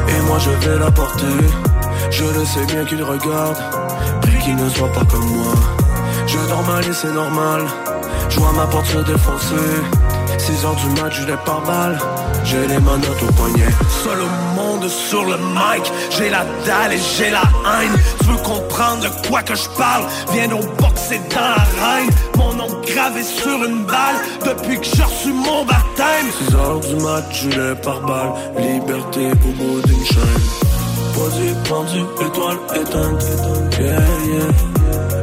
[0.09, 1.39] Et moi, je vais la porter.
[2.11, 3.61] Je le sais bien qu'ils regardent.
[4.21, 5.53] Puis qu'ils ne soient pas comme moi.
[6.25, 7.61] Je dors mal et c'est normal.
[8.29, 9.55] Je vois ma porte se défoncer.
[10.37, 11.97] 6 heures du match, je les par balle.
[12.49, 13.67] J'ai les manottes au poignet.
[14.03, 15.91] Seul au monde sur le mic.
[16.11, 17.91] J'ai la dalle et j'ai la haine.
[18.19, 20.05] Tu veux comprendre de quoi que je parle?
[20.31, 22.09] Viens nous boxer dans l'arène.
[22.37, 24.15] Mon nom gravé sur une balle.
[24.45, 26.27] Depuis que j'ai reçu mon baptême.
[26.47, 28.31] 6 heures du match, je les par balle.
[28.57, 30.43] Liberté au bout d'une chaîne.
[31.13, 33.25] Produit, pendu, étoile éteinte.
[33.77, 34.49] Yeah, yeah.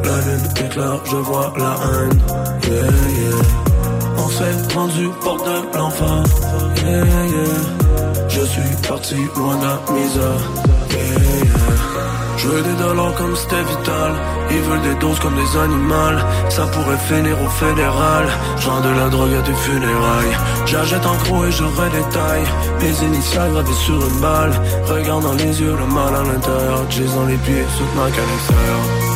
[0.05, 2.22] La lune éclaire, je vois la haine.
[2.68, 3.63] Yeah, yeah.
[4.35, 6.24] S'est rendu porte de l'enfant.
[6.82, 8.28] Yeah, yeah.
[8.28, 10.43] Je suis parti loin de la misère.
[10.90, 11.55] Yeah.
[12.36, 14.12] Je veux des dollars comme c'était vital.
[14.51, 16.19] Ils veulent des doses comme des animaux.
[16.48, 18.27] Ça pourrait finir au fédéral.
[18.59, 20.36] Genre de la drogue à des funérailles.
[20.66, 22.47] J'achète en gros et je redétaille.
[22.81, 24.52] Mes initiales gravées sur une balle.
[24.86, 26.81] Regarde dans les yeux le mal à l'intérieur.
[26.90, 29.13] J'ai dans les pieds, soutenant qu'à l'extérieur.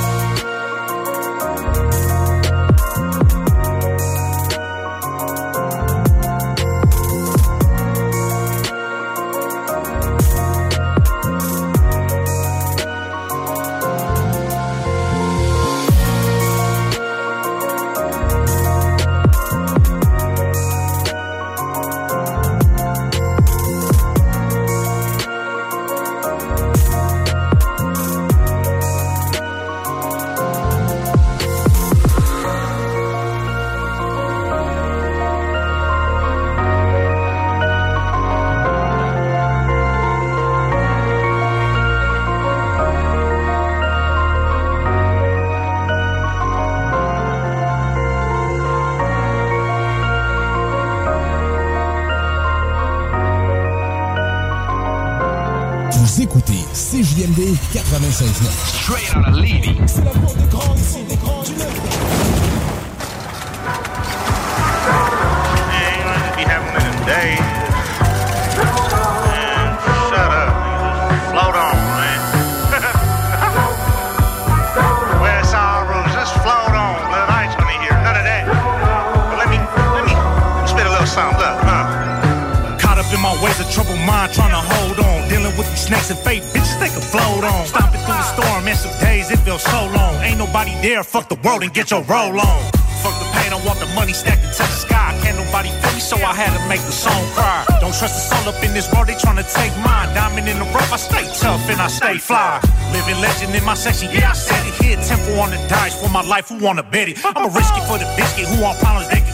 [85.88, 87.64] Snakes and fake bitches, they can float on.
[87.66, 90.14] Stomping through the storm, and some days it feels so long.
[90.20, 92.60] Ain't nobody there, fuck the world and get your roll on.
[93.00, 95.16] Fuck the pain, I want the money stacked and touch the sky.
[95.22, 97.64] Can't nobody feel me, so I had to make the song cry.
[97.80, 100.12] Don't trust the soul up in this world, they tryna take mine.
[100.14, 102.60] Diamond in the rough, I stay tough and I stay fly.
[102.92, 104.74] Living legend in my section, yeah, I said it.
[104.82, 107.24] Here, tempo on the dice for my life, who wanna bet it?
[107.24, 109.27] I'ma risk it for the biscuit, who want problems, they.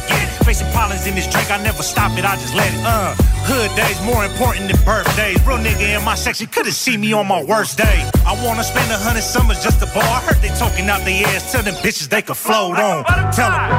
[0.45, 2.81] Facing problems in this drink, I never stop it, I just let it.
[2.85, 3.15] Uh,
[3.49, 5.41] hood days more important than birthdays.
[5.47, 8.05] Real nigga in my section couldn't see me on my worst day.
[8.27, 10.03] I wanna spend a hundred summers just to ball.
[10.03, 13.05] I heard they talking out their ass, tell them bitches they could float on.
[13.33, 13.71] Tell them.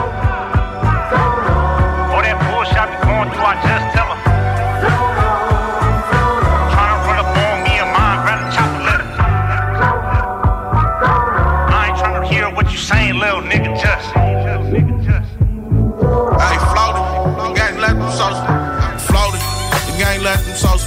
[2.09, 4.17] All that bullshit I be going through, I just tell her.
[6.73, 7.55] Tryna run up on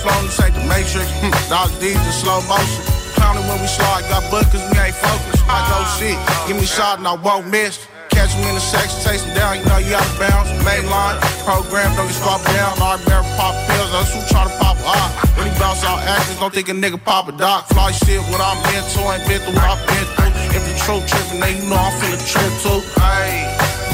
[0.09, 0.32] floating.
[0.32, 1.09] Say the Matrix.
[1.20, 2.82] Hmm, Dog D's in slow motion.
[3.16, 4.05] pounding when we slide.
[4.09, 5.44] Got booked cause we ain't focused.
[5.48, 6.16] I go shit,
[6.47, 7.86] give me shot and I won't miss.
[8.10, 10.51] Catch me in the section, chase him down, you know you out of bounds.
[10.64, 12.72] Main line, program, don't get squat down.
[12.80, 15.10] All right, pop pills, that's who try to pop eye.
[15.36, 17.68] When he bounce out actions, don't think a nigga pop a doc.
[17.68, 20.35] Fly shit, what I'm into, ain't been through what I've been through.
[20.56, 22.80] If the truth trippin', then you know I'm finna trip too.
[22.98, 23.44] Ayy,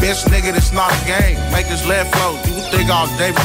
[0.01, 1.37] bitch nigga, this not a game.
[1.53, 3.43] Make this lead flow, you think I was David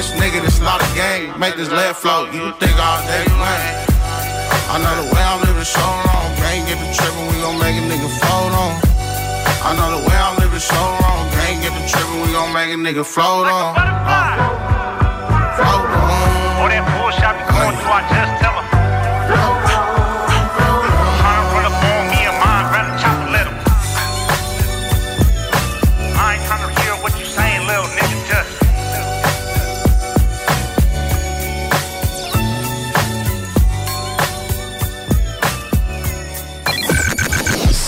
[0.00, 1.38] Bitch nigga, this not a game.
[1.38, 3.36] Make this lead flow, you think I was David
[4.72, 6.24] I know the way I'm living so wrong.
[6.40, 8.80] Gang get the trippin', we gon' make a nigga fold on.
[9.60, 11.28] I know the way I'm living so wrong.
[11.36, 13.76] Gang get the trippin', we gon' make a nigga float on.
[13.76, 14.19] Uh,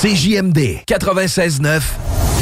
[0.02, 1.80] CJMD 96.9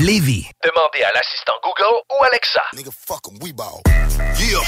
[0.01, 0.49] Lévis.
[0.65, 2.63] Demandez à l'assistant Google ou Alexa.
[2.75, 3.83] Nigga, fuck 'em, we ball.
[4.39, 4.63] Yeah,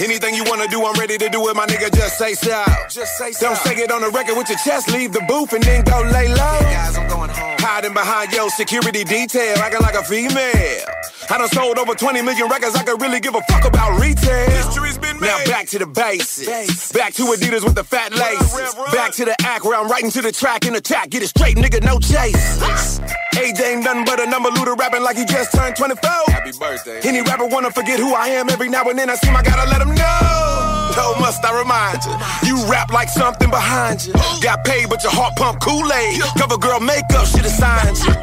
[0.00, 1.92] anything you wanna do, I'm ready to do it, my nigga.
[1.94, 2.64] Just say so.
[2.88, 3.46] Just say so.
[3.46, 6.00] Don't say it on the record with your chest, leave the booth and then go
[6.02, 6.60] lay low.
[6.60, 7.56] guys, I'm going home.
[7.58, 10.84] Hiding behind your security detail, acting like a female.
[11.30, 14.50] I done sold over 20 million records, I could really give a fuck about retail.
[14.50, 15.26] History's been made.
[15.26, 16.92] Now back to the basics.
[16.92, 18.74] Back to Adidas with the fat laces.
[18.92, 21.10] Back to the act where I'm writing to the track in the track.
[21.10, 23.00] Get it straight, nigga, no chase.
[23.34, 26.10] AJ ain't nothing but a number looter rapping like he just turned 24.
[26.28, 27.00] Happy birthday.
[27.02, 29.68] Any rapper wanna forget who I am every now and then I seem I gotta
[29.70, 30.92] let him know.
[30.96, 32.14] No, must I remind you?
[32.48, 34.12] You rap like something behind you.
[34.42, 36.20] Got paid, but your heart pump Kool-Aid.
[36.36, 38.14] Cover girl makeup, shit assigned you.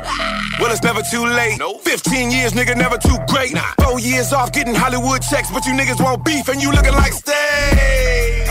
[0.60, 1.62] Well, it's never too late.
[1.84, 3.58] 15 years, nigga, never too great.
[3.84, 7.14] Four years off getting Hollywood checks, but you niggas want beef and you looking like
[7.14, 8.46] stay.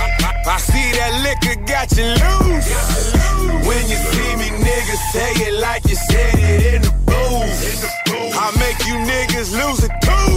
[0.46, 3.12] I see that liquor got you loose.
[3.66, 8.03] When you see me, niggas say it like you said it in the booth.
[8.36, 10.34] I make you niggas lose it too.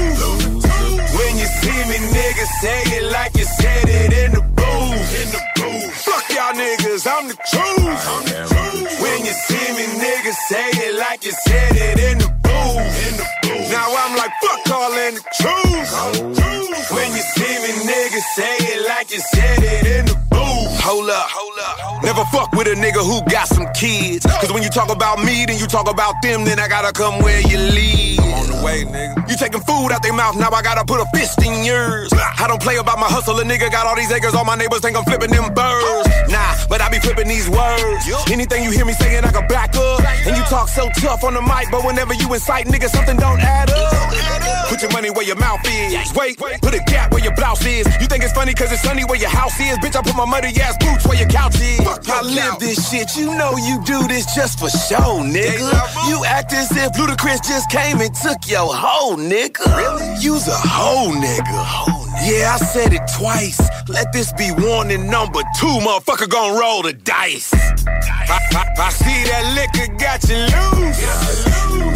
[1.18, 5.10] When you see me, niggas say it like you said it in the booth.
[5.22, 5.94] In the booth.
[6.06, 9.02] Fuck y'all niggas, I'm the truth.
[9.02, 13.08] When you see me, niggas say it like you said it in the booth.
[13.08, 13.72] In the booth.
[13.72, 16.94] Now I'm like, fuck all in the truth.
[16.94, 20.80] When you see me, niggas say it like you said it in the booth.
[20.86, 22.04] Hold up, hold up.
[22.04, 24.26] Never fuck with a nigga who got some kids.
[24.26, 27.20] Cause when you talk about me, then you talk about them, then I gotta come
[27.22, 27.87] where you live.
[28.20, 29.30] I'm on the way, nigga.
[29.30, 32.12] You taking food out their mouth, now I gotta put a fist in yours.
[32.14, 34.80] I don't play about my hustle, a nigga got all these acres, all my neighbors
[34.80, 36.08] think I'm flipping them birds.
[36.30, 38.04] Nah, but I be flipping these words.
[38.32, 40.02] Anything you hear me saying, I can back up.
[40.26, 43.40] And you talk so tough on the mic, but whenever you incite, nigga, something don't
[43.40, 44.68] add up.
[44.70, 46.14] Put your money where your mouth is.
[46.14, 47.88] Wait, put a gap where your blouse is.
[48.02, 49.78] You think it's funny cause it's sunny where your house is?
[49.80, 51.80] Bitch, I put my muddy ass boots where your couch is.
[52.08, 55.72] I live this shit, you know you do this just for show, nigga.
[56.10, 59.66] You act as if Ludacris just came and took your hoe, nigga.
[59.78, 60.16] Really?
[60.20, 62.28] You's a hoe, nigga.
[62.28, 63.60] Yeah, I said it twice.
[63.88, 67.54] Let this be warning number two, motherfucker gon' roll the dice.
[67.54, 71.02] I, I- I see that liquor got you loose.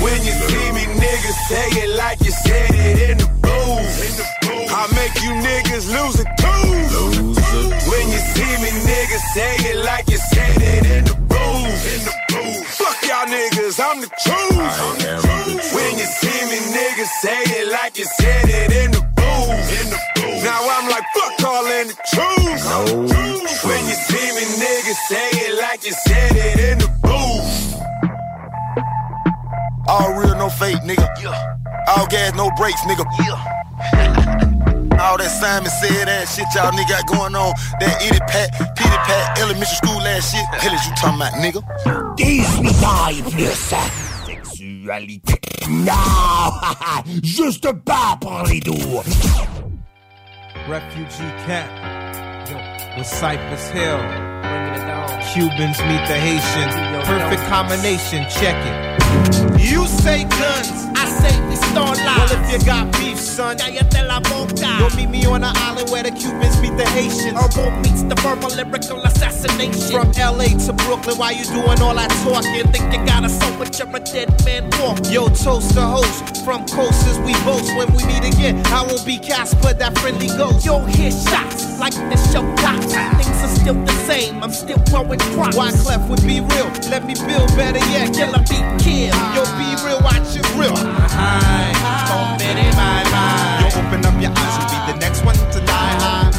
[0.02, 4.72] When you see me, niggas say it like you said it in the booth.
[4.74, 7.12] I make you niggas lose it too.
[7.90, 12.21] When you see me, niggas say it like you said it in the booth.
[13.12, 15.74] Fuck y'all niggas, I'm the truth.
[15.74, 20.44] When you see me, niggas say it like you said it in the booth.
[20.46, 22.64] Now I'm like, fuck all in the truth.
[23.66, 27.76] When you see me, niggas say it like you said it in the booth.
[29.88, 31.10] All real, no fake, nigga.
[31.88, 33.06] All gas, no brakes, nigga.
[35.02, 37.54] All that Simon said ass shit y'all nigga got going on.
[37.80, 40.46] That itty pat, pitty pat, elementary school ass shit.
[40.62, 41.62] Hell is you talking about, nigga?
[42.20, 43.74] 18 ans et plus.
[44.28, 45.42] Sexualité.
[45.70, 46.52] Non!
[47.24, 49.02] Juste pas pour les doux.
[50.70, 51.66] Refugee camp
[52.96, 54.00] with Cypress Hill.
[55.34, 56.76] Cubans meet the Haitians.
[57.08, 58.26] Perfect combination.
[58.30, 59.02] Check it.
[59.60, 60.91] You say guns, I
[61.22, 62.32] say lives.
[62.32, 64.78] Well, if you got beef, son, cállate la boca.
[64.80, 67.38] You'll meet me on the island where the Cubans meet the Haitians.
[67.40, 69.92] Herbal meets the verbal lyrical assassination.
[69.92, 72.72] From LA to Brooklyn, why you doing all that talking?
[72.72, 75.00] Think you got a soul, but you're a dead man walk.
[75.10, 76.44] Yo, toast the host.
[76.46, 78.62] From coast as we boast when we meet again.
[78.68, 80.66] I won't be Casper, that friendly ghost.
[80.66, 82.94] Yo, hear shots like the show cops.
[82.94, 84.44] Things are still the same.
[84.44, 85.58] I'm still growing crops.
[85.58, 86.70] Why Clef would be real?
[86.90, 88.14] Let me build better yet.
[88.14, 89.16] Kill a beat kill.
[89.36, 90.76] Yo, be real, watch it real
[91.14, 91.72] high.
[92.12, 93.60] Open in my mind.
[93.62, 96.30] You open up your eyes and be the next one to die high.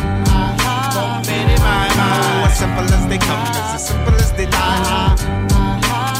[0.97, 2.47] Open in my mind.
[2.47, 5.15] As simple as they come, it's as simple as they die high.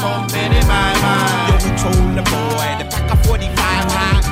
[0.03, 1.49] Open in my mind.
[1.49, 4.22] Yo, we told the boy to pack a 45 high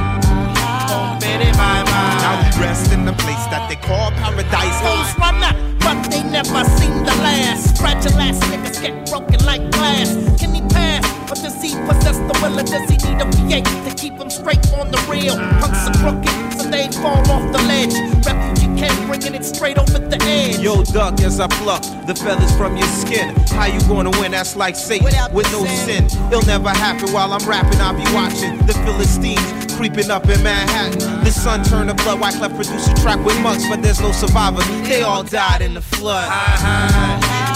[2.61, 4.77] dressed in the place that they call paradise.
[4.85, 7.75] Who's run up, but they never seem to last.
[7.81, 10.13] Fragile ass niggas get broken like glass.
[10.39, 11.01] Can he pass?
[11.31, 14.29] Or does he possess the will or does he need a V8 to keep him
[14.29, 15.35] straight on the rail?
[15.59, 17.95] Punks are crooked, so they fall off the ledge.
[18.29, 20.59] Refugee camp bringing it straight over the edge.
[20.59, 23.33] Yo, duck, as I pluck the feathers from your skin.
[23.57, 24.33] How you gonna win?
[24.33, 26.09] That's like Satan Without with no sin.
[26.09, 26.27] sin.
[26.29, 27.81] It'll never happen while I'm rapping.
[27.81, 31.23] I'll be watching the Philistines creeping up in Manhattan.
[31.25, 32.19] The sun turned to blood.
[32.21, 34.61] Wyclef produced a track with monks, but there's no survivor.
[34.85, 36.29] They all died in the flood.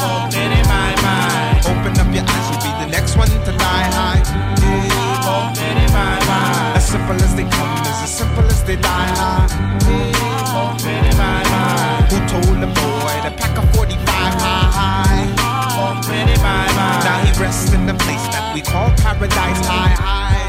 [0.01, 1.61] Open in my mind.
[1.69, 4.21] Open up your eyes, you'll be the next one to die high.
[5.21, 6.77] Open in my mind.
[6.77, 9.45] As simple as they come, is as simple as they die high.
[10.65, 12.09] Open in my mind.
[12.09, 15.29] Who told the boy to pack a 45 high high?
[15.77, 17.05] Open in my mind.
[17.05, 20.44] Now he rests in the place that we call paradise high high.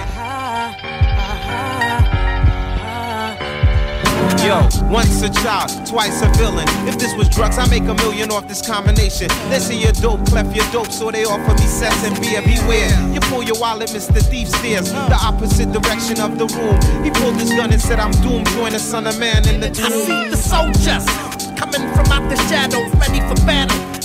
[4.46, 4.62] Yo,
[4.92, 6.68] once a child, twice a villain.
[6.86, 9.26] If this was drugs, I make a million off this combination.
[9.50, 12.40] They say you're dope, clef your dope, so they offer me sets and beer.
[12.42, 14.22] Beware, you pull your wallet, Mr.
[14.22, 16.78] Thief steers the opposite direction of the room.
[17.04, 18.46] He pulled his gun and said, I'm doomed.
[18.50, 19.86] Join the son of man in the tomb.
[19.86, 21.06] I see the soldiers
[21.58, 23.95] coming from out the shadows, ready for battle.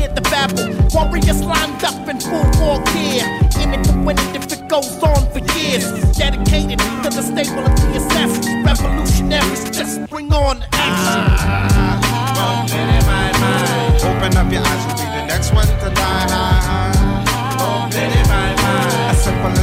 [0.00, 0.64] Trying to babble.
[0.94, 3.26] Warriors lined up in full war gear.
[3.60, 5.84] In it to win it if it goes on for years.
[6.16, 8.46] Dedicated to the stable of the assassins.
[8.64, 11.20] Revolutionaries, just bring on action.
[14.08, 16.26] Open up your eyes, you'll be the next one to die.
[16.30, 16.90] Mind.
[19.10, 19.59] As simple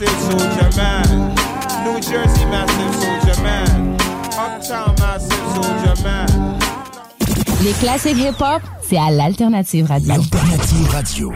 [0.00, 1.34] massive soldier man.
[1.84, 3.96] New Jersey massive soldier man.
[4.36, 6.58] Uptown massive soldier man.
[7.62, 10.14] Les classiques hip-hop, c'est à l'Alternative Radio.
[10.14, 11.32] Alternative Radio.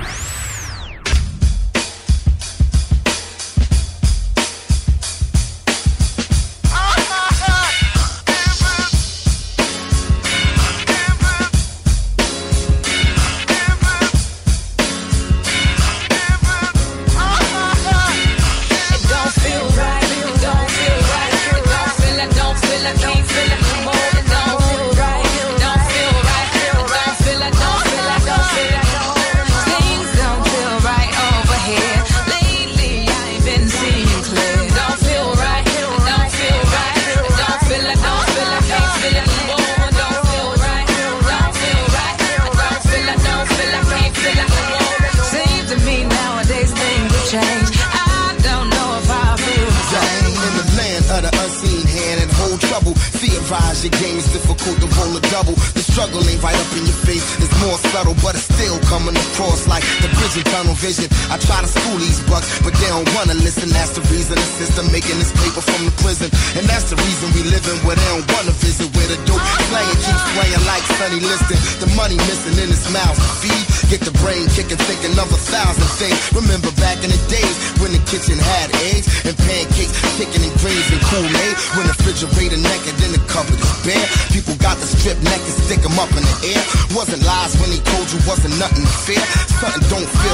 [60.79, 61.11] Vision.
[61.31, 63.69] I try to school these bucks, but they don't wanna listen.
[63.71, 66.31] That's the reason the system making this paper from the prison.
[66.59, 68.89] And that's the reason we living where they don't wanna visit.
[68.95, 71.59] Where the dope playing keeps playing like Sonny Liston.
[71.83, 73.65] The money missing in his mouth feed.
[73.91, 76.19] Get the brain kicking, thinking of a thousand things.
[76.33, 80.89] Remember back in the days when the kitchen had eggs and pancakes, chicken and greens
[80.95, 81.55] and Kool-Aid.
[81.75, 84.07] When the refrigerator naked and the cupboard is bare.
[84.31, 86.63] People got the strip neck and stick 'em up in the air.
[86.95, 89.25] Wasn't lies when he told you wasn't nothing fear.
[89.61, 90.28] Something don't feel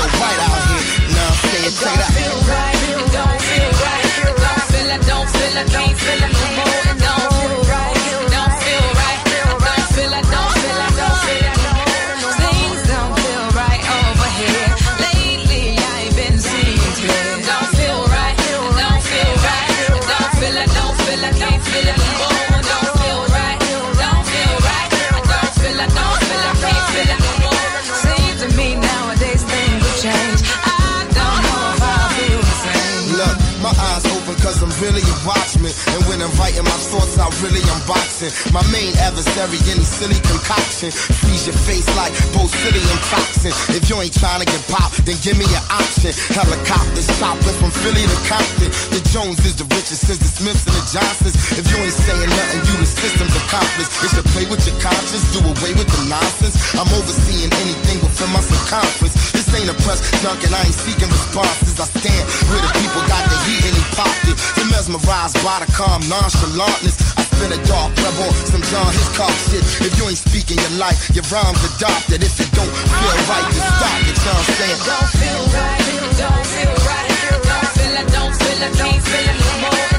[39.37, 40.91] adversary, any silly concoction.
[40.91, 43.53] Freeze your face like botulinum toxin.
[43.75, 46.15] If you ain't trying to get popped, then give me an option.
[46.35, 48.71] Helicopters chopping from Philly to Compton.
[48.95, 51.35] The Jones is the richest since the Smiths and the Johnsons.
[51.59, 53.91] If you ain't saying nothing, you the system's accomplice.
[54.05, 56.55] It's to play with your conscience, do away with the nonsense.
[56.79, 59.15] I'm overseeing anything within my circumference.
[59.35, 61.79] This ain't a press junk and I ain't seeking responses.
[61.79, 64.37] I stand where the people got the heat and he popped it.
[64.59, 67.04] They mesmerized by the calm nonchalantness.
[67.35, 69.65] I spin a dark on some on his cock shit.
[69.83, 72.23] If you ain't speaking your life, your rhymes adopted.
[72.23, 74.07] If it don't feel right, then stop it.
[74.07, 74.79] You know what I'm saying?
[74.87, 75.83] Don't feel right,
[76.15, 77.11] don't feel right.
[77.43, 79.94] Don't feel it, don't feel it, can't feel it no more.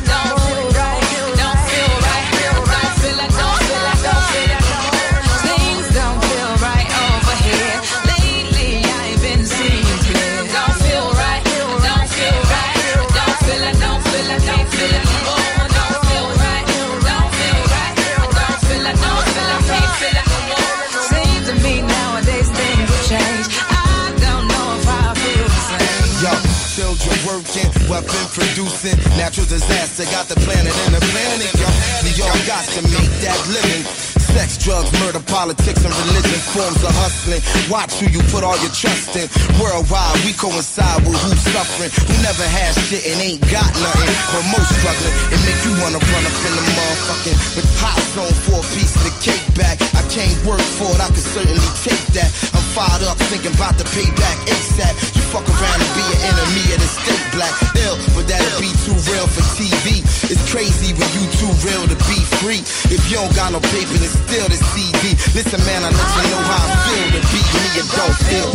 [29.35, 31.51] Natural disaster got the planet in a panic.
[31.59, 31.67] Yo,
[32.07, 33.83] we all got to make that living.
[34.31, 37.43] Sex, drugs, murder, politics, and religion forms of hustling.
[37.67, 39.27] Watch who you put all your trust in.
[39.59, 44.11] Worldwide, we coincide with who's suffering, who never had shit and ain't got nothing.
[44.31, 48.35] But most struggling, it make you wanna run up in the motherfucking with hot zone
[48.47, 49.83] for a piece of the cake back.
[49.99, 52.31] I can't work for it, I can certainly take that.
[52.55, 54.91] I'm fired up, thinking about the payback ASAP.
[55.15, 57.55] You fuck around and be an enemy of the state black.
[57.87, 60.03] Ill, but that'll be too real for TV.
[60.27, 62.59] It's crazy when you too real to be free.
[62.91, 65.15] If you don't got no paper, then still the CD.
[65.31, 68.51] Listen, man, I let you know how I feel to be me and don't feel.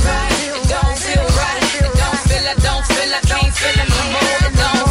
[0.69, 1.65] Don't feel right.
[1.81, 2.59] Don't feel it.
[2.61, 3.25] Don't feel it.
[3.25, 4.41] Can't feel it no more.
[4.53, 4.90] Don't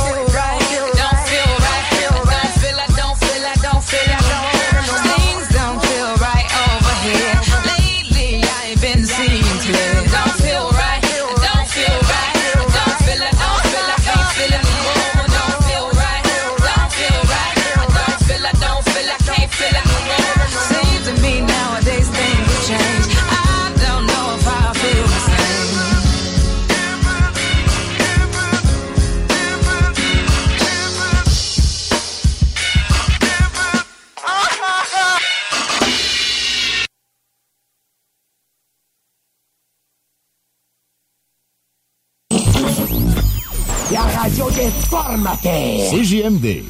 [45.30, 45.92] formateurs.
[45.92, 46.64] CJMD.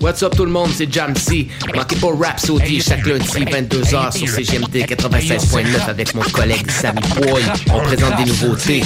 [0.00, 1.48] What's up tout le monde, c'est Jamsey.
[1.74, 7.42] Manquez pas Rhapsody chaque lundi 22h sur CGMD 96.9 avec mon collègue Sammy Boy.
[7.72, 8.82] On présente des nouveautés.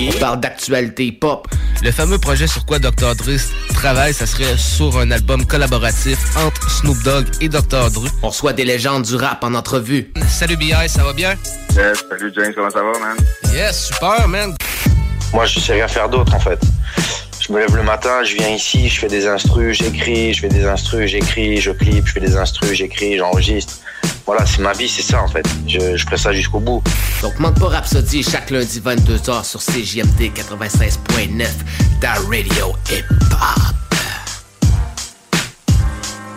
[0.00, 1.48] On parle d'actualité pop.
[1.82, 3.14] Le fameux projet sur quoi Dr.
[3.14, 3.38] Dre
[3.72, 7.90] travaille, ça serait sur un album collaboratif entre Snoop Dogg et Dr.
[7.90, 8.08] Dre.
[8.22, 10.12] On reçoit des légendes du rap en entrevue.
[10.28, 11.34] Salut BI, ça va bien?
[11.74, 13.16] Yes, salut James, comment ça va, man?
[13.54, 14.54] Yes, super, man.
[15.32, 16.60] Moi, je sais rien faire d'autre, en fait.
[17.40, 20.48] Je me lève le matin, je viens ici, je fais des instrus, j'écris, je fais
[20.48, 23.74] des instrus, j'écris, je clip, je fais des instrus, j'écris, j'enregistre.
[24.26, 25.46] Voilà, c'est ma vie, c'est ça, en fait.
[25.66, 26.82] Je, je ferai ça jusqu'au bout.
[27.22, 31.46] Donc manque pas Rhapsody chaque lundi 22h sur CJMD 96.9,
[32.00, 33.87] ta radio hip-hop.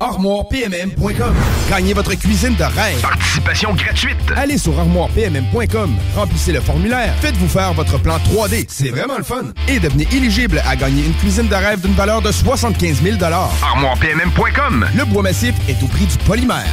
[0.00, 1.34] ArmoirePMM.com.
[1.68, 3.00] Gagnez votre cuisine de rêve.
[3.00, 4.16] Participation gratuite.
[4.36, 5.96] Allez sur ArmoirePMM.com.
[6.16, 7.14] Remplissez le formulaire.
[7.20, 8.66] Faites-vous faire votre plan 3D.
[8.68, 9.44] C'est vraiment le fun.
[9.68, 14.86] Et devenez éligible à gagner une cuisine de rêve d'une valeur de 75 000 ArmoirePMM.com.
[14.96, 16.66] Le bois massif est au prix du polymère.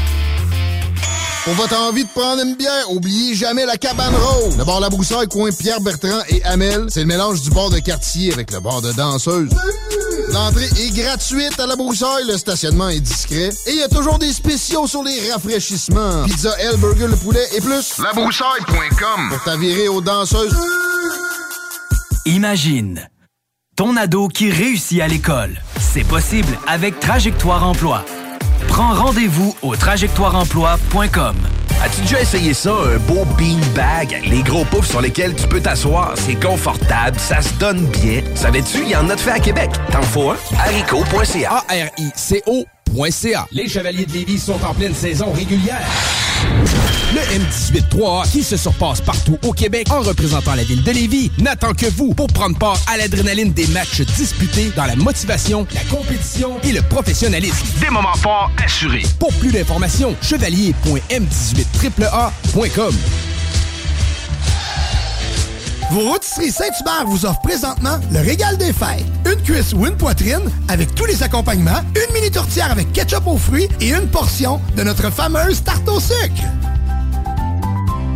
[1.46, 4.58] Pour votre envie de prendre une bière, oubliez jamais la cabane rose.
[4.58, 7.78] Le bar La Broussaille, coin Pierre Bertrand et Amel, c'est le mélange du bar de
[7.78, 9.52] quartier avec le bar de danseuse.
[10.34, 14.18] L'entrée est gratuite à La Broussaille, le stationnement est discret et il y a toujours
[14.18, 16.24] des spéciaux sur les rafraîchissements.
[16.24, 18.00] Pizza, L, burger, le poulet et plus.
[18.00, 20.58] Labroussaille.com Pour t'avirer aux danseuses.
[22.26, 23.08] Imagine
[23.76, 25.62] ton ado qui réussit à l'école.
[25.80, 28.04] C'est possible avec Trajectoire Emploi.
[28.68, 31.36] Prends rendez-vous au trajectoireemploi.com.
[31.84, 35.60] As-tu déjà essayé ça, un beau beanbag avec les gros poufs sur lesquels tu peux
[35.62, 36.14] t'asseoir?
[36.16, 38.22] C'est confortable, ça se donne bien.
[38.34, 39.70] Savais-tu, il y en a de fait à Québec.
[39.92, 40.38] T'en faut un?
[40.58, 41.64] haricot.ca.
[43.52, 45.86] Les Chevaliers de Lévis sont en pleine saison régulière.
[47.14, 51.74] Le M18-3A, qui se surpasse partout au Québec en représentant la ville de Lévis, n'attend
[51.74, 56.58] que vous pour prendre part à l'adrénaline des matchs disputés dans la motivation, la compétition
[56.64, 57.66] et le professionnalisme.
[57.82, 59.04] Des moments forts assurés.
[59.20, 62.96] Pour plus d'informations, chevalier.m18AAA.com.
[65.92, 69.06] Vos rôtisseries Saint-Hubert vous offrent présentement le régal des fêtes.
[69.26, 73.38] Une cuisse ou une poitrine avec tous les accompagnements, une mini tourtière avec ketchup aux
[73.38, 76.44] fruits et une portion de notre fameuse tarte au sucre.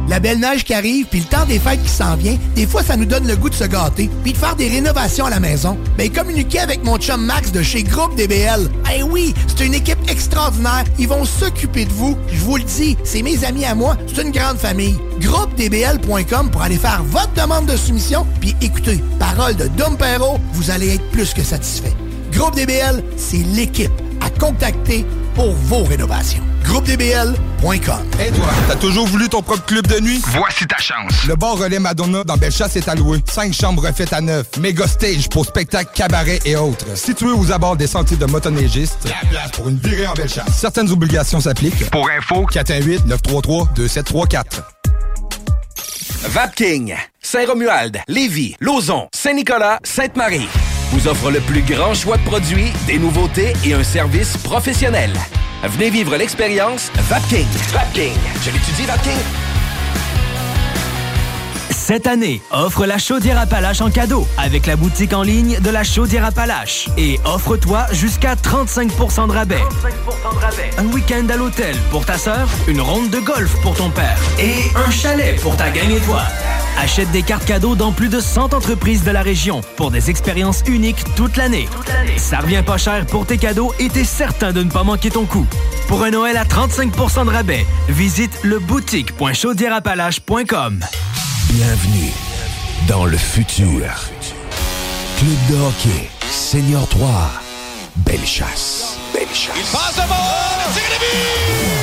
[0.10, 2.82] La belle neige qui arrive, puis le temps des fêtes qui s'en vient, des fois,
[2.82, 5.40] ça nous donne le goût de se gâter, puis de faire des rénovations à la
[5.40, 5.78] maison.
[6.00, 8.72] Ben, communiquez avec mon chum Max de chez Groupe DBL.
[8.98, 10.84] Eh oui, c'est une équipe extraordinaire.
[10.98, 12.18] Ils vont s'occuper de vous.
[12.34, 13.98] Je vous le dis, c'est mes amis à moi.
[14.08, 14.98] C'est une grande famille.
[15.20, 20.72] GroupeDBL.com pour aller faire votre demande de soumission, puis écoutez, parole de Dom Perrault, vous
[20.72, 21.94] allez être plus que satisfait.
[22.32, 23.92] Groupe DBL, c'est l'équipe
[24.22, 25.06] à contacter
[25.36, 26.44] pour vos rénovations.
[26.64, 28.06] GroupeDBL.com.
[28.20, 30.22] Et toi, t'as toujours voulu ton propre club de nuit?
[30.28, 31.26] Voici ta chance.
[31.28, 33.20] Le bar relais Madonna dans Bellechasse est alloué.
[33.32, 34.46] Cinq chambres refaites à neuf.
[34.60, 36.86] Méga stage pour spectacles, cabarets et autres.
[36.96, 39.00] Situé aux abords des sentiers de motoneigistes.
[39.06, 40.56] La place pour une virée en Bellechasse.
[40.58, 41.90] Certaines obligations s'appliquent.
[41.90, 44.44] Pour info, 418-933-2734.
[46.24, 50.50] Vapking, Saint-Romuald, Lévis, Lauson, Saint-Nicolas, Sainte-Marie
[50.92, 55.12] vous offre le plus grand choix de produits, des nouveautés et un service professionnel.
[55.64, 57.48] Venez vivre l'expérience Vapking.
[57.72, 58.14] Vapking.
[58.44, 59.20] Je l'étudie, Vapking.
[61.72, 65.84] Cette année, offre la chaudière Appalache en cadeau avec la boutique en ligne de la
[65.84, 66.88] chaudière Appalache.
[66.98, 69.64] Et offre-toi jusqu'à 35% de rabais.
[70.78, 74.54] Un week-end à l'hôtel pour ta sœur, une ronde de golf pour ton père et
[74.76, 76.22] un chalet pour ta gang et toi.
[76.78, 80.64] Achète des cartes cadeaux dans plus de 100 entreprises de la région pour des expériences
[80.68, 81.68] uniques toute l'année.
[82.18, 85.26] Ça revient pas cher pour tes cadeaux et t'es certain de ne pas manquer ton
[85.26, 85.48] coup.
[85.88, 90.80] Pour un Noël à 35% de rabais, visite le boutique.chaudierapalache.com.
[91.50, 92.12] Bienvenue
[92.88, 93.82] dans le futur.
[95.18, 97.32] Club de hockey, Senior 3,
[97.98, 98.99] Belle chasse.
[99.20, 99.28] Belle.
[99.56, 100.02] Il passe de!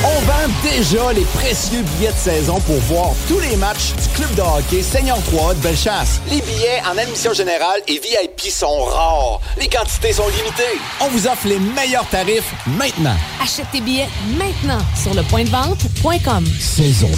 [0.04, 4.34] On vend déjà les précieux billets de saison pour voir tous les matchs du club
[4.34, 6.20] de hockey Seigneur 3 de Bellechasse.
[6.30, 9.40] Les billets en admission générale et VIP sont rares.
[9.58, 10.78] Les quantités sont limitées.
[11.00, 13.16] On vous offre les meilleurs tarifs maintenant.
[13.42, 14.08] Achète tes billets
[14.38, 16.44] maintenant sur le point de vente.com.
[16.60, 17.10] Saison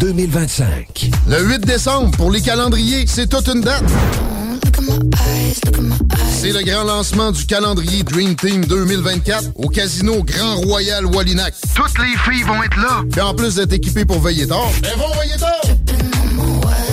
[0.00, 1.10] 2024-2025.
[1.26, 3.84] Le 8 décembre, pour les calendriers, c'est toute une date.
[6.38, 11.54] C'est le grand lancement du calendrier Dream Team 2024 au Casino Grand Royal Wallinac.
[11.74, 13.02] Toutes les filles vont être là.
[13.16, 15.60] Et en plus d'être équipées pour veiller tard, elles vont veiller tard.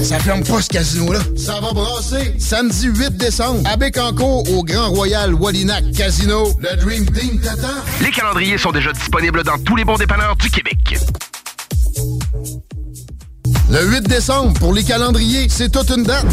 [0.03, 1.19] Ça ferme pas ce casino-là.
[1.37, 6.49] Ça va brasser samedi 8 décembre à Bécancourt au Grand Royal Wallinac Casino.
[6.59, 7.67] Le Dream Team t'attend.
[8.01, 10.99] Les calendriers sont déjà disponibles dans tous les bons dépanneurs du Québec.
[13.69, 16.25] Le 8 décembre, pour les calendriers, c'est toute une date.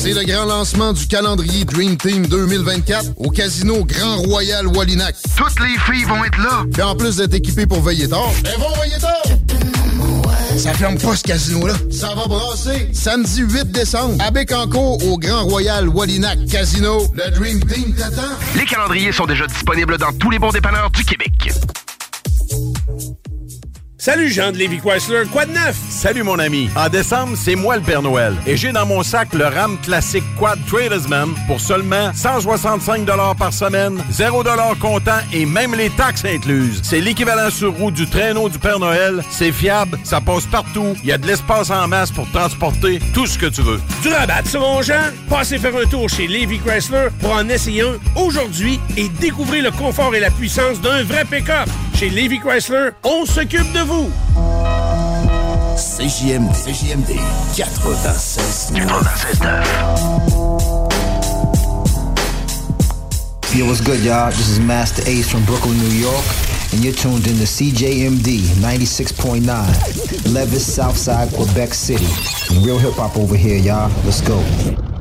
[0.00, 5.14] C'est le grand lancement du calendrier Dream Team 2024 au Casino Grand Royal Wallinac.
[5.36, 6.64] Toutes les filles vont être là.
[6.78, 9.22] Et en plus d'être équipées pour veiller tard, elles vont veiller tard.
[10.56, 11.74] Ça ferme pas ce casino-là.
[11.90, 17.06] Ça va brasser samedi 8 décembre à Bécancourt au Grand Royal Wallinac Casino.
[17.14, 18.22] Le Dream Team t'attend.
[18.56, 21.52] Les calendriers sont déjà disponibles dans tous les bons dépanneurs du Québec.
[24.04, 25.76] Salut Jean de Lévi Chrysler, quoi de neuf?
[25.88, 26.68] Salut mon ami.
[26.74, 28.34] En décembre, c'est moi le Père Noël.
[28.48, 33.06] Et j'ai dans mon sac le RAM classique Quad Tradesman pour seulement 165
[33.38, 34.42] par semaine, 0
[34.80, 36.80] comptant et même les taxes incluses.
[36.82, 39.22] C'est l'équivalent sur roue du traîneau du Père Noël.
[39.30, 40.96] C'est fiable, ça passe partout.
[41.04, 43.80] Il y a de l'espace en masse pour transporter tout ce que tu veux.
[44.02, 45.12] Du rabat, ça mon Jean?
[45.30, 49.70] Passez faire un tour chez Lévi Chrysler pour en essayer un aujourd'hui et découvrir le
[49.70, 51.68] confort et la puissance d'un vrai pick-up.
[51.94, 53.91] Chez Lévi Chrysler, on s'occupe de vous.
[55.76, 57.14] CJMD, CJMD
[57.44, 58.70] 96
[63.54, 64.30] Yo, what's good, y'all?
[64.30, 66.24] This is Master Ace from Brooklyn, New York,
[66.72, 72.08] and you're tuned in to CJMD 96.9, Levis, Southside, Quebec City.
[72.64, 73.90] Real hip hop over here, y'all.
[74.04, 74.91] Let's go.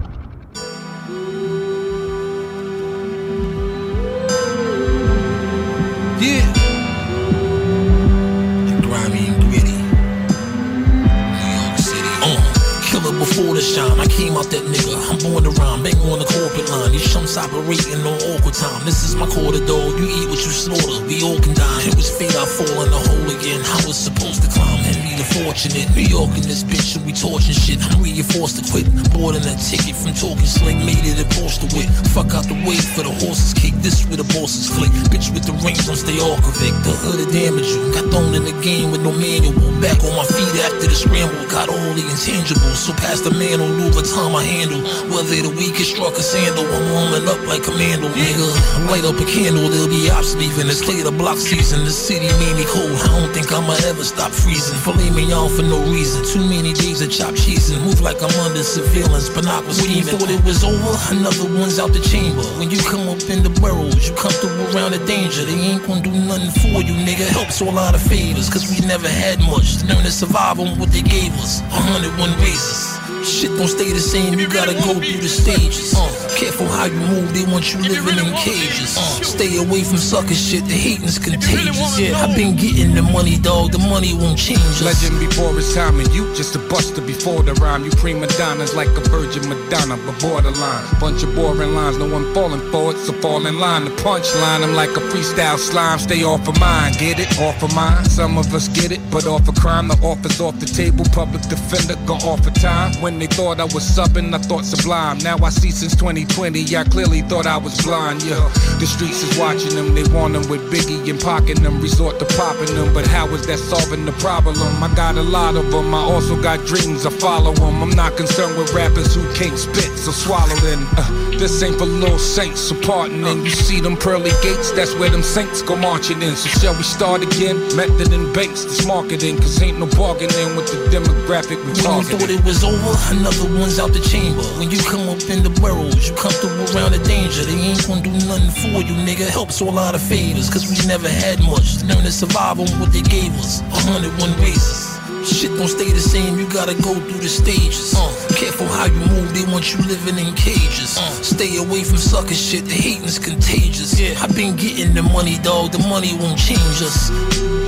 [28.51, 30.75] Reinforced to that ticket from talking slick.
[30.77, 31.87] Made it a poster with.
[32.13, 33.60] Fuck out the way for the horses.
[33.81, 34.93] This with the bosses flick.
[35.09, 36.69] Bitch with the rings, don't stay Arkovic.
[36.85, 37.89] The hood of damage you.
[37.89, 39.57] Got thrown in the game with no manual.
[39.81, 41.33] Back on my feet after the scramble.
[41.49, 42.77] Got all the intangibles.
[42.77, 44.85] So past the man on Louis Vuitton I handle.
[45.09, 46.61] Whether the weakest struck a sandal.
[46.61, 48.47] I'm warming up like a commando, nigga.
[48.85, 50.69] Light up a candle, there'll be ops leaving.
[50.69, 51.81] It's clear the block season.
[51.81, 52.93] The city made me cold.
[53.01, 54.77] I don't think I'ma ever stop freezing.
[54.85, 56.21] Filet me on for no reason.
[56.21, 59.33] Too many days of chop cheese and move like I'm under surveillance.
[59.33, 60.05] But not was scheming.
[60.05, 60.93] Thought it was over.
[61.09, 62.45] Another one's out the chamber.
[62.61, 65.43] When you come up in the burrows, you comfortable around the danger.
[65.43, 67.27] They ain't gonna do nothing for you, nigga.
[67.27, 68.49] Helps all out of favors.
[68.49, 69.83] Cause we never had much.
[69.83, 71.61] Learn to survive on what they gave us.
[71.71, 73.00] 101 races.
[73.23, 75.93] Shit don't stay the same, you gotta go through the stages.
[75.95, 78.97] Uh, careful how you move, they want you living in cages.
[78.97, 81.99] Uh, stay away from sucker shit, the hating's contagious.
[81.99, 84.81] Yeah, I've been getting the money, dog, the money won't change us.
[84.81, 87.85] Legend before his time, and you just a buster before the rhyme.
[87.85, 90.85] You prima donnas like a virgin Madonna, but borderline.
[90.99, 93.85] Bunch of boring lines, no one falling for it, so fall in line.
[93.85, 95.99] The punchline, I'm like a freestyle slime.
[95.99, 97.29] Stay off of mine, get it?
[97.39, 98.05] Off of mine.
[98.05, 101.05] Some of us get it, but off of crime, the offer's off the table.
[101.11, 102.93] Public defender, go off of time.
[103.01, 105.17] When they thought I was subbing, I thought sublime.
[105.19, 108.23] Now I see since 2020, I clearly thought I was blind.
[108.23, 108.47] Yeah,
[108.79, 112.25] the streets is watching them, they want them with Biggie and pocking them, resort to
[112.37, 112.93] popping them.
[112.93, 114.57] But how is that solving the problem?
[114.83, 117.81] I got a lot of them, I also got dreams, I follow them.
[117.81, 120.85] I'm not concerned with rappers who can't spit, so swallow them.
[120.97, 123.25] Uh, this ain't for little saints, so pardon.
[123.25, 126.35] And you see them pearly gates, that's where them saints go marching in.
[126.35, 127.57] So shall we start again?
[127.75, 132.03] Method and banks, this marketing, cause ain't no bargaining with the demographic we When you
[132.03, 134.43] thought it was over, another one's out the chamber.
[134.59, 137.43] When you come up in the burrows, you comfortable around the danger.
[137.43, 139.27] They ain't gonna do nothing for you, nigga.
[139.29, 141.81] Helps all out of favors, cause we never had much.
[141.83, 143.61] Learn to survive on what they gave us.
[143.61, 144.91] a 101 races.
[145.25, 147.93] Shit don't stay the same, you gotta go through the stages.
[147.95, 150.97] Uh, careful how you move, they want you living in cages.
[150.97, 153.99] Uh, stay away from sucker shit, the hating's contagious.
[153.99, 157.60] Yeah, I've been getting the money, dog, the money won't change us.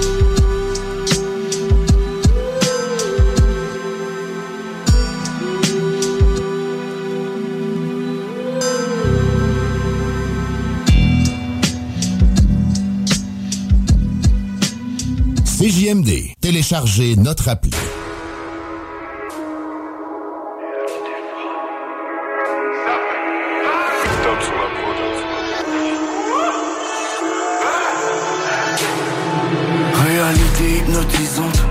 [16.39, 17.69] Téléchargez notre appli.
[30.05, 31.63] Réalité hypnotisante,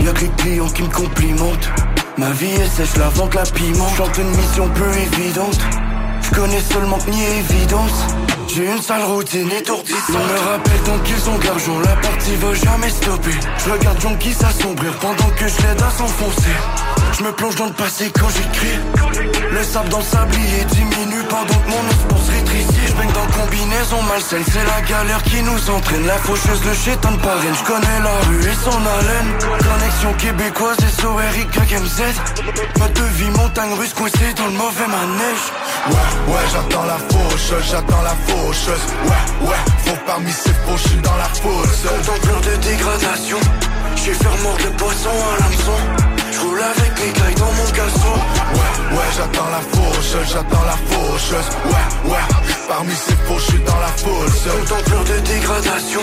[0.00, 1.70] y'a que les clients qui me complimentent.
[2.18, 3.88] Ma vie est sèche, la vente, la piment.
[3.96, 5.58] Chante une mission peu évidente.
[6.22, 8.04] Je connais seulement que ni évidence.
[8.52, 10.16] J'ai une sale routine étourdissante.
[10.16, 13.30] On me rappelle tant qu'ils garçons, la partie va jamais stopper.
[13.64, 16.99] Je regarde Jonky s'assombrir pendant que je l'aide à s'enfoncer.
[17.20, 18.80] Je me plonge dans le passé quand j'écris.
[19.52, 22.80] Le sable dans le sablier diminue pendant que mon os se rétrécir.
[22.88, 26.06] Je baigne dans combinaison malsaine, c'est la galère qui nous entraîne.
[26.06, 29.36] La faucheuse de chétan de parraine, je connais la rue et son haleine.
[29.38, 32.00] Connexion québécoise et SORYKMZ.
[32.78, 35.44] Mode de vie montagne russe coincée dans le mauvais manège.
[35.90, 38.86] Ouais, ouais, j'attends la faucheuse, j'attends la faucheuse.
[39.04, 41.98] Ouais, ouais, faut parmi ces faux, je suis dans la seul.
[41.98, 43.40] Contempleur de dégradation,
[43.94, 45.99] j'ai fait remordre le poisson à l'hameçon.
[46.32, 48.14] J'roule avec les cailles dans mon caleçon.
[48.54, 51.48] Ouais, ouais, j'attends la faucheuse, j'attends la faucheuse.
[51.66, 52.24] Ouais, ouais,
[52.68, 54.30] parmi ces faux, je suis dans la foule.
[54.30, 54.60] seul.
[54.60, 56.00] Contempleur de dégradation,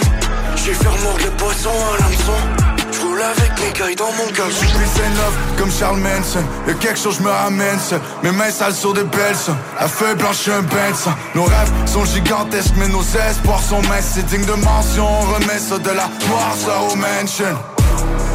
[0.55, 0.83] j'ai fait
[1.25, 2.67] le poisson à l'hameçon.
[2.91, 4.57] J'roule avec les cailles dans mon Je caleçon.
[4.59, 8.49] suis plus love comme Charles Manson Y'a quelque chose je me ramène seul Mes mains
[8.49, 9.35] sales sur des belles
[9.79, 14.13] La feuille blanche je un sang Nos rêves sont gigantesques mais nos espoirs sont minces
[14.15, 17.76] C'est digne de mention On remet ça de la noirceur au mansion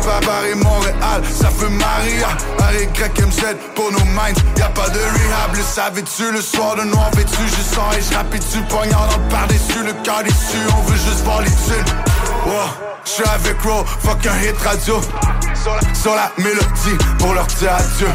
[0.03, 2.29] Fabar et Montréal, ça fait Maria.
[2.59, 6.83] Harry Grec MZ pour nos minds Y'a pas de rehab, le savais-tu Le soir de
[6.83, 10.59] noir vêtu, je sens et je rapide dessus Poignard dans par-dessus, le cœur déçu.
[10.77, 11.95] On veut juste voir les thunes
[12.47, 12.53] Wow,
[13.05, 15.01] j'suis avec Ro, fuck un hit radio.
[15.95, 18.09] Sur la mélodie pour leur dire adieu.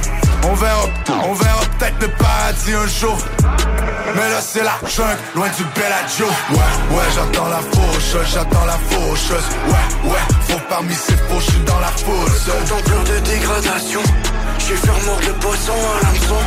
[0.43, 0.83] On verra,
[1.23, 3.17] on verra peut-être le paradis un jour
[4.15, 8.77] mais là c'est la jungle, loin du Bellagio Ouais, ouais, j'attends la faucheuse, j'attends la
[8.89, 14.01] faucheuse Ouais, ouais, faut parmi ces faux, j'suis dans la foule seul Contempleur de dégradation,
[14.75, 16.41] fait remordre le poisson à l'hameçon.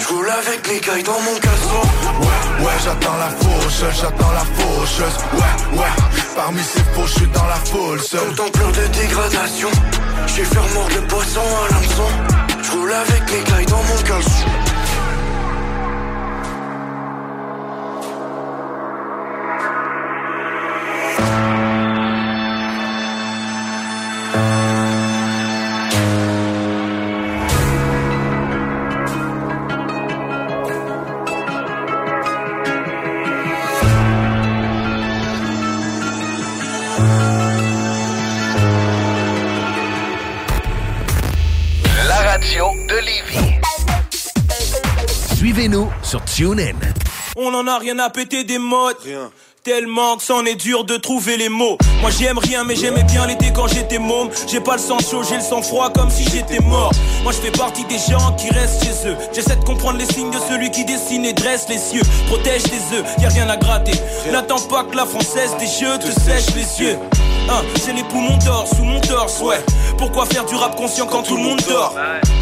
[0.00, 1.82] J'roule avec les cailles dans mon caleçon.
[2.20, 5.92] Ouais, ouais, j'attends la faucheuse, j'attends la faucheuse Ouais, ouais,
[6.36, 9.70] parmi ces faux, j'suis dans la foule seul Contempleur de dégradation,
[10.26, 12.08] j'ai fait remordre le poisson à l'hameçon.
[12.62, 14.71] J'roule avec les cailles dans mon caleçon.
[47.36, 48.96] On en a rien à péter des modes.
[49.62, 51.78] Tellement que c'en est dur de trouver les mots.
[52.00, 54.28] Moi j'aime rien, mais j'aimais bien l'été quand j'étais môme.
[54.48, 56.90] J'ai pas le sang chaud, j'ai le sang froid comme si j'étais mort.
[57.22, 59.16] Moi je fais partie des gens qui restent chez eux.
[59.32, 62.02] J'essaie de comprendre les signes de celui qui dessine et dresse les cieux.
[62.26, 63.94] Protège tes œufs, y a rien à gratter.
[64.32, 66.98] N'attends pas que la française des jeux te sèche les yeux.
[67.50, 69.60] Hein, j'ai les poumons d'or sous mon torse, ouais.
[69.98, 71.94] Pourquoi faire du rap conscient quand tout le monde dort?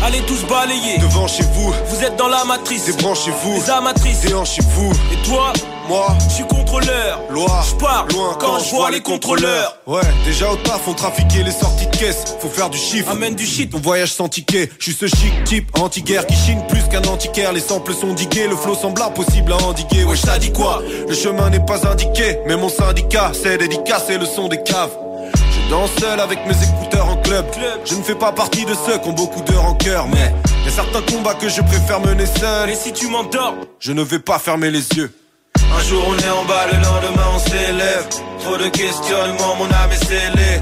[0.04, 0.98] Allez tous balayer.
[0.98, 2.84] Devant chez vous, Vous êtes dans la matrice.
[2.86, 4.20] débranchez-vous, Les amatrices.
[4.20, 4.92] déhanchez-vous.
[5.12, 5.52] Et toi?
[5.90, 7.20] Moi, Je suis contrôleur.
[7.30, 9.76] loi, Je pars loin quand je vois les contrôleurs.
[9.88, 12.36] Ouais, déjà au taf, on trafiquait les sorties de caisse.
[12.38, 13.10] Faut faire du chiffre.
[13.10, 13.72] Amène du shit.
[13.72, 14.70] Ton voyage sans ticket.
[14.78, 17.52] Je suis ce chic type anti-guerre qui chine plus qu'un antiquaire.
[17.52, 20.04] Les samples sont digués, le flow semble impossible à endiguer.
[20.04, 20.80] Ouais, ça dit quoi?
[21.08, 24.96] Le chemin n'est pas indiqué, mais mon syndicat c'est dédicacé le son des caves.
[25.34, 27.46] Je danse seul avec mes écouteurs en club.
[27.84, 30.32] Je ne fais pas partie de ceux qui ont beaucoup d'heures en cœur, mais
[30.64, 32.70] y a certains combats que je préfère mener seul.
[32.70, 35.12] Et si tu m'endors Je ne vais pas fermer les yeux.
[35.56, 38.06] Un jour on est en bas, le lendemain on s'élève.
[38.40, 40.60] Trop de questionnements, mon âme est scellée.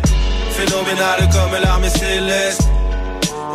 [0.56, 2.62] Phénoménal comme l'armée céleste.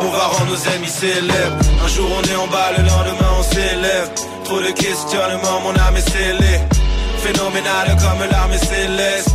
[0.00, 1.58] On va rendre nos ennemis célèbres.
[1.84, 4.10] Un jour on est en bas, le lendemain on s'élève.
[4.44, 6.60] Trop de questionnements, mon âme est scellée.
[7.22, 9.30] Phénoménal comme l'armée céleste.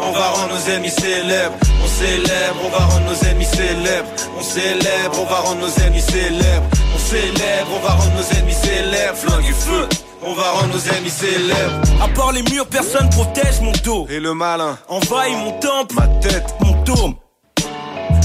[0.00, 1.56] On va rendre nos ennemis célèbres.
[1.82, 4.08] On célèbre, on va rendre nos ennemis célèbres.
[4.38, 6.68] On célèbre, on va rendre nos ennemis célèbres.
[6.94, 9.16] On célèbre, on va rendre nos ennemis célèbres.
[9.16, 9.88] Flingue du feu.
[10.26, 11.80] On va rendre nos ennemis célèbres.
[12.02, 14.06] À part les murs, personne protège mon dos.
[14.08, 17.14] Et le malin Envahit mon temple, Ma tête, mon dôme.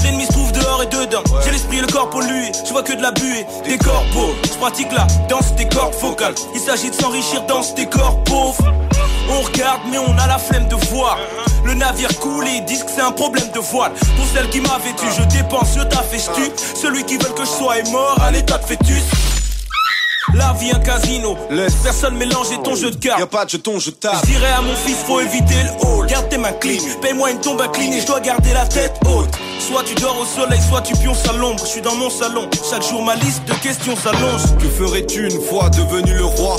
[0.02, 1.22] L'ennemi se trouve dehors et dedans.
[1.44, 2.52] J'ai l'esprit et le corps pollué.
[2.64, 4.34] Je vois que de la buée, des corpos.
[4.44, 6.34] Je pratique la danse des cordes vocales.
[6.54, 8.72] Il s'agit de s'enrichir dans ces corps pauvres.
[9.28, 11.18] On regarde, mais on a la flemme de voir.
[11.64, 13.92] Le navire coule et ils disent que c'est un problème de voile.
[14.16, 16.50] Pour celle qui m'a vêtu, je dépense, je t'affestu.
[16.74, 19.04] Celui qui veut que je sois est mort à l'état de fœtus.
[20.34, 21.74] La vie un casino, Laisse.
[21.82, 23.18] personne mélanger ton jeu de cartes.
[23.18, 24.16] y a pas de jeton, je tape.
[24.24, 26.06] Je dirais à mon fils, faut éviter le hall.
[26.06, 28.92] Garde tes mains clean, paye-moi une tombe à clean et je dois garder la tête
[29.06, 29.28] haute.
[29.58, 31.60] Soit tu dors au soleil, soit tu pionces à l'ombre.
[31.64, 34.42] Je suis dans mon salon, chaque jour ma liste de questions s'allonge.
[34.58, 36.56] Que ferais-tu une fois devenu le roi?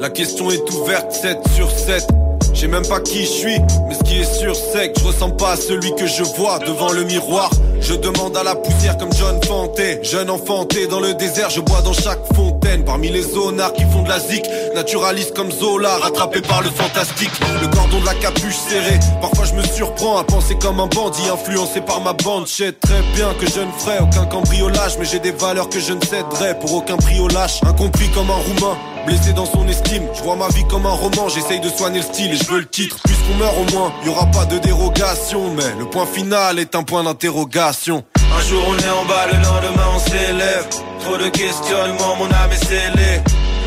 [0.00, 2.06] La question est ouverte 7 sur 7.
[2.54, 5.36] J'ai même pas qui je suis, mais ce qui est sûr c'est que je ressemble
[5.36, 7.50] pas à celui que je vois devant le miroir.
[7.80, 11.82] Je demande à la poussière comme John Fanté, jeune enfanté dans le désert, je bois
[11.82, 12.84] dans chaque fontaine.
[12.84, 17.30] Parmi les zonards qui font de la zik, naturaliste comme Zola, rattrapé par le fantastique.
[17.62, 21.28] Le cordon de la capuche serré, parfois je me surprends à penser comme un bandit
[21.32, 22.46] influencé par ma bande.
[22.46, 25.92] Je très bien que je ne ferai aucun cambriolage, mais j'ai des valeurs que je
[25.92, 27.60] ne céderai pour aucun prix au lâche.
[27.64, 30.02] Incompris comme un roumain, blessé dans son estime.
[30.14, 32.60] Je vois ma vie comme un roman, j'essaye de soigner le style et je veux
[32.60, 32.96] le titre.
[33.04, 36.82] Puisqu'on meurt au moins, y aura pas de dérogation, mais le point final est un
[36.82, 37.75] point d'interrogation.
[37.76, 40.66] Un jour on est en bas, le lendemain on s'élève.
[41.00, 43.20] Trop de questionnements, mon âme est scellée.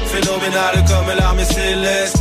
[0.07, 2.17] Phénoménal comme l'armée céleste.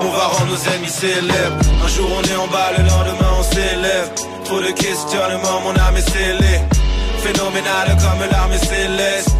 [0.00, 1.56] On va rendre nos ennemis célèbres.
[1.84, 4.10] Un jour on est en bas, le lendemain on s'élève.
[4.44, 6.60] Trop de questionnements, mon âme est scellée.
[7.24, 9.30] Phénoménal comme l'armée céleste.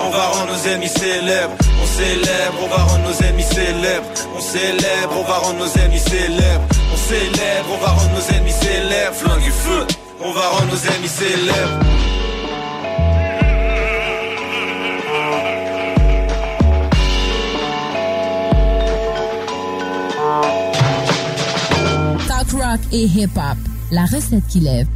[0.00, 1.56] On va rendre nos ennemis célèbres.
[1.82, 4.06] On célèbre, on va rendre nos ennemis célèbres.
[4.36, 6.66] On célèbre, on va rendre nos ennemis célèbres.
[6.94, 9.14] On célèbre, on va rendre nos ennemis célèbres.
[9.14, 9.86] Flingue du feu,
[10.20, 11.78] on va rendre nos ennemis célèbres.
[22.26, 23.58] Talk rock et hip-hop.
[23.90, 24.86] La recette qui lève.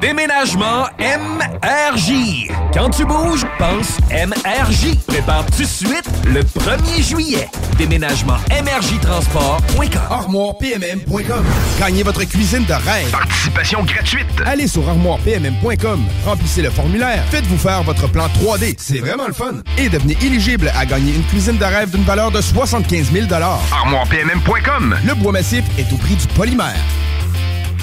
[0.00, 2.48] Déménagement MRJ.
[2.72, 4.96] Quand tu bouges, pense MRJ.
[5.06, 7.48] Prépare tout de suite le 1er juillet.
[7.76, 10.00] Déménagement MRJtransport.com.
[10.10, 11.44] ArmoirePMM.com.
[11.78, 13.10] Gagnez votre cuisine de rêve.
[13.10, 14.26] Participation gratuite.
[14.46, 19.56] Allez sur armoirepmm.com, remplissez le formulaire, faites-vous faire votre plan 3D, c'est vraiment le fun.
[19.76, 24.96] Et devenez éligible à gagner une cuisine de rêve d'une valeur de 75 000 ArmoirePMM.com.
[25.06, 26.76] Le bois massif est au prix du polymère.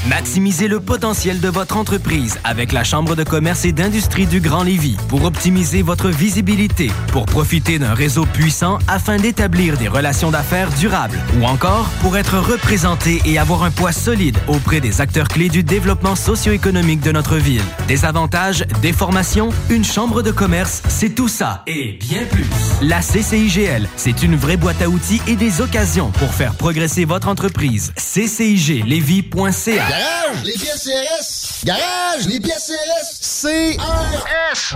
[0.09, 4.63] Maximisez le potentiel de votre entreprise avec la Chambre de commerce et d'industrie du Grand
[4.63, 10.69] Lévis pour optimiser votre visibilité, pour profiter d'un réseau puissant afin d'établir des relations d'affaires
[10.69, 15.49] durables ou encore pour être représenté et avoir un poids solide auprès des acteurs clés
[15.49, 17.63] du développement socio-économique de notre ville.
[17.89, 22.47] Des avantages, des formations, une chambre de commerce, c'est tout ça et bien plus.
[22.81, 27.27] La CCIGL, c'est une vraie boîte à outils et des occasions pour faire progresser votre
[27.27, 27.91] entreprise.
[27.97, 31.65] CCIGLevy.ca Garage, les pièces CRS.
[31.65, 33.19] Garage, les pièces CRS.
[33.41, 34.75] CRS.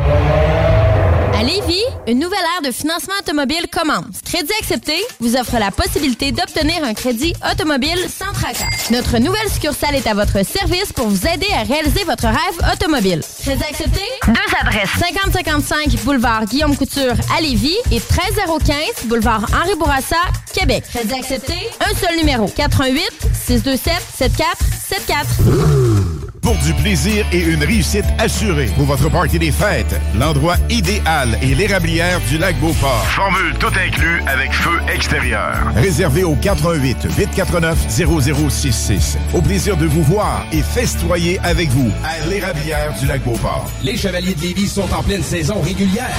[1.34, 4.22] À Lévis, une nouvelle ère de financement automobile commence.
[4.26, 8.66] Crédit accepté vous offre la possibilité d'obtenir un crédit automobile sans tracas.
[8.92, 13.22] Notre nouvelle succursale est à votre service pour vous aider à réaliser votre rêve automobile.
[13.42, 14.02] Très accepté?
[14.28, 14.90] Deux adresses.
[15.00, 20.18] 5055 boulevard Guillaume Couture à Lévis et 13015 boulevard Henri Bourassa,
[20.54, 20.84] Québec.
[20.94, 21.54] Très accepté?
[21.80, 22.48] Un seul numéro.
[22.48, 23.04] 88
[23.46, 26.31] 627 7474.
[26.42, 28.72] Pour du plaisir et une réussite assurée.
[28.76, 33.06] Pour votre party des fêtes, l'endroit idéal est l'érablière du lac Beauport.
[33.06, 35.72] Formule tout inclus avec feu extérieur.
[35.76, 39.18] Réservé au 88 849 0066.
[39.36, 43.70] Au plaisir de vous voir et festoyer avec vous à l'érablière du lac Beauport.
[43.84, 46.10] Les Chevaliers de Lévis sont en pleine saison régulière.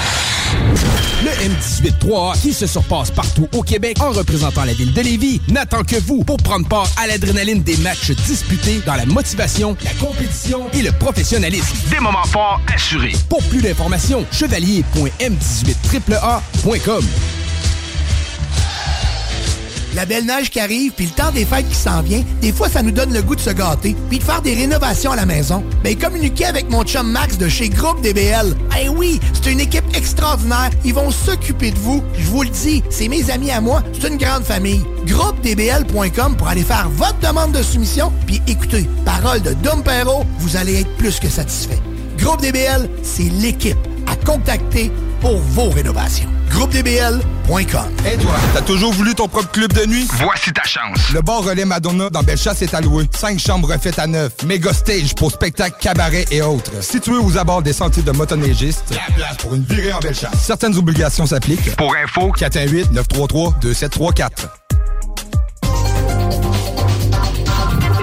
[1.24, 5.84] Le M18-3A, qui se surpasse partout au Québec en représentant la ville de Lévis, n'attend
[5.84, 10.68] que vous pour prendre part à l'adrénaline des matchs disputés dans la motivation, la compétition
[10.72, 11.76] et le professionnalisme.
[11.90, 13.12] Des moments forts assurés.
[13.28, 17.04] Pour plus d'informations, chevalier.m18AAA.com.
[19.94, 22.70] La belle neige qui arrive, puis le temps des fêtes qui s'en vient, des fois,
[22.70, 25.26] ça nous donne le goût de se gâter, puis de faire des rénovations à la
[25.26, 25.62] maison.
[25.84, 28.54] Ben, communiquez avec mon chum Max de chez Groupe DBL.
[28.80, 30.70] Eh oui, c'est une équipe extraordinaire.
[30.84, 32.02] Ils vont s'occuper de vous.
[32.18, 33.82] Je vous le dis, c'est mes amis à moi.
[33.92, 34.82] C'est une grande famille.
[35.06, 40.56] GroupeDBL.com pour aller faire votre demande de soumission, puis écoutez, parole de Dom Perrault, vous
[40.56, 41.78] allez être plus que satisfait.
[42.16, 43.91] Groupe DBL, c'est l'équipe
[44.24, 46.28] contacter pour vos rénovations.
[46.50, 47.90] GroupeDBL.com.
[48.12, 50.06] Et toi, t'as toujours voulu ton propre club de nuit?
[50.22, 51.10] Voici ta chance.
[51.14, 53.08] Le bar relais Madonna dans Bellechasse est alloué.
[53.16, 54.32] Cinq chambres refaites à neuf.
[54.44, 56.82] Méga stage pour spectacles, cabarets et autres.
[56.82, 60.38] Situé aux abords des sentiers de motoneigistes, la place pour une virée en Bellechasse.
[60.42, 61.74] Certaines obligations s'appliquent.
[61.76, 64.30] Pour info, 418-933-2734.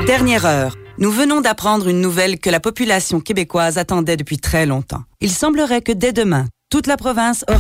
[0.08, 0.74] Dernière heure.
[1.02, 5.04] Nous venons d'apprendre une nouvelle que la population québécoise attendait depuis très longtemps.
[5.22, 7.60] Il semblerait que dès demain, toute la province aura...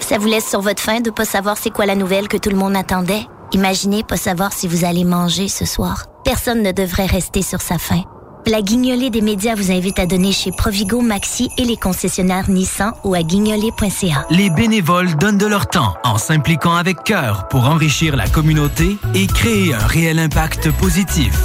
[0.00, 2.50] Ça vous laisse sur votre faim de pas savoir c'est quoi la nouvelle que tout
[2.50, 3.22] le monde attendait?
[3.52, 6.04] Imaginez pas savoir si vous allez manger ce soir.
[6.22, 8.02] Personne ne devrait rester sur sa faim.
[8.50, 12.94] La guignolée des médias vous invite à donner chez Provigo, Maxi et les concessionnaires Nissan
[13.04, 14.26] ou à guignolée.ca.
[14.30, 19.26] Les bénévoles donnent de leur temps en s'impliquant avec cœur pour enrichir la communauté et
[19.26, 21.38] créer un réel impact positif.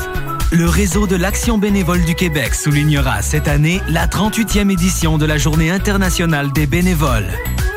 [0.54, 5.38] Le réseau de l'Action bénévole du Québec soulignera cette année la 38e édition de la
[5.38, 7.28] Journée internationale des bénévoles.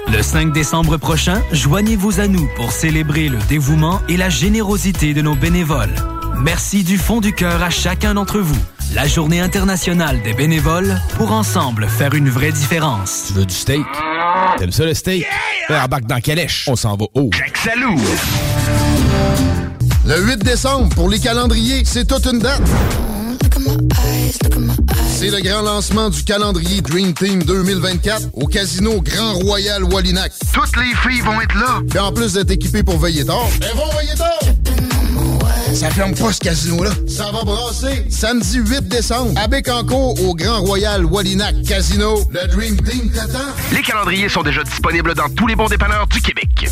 [0.06, 5.22] Le 5 décembre prochain, joignez-vous à nous pour célébrer le dévouement et la générosité de
[5.22, 5.96] nos bénévoles.
[6.38, 8.54] Merci du fond du cœur à chacun d'entre vous.
[8.96, 13.24] La Journée internationale des bénévoles pour ensemble faire une vraie différence.
[13.26, 13.84] Tu veux du steak?
[14.56, 15.26] T'aimes ça le steak?
[15.68, 15.84] Yeah!
[15.84, 16.64] Embarque dans Calèche.
[16.66, 17.28] On s'en va haut.
[17.30, 17.94] Jack Salou.
[20.06, 22.62] Le 8 décembre, pour les calendriers, c'est toute une date.
[25.14, 30.32] C'est le grand lancement du calendrier Dream Team 2024 au Casino Grand Royal Wallinac.
[30.54, 31.80] Toutes les filles vont être là.
[31.86, 34.40] Puis en plus d'être équipées pour veiller tard, elles vont veiller tard.
[35.76, 36.90] Ça ferme pas ce casino-là.
[37.06, 38.06] Ça va brasser.
[38.08, 42.18] Samedi 8 décembre, à Bécancourt, au Grand Royal Wallinac Casino.
[42.30, 43.44] Le Dream Team t'attend.
[43.72, 46.70] Les calendriers sont déjà disponibles dans tous les bons dépanneurs du Québec.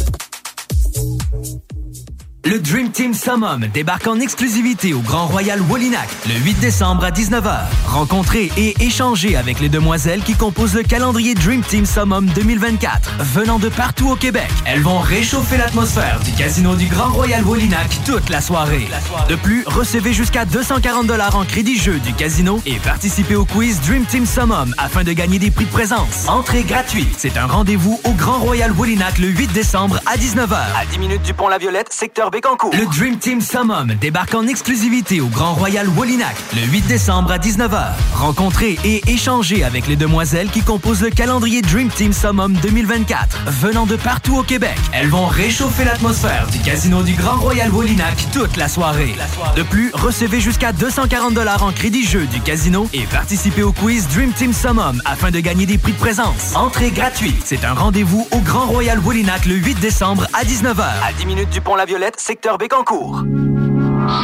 [2.47, 7.11] Le Dream Team Summum débarque en exclusivité au Grand Royal Wallinac le 8 décembre à
[7.11, 7.61] 19h.
[7.87, 13.13] Rencontrez et échangez avec les demoiselles qui composent le calendrier Dream Team Summum 2024.
[13.33, 17.89] Venant de partout au Québec, elles vont réchauffer l'atmosphère du casino du Grand Royal Wallinac
[18.05, 18.89] toute la soirée.
[19.31, 24.05] De plus, recevez jusqu'à 240 en crédit jeu du casino et participez au quiz Dream
[24.05, 26.29] Team Summum afin de gagner des prix de présence.
[26.29, 27.15] Entrée gratuite.
[27.17, 30.59] C'est un rendez-vous au Grand Royal Wallinac le 8 décembre à 19h.
[30.79, 32.75] À 10 minutes du pont La Violette, secteur Bécancourt.
[32.75, 37.39] Le Dream Team Summum débarque en exclusivité au Grand Royal Wallinac le 8 décembre à
[37.39, 37.93] 19h.
[38.13, 43.39] Rencontrez et échangez avec les demoiselles qui composent le calendrier Dream Team Summum 2024.
[43.47, 48.17] Venant de partout au Québec, elles vont réchauffer l'atmosphère du casino du Grand Royal Wallinac
[48.33, 49.15] toute la soirée.
[49.55, 54.33] De plus, recevez jusqu'à 240 en crédit jeu du casino et participez au quiz Dream
[54.33, 56.57] Team Summum afin de gagner des prix de présence.
[56.57, 57.43] Entrée gratuite.
[57.45, 60.81] C'est un rendez-vous au Grand Royal Wallinac le 8 décembre à 19h.
[60.81, 63.23] À 10 minutes du pont La Violette, secteur Bécancourt.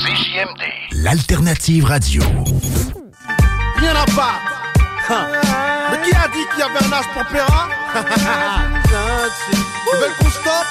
[0.01, 0.63] CJMD.
[1.03, 2.23] L'alternative radio.
[3.77, 4.37] Il n'y en a pas.
[5.11, 5.27] Hein.
[5.91, 7.69] Mais qui a dit qu'il y avait un âge pour Péra
[9.93, 10.71] Ils veulent qu'on stoppe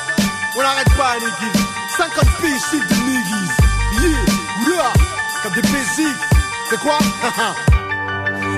[0.57, 1.59] On n'arrête pas, niggas.
[1.97, 3.53] 50 piges, shit de niggas.
[4.01, 4.09] Yeah,
[4.67, 4.91] yeah.
[5.43, 6.25] Comme des basiques.
[6.71, 6.97] C'est quoi?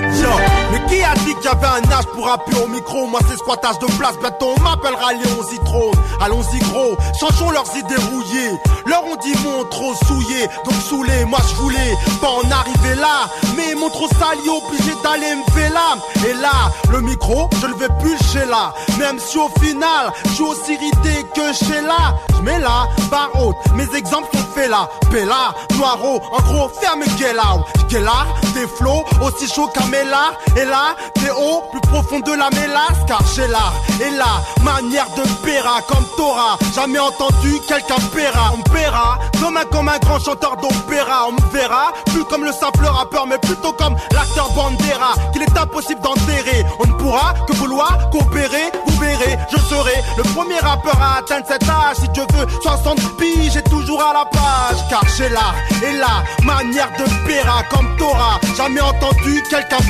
[0.02, 3.06] Mais qui a dit qu'il y avait un âge pour rapper au micro?
[3.06, 8.02] Moi c'est squattage de place, bientôt on m'appellera Léon Zitrone Allons-y gros, changeons leurs idées
[8.10, 8.58] rouillées.
[8.86, 13.28] Leur on dit mon trop souillé, donc saoulé Moi je voulais pas en arriver là.
[13.56, 15.96] Mais mon trop sali obligé d'aller me faire là.
[16.28, 18.72] Et là, le micro, je le vais plus chez là.
[18.98, 22.14] Même si au final, je suis aussi irrité que chez là.
[22.36, 24.88] Je mets là, barre haute, mes exemples sont faits là.
[25.10, 30.96] Bella, Noiro, en gros ferme Gelao Gelard, des flots aussi chaud qu'un mélard Et là,
[31.14, 34.32] t'es haut, plus profond de la mélasse Car j'ai l'art et la
[34.64, 39.88] manière de péra Comme Torah, jamais entendu quelqu'un péra On me paiera comme un, comme
[39.88, 41.26] un grand chanteur d'opéra.
[41.28, 45.58] On me verra, plus comme le simple rappeur Mais plutôt comme l'acteur Bandera Qu'il est
[45.58, 46.64] impossible d'enterrer.
[46.78, 51.46] On ne pourra que vouloir coopérer Vous verrez, je serai le premier rappeur à atteindre
[51.48, 51.96] cet âge.
[52.00, 54.78] Si Dieu veut 60 piges, j'ai toujours à la page.
[54.88, 59.81] Car j'ai l'art et la manière de péra Comme Torah, jamais entendu quelqu'un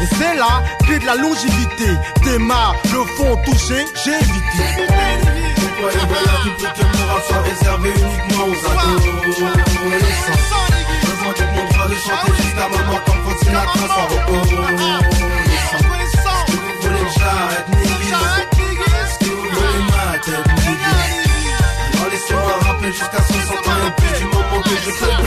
[0.00, 1.86] et c'est là que de la longévité
[2.22, 4.64] Démarre, le fond touché, j'ai évité.
[5.56, 9.56] Pourquoi les balades du plus que mon rap soit réservé uniquement aux adolescents
[11.02, 15.02] Besoin de mon droit de chanter jusqu'à ma mort comme faut Sinatra sans reconnaissant
[16.46, 18.22] Si vous voulez que j'arrête, nigga
[19.20, 20.94] Si vous voulez ma tête, nigga
[21.94, 25.17] Alors laissez-moi rapper jusqu'à 60 ans et puis du moment que je peux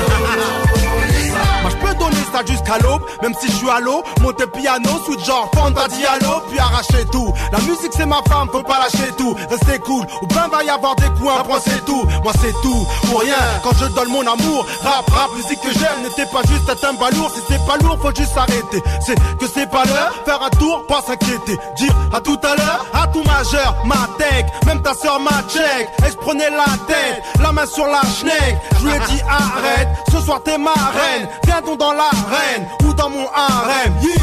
[2.45, 6.59] jusqu'à l'aube, même si je suis à l'eau, monter piano, switch genre Fanta Diallo, puis
[6.59, 7.33] arracher tout.
[7.51, 10.69] La musique c'est ma femme, faut pas lâcher tout, restez cool, ou ben va y
[10.69, 14.21] avoir des coups, un c'est tout, moi c'est tout, pour rien, quand je donne mon
[14.21, 17.97] amour, rap, rap, musique que j'aime, n'était pas juste un balourd, si c'est pas lourd,
[18.01, 22.21] faut juste arrêter, c'est que c'est pas l'heure, faire un tour, pas s'inquiéter, dire à
[22.21, 26.17] tout à l'heure, à tout majeur, ma tech, même ta soeur ma check, et je
[26.17, 30.41] prenais la tête, la main sur la schneck, je lui ai dit arrête, ce soir
[30.43, 31.93] t'es ma reine, viens donc dans
[32.85, 34.13] ou dans mon harem, yeah,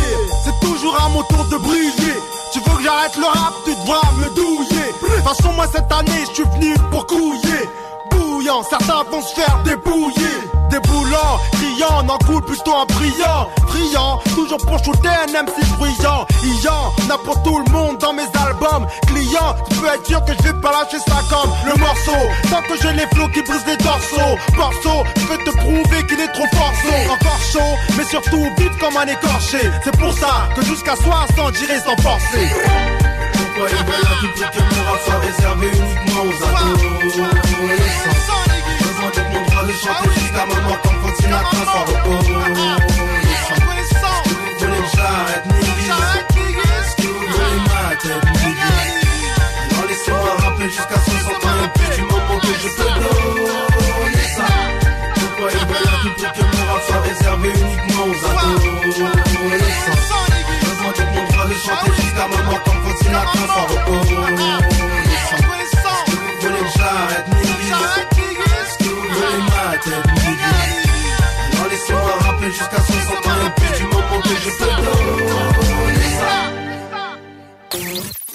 [0.44, 2.14] c'est toujours à mon tour de briller,
[2.52, 5.90] tu veux que j'arrête le rap, tu devras me douiller, de toute façon moi cette
[5.92, 7.68] année je suis venu pour couiller,
[8.10, 10.38] bouillant, certains vont se faire débouiller,
[10.68, 16.92] déboulant, criant, n'en coule plutôt en brillant, brillant, toujours pour shooter un MC bruyant, ayant,
[17.08, 20.42] n'a pour tout le monde dans mes albums, client, tu peux être sûr que je
[20.48, 23.76] vais pas lâcher ça comme le morceau, tant que j'ai les flots qui brisent les
[23.76, 28.78] dorsaux, morceau, je vais te prouver qu'il est trop forceau, encore chaud, mais surtout vite
[28.78, 32.48] comme un écorché, c'est pour ça que jusqu'à 60 j'irai sans forcer.
[33.32, 36.32] Pourquoi les plus que mon rap soit réservé uniquement aux
[38.78, 42.87] Besoin de mon droit de chanter jusqu'à ma mort comme faut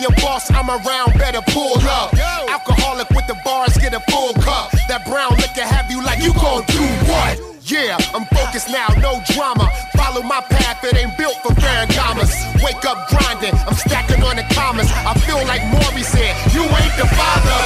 [0.00, 2.12] Your boss I'm around, better pull up.
[2.48, 4.70] Alcoholic with the bars, get a full cup.
[4.88, 7.55] That brown liquor have you like you gon' do what?
[7.66, 9.66] Yeah, I'm focused now, no drama.
[9.98, 12.30] Follow my path, it ain't built for Ferragamas.
[12.62, 14.86] Wake up grinding, I'm stacking on the commas.
[15.02, 17.58] I feel like Maury said, you ain't the father.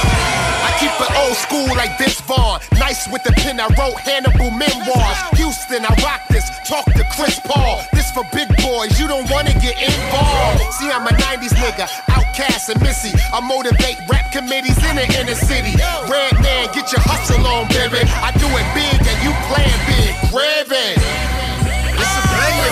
[0.65, 2.61] I keep it old school like Vince Vaughn.
[2.81, 5.17] Nice with the pen, I wrote Hannibal memoirs.
[5.37, 6.49] Houston, I rock this.
[6.65, 7.85] Talk to Chris Paul.
[7.93, 10.65] This for big boys, you don't wanna get involved.
[10.81, 13.13] See, I'm a 90s nigga, outcast and missy.
[13.31, 15.77] I motivate rap committees in the inner city.
[16.09, 18.01] Red man, get your hustle on, baby.
[18.01, 19.90] I do it big and you playing big.
[20.31, 20.95] Gravy.
[21.99, 22.71] It's a banger.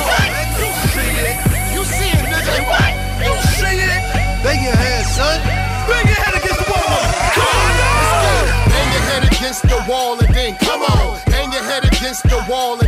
[0.60, 1.36] You see it.
[1.76, 2.64] You see it, nigga.
[2.66, 2.92] What?
[3.20, 4.02] You see it.
[4.44, 5.40] Bang your head, son.
[5.88, 7.02] Bang your head against the wall.
[7.36, 8.48] Come on.
[8.72, 11.20] Hang your head against the wall and then come on.
[11.28, 12.79] Hang your head against the wall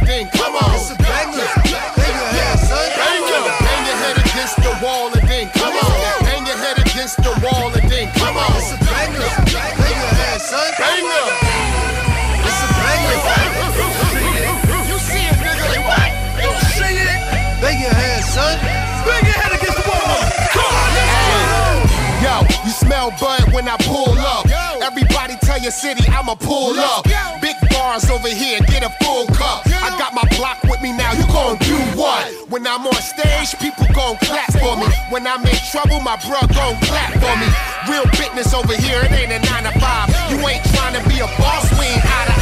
[25.62, 27.06] your city, I'ma pull up.
[27.42, 29.66] Big bars over here, get a full cup.
[29.68, 32.26] I got my block with me now, you gon' do what?
[32.50, 34.88] When I'm on stage, people gon' clap for me.
[35.10, 37.48] When I'm in trouble, my bro gon' clap for me.
[37.90, 40.32] Real business over here, it ain't a 9 to 5.
[40.32, 42.41] You ain't trying to be a boss, we ain't to eye.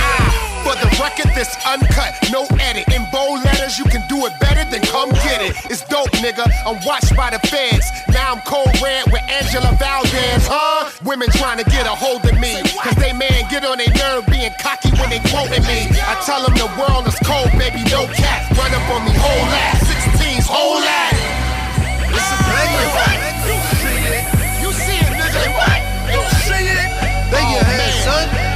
[0.70, 2.86] For the record, this uncut, no edit.
[2.94, 5.58] In bold letters, you can do it better than come get it.
[5.66, 6.46] It's dope, nigga.
[6.62, 7.90] I'm watched by the feds.
[8.14, 10.94] Now I'm cold red with Angela Valdez, huh?
[11.02, 12.62] Women trying to get a hold of me.
[12.86, 15.90] Cause they man get on their nerve being cocky when they quoting me.
[16.06, 18.46] I tell them the world is cold, baby, no cat.
[18.54, 19.82] Run up on me, whole ass.
[20.22, 21.18] 16's whole ass.
[22.14, 22.38] Listen,
[23.42, 24.22] You see it.
[24.62, 25.50] You see it, nigga.
[25.50, 25.82] What?
[26.14, 26.90] You see it.
[26.94, 28.49] Oh, Bang your head, son.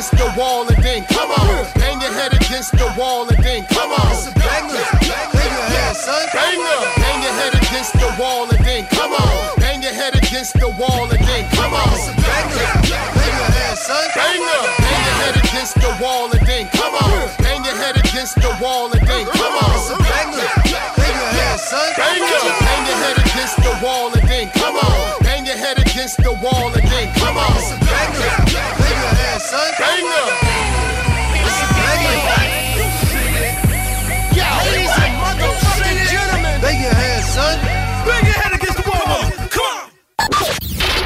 [0.00, 1.66] Against the wall and then come on.
[1.76, 4.16] Bang your head against the wall and then come on.
[4.32, 6.26] Bang your head, son.
[6.32, 9.60] Bang your, bang your head against the wall and then come on.
[9.60, 11.92] Bang your head against the wall and then come on.
[12.16, 14.08] Bang your, bang your head, son.
[14.16, 17.28] Bang your, bang your head against the wall and then come on.
[17.44, 20.00] Bang your head against the wall and then come on.
[20.00, 20.48] Bang your,
[20.96, 21.92] bang your head, son.
[22.00, 25.20] Bang your, bang your head against the wall and then come on.
[25.20, 26.79] Bang your head against the wall and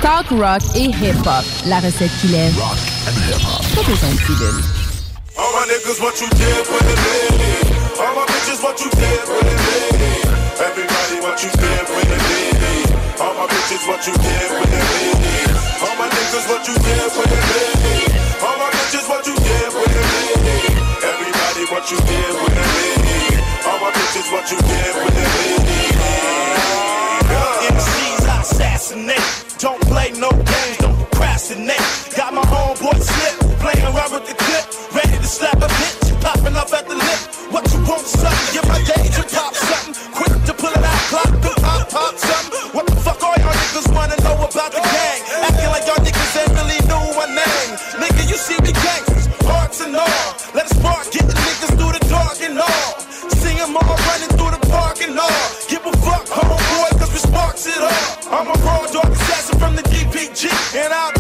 [0.05, 1.44] Talk rock et hip-hop.
[1.65, 2.52] La recette qui lève.
[2.60, 2.76] Rock
[3.08, 3.65] and hip-hop.
[3.73, 4.60] Pas besoin de pilule.
[5.33, 7.73] All my niggas, what you did with it, lady?
[7.97, 10.28] All my bitches, what you did with it, lady?
[10.60, 12.84] Everybody, what you did with it, lady?
[13.16, 15.41] All my bitches, what you did with it, lady?
[15.81, 18.05] All my niggas, what you did with it, lady?
[18.44, 20.68] All my bitches, what you did with it, lady?
[21.00, 23.41] Everybody, what you did with it, lady?
[23.65, 25.33] All my bitches, what you did with it,
[25.65, 26.53] lady?
[28.85, 29.59] MCs assassinate.
[29.59, 31.81] Don't play no games, don't procrastinate.
[32.17, 34.65] Got my homeboy slip, playing around with the clip.
[34.95, 37.21] Ready to slap a bitch, popping up at the lip.
[37.51, 38.53] What you want, something?
[38.53, 39.95] Get my and pop something.
[40.13, 42.61] Quick to pull it out, clock to pop, pop something.
[42.77, 45.21] What the fuck all y'all niggas wanna know about the gang?
[45.49, 47.71] Acting like y'all niggas ain't really knew my name.
[48.01, 50.29] Nigga, you see me gangsters, hearts and all.
[50.55, 53.01] Let us spark, get the niggas through the dark and all.
[53.41, 54.34] See 'em all running
[58.35, 61.14] I'm a raw dog assassin from the DPG, and I'll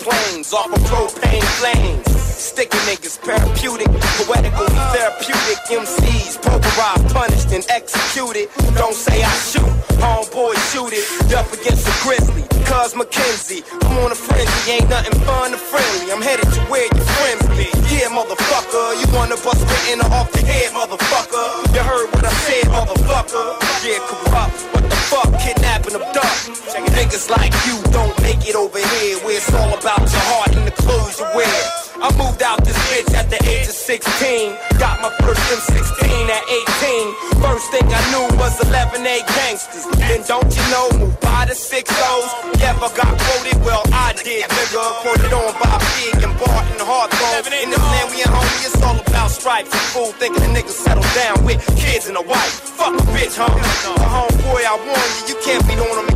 [0.00, 0.52] the plains.
[0.52, 2.06] Off of propane flames.
[2.20, 5.58] Sticky niggas, therapeutic, poetical, therapeutic.
[5.68, 8.48] MCs, pulverized, punished, and executed.
[8.74, 11.04] Don't say I shoot, homeboy shoot it.
[11.34, 13.62] Up against a grizzly, cuz McKenzie.
[13.84, 16.12] I'm on a frenzy, ain't nothing fun or friendly.
[16.12, 17.68] I'm headed to where your friends be.
[17.92, 21.44] Yeah, motherfucker, you wanna bust written off the head, motherfucker.
[21.74, 23.46] You heard what I said, motherfucker.
[23.84, 26.56] Yeah, corrupt, what the fuck, kidnapping, abduct.
[26.96, 28.09] Niggas like you don't
[28.46, 31.60] it over here, where it's all about your heart and the clothes you wear.
[32.00, 34.56] I moved out this bitch at the age of 16.
[34.80, 36.44] Got my first M16 at
[36.80, 37.44] 18.
[37.44, 39.84] First thing I knew was 11 A gangsters.
[40.08, 42.32] Then don't you know, moved by the six O's.
[42.56, 44.80] Never got quoted, well I did, nigga.
[45.04, 47.52] Quoted on by Big and Barton Hardbone.
[47.60, 49.68] In this land we ain't homie, it's all about stripes.
[49.68, 52.64] You fool thinking a nigga settle down with kids and a wife.
[52.80, 53.60] Fuck a bitch, homie.
[53.60, 56.09] A homeboy, I warn you, you can't beat on him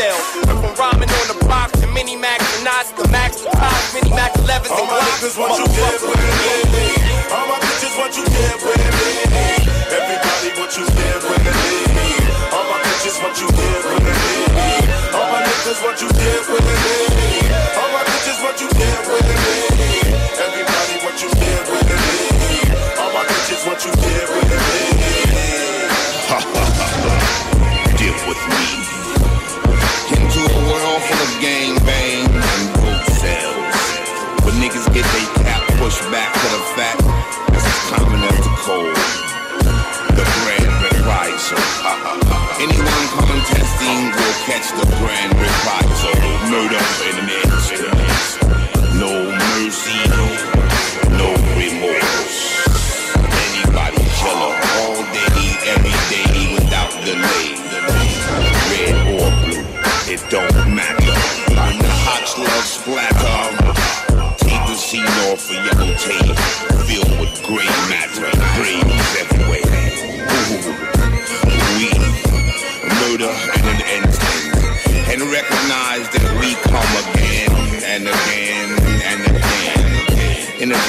[0.00, 0.56] Clydesdale.
[0.60, 4.10] From rhyming on the box to mini max and not the max, the top, mini
[4.10, 4.70] max 11s and Glocks.
[4.70, 6.19] All my niggas want you dead,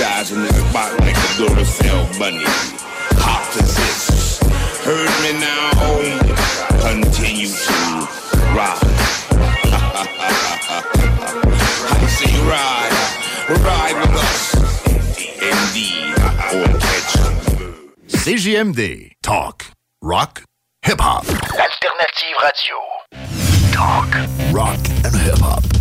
[0.01, 2.45] Energizing the spot like a Duracell bunny.
[3.21, 4.39] Opposites,
[4.83, 5.69] heard me now.
[6.81, 7.73] Continue to
[8.55, 8.81] ride.
[11.85, 12.95] I say ride,
[13.61, 14.55] ride with us.
[15.38, 16.17] Indeed,
[16.55, 17.13] or catch
[18.07, 19.11] CJMD.
[19.21, 19.67] Talk.
[20.01, 20.43] Rock.
[20.81, 21.27] Hip-hop.
[21.30, 22.77] Alternative radio.
[23.71, 24.09] Talk.
[24.51, 25.63] Rock and hip-hop.
[25.63, 25.80] Le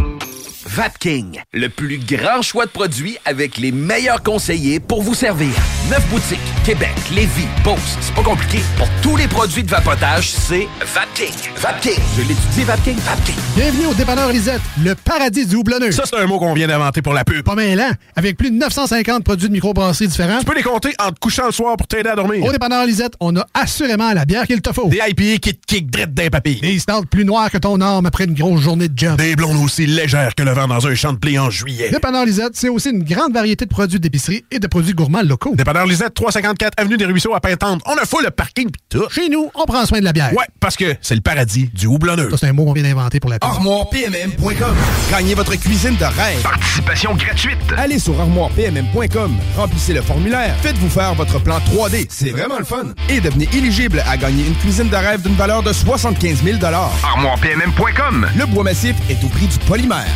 [0.65, 5.49] Vapking, le plus grand choix de produits avec les meilleurs conseillers pour vous servir.
[5.89, 8.59] Neuf boutiques, Québec, Lévis, Beauce, c'est pas compliqué.
[8.77, 11.33] Pour tous les produits de vapotage, c'est Vapking.
[11.55, 13.35] Vapking, je l'étudie, Vapking, Vapking.
[13.55, 15.91] Bienvenue au dépanneur Lisette, le paradis du houblonneux.
[15.91, 17.43] Ça, c'est un mot qu'on vient d'inventer pour la pub.
[17.43, 17.93] Pas mal, hein?
[18.15, 20.39] Avec plus de 950 produits de microbrasserie différents.
[20.39, 22.45] Tu peux les compter en te couchant le soir pour t'aider à dormir.
[22.45, 24.87] Au dépanneur Lisette, on a assurément la bière qu'il te faut.
[24.89, 26.59] Des IPA qui te kick drette d'un papy.
[26.61, 29.17] Des stouts plus noirs que ton arme après une grosse journée de job.
[29.17, 31.89] Des blondes aussi légères que le vent dans un champ de blé en juillet.
[31.89, 35.53] Dépanneur Lisette, c'est aussi une grande variété de produits d'épicerie et de produits gourmands locaux.
[35.55, 37.81] Dépanneur Lisette, 354 Avenue des Ruisseaux à Pintante.
[37.85, 39.07] On a full le parking pis tout.
[39.09, 40.33] Chez nous, on prend soin de la bière.
[40.33, 42.29] Ouais, parce que c'est le paradis du houblonneux.
[42.31, 43.49] Ça, c'est un mot qu'on vient d'inventer pour la pub.
[43.49, 44.75] ArmoirePMM.com.
[45.11, 46.41] Gagnez votre cuisine de rêve.
[46.43, 47.57] Participation gratuite.
[47.77, 49.35] Allez sur ArmoirePMM.com.
[49.57, 50.55] Remplissez le formulaire.
[50.61, 52.05] Faites-vous faire votre plan 3D.
[52.09, 52.93] C'est vraiment le fun.
[53.09, 58.27] Et devenez éligible à gagner une cuisine de rêve d'une valeur de 75 000 ArmoirePMM.com.
[58.37, 60.07] Le bois massif est au prix du polymère.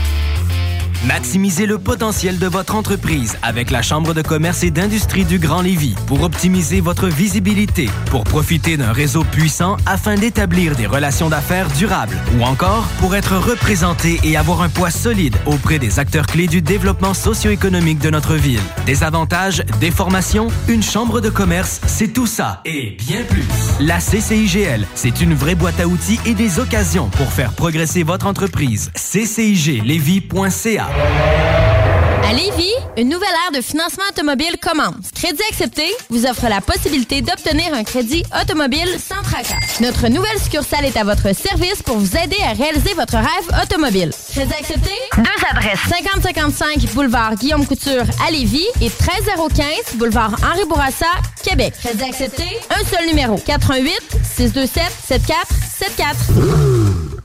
[1.08, 5.61] Maximisez le potentiel de votre entreprise avec la Chambre de commerce et d'industrie du Grand
[5.61, 11.67] Lévis pour optimiser votre visibilité, pour profiter d'un réseau puissant afin d'établir des relations d'affaires
[11.67, 16.48] durables ou encore pour être représenté et avoir un poids solide auprès des acteurs clés
[16.48, 18.61] du développement socio-économique de notre ville.
[18.88, 23.45] Des avantages, des formations, une chambre de commerce, c'est tout ça et bien plus.
[23.80, 28.25] La CCIGL, c'est une vraie boîte à outils et des occasions pour faire progresser votre
[28.25, 28.90] entreprise.
[28.95, 30.94] cciglevy.ca
[32.27, 35.11] À Lévis, une nouvelle ère de financement automobile commence.
[35.14, 39.59] Crédit accepté vous offre la possibilité d'obtenir un crédit automobile sans tracas.
[39.80, 44.11] Notre nouvelle succursale est à votre service pour vous aider à réaliser votre rêve automobile.
[44.32, 44.90] Crédit accepté?
[45.17, 45.80] Deux adresses.
[45.88, 51.06] 5055 boulevard Guillaume Couture à Lévis et 13015 boulevard Henri Bourassa,
[51.43, 51.74] Québec.
[51.83, 52.43] Crédit accepté?
[52.72, 53.38] Un seul numéro.
[53.38, 53.93] 88
[54.35, 57.24] 627 7474.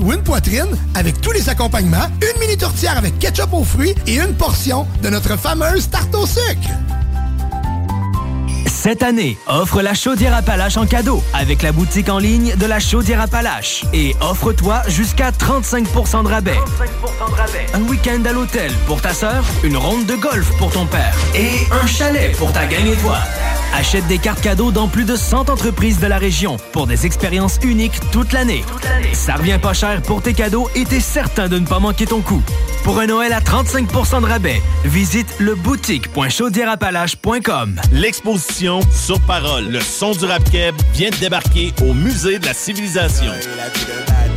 [0.01, 4.19] ou une poitrine avec tous les accompagnements, une mini tourtière avec ketchup aux fruits et
[4.19, 6.69] une portion de notre fameuse tarte au sucre.
[8.83, 12.79] Cette année, offre la chaudière Appalache en cadeau avec la boutique en ligne de la
[12.79, 13.85] chaudière Appalache.
[13.93, 16.57] Et offre-toi jusqu'à 35% de rabais.
[17.75, 21.51] Un week-end à l'hôtel pour ta sœur, une ronde de golf pour ton père et
[21.71, 23.21] un chalet pour ta gang étoile.
[23.73, 27.59] Achète des cartes cadeaux dans plus de 100 entreprises de la région pour des expériences
[27.63, 28.63] uniques toute l'année.
[29.13, 32.19] Ça revient pas cher pour tes cadeaux et t'es certain de ne pas manquer ton
[32.21, 32.43] coup.
[32.83, 37.79] Pour un Noël à 35% de rabais, visite le boutique.chaudierapalache.com.
[37.91, 42.53] L'exposition Sur Parole, le son du rap keb vient de débarquer au Musée de la
[42.53, 43.31] Civilisation.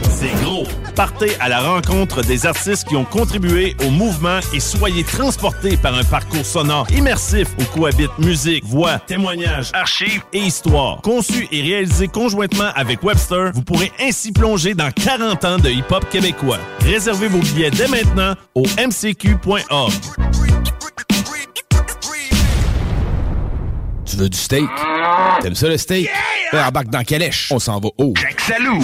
[0.08, 0.64] c'est gros.
[0.94, 5.92] Partez à la rencontre des artistes qui ont contribué au mouvement et soyez transportés par
[5.94, 9.23] un parcours sonore immersif où cohabitent musique, voix, témoignages,
[9.72, 11.00] archives et histoire.
[11.02, 16.08] Conçu et réalisé conjointement avec Webster, vous pourrez ainsi plonger dans 40 ans de hip-hop
[16.10, 16.58] québécois.
[16.80, 19.92] Réservez vos billets dès maintenant au mcq.org.
[24.04, 24.68] Tu veux du steak?
[25.40, 26.08] T'aimes ça le steak?
[26.52, 26.68] Yeah!
[26.68, 27.48] embarque dans Calèche.
[27.50, 28.12] On s'en va haut.
[28.16, 28.80] Jack Salou.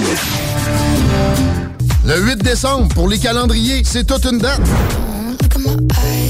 [2.04, 4.60] Le 8 décembre, pour les calendriers, c'est toute une date.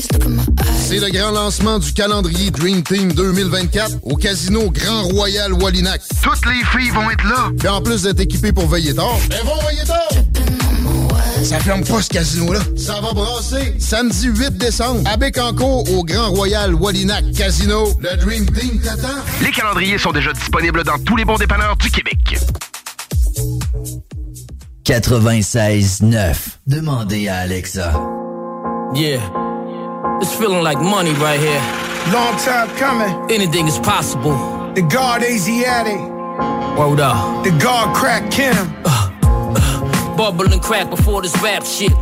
[0.00, 6.00] C'est le grand lancement du calendrier Dream Team 2024 au Casino Grand Royal Wallinac.
[6.22, 7.50] Toutes les filles vont être là.
[7.58, 10.08] Puis en plus d'être équipées pour veiller tard, elles vont veiller tard.
[11.44, 12.60] Ça ferme pas ce casino-là.
[12.76, 13.74] Ça va brasser.
[13.78, 17.88] Samedi 8 décembre, à Bécancourt, au Grand Royal Wallinac Casino.
[18.00, 19.08] Le Dream Team t'attend.
[19.42, 22.18] Les calendriers sont déjà disponibles dans tous les bons dépanneurs du Québec.
[24.84, 26.34] 96.9.
[26.66, 27.92] Demandez à Alexa.
[28.94, 29.20] Yeah.
[30.20, 31.60] It's feeling like money right here.
[32.12, 33.30] Long time coming.
[33.30, 34.32] Anything is possible.
[34.74, 35.98] The guard Asiatic.
[36.78, 37.44] Word up.
[37.44, 38.54] The guard crack Kim.
[38.84, 41.92] Uh, uh, bubble and crack before this rap shit.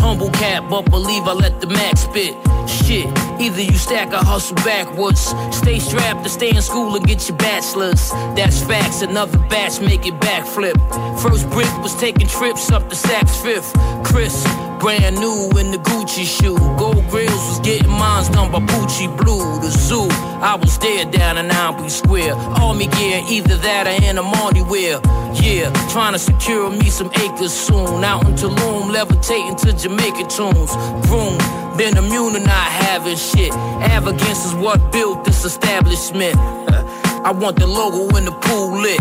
[0.00, 2.34] Humble cat, but believe I let the max spit.
[2.68, 3.06] Shit,
[3.40, 5.34] either you stack or hustle backwards.
[5.56, 8.10] Stay strapped to stay in school and get your bachelor's.
[8.36, 10.76] That's facts, another batch make it backflip.
[11.20, 13.72] First brick was taking trips up to Saks Fifth.
[14.04, 14.44] Chris,
[14.78, 16.56] brand new in the Gucci shoe.
[16.78, 19.60] Gold grills was getting mines done by Pucci Blue.
[19.60, 20.08] The zoo,
[20.40, 22.34] I was there down in Albee Square.
[22.34, 25.00] Army gear, either that or in a Marty wear.
[25.34, 28.04] Yeah, trying to secure me some acres soon.
[28.04, 30.74] Out in Tulum, levitating to Jamaica tunes.
[31.06, 31.38] Vroom,
[31.76, 33.52] been immune to not having shit.
[33.92, 36.36] Arrogance is what built this establishment.
[37.28, 39.00] I want the logo in the pool lit.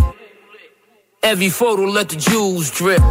[1.24, 3.02] Every photo let the jewels drip.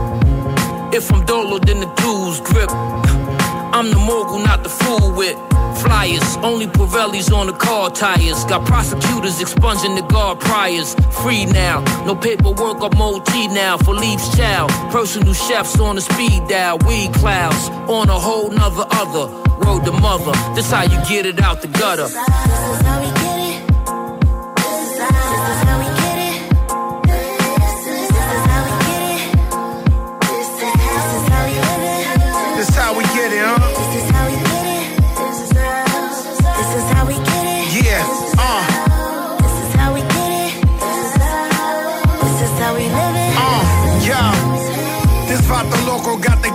[0.93, 2.70] If I'm dolo, then the dudes drip.
[3.77, 5.36] I'm the mogul, not the fool with
[5.83, 6.36] flyers.
[6.39, 8.45] Only Pirellis on the car tires.
[8.45, 10.95] Got prosecutors expunging the guard priors.
[11.23, 13.77] Free now, no paperwork, I'm OT now.
[13.77, 16.78] Leaf's child, personal chefs on the speed dial.
[16.86, 19.45] Weed clouds on a whole nother other.
[19.67, 22.07] Road to mother, this how you get it out the gutter.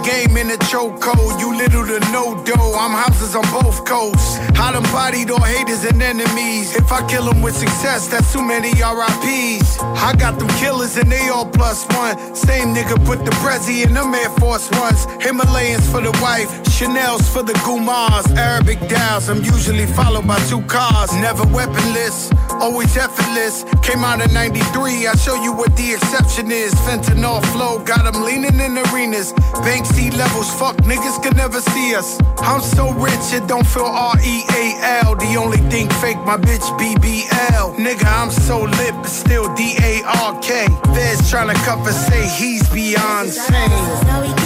[0.04, 1.40] Game in a chokehold.
[1.40, 2.76] You little to no dough.
[2.78, 4.38] I'm houses on both coasts.
[4.60, 6.76] I done bodied all haters and enemies.
[6.76, 9.80] If I kill them with success, that's too many RIPs.
[9.80, 12.18] I got them killers and they all plus one.
[12.36, 15.06] Same nigga put the Prezi in them Air Force Ones.
[15.24, 18.26] Himalayans for the wife, Chanel's for the Gumars.
[18.38, 21.12] Arabic dials, I'm usually followed by two cars.
[21.14, 22.32] Never weaponless,
[22.62, 23.64] always effortless.
[23.84, 26.74] Came out in 93, I show you what the exception is.
[26.86, 29.34] Fentanyl flow, got them leaning in arenas.
[29.64, 32.20] Bank sea levels, fuck niggas can never see us.
[32.40, 34.64] I'm so rich, it don't feel R E A
[35.06, 35.16] L.
[35.16, 37.76] The only thing fake, my bitch BBL.
[37.76, 40.68] Nigga, I'm so lit, but still D A R K.
[40.94, 44.41] Feds tryna cover, say he's beyond sane.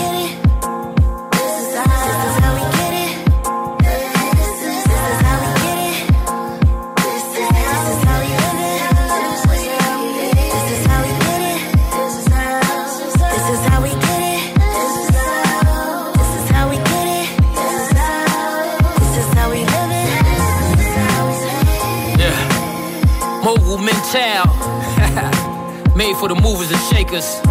[23.75, 24.45] Mogul mental.
[25.95, 27.41] Made for the movers and shakers.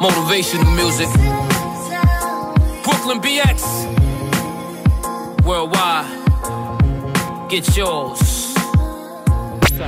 [0.00, 1.08] Motivational music.
[2.84, 3.86] Brooklyn BX.
[5.44, 6.06] Worldwide.
[7.48, 8.54] Get yours.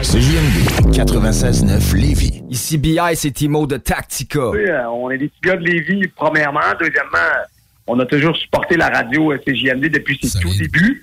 [0.03, 2.43] CJMD 96.9 Lévis.
[2.49, 4.39] Ici BI, c'est Timo de Tactica.
[4.39, 6.61] Euh, on est des petits gars de Lévis, premièrement.
[6.79, 7.19] Deuxièmement,
[7.87, 11.03] on a toujours supporté la radio euh, CJMD depuis ses tout débuts.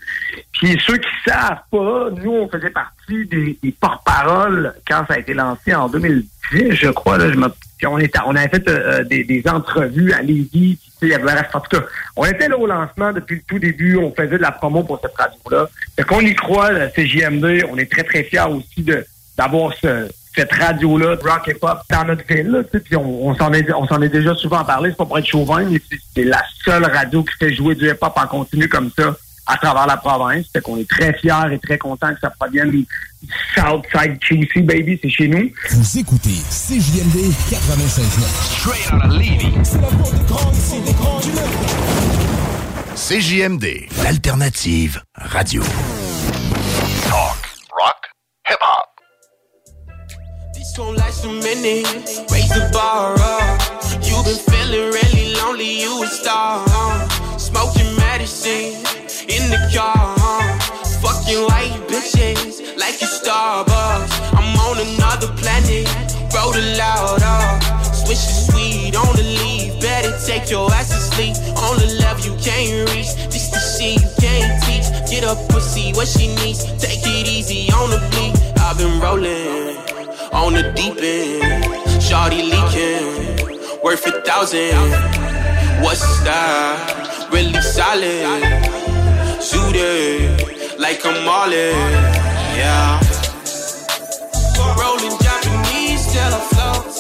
[0.54, 5.20] Puis ceux qui savent pas, nous, on faisait partie des, des porte-paroles quand ça a
[5.20, 7.18] été lancé en 2010, je crois.
[7.18, 10.48] Là, je me- puis on, était, on avait fait euh, des, des entrevues à Lévis.
[10.52, 13.36] puis, tu sais, il y avait- en tout cas, on était là au lancement depuis
[13.36, 13.98] le tout début.
[13.98, 15.68] On faisait de la promo pour cette radio-là.
[15.96, 17.66] Fait qu'on y croit, la CJMD.
[17.70, 19.06] On est très, très fiers aussi de
[19.38, 20.08] d'avoir ce,
[20.38, 22.48] cette radio-là de rock et pop dans notre ville.
[22.48, 24.98] Là, tu sais, puis on, on s'en est, on s'en est déjà souvent parlé, c'est
[24.98, 28.14] pas pour être chauvin, mais c'est- c'est la seule radio qui fait jouer du hip-hop
[28.16, 29.16] en continu comme ça
[29.48, 30.46] à travers la province.
[30.54, 32.86] Fait qu'on est très fiers et très contents que ça provienne du
[33.56, 35.50] Southside QC, baby, c'est chez nous.
[35.72, 38.60] Vous écoutez CJMD 96.9.
[38.60, 39.54] Straight out of Levy.
[39.64, 41.32] C'est la des grands, c'est des grands du
[42.96, 45.62] CJMD, l'alternative radio.
[47.04, 47.38] Talk,
[47.72, 48.02] rock,
[48.50, 48.87] hip-hop.
[50.68, 51.80] This one like some many,
[52.28, 53.56] raise the bar up.
[54.04, 56.66] You've been feeling really lonely, you a star.
[56.68, 57.08] Uh.
[57.38, 58.76] Smoking medicine
[59.32, 59.96] in the car.
[60.20, 60.60] Uh.
[61.00, 64.12] Fucking white bitches like you Starbucks.
[64.36, 65.88] I'm on another planet,
[66.36, 67.64] roll the loud up.
[67.96, 71.38] Switch the sweet on the leaf, better take your ass to sleep.
[71.64, 74.88] On the love you can't reach, this the shit you can't teach.
[75.10, 76.66] Get up, pussy, what she needs.
[76.76, 78.36] Take it easy on the beat.
[78.60, 79.87] I've been rolling
[80.38, 81.64] on the deep end.
[82.00, 84.92] Shawty leaking, worth a thousand.
[85.84, 87.28] What's that?
[87.32, 88.42] Really solid.
[89.42, 91.72] Zooted, like I'm Marley.
[92.56, 93.00] Yeah.
[94.80, 96.97] Rolling Japanese till I.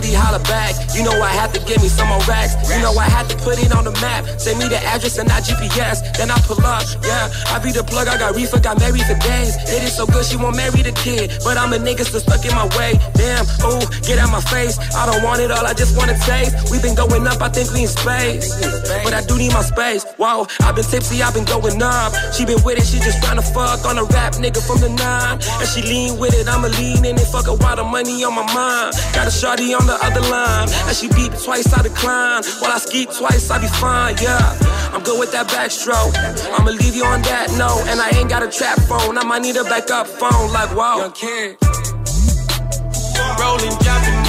[0.00, 0.76] lady holla back.
[0.94, 2.54] You know I had to give me some more racks.
[2.68, 4.28] You know I had to put it on the map.
[4.38, 6.04] Send me the address and not GPS.
[6.16, 7.32] Then I pull up, yeah.
[7.48, 9.56] I be the plug, I got reefer, got married for days.
[9.72, 11.32] It is so good, she won't marry the kid.
[11.42, 13.00] But I'm a nigga still stuck in my way.
[13.16, 14.76] Damn, ooh, get out my face.
[14.94, 16.52] I don't want it all, I just wanna taste.
[16.70, 18.52] we been going up, I think we in space.
[19.04, 20.04] But I do need my space.
[20.20, 22.12] Whoa, I've been tipsy, I've been going up.
[22.36, 25.40] She been with it, she just tryna fuck on a rap nigga from the nine.
[25.60, 28.34] And she lean with it, I'ma lean in it, fuck a lot of money on
[28.34, 28.94] my mind.
[29.14, 30.68] Got a shorty on the other line.
[30.90, 32.42] And she beat twice, I decline.
[32.58, 34.58] While I ski twice, I be fine, yeah.
[34.90, 36.18] I'm good with that backstroke.
[36.58, 37.86] I'ma leave you on that note.
[37.86, 41.12] And I ain't got a trap phone, I might need a backup phone, like wow.
[43.38, 44.19] Rolling Japanese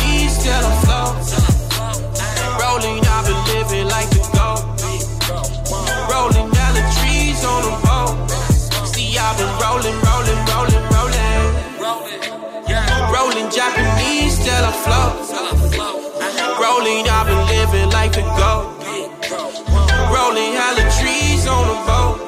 [20.21, 22.19] Rolling hella trees on a boat.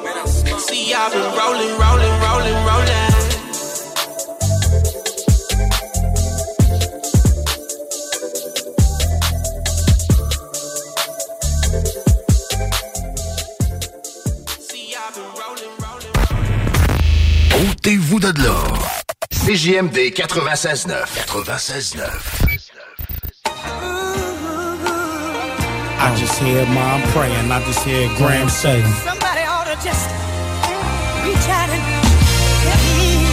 [0.58, 3.14] See, I've been rolling, rolling, rolling, rolling.
[17.70, 18.88] Ôtez-vous de l'or.
[19.30, 20.94] CJMD 96.9.
[21.28, 22.63] 96.9.
[26.04, 27.50] I just hear mom praying.
[27.50, 28.82] I just hear Graham say.
[29.08, 30.04] Somebody ought to just
[31.24, 31.80] reach out and
[32.68, 33.24] help me.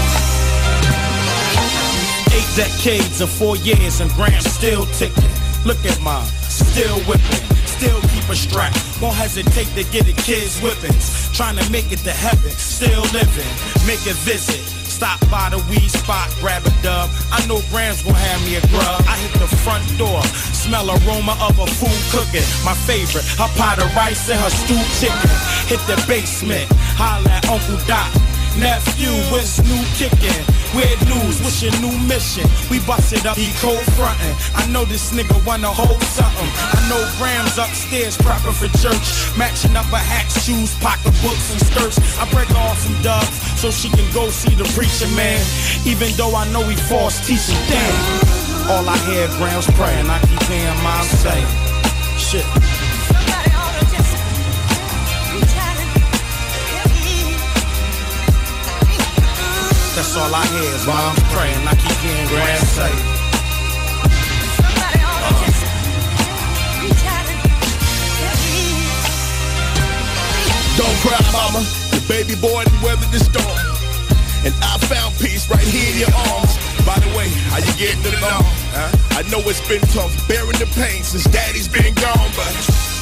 [2.32, 5.28] Eight decades and four years and Graham still ticking.
[5.66, 8.74] Look at mom, still whipping, still keep a strap.
[9.02, 11.30] Won't hesitate to get the kids whippings.
[11.36, 13.52] Trying to make it to heaven, still living.
[13.86, 14.64] Make a visit.
[15.02, 17.10] Stop by the weed spot, grab a dub.
[17.32, 19.02] I know Graham's gonna have me a grub.
[19.10, 20.22] I hit the front door,
[20.54, 22.46] smell aroma of a food cooking.
[22.64, 25.18] My favorite, her pot of rice and her stewed chicken.
[25.66, 26.72] Hit the basement,
[27.02, 28.14] holla at Uncle Doc.
[28.60, 30.44] Nephew, what's new kicking?
[30.76, 32.48] Weird news, what's your new mission?
[32.70, 34.36] We busted up, he cold frontin'.
[34.56, 36.50] I know this nigga wanna hold something.
[36.76, 39.38] I know Graham's upstairs prepping for church.
[39.38, 41.98] Matching up her hat, shoes, pocketbooks, and skirts.
[42.20, 45.40] I break off some dubs so she can go see the preacher man.
[45.86, 48.70] Even though I know he false teaching, damn.
[48.70, 51.40] All I hear Grams praying, I keep hearing mom say,
[52.18, 52.91] shit.
[59.94, 61.68] That's all I hear is mom's praying.
[61.68, 62.92] I keep hearing Graham say.
[65.20, 65.52] Uh.
[70.80, 71.60] Don't cry, mama.
[71.92, 73.46] Your baby boy done weathered the storm.
[74.48, 76.56] And I found peace right here in your arms.
[76.88, 78.48] By the way, how you getting along?
[78.72, 79.20] Huh?
[79.20, 82.56] I know it's been tough bearing the pain since daddy's been gone, but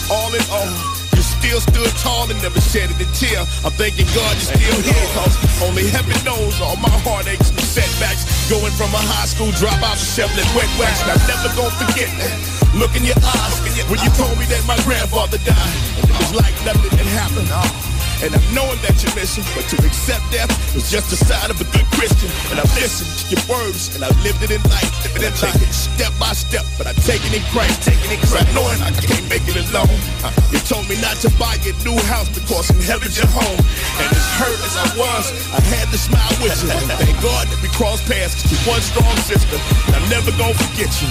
[0.09, 3.43] all in all, you still stood tall and never shedded a tear.
[3.67, 5.35] I'm thanking God you're still here, cause
[5.67, 8.23] only heaven knows all my heartaches and setbacks.
[8.47, 11.03] Going from a high school dropout to shoveling wet wax.
[11.03, 12.39] And I'm never gonna forget that.
[12.71, 13.55] Look in your eyes
[13.91, 15.75] when you told me that my grandfather died.
[15.99, 17.98] It was like nothing had happened.
[18.19, 21.55] And I'm knowing that you're missing, but to accept death is just the sign of
[21.63, 22.27] a good Christian.
[22.51, 24.91] And I've listened to your words, and I've lived it in life.
[25.15, 28.19] And I take it step by step, but I take it in Christ, taking it
[28.27, 29.87] Christ, knowing I can't make it alone.
[30.19, 33.59] Uh, You told me not to buy a new house because in heaven's your home.
[34.03, 35.23] And as hurt as I was,
[35.55, 36.75] I had to smile with you.
[36.99, 39.55] Thank God that we crossed paths, you're one strong sister.
[39.87, 41.07] And I'm never gonna forget you.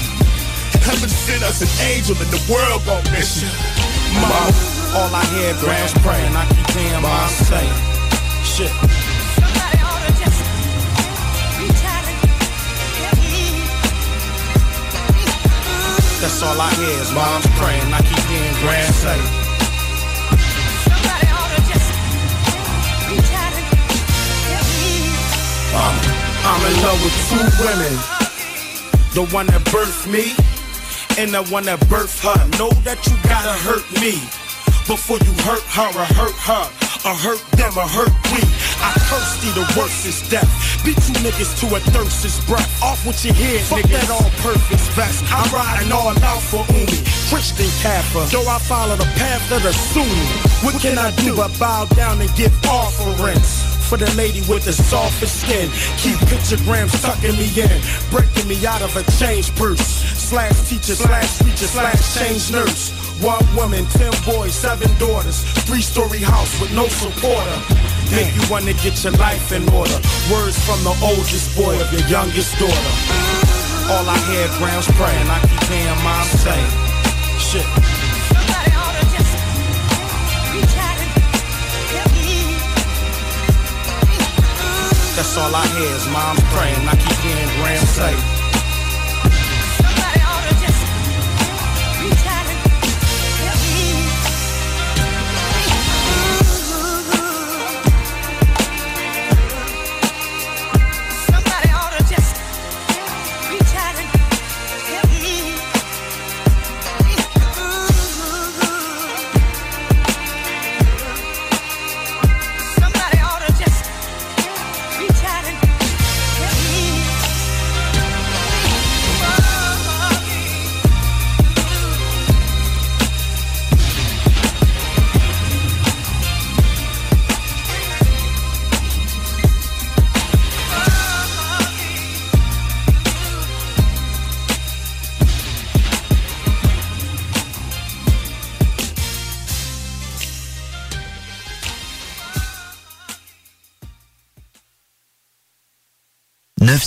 [0.85, 3.49] Heaven sent us an angel, and the world gon' miss you.
[4.21, 4.53] Mom,
[4.95, 7.67] all I hear grams praying, I keep hearing mom say,
[8.45, 8.73] shit.
[16.21, 17.93] That's all I hear is mom's praying.
[17.95, 19.19] I keep hearing grand say.
[25.75, 25.97] I'm, um,
[26.45, 27.95] I'm in love with two women.
[29.15, 30.35] The one that birthed me
[31.19, 32.59] and the one that birthed her.
[32.59, 34.48] Know that you gotta hurt me
[34.89, 36.65] before you hurt her or hurt her
[37.05, 38.41] or hurt them or hurt we.
[38.81, 40.49] I curse thee, the worst is death.
[40.83, 42.67] Beat you niggas to a thirst is breath.
[42.83, 43.93] Off with your head, Fuck niggas.
[43.93, 45.23] that all purpose vest.
[45.29, 47.05] I'm riding all out for Umi.
[47.29, 48.27] Christian Kappa.
[48.33, 50.25] Yo, I follow the path of the Sunni.
[50.65, 53.77] What can I do but bow down and give offerings?
[53.89, 55.69] For the lady with the softest skin.
[55.97, 57.81] Keep pictograms tucking me in.
[58.11, 59.81] Breaking me out of a change purse.
[59.81, 62.93] Slash teacher, slash preacher, slash change nurse.
[63.21, 65.43] One woman, ten boys, seven daughters.
[65.67, 67.59] Three story house with no supporter.
[68.15, 69.99] Make you wanna get your life in order.
[70.31, 72.95] Words from the oldest boy of your youngest daughter.
[73.91, 76.63] All I hear grams praying, I keep hearing mom say,
[77.43, 77.67] shit.
[85.17, 86.87] That's all I hear is mom's praying.
[86.87, 88.38] I keep hearing Graham say.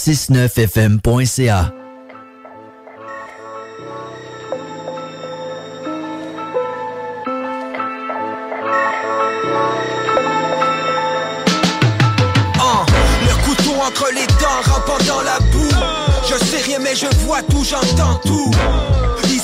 [0.08, 1.72] fm.ca.
[12.60, 12.86] Ah,
[13.22, 15.70] le couteau entre les dents, rampant dans la boue.
[16.28, 18.52] Je sais rien, mais je vois tout, j'entends tout.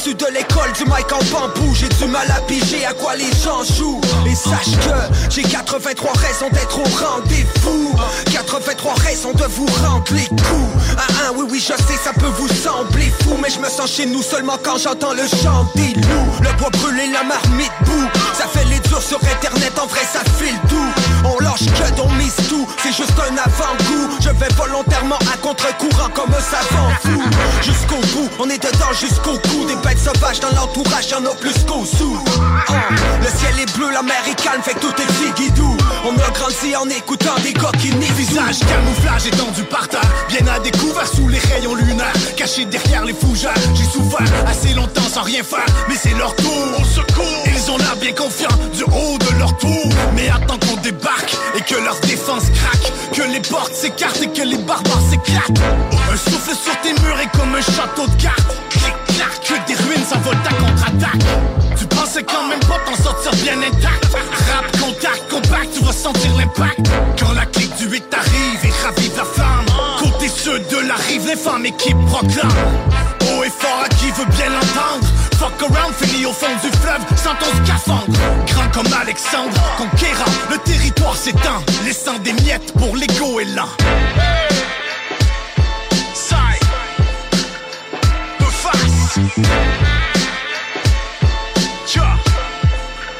[0.07, 3.61] De l'école du mic en bambou, j'ai du mal à piger à quoi les gens
[3.77, 3.99] jouent.
[4.25, 7.93] Et sache que j'ai 83 raisons d'être au rendez-vous.
[8.31, 10.95] 83 raisons de vous rendre les coups.
[10.97, 13.37] Ah, ah, oui, oui, je sais, ça peut vous sembler fou.
[13.43, 16.31] Mais je me sens chez nous seulement quand j'entends le chant des loups.
[16.41, 18.07] Le bois brûlé, la marmite boue.
[18.47, 20.87] Ça fait les durs sur internet, en vrai, ça file tout.
[21.25, 24.17] On lâche que on mise tout, c'est juste un avant-goût.
[24.21, 27.21] Je vais volontairement à contre-courant comme un savant fou.
[27.61, 29.65] Jusqu'au bout, on est dedans jusqu'au cou.
[29.67, 32.23] Des bêtes sauvages dans l'entourage, y'en a plus qu'au sous.
[32.69, 32.73] Ah,
[33.19, 35.75] le ciel est bleu, la mer est calme, fait que tout est figuidou.
[36.05, 41.07] On a grandi en écoutant des nient Visage, camouflage étendu par terre Bien à découvert
[41.07, 45.65] sous les rayons lunaires Caché derrière les fougères J'ai souffert assez longtemps sans rien faire
[45.89, 48.36] Mais c'est leur tour Au secours Ils ont l'air bien confiants
[48.73, 49.89] du haut de leur tour.
[50.15, 52.91] Mais attends qu'on débarque Et que leur défense craque.
[53.13, 55.61] Que les portes s'écartent et que les barbares s'éclatent.
[56.11, 58.55] Un souffle sur tes murs est comme un château de cartes.
[59.15, 61.25] Clac, que des ruines s'envolent ta contre-attaque.
[61.77, 64.05] Tu pensais quand même pas t'en sortir bien intact.
[64.13, 66.79] Rap, contact, compact, tu vas sentir l'impact.
[67.19, 69.66] Quand la clique du 8 arrive et ravive la flamme
[70.55, 72.47] de la rive, les femmes équipes proclament.
[73.21, 75.07] Haut et fort à qui veut bien l'entendre.
[75.37, 78.17] Fuck around, fini au fond du fleuve sans ton scaphandre
[78.47, 83.45] Grand comme Alexandre, conquérant, le territoire s'étend Laissant des miettes pour l'ego et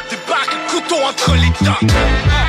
[0.10, 2.47] Débarque couteau entre les dents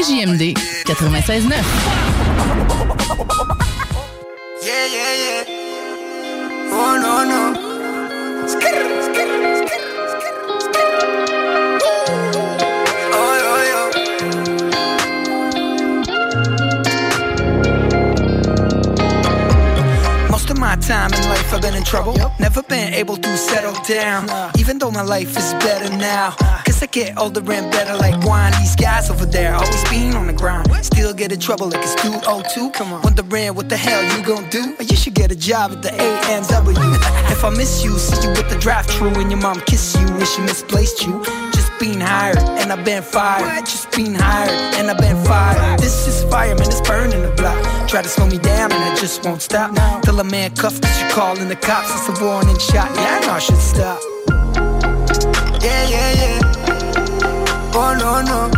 [0.00, 0.54] CJMD
[0.86, 1.50] 96.9.
[4.64, 5.44] Yeah, yeah, yeah.
[6.72, 7.00] Oh.
[20.70, 22.14] My time in life I've been in trouble.
[22.38, 24.22] Never been able to settle down.
[24.56, 26.30] Even though my life is better now.
[26.64, 28.52] Cause I get older and better like wine.
[28.60, 30.68] These guys over there always being on the grind.
[30.84, 32.70] Still get in trouble like it's 202.
[32.70, 33.02] Come on.
[33.02, 34.76] Wondering what the hell you gon' do?
[34.78, 36.76] You should get a job at the AMW.
[37.34, 40.06] if I miss you, see you with the drive through and your mom kiss you
[40.06, 41.20] when she misplaced you.
[41.52, 43.64] Just being hired and I've been fired.
[43.64, 45.80] Just been hired and I've been fired.
[45.80, 47.58] This is fire, fireman, it's burning the block.
[47.88, 49.74] Try to slow me down and I just won't stop.
[50.02, 51.90] Till a man cuffed cause you calling the cops.
[51.90, 52.94] It's a warning shot.
[52.94, 54.00] Yeah, I know I should stop.
[55.64, 56.40] Yeah, yeah, yeah.
[57.72, 58.50] Oh, no, no.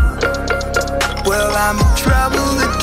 [1.24, 2.81] Well, I'm in trouble again,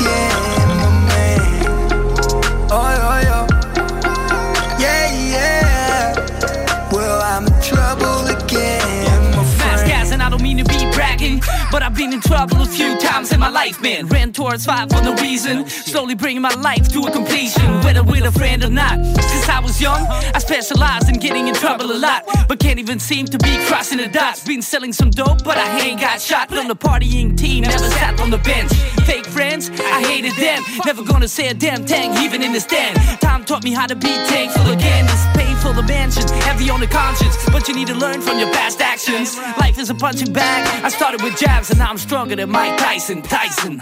[11.71, 14.07] but I've been in trouble a few times in my life, man.
[14.07, 18.23] Ran towards five for no reason, slowly bringing my life to a completion, whether with
[18.25, 19.03] a friend or not.
[19.03, 22.99] Since I was young, I specialized in getting in trouble a lot, but can't even
[22.99, 24.43] seem to be crossing the dots.
[24.43, 28.19] Been selling some dope, but I ain't got shot from the partying team, never sat
[28.19, 28.71] on the bench.
[29.05, 32.97] Fake friends, I hated them, never gonna say a damn thing, even in the stand.
[33.21, 35.05] Time taught me how to be thankful again.
[35.05, 38.51] It's painful, the mansion, heavy on the conscience, but you need to learn from your
[38.53, 39.37] past actions.
[39.57, 40.83] Life is a punching bag.
[40.83, 43.21] I started with jabs, and now I'm stronger than Mike Tyson.
[43.21, 43.81] Tyson.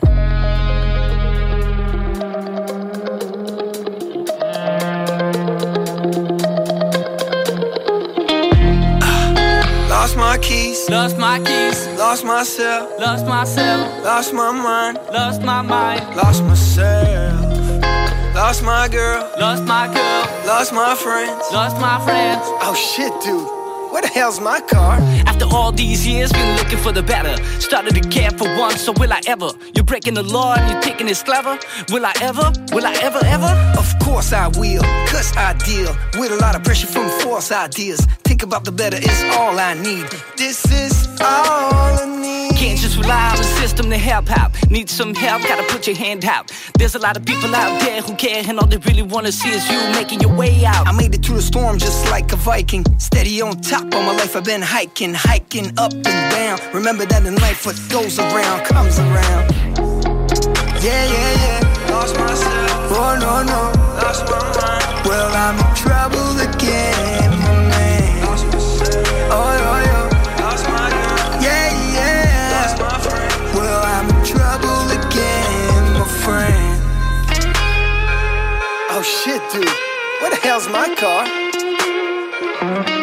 [9.90, 10.90] Lost my keys.
[10.90, 11.88] Lost my keys.
[12.00, 13.00] Lost myself.
[13.00, 14.04] Lost myself.
[14.04, 14.98] Lost my mind.
[15.14, 16.16] Lost my mind.
[16.16, 17.84] Lost myself.
[18.34, 19.32] Lost my girl.
[19.40, 20.48] Lost my girl.
[20.48, 21.44] Lost my friends.
[21.54, 22.42] Lost my friends.
[22.44, 23.58] Oh shit, dude.
[23.92, 24.98] Where the hell's my car?
[25.26, 27.36] After all these years, been looking for the better.
[27.60, 29.50] Started to care for once, so will I ever?
[29.74, 31.58] You're breaking the law and you're thinking it's clever.
[31.90, 32.48] Will I ever?
[32.74, 33.52] Will I ever, ever?
[33.78, 38.00] Of course I will, cause I deal with a lot of pressure from false ideas.
[38.24, 40.08] Think about the better is all I need.
[40.38, 42.37] This is all I need.
[42.58, 44.52] Can't just rely on the system to help out.
[44.72, 46.52] Need some help, gotta put your hand out.
[46.78, 49.50] There's a lot of people out there who care, and all they really wanna see
[49.50, 50.88] is you making your way out.
[50.88, 52.84] I made it through the storm just like a Viking.
[52.98, 56.60] Steady on top all my life, I've been hiking, hiking up and down.
[56.74, 59.52] Remember that in life, what goes around comes around.
[60.82, 61.92] Yeah, yeah, yeah.
[61.92, 62.92] Lost myself.
[62.92, 63.62] Oh, no, no.
[64.02, 65.08] Lost my mind.
[65.08, 68.26] Well, I'm in trouble again, my man.
[68.26, 69.06] Lost myself.
[69.30, 69.67] Oh, oh,
[79.24, 79.68] shit, dude.
[80.22, 82.97] Where the hell's my car?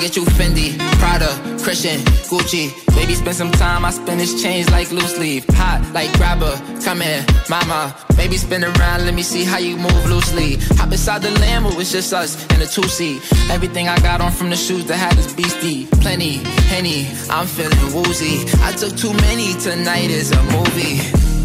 [0.00, 1.28] Get you Fendi, Prada,
[1.62, 2.72] Christian, Gucci.
[2.96, 5.44] Baby, spend some time, I spend this change like loose leaf.
[5.50, 7.94] Hot like grabber, come here, mama.
[8.16, 10.56] Baby, spin around, let me see how you move loosely.
[10.78, 13.20] Hop inside the Lambo, it's just us in a two seat.
[13.50, 15.86] Everything I got on from the shoes that had is beastie.
[16.00, 16.38] Plenty,
[16.72, 18.48] henny, I'm feeling woozy.
[18.62, 20.96] I took too many, tonight is a movie.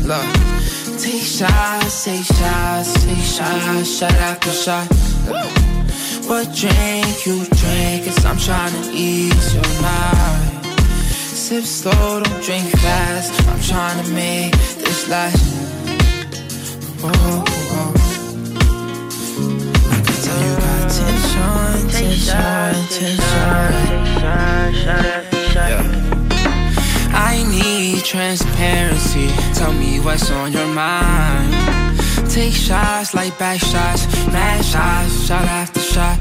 [0.08, 0.26] Look.
[0.98, 5.75] Take shots, take shots, take shots, shot after shot.
[6.28, 8.06] What drink you drink?
[8.06, 10.66] Cause I'm trying to ease your mind.
[11.12, 13.32] Sip slow, don't drink fast.
[13.48, 15.38] I'm trying to make this last.
[17.00, 17.94] Whoa, whoa.
[19.92, 24.36] I can tell you got tension, tension, tension.
[25.54, 25.84] Yeah.
[27.14, 29.28] I need transparency.
[29.54, 31.54] Tell me what's on your mind.
[32.30, 36.18] Take shots like back shots, mad shots, shot after shot.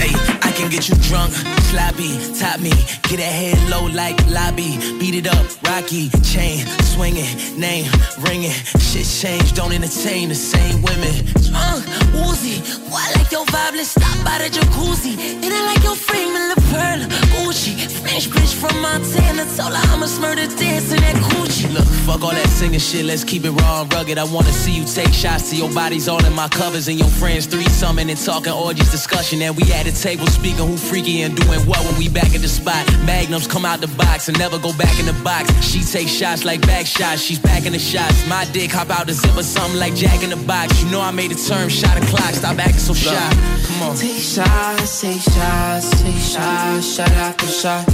[0.00, 1.32] Hey, I can get you drunk,
[1.74, 2.70] sloppy, top me.
[3.10, 4.78] Get a head low like lobby.
[4.98, 6.08] Beat it up, Rocky.
[6.22, 8.54] Chain swinging, name ringing.
[8.78, 11.14] Shit changed, don't entertain the same women.
[11.46, 11.82] Drunk,
[12.14, 13.74] Woozy, why like your vibe?
[13.74, 15.14] Let's stop by the jacuzzi.
[15.42, 17.00] And I like your frame and the pearl.
[17.34, 17.74] Gucci.
[17.88, 21.72] Spanish bitch from Montana, told her I'm a murder dancing that Gucci.
[21.72, 24.18] Look, fuck all that singing shit, let's keep it raw and rugged.
[24.18, 27.08] I wanna see you take shots to your bodies all in my covers and your
[27.08, 29.42] friends three summon and talking orgies discussion.
[29.42, 32.40] And we at the table speaking who freaky and doing what when we back at
[32.40, 32.84] the spot.
[33.04, 35.50] Magnums come out the box and never go back in the box.
[35.64, 38.26] She take shots like back shots, she's back in the shots.
[38.28, 40.82] My dick hop out the zipper, something like Jack in the box.
[40.82, 43.30] You know I made a term, shot a clock, stop acting so shy.
[43.66, 43.96] Come on.
[43.96, 47.84] Take shots, take shots, take shots, shot after shot.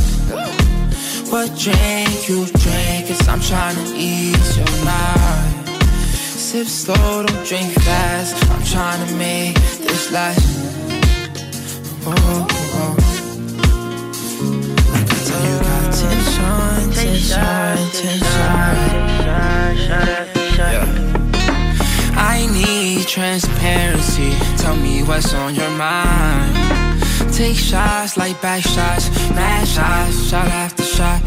[1.30, 3.08] What drink you drink?
[3.08, 5.78] Cause I'm trying to ease your mind.
[6.50, 8.34] Sip slow, don't drink fast.
[8.50, 10.42] I'm trying to make this last.
[12.06, 12.59] Oh,
[22.16, 24.32] I need transparency.
[24.56, 26.54] Tell me what's on your mind.
[27.32, 31.22] Take shots like back shots, mad shots, shot after shot.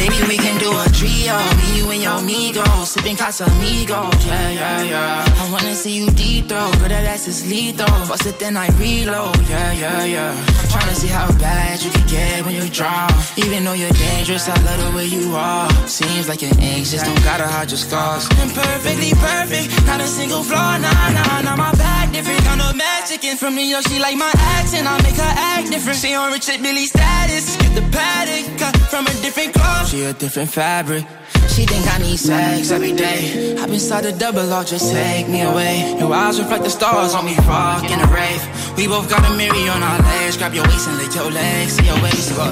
[0.00, 1.36] Baby, we can do a trio.
[1.58, 2.90] Me, you, and your amigos.
[2.90, 4.26] Sipping Casamigos.
[4.26, 5.42] Yeah, yeah, yeah.
[5.42, 6.70] I wanna see you deep throw.
[6.80, 7.86] Girl, that ass is lethal.
[8.08, 9.36] Bust it, then I reload.
[9.48, 10.30] Yeah, yeah, yeah.
[10.32, 13.08] I'm tryna see how bad you can get when you draw.
[13.36, 15.70] Even though you're dangerous, I love the way you are.
[15.86, 18.26] Seems like you're anxious, don't gotta hide your scars.
[18.40, 20.78] I'm perfectly perfect, not a single flaw.
[20.78, 22.40] Nah, nah, nah, my back different.
[22.44, 24.86] Kind of Mexican from New York, she like my accent.
[24.86, 25.98] I make her act different.
[25.98, 27.56] She on Richard Billy status.
[27.56, 29.88] Get the paddock cut from a different cloth.
[29.88, 31.04] She a different fabric.
[31.48, 33.56] She think I need sex every day.
[33.58, 35.96] Hop inside the double or just take me away.
[35.98, 38.42] Your eyes reflect the stars on me, rock in a rave.
[38.76, 40.36] We both got a mirror on our legs.
[40.36, 41.72] Grab your waist and lick your legs.
[41.72, 42.46] See your waist go.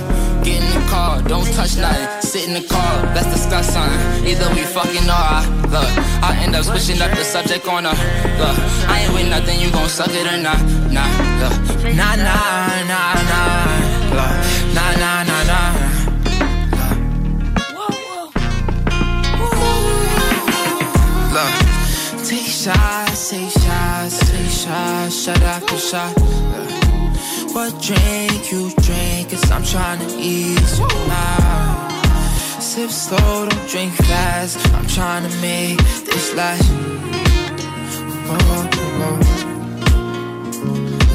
[0.44, 2.22] Get in the car, don't touch nothing.
[2.22, 4.26] Sit in the car, let's discuss something.
[4.26, 5.90] Either we fucking or I look.
[6.22, 7.96] I end up switching up the subject on her.
[8.40, 8.56] Look,
[8.88, 10.60] I ain't with nothing, you gon' suck it or not?
[10.92, 11.08] Nah,
[11.40, 11.56] look.
[11.94, 13.88] Nah, nah, nah, nah.
[14.16, 14.34] Look,
[14.74, 15.17] nah, nah, nah, nah.
[22.28, 26.12] Take shots, take shots, take shots, shot after shot.
[27.54, 29.30] What drink you drink?
[29.30, 31.92] Cause I'm trying to ease your mind.
[32.62, 34.58] Sip slow, don't drink fast.
[34.74, 36.68] I'm trying to make this last.
[38.30, 38.68] Oh,
[39.04, 39.18] oh,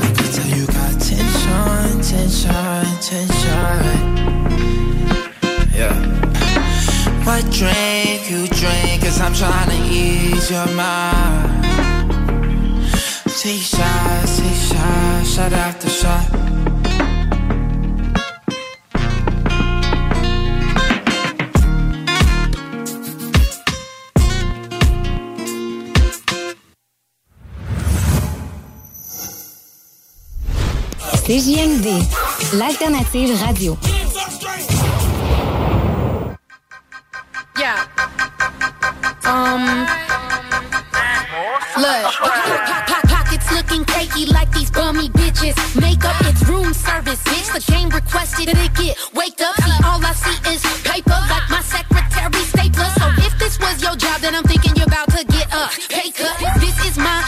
[0.02, 3.84] I tell you, got tension, tension, tension.
[5.78, 6.23] Yeah.
[7.26, 9.02] What drink you drink?
[9.02, 11.64] Cause I'm trying to ease your mind.
[13.40, 16.44] Take shots, take shots, shot after shot.
[31.24, 31.88] CJMD,
[32.58, 33.78] l'alternative radio.
[37.64, 37.88] Yeah.
[39.24, 39.64] Um.
[41.80, 45.56] Look, po- po- pockets looking cakey like these bummy bitches.
[45.80, 47.54] Makeup, it's room service, bitch.
[47.54, 49.56] The game requested that it get wake up.
[49.64, 52.92] See, all I see is paper, like my secretary stapler.
[53.00, 56.12] So if this was your job, then I'm thinking you're about to get a pay
[56.12, 56.36] cut.
[56.60, 57.24] This is my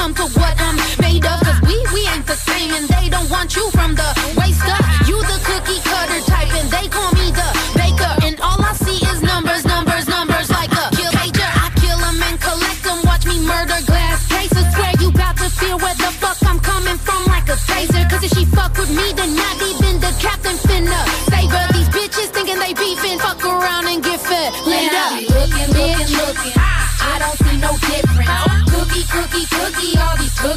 [0.00, 1.40] cocky when it comes to what I'm made of.
[1.40, 4.80] Cause we, we ain't the same and they don't want you from the waist up.
[5.08, 8.12] You the cookie cutter type and they call me the baker.
[8.26, 11.12] And all I see is numbers, numbers, numbers like a kill.
[11.12, 12.98] I kill 'em and collect 'em.
[13.04, 14.66] Watch me murder glass cases.
[14.74, 18.04] Swear you bout to feel where the fuck I'm coming from like a taser.
[18.10, 21.66] Cause if she fuck with me, then not even the captain finna save her.
[21.76, 23.18] These bitches thinking they beefing.
[23.18, 25.06] Fuck around and get fed later.
[25.36, 26.54] looking, looking, looking.
[26.56, 26.89] I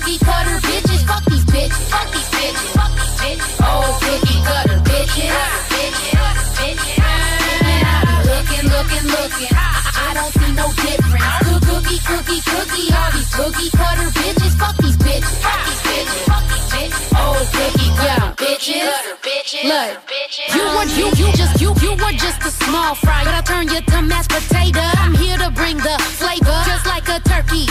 [0.04, 1.02] cookie cutter bitches.
[1.08, 1.84] Fuck these bitches.
[1.88, 2.68] Fuck these bitches.
[2.76, 3.56] Fuck these bitches.
[3.64, 5.32] Oh, cookie cutter bitches.
[5.72, 6.20] Bitches.
[6.60, 7.00] Bitches.
[7.64, 9.56] And I be looking, looking, looking.
[9.56, 11.24] I don't see no difference.
[11.64, 12.88] Cookie, cookie, cookie.
[12.92, 14.54] All these cookie cutter bitches.
[14.60, 15.36] Fuck these bitches.
[15.40, 16.20] Fuck these bitches.
[16.28, 17.08] Fuck these bitches.
[17.16, 18.92] Oh, cookie cutter bitches.
[19.24, 19.64] Bitches.
[19.72, 19.92] Look,
[20.56, 23.70] you were you you just you you were just a small fry, but I turn
[23.70, 24.84] you to mashed potato.
[25.00, 27.68] I'm here to bring the flavor, just like a turkey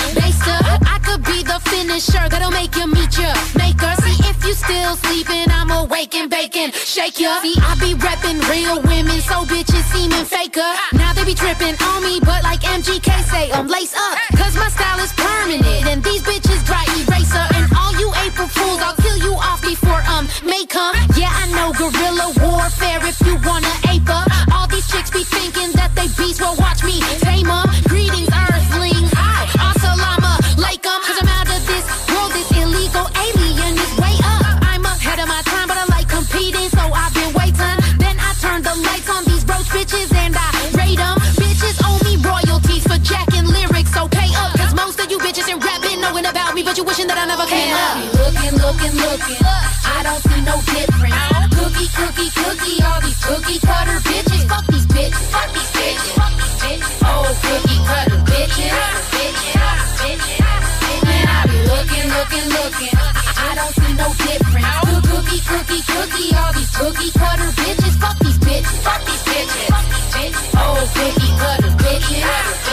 [1.92, 3.92] finisher that'll make you meet your maker.
[4.00, 6.72] See if you still sleeping, I'm awake and baking.
[6.72, 7.40] Shake ya.
[7.40, 10.72] See, I be repping real women, so bitches seeming faker.
[10.94, 14.18] Now they be tripping on me, but like MGK say, I'm lace up.
[14.36, 17.46] Cause my style is permanent, and these bitches dry eraser.
[17.56, 20.96] And all you April fools, I'll kill you off before um may come.
[21.16, 24.28] Yeah, I know guerrilla warfare if you wanna ape up.
[24.54, 27.00] All these chicks be thinking that they beast, well watch me
[48.82, 49.38] Looking, looking.
[49.46, 51.14] I don't see no difference.
[51.54, 52.82] Cookie, cookie, cookie.
[52.82, 54.42] All these cookie cutter bitches.
[54.50, 55.22] Fuck these bitches.
[55.30, 56.10] Fuck these bitches.
[56.18, 57.06] Fuck these bitches.
[57.06, 58.74] Oh, cookie cutter bitches.
[59.14, 59.54] Bitches.
[60.02, 60.42] Bitches.
[61.30, 62.94] I be looking, looking, looking.
[63.38, 64.66] I don't see no difference.
[64.82, 66.34] Cookie, cookie, cookie.
[66.34, 67.94] All these cookie cutter bitches.
[68.02, 68.82] Fuck these bitches.
[68.82, 69.66] Fuck these bitches.
[69.70, 70.58] Fuck these bitches.
[70.58, 71.70] Oh, cookie cutter.
[71.78, 72.71] Bitches.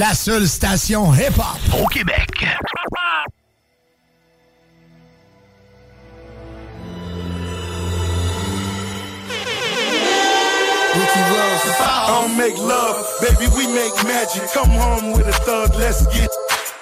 [0.00, 2.30] La seule station hip-hop au Québec.
[11.82, 14.42] I don't make love, baby, we make magic.
[14.54, 16.30] Come home with a thug, let's get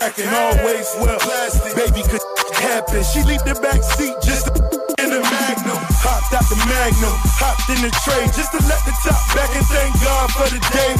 [0.00, 1.18] acting always well.
[1.18, 2.22] Plastic, baby, could
[2.54, 3.02] happen.
[3.02, 4.67] She leave the back seat just the
[6.18, 9.62] Hopped out the magnum, hopped in the tray just to let the top back and
[9.70, 10.98] thank God for the day.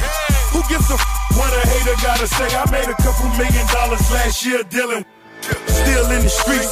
[0.54, 2.46] Who gives a f- what a hater gotta say?
[2.54, 5.02] I made a couple million dollars last year dealing,
[5.66, 6.70] still in the streets.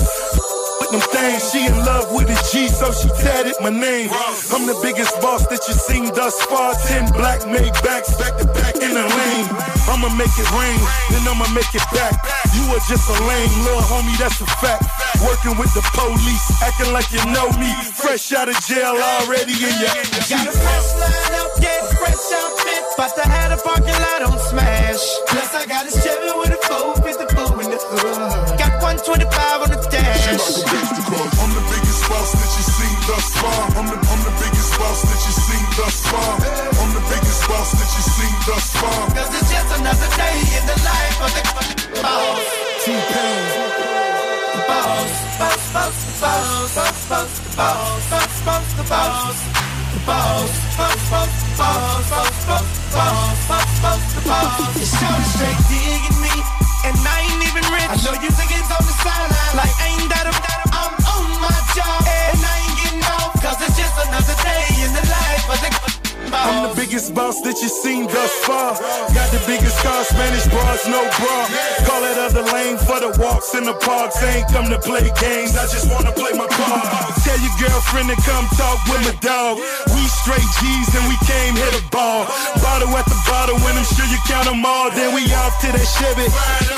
[0.78, 4.15] With them things, she in love with a G, so she tatted my name.
[4.55, 6.78] I'm the biggest boss that you've seen thus far.
[6.86, 9.75] Ten black made backs back to back in the lane.
[9.86, 10.78] I'ma make it rain,
[11.10, 12.18] then I'ma make it back.
[12.55, 14.82] You are just a lame little homie, that's a fact.
[15.23, 17.70] Working with the police, acting like you know me.
[17.94, 19.94] Fresh out of jail already in your.
[20.26, 22.84] Got a fresh line up, yeah, fresh outfit.
[22.97, 25.05] But I had a parking lot on smash.
[25.28, 28.58] Plus I got a Chevy with a 454 in the hood.
[28.58, 30.26] Got 125 on the dash.
[30.26, 33.62] I'm the biggest boss that you've seen thus far.
[33.78, 36.32] I'm the, I'm the biggest boss that you've seen thus far.
[36.80, 39.00] I'm the biggest boss that you've seen thus far.
[39.12, 41.42] Cause it's just another day in the life of the
[42.00, 42.44] boss.
[42.84, 43.42] T-Pain.
[44.56, 49.38] The boss, boss, boss, the boss, boss, boss, the boss, boss, boss, the boss.
[49.92, 54.76] The boss, boss, boss, the boss, boss, boss, the boss, boss, boss, the boss.
[54.76, 56.34] It's shouting straight digging me,
[56.84, 57.88] and I ain't even rich.
[57.88, 60.34] I know you think it's on the sideline, like ain't that a
[60.76, 62.25] I'm on my job,
[63.58, 65.70] cause it's just another day in the life of the
[66.31, 68.74] I'm the biggest boss that you've seen thus far.
[69.15, 71.36] Got the biggest car, Spanish bras, no bra.
[71.86, 74.23] Call it other lane for the walks in the parks.
[74.23, 76.86] Ain't come to play games, I just wanna play my part.
[77.23, 79.58] Tell your girlfriend to come talk with my dog.
[79.94, 82.26] We straight G's and we came hit a ball.
[82.62, 84.90] Bottle at the bottle, and I'm sure you count them all.
[84.90, 86.26] Then we off to that Chevy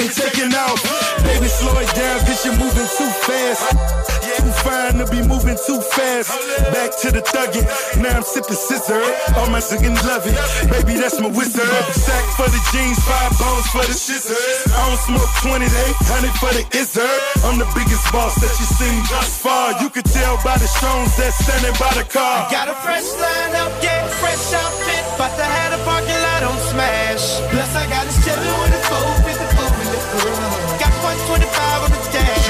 [0.00, 0.80] and taking off.
[1.24, 4.08] Baby, slow it down, cause you're moving too fast.
[4.38, 6.30] Too fine to be moving too fast.
[6.72, 7.66] Back to the thuggin',
[8.02, 9.00] now I'm sipping scissor.
[9.36, 10.36] All my ziggin' love it,
[10.70, 11.68] baby, that's my wizard.
[11.94, 14.38] Sack for the jeans, five bones for the scissors.
[14.72, 17.20] I don't smoke 20, 800 for the izzard.
[17.44, 19.74] I'm the biggest boss that you seen thus far.
[19.82, 22.48] You can tell by the stones that's standing by the car.
[22.50, 25.04] Got a fresh line up, yeah, fresh outfit.
[25.18, 27.42] But I had a parking lot on smash.
[27.50, 28.80] Plus I got a Chevy with a
[29.26, 30.78] 454 in the hood.
[30.78, 32.46] Got 125 on the dash.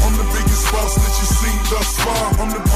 [0.00, 2.24] I'm the biggest boss that you've seen thus far.
[2.40, 2.69] I'm the, the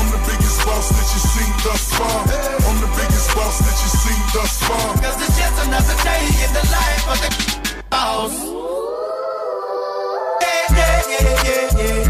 [0.85, 2.21] boss that you've seen thus far.
[2.69, 4.95] I'm the biggest boss that you've seen thus far.
[5.01, 7.31] Cause it's just another day in the life of the
[7.91, 8.35] boss.
[10.43, 12.04] Yeah, yeah, yeah, yeah, yeah,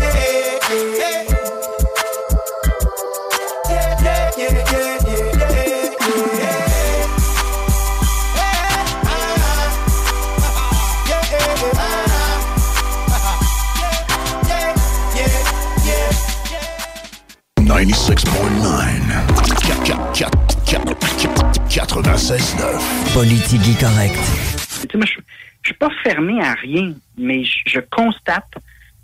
[23.12, 24.15] Politique correct.
[24.81, 25.20] Tu sais, moi, je,
[25.65, 28.55] suis pas fermé à rien, mais je, je constate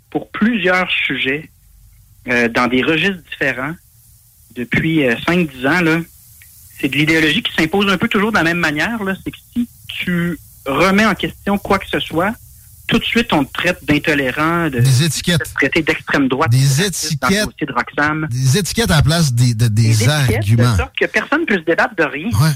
[0.09, 1.49] pour plusieurs sujets
[2.29, 3.75] euh, dans des registres différents
[4.55, 5.99] depuis euh, 5-10 ans, là,
[6.79, 9.03] c'est de l'idéologie qui s'impose un peu toujours de la même manière.
[9.03, 12.33] Là, c'est que si tu remets en question quoi que ce soit,
[12.91, 15.53] tout de suite, on te traite d'intolérant, de, des étiquettes.
[15.55, 16.51] traité d'extrême droite.
[16.51, 17.47] Des étiquettes.
[17.61, 18.27] De Roxham.
[18.29, 20.73] Des étiquettes à la place des, de, des, des arguments.
[20.73, 22.27] De sorte que personne ne peut se débattre de rien.
[22.27, 22.51] Ouais.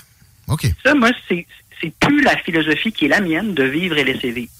[0.50, 0.68] OK.
[0.84, 1.48] Ça, moi, c'est,
[2.02, 4.52] plus la philosophie qui est la mienne de vivre et laisser vivre.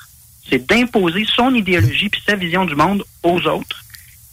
[0.50, 3.84] C'est d'imposer son idéologie puis sa vision du monde aux autres.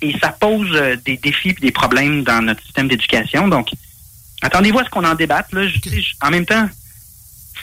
[0.00, 3.48] Et ça pose euh, des défis et des problèmes dans notre système d'éducation.
[3.48, 3.70] Donc,
[4.42, 5.52] attendez-vous à ce qu'on en débatte.
[5.52, 5.66] Là.
[5.66, 6.68] Je, je, en même temps,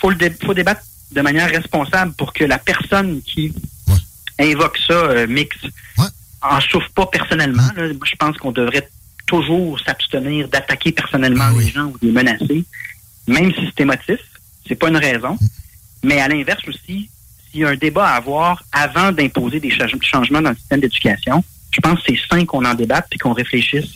[0.02, 0.82] faut le dé, faut débattre
[1.12, 3.54] de manière responsable pour que la personne qui
[3.88, 4.52] ouais.
[4.52, 5.56] invoque ça, euh, mix,
[5.98, 6.06] ouais.
[6.42, 7.68] en souffre pas personnellement.
[7.76, 7.88] Là.
[7.88, 8.88] Moi, je pense qu'on devrait
[9.26, 11.66] toujours s'abstenir d'attaquer personnellement oui.
[11.66, 12.66] les gens ou de les menacer,
[13.28, 14.20] même si c'est émotif.
[14.68, 15.38] C'est pas une raison.
[16.04, 17.10] Mais à l'inverse aussi,
[17.50, 19.72] s'il y a un débat à avoir avant d'imposer des
[20.02, 23.34] changements dans le système d'éducation, je pense que c'est sain qu'on en débatte puis qu'on
[23.34, 23.96] réfléchisse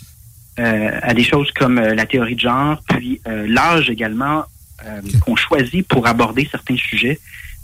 [0.58, 4.44] euh, à des choses comme euh, la théorie de genre, puis euh, l'âge également
[4.84, 5.18] euh, okay.
[5.20, 7.20] qu'on choisit pour aborder certains sujets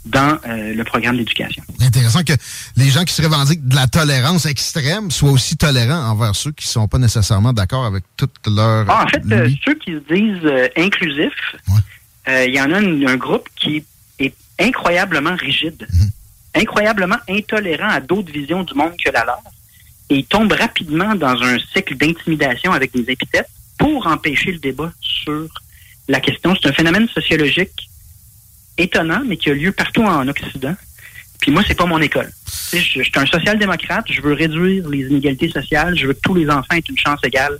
[0.07, 1.63] dans euh, le programme d'éducation.
[1.81, 2.33] Intéressant que
[2.77, 6.67] les gens qui se revendiquent de la tolérance extrême soient aussi tolérants envers ceux qui
[6.67, 8.89] ne sont pas nécessairement d'accord avec toute leur...
[8.89, 12.53] Ah, en fait, euh, ceux qui se disent inclusifs, il ouais.
[12.53, 13.85] y en a un, un, groupe qui
[14.19, 16.07] est incroyablement rigide, Mhm.
[16.07, 16.61] mmh.
[16.61, 19.43] incroyablement intolérant à d'autres visions du monde que la leur,
[20.09, 23.49] et ils tombent rapidement dans un cycle d'intimidation avec des épithètes
[23.79, 25.49] pour empêcher le débat sur
[26.11, 26.55] la question.
[26.61, 27.89] C'est un phénomène sociologique
[28.77, 30.75] étonnant, mais qui a lieu partout en Occident.
[31.41, 32.31] Puis moi, c'est pas mon école.
[32.73, 36.35] Je, je suis un social-démocrate, je veux réduire les inégalités sociales, je veux que tous
[36.35, 37.59] les enfants aient une chance égale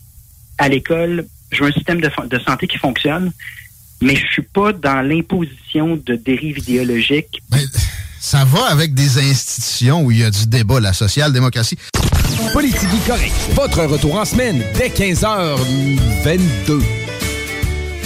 [0.59, 3.33] à l'école, je veux un système de, de santé qui fonctionne,
[4.03, 7.41] mais je suis pas dans l'imposition de dérives idéologiques.
[7.51, 7.65] Mais
[8.21, 11.79] ça va avec des institutions où il y a du débat, la social-démocratie.
[12.53, 13.33] Politique correct.
[13.55, 16.83] Votre retour en semaine dès 15h22.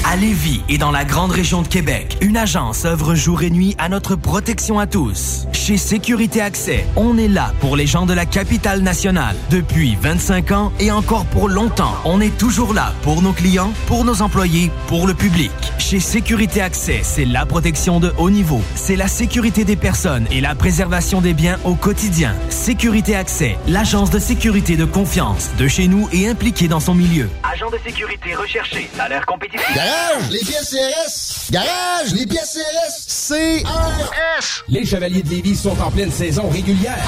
[0.07, 3.75] À Lévis et dans la grande région de Québec, une agence œuvre jour et nuit
[3.79, 5.47] à notre protection à tous.
[5.53, 9.35] Chez Sécurité Accès, on est là pour les gens de la capitale nationale.
[9.51, 14.05] Depuis 25 ans et encore pour longtemps, on est toujours là pour nos clients, pour
[14.05, 15.51] nos employés, pour le public.
[15.79, 18.61] Chez Sécurité Accès, c'est la protection de haut niveau.
[18.75, 22.35] C'est la sécurité des personnes et la préservation des biens au quotidien.
[22.51, 27.31] Sécurité Accès, l'agence de sécurité de confiance de chez nous et impliquée dans son milieu.
[27.43, 29.65] Agent de sécurité recherché, salaire compétitif.
[29.95, 31.51] Garage, les pièces CRS.
[31.51, 33.07] Garage, les pièces CRS.
[33.29, 34.65] CRS.
[34.69, 36.99] Les Chevaliers de Lévis sont en pleine saison régulière.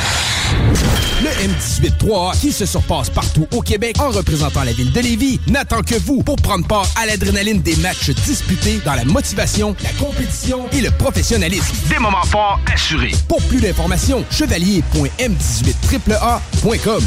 [1.20, 5.82] Le M18-3 qui se surpasse partout au Québec en représentant la ville de Lévis n'attend
[5.82, 10.68] que vous pour prendre part à l'adrénaline des matchs disputés dans la motivation, la compétition
[10.72, 11.74] et le professionnalisme.
[11.88, 13.14] Des moments forts assurés.
[13.28, 17.02] Pour plus d'informations, chevalier.m18AAA.com.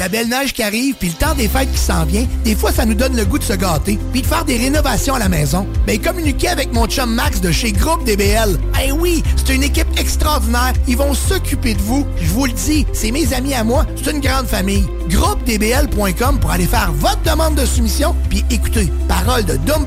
[0.00, 2.72] La belle neige qui arrive, puis le temps des fêtes qui s'en vient, des fois,
[2.72, 5.28] ça nous donne le goût de se gâter, puis de faire des rénovations à la
[5.28, 5.66] maison.
[5.86, 8.58] Ben, communiquez avec mon chum Max de chez Groupe DBL.
[8.82, 10.72] Eh oui, c'est une équipe extraordinaire.
[10.88, 12.06] Ils vont s'occuper de vous.
[12.18, 13.84] Je vous le dis, c'est mes amis à moi.
[14.02, 14.86] C'est une grande famille.
[15.10, 19.84] GroupeDBL.com pour aller faire votre demande de soumission, puis écoutez, parole de Dom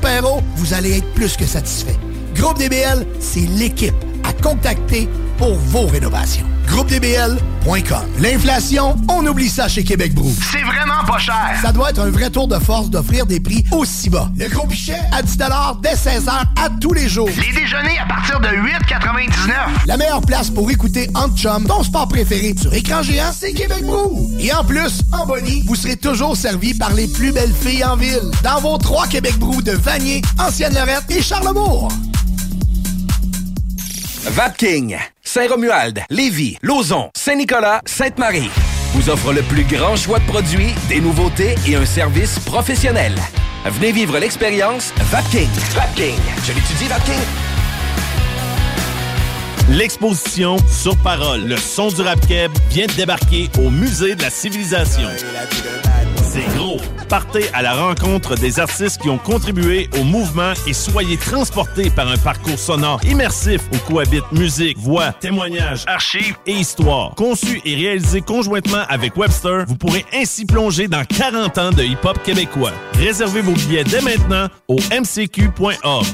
[0.54, 1.96] vous allez être plus que satisfait.
[2.36, 6.46] Groupe DBL, c'est l'équipe à contacter pour vos rénovations.
[6.66, 8.02] GroupeDBL.com.
[8.18, 10.32] L'inflation, on oublie ça chez Québec Brou.
[10.50, 11.58] C'est vraiment pas cher.
[11.62, 14.30] Ça doit être un vrai tour de force d'offrir des prix aussi bas.
[14.36, 14.98] Le gros pichet?
[15.12, 15.36] À 10
[15.82, 17.28] dès 16h à tous les jours.
[17.28, 19.86] Les déjeuners à partir de 8,99.
[19.86, 23.84] La meilleure place pour écouter Ant Chum, ton sport préféré sur écran géant, c'est Québec
[23.84, 24.30] Brou.
[24.38, 27.96] Et en plus, en bonnie, vous serez toujours servi par les plus belles filles en
[27.96, 28.30] ville.
[28.42, 31.88] Dans vos trois Québec Brou de Vanier, Ancienne-Lorette et Charlebourg.
[34.26, 38.50] Vapking, Saint-Romuald, Lévis, Lauson, Saint-Nicolas, Sainte-Marie
[38.94, 43.12] vous offre le plus grand choix de produits, des nouveautés et un service professionnel.
[43.66, 45.48] Venez vivre l'expérience Vapking.
[45.74, 46.14] Vapking.
[46.44, 47.20] Je l'étudie, Vapking.
[49.70, 52.20] L'exposition Sur Parole, le son du rap
[52.70, 55.08] vient de débarquer au Musée de la Civilisation.
[57.08, 62.08] Partez à la rencontre des artistes qui ont contribué au mouvement et soyez transportés par
[62.08, 67.14] un parcours sonore immersif où cohabitent musique, voix, témoignages, archives et histoire.
[67.14, 72.20] Conçu et réalisé conjointement avec Webster, vous pourrez ainsi plonger dans 40 ans de hip-hop
[72.22, 72.72] québécois.
[72.94, 76.06] Réservez vos billets dès maintenant au mcq.org.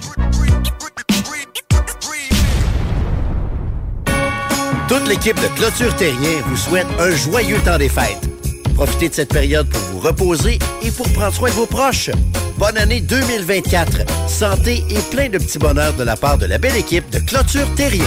[4.89, 8.40] Toute l'équipe de Clôture Terrien vous souhaite un joyeux temps des fêtes.
[8.81, 12.09] Profitez de cette période pour vous reposer et pour prendre soin de vos proches.
[12.57, 14.07] Bonne année 2024.
[14.27, 17.67] Santé et plein de petits bonheurs de la part de la belle équipe de Clôture
[17.75, 18.07] Terrien.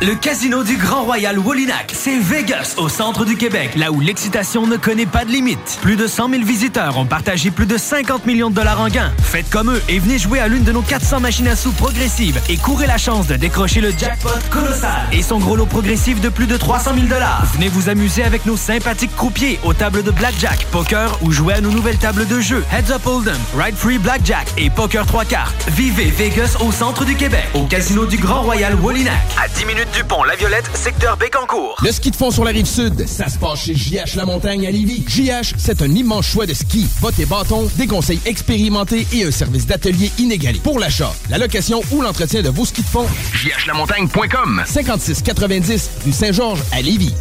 [0.00, 4.64] Le casino du Grand Royal Wallinac, c'est Vegas, au centre du Québec, là où l'excitation
[4.64, 5.80] ne connaît pas de limite.
[5.82, 9.10] Plus de 100 000 visiteurs ont partagé plus de 50 millions de dollars en gains.
[9.20, 12.40] Faites comme eux et venez jouer à l'une de nos 400 machines à sous progressives
[12.48, 16.28] et courez la chance de décrocher le jackpot colossal et son gros lot progressif de
[16.28, 17.42] plus de 300 000 dollars.
[17.54, 21.60] Venez vous amuser avec nos sympathiques croupiers aux tables de blackjack, poker ou jouer à
[21.60, 25.68] nos nouvelles tables de jeu Heads Up Hold'em, Ride Free Blackjack et Poker 3 cartes.
[25.72, 29.18] Vivez Vegas au centre du Québec, au casino du Grand Royal Wallinac.
[29.42, 31.76] À 10 minutes du La Violette, secteur Bécancourt.
[31.82, 34.66] Le ski de fond sur la rive sud, ça se passe chez JH La Montagne
[34.66, 35.04] à Lévis.
[35.06, 36.86] JH, c'est un immense choix de ski.
[37.00, 40.60] Bottes et bâtons, des conseils expérimentés et un service d'atelier inégalé.
[40.60, 46.62] Pour l'achat, la location ou l'entretien de vos skis de fond, jhlamontagne.com 5690 rue Saint-Georges
[46.72, 47.14] à Lévis.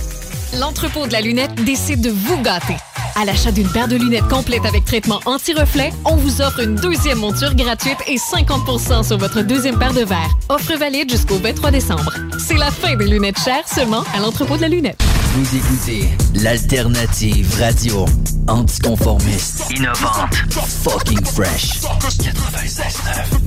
[0.54, 2.78] L'entrepôt de la lunette décide de vous gâter.
[3.16, 7.18] À l'achat d'une paire de lunettes complète avec traitement anti-reflet, on vous offre une deuxième
[7.18, 10.38] monture gratuite et 50% sur votre deuxième paire de verres.
[10.50, 12.14] Offre valide jusqu'au 23 décembre.
[12.40, 15.02] C'est la fin des lunettes chères seulement à l'entrepôt de la lunette.
[15.34, 18.06] Vous écoutez l'alternative radio
[18.48, 21.82] anticonformiste, innovante, fucking fresh.
[21.82, 23.38] 96.9.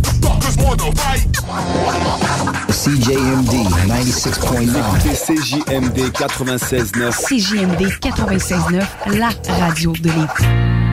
[2.70, 3.52] CJMD
[3.86, 5.14] 96.9.
[5.26, 6.89] CJMD 96.9.
[6.92, 9.28] CJMD 96.9, la
[9.60, 10.89] radio de l'été.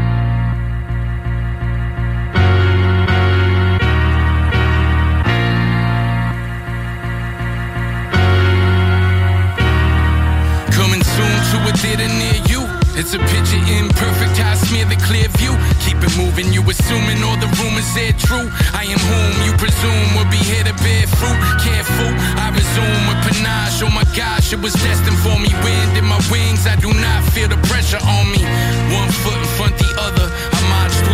[12.98, 15.54] It's a picture imperfect, I smear the clear view.
[15.86, 18.50] Keep it moving, you assuming all the rumors are true.
[18.74, 21.38] I am whom you presume will be here to bear fruit.
[21.62, 22.10] Careful,
[22.42, 23.86] I resume with panache.
[23.86, 25.54] Oh my gosh, it was destined for me.
[25.62, 28.42] Wind in my wings, I do not feel the pressure on me.
[28.90, 30.57] One foot in front the other.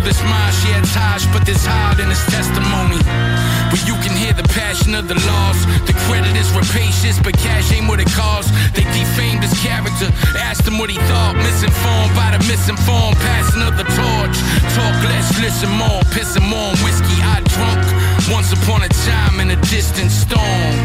[0.03, 2.99] This marsh, yeah, Taj, but this hard in his testimony.
[3.71, 5.63] Where you can hear the passion of the loss.
[5.87, 8.51] The credit is rapacious, but cash ain't what it costs.
[8.75, 11.35] They defamed his character, asked him what he thought.
[11.39, 14.37] Misinformed by the misinformed, passing of the torch.
[14.75, 18.12] Talk less, listen more, pissing more on whiskey I drunk.
[18.31, 20.75] Once upon a time in a distant storm.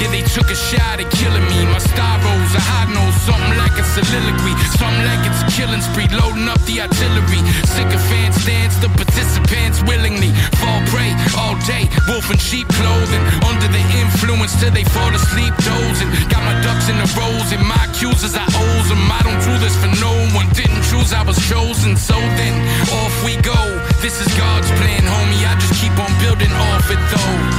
[0.00, 1.64] Yeah, they took a shot at killing me.
[1.64, 4.52] My star rose, a high nose, something like a soliloquy.
[4.76, 7.40] Something like it's a killing spree, loading up the artillery.
[7.64, 11.88] Sycophants dance, the participants willingly fall prey all day.
[12.04, 16.10] Wolf in sheep clothing, under the influence till they fall asleep dozing.
[16.28, 19.00] Got my ducks in the rows and my accusers I owes them.
[19.08, 21.96] I don't do this for no one, didn't choose, I was chosen.
[21.96, 22.54] So then,
[22.92, 23.56] off we go.
[24.04, 25.48] This is God's plan, homie.
[25.48, 27.54] I just keep on building off it though.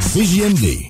[0.00, 0.88] CJMD.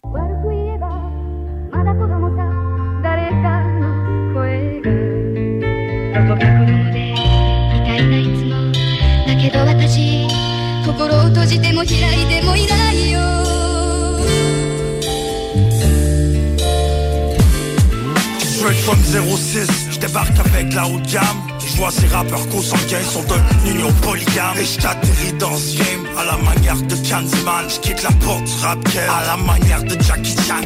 [10.84, 13.42] 心を閉じても開いてもいないよ
[18.85, 21.52] From 06, je débarque avec la haute gamme.
[21.73, 24.59] Je vois ces rappeurs consanguins sont d'une union polygame.
[24.59, 27.65] Et je t'atterris dans ce game à la manière de Candyman.
[27.68, 30.60] Je quitte la porte rap game à la manière de Jackie Chan.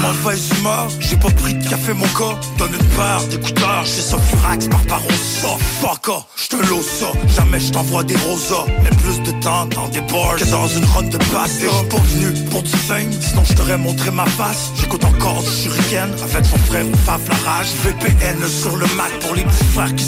[0.00, 2.38] Mauvaise humeur, j'ai pas pris de café mon gars.
[2.58, 5.02] Donne une paire d'écouteurs, j'ai ça furax par.
[5.42, 5.48] Ça,
[5.80, 7.06] fuck off, je te l'ose ça.
[7.36, 8.66] Jamais je t'envoie des rosas.
[8.82, 11.58] Mais plus de temps dans des bars que dans une run de basse.
[11.60, 14.70] Et j'suis pas venu pour du fame, sinon je t'aurais montré ma face.
[14.80, 17.68] J'écoute encore du shuriken avec son frère au Faf la rage.
[17.84, 20.04] VPN sur le Mac pour les petits frères qui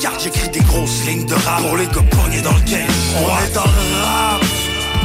[0.00, 0.22] carte.
[0.22, 2.88] J'écris des grosses lignes de rap pour les gars dans le game.
[3.16, 4.42] On est dans le rap.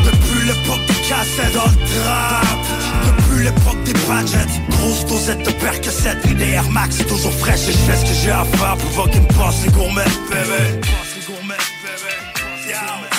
[0.06, 2.58] Depuis l'époque des cassettes dans le trap
[3.06, 7.78] Depuis l'époque des budgets Grosse dosette de percocet Des Air Max toujours fraîche Et je
[7.78, 10.82] fais ce que j'ai à faire pour qu'ils me passent les gourmets bébé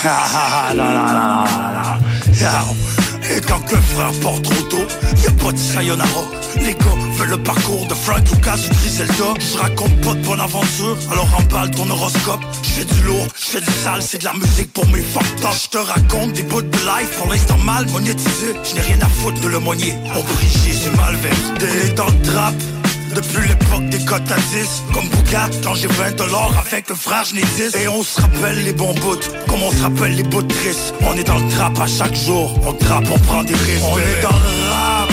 [0.05, 2.93] Ah ah ah la la la la.
[3.31, 4.86] Et quand que frère porte trop tôt
[5.23, 6.25] Y'a pas de sayonara.
[6.57, 9.35] Les gars veulent le parcours de Frank Lucas ou Griselda.
[9.41, 12.41] Je raconte pas de bonne aventure Alors emballe ton horoscope.
[12.62, 15.47] Je fais du lourd, je fais du sale C'est de la musique pour mes fucked
[15.62, 18.55] Je te raconte des bouts de life Pour l'instant mal monétisé.
[18.62, 19.94] Je n'ai rien à foutre de le moigner.
[20.15, 22.55] On prie Jésus mal versé dans le trap
[23.15, 27.25] depuis l'époque des cotes à 10 Comme Bougat quand j'ai 20 dollars avec le frère
[27.25, 29.17] je n'ai 10 Et on se rappelle les bons bouts
[29.49, 32.59] Comme on se rappelle les bouts tristes On est dans le trap à chaque jour
[32.67, 33.84] On trappe, on prend des risques.
[33.84, 35.09] On est dans le rap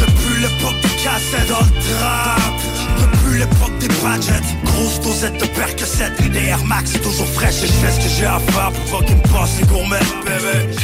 [0.00, 2.52] Depuis l'époque des cassettes dans le trap.
[3.00, 7.62] Depuis l'époque des budgets Grosse dosette de percocet Des Air Max toujours fraîche.
[7.62, 9.98] Et je fais ce que j'ai à faire pour pas qu'ils me passent les gourmets
[10.24, 10.74] bébé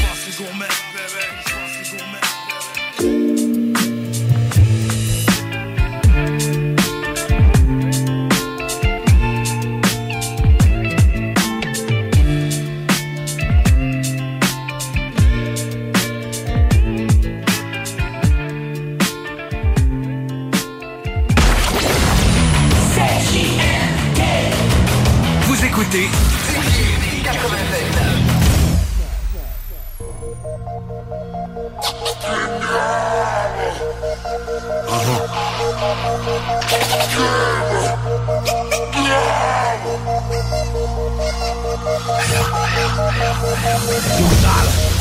[32.23, 32.63] Don't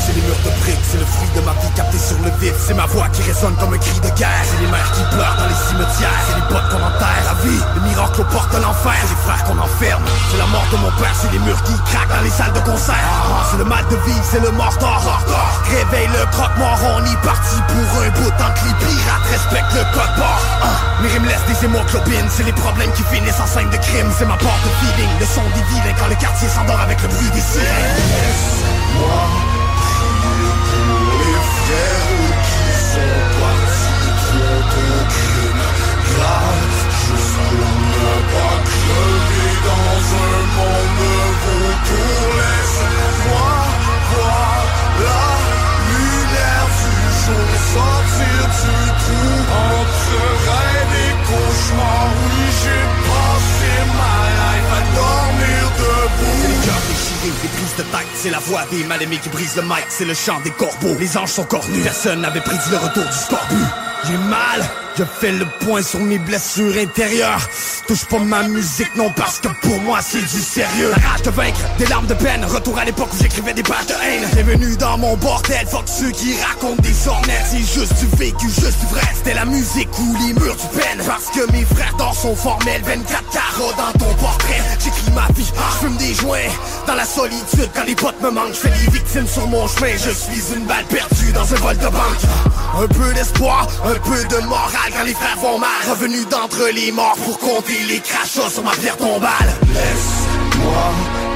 [0.02, 2.54] c'est les murs de briques, c'est le fruit de ma vie capté sur le vif
[2.58, 4.42] C'est ma voix qui résonne comme un cri de guerre.
[4.42, 6.22] C'est les mères qui pleurent dans les cimetières.
[6.26, 8.98] C'est les potes qu'on enterre La vie, le miracle aux portes de l'enfer.
[9.06, 10.02] C'est les frères qu'on enferme.
[10.30, 12.58] C'est la mort de mon père, c'est les murs qui craquent dans les salles de
[12.66, 12.98] concert.
[12.98, 15.22] Ah, C'est le mal de vivre, c'est le mort d'or.
[15.70, 19.86] Réveille le croque-mort, on y parti pour un bout Tant que les pirates respectent le
[19.94, 20.42] code barre.
[20.66, 22.26] Ah, Mes rimes laissent des hémoglobines.
[22.28, 24.10] C'est les problèmes qui finissent en scène de crime.
[24.18, 27.08] C'est ma porte de feeling, le son des vilains Quand le quartier s'endort avec le
[27.08, 29.51] bruit des sirènes
[57.42, 60.14] des prises de tête C'est la voix des mal-aimés qui brise le mic C'est le
[60.14, 64.16] chant des corbeaux, les anges sont cornus Personne n'avait prédit le retour du scorbut J'ai
[64.16, 67.48] mal, je fais le point sur mes blessures intérieures.
[67.86, 70.90] Touche pas ma musique non parce que pour moi c'est du sérieux.
[70.90, 72.44] La rage de vaincre, des larmes de peine.
[72.44, 74.28] Retour à l'époque où j'écrivais des pages de haine.
[74.34, 78.80] Bienvenue dans mon bordel, fuck ceux qui racontent des ornettes C'est juste du vécu, juste
[78.80, 79.02] du vrai.
[79.14, 81.02] C'était la musique ou les murs du peine.
[81.06, 84.60] Parce que mes frères d'or sont formels 24 carreaux dans ton portrait.
[84.82, 86.38] J'écris ma vie, je fume des joints.
[86.86, 89.92] Dans la solitude quand les potes me manquent Je fais des victimes sur mon chemin.
[89.92, 92.22] Je suis une balle perdue dans un vol de banque.
[92.74, 95.70] Un peu d'espoir, un peu de morale Quand les frères vont mal.
[95.90, 99.50] Revenu d'entre les morts pour compter les crachats sur ma pierre tombale.
[99.68, 100.84] Laisse-moi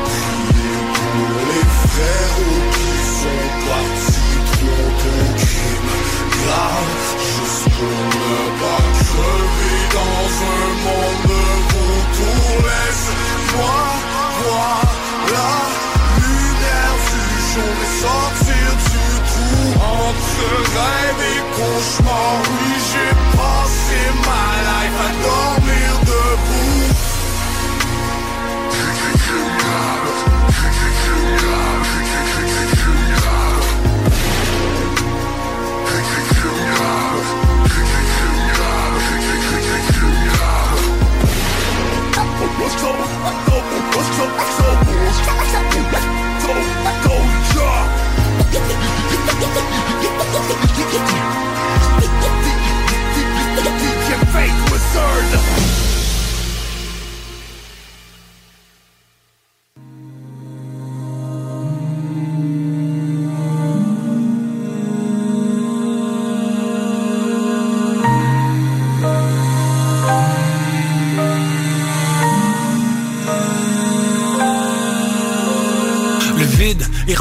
[0.05, 2.37] prier pour les frères
[2.77, 5.95] qui sont partis trop de crimes
[6.45, 6.95] graves
[7.37, 13.79] Juste pour ne pas crever dans un monde de vautours Laisse-moi
[14.43, 14.81] voir
[15.35, 15.53] la
[16.23, 18.46] lumière du jour du trou
[20.39, 26.87] Entre rêve et cauchemar Oui j'ai passé ma life à dormir debout
[42.59, 42.91] let's go,
[43.25, 43.57] let's go,
[43.95, 44.11] let's
[47.03, 47.06] go,
[53.81, 55.66] DJ Fake Wizard.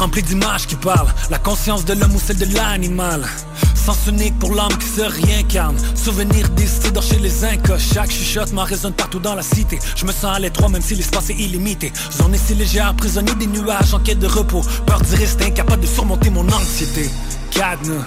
[0.06, 1.12] Rempli d'images qui parlent.
[1.30, 3.26] La conscience de l'homme ou celle de l'animal.
[3.74, 5.76] Sens unique pour l'âme qui se réincarne.
[5.96, 7.78] Souvenir d'ici chez les incas.
[7.78, 9.80] Chaque chuchote m'en résonne partout dans la cité.
[9.96, 11.92] Je me sens à l'étroit même si l'espace est illimité.
[12.12, 14.62] Zone si légère, prisonnier des nuages en quête de repos.
[14.86, 17.10] Peur d'y rester incapable de surmonter mon anxiété.
[17.50, 18.06] Cadenas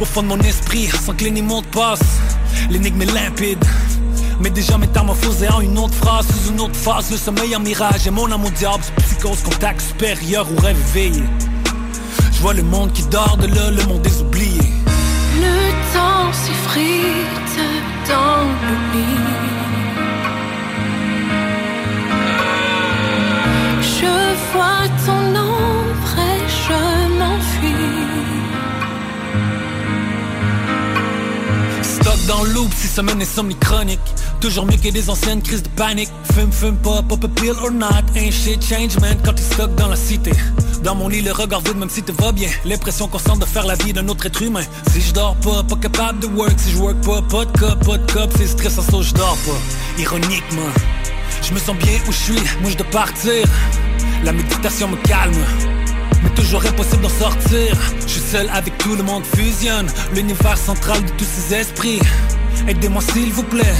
[0.00, 2.00] au fond de mon esprit Sans que les mots passe
[2.70, 3.64] L'énigme est limpide.
[4.40, 6.26] Mais déjà métamorphosé en une autre phrase.
[6.26, 8.06] Sous une autre phase, le sommeil en mirage.
[8.06, 8.82] Et mon amour diable,
[9.20, 11.22] psychose, contact supérieur ou rêve éveillé
[12.32, 14.72] Je vois le monde qui dort de là, le monde des oubliés
[15.36, 17.60] Le temps s'effrite
[18.08, 19.04] dans l'oubli.
[23.82, 24.12] Je
[24.52, 26.78] vois ton ombre et je
[27.18, 28.00] m'enfuis.
[31.82, 34.00] Stock dans loop, si semaine insomnie chronique
[34.40, 37.72] Toujours mieux que des anciennes crises de panique Fume, fume pas, pop a pill or
[37.72, 38.04] not.
[38.14, 40.32] Ain't shit change man quand t'es stock dans la cité.
[40.84, 42.48] Dans mon lit le regard vide même si tout va bien.
[42.64, 44.62] L'impression constante de faire la vie d'un autre être humain.
[44.92, 46.54] Si je dors pas, pas capable de work.
[46.56, 48.30] Si je work pas, pas de cop, pas de cop.
[48.36, 50.00] C'est stressant ça je dors pas.
[50.00, 50.72] Ironiquement
[51.42, 53.46] Je me sens bien où je suis, moi je dois partir.
[54.24, 55.44] La méditation me calme.
[56.22, 57.76] Mais toujours impossible d'en sortir.
[58.06, 59.88] Je suis seul avec tout le monde fusionne.
[60.14, 62.00] L'univers central de tous ces esprits.
[62.68, 63.74] Aidez-moi s'il vous plaît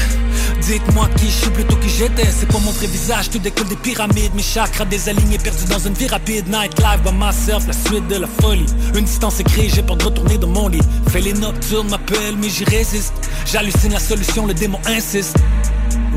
[0.71, 2.27] Dites-moi qui je suis plutôt qui j'étais.
[2.31, 4.33] C'est pas mon vrai visage, tout découle des pyramides.
[4.37, 6.47] Mes chakras désalignés, perdus dans une vie rapide.
[6.47, 8.67] Nightlife by myself, la suite de la folie.
[8.95, 10.81] Une distance créée, j'ai peur de retourner dans mon lit.
[11.09, 13.13] Fait les nocturnes m'appellent, mais j'y résiste.
[13.47, 15.37] J'hallucine la solution, le démon insiste.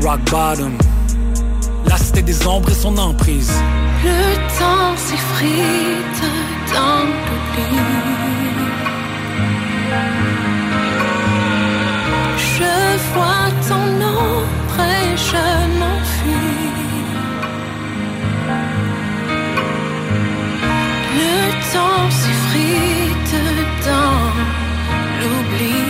[0.04, 0.78] Rock bottom.
[1.86, 3.50] La cité des ombres et son emprise.
[4.04, 6.22] Le temps s'effrite
[6.72, 7.80] dans l'oubli.
[12.56, 13.43] Je vois
[21.72, 23.34] temps s'effrite
[23.86, 24.20] dans
[25.20, 25.83] l'oubli.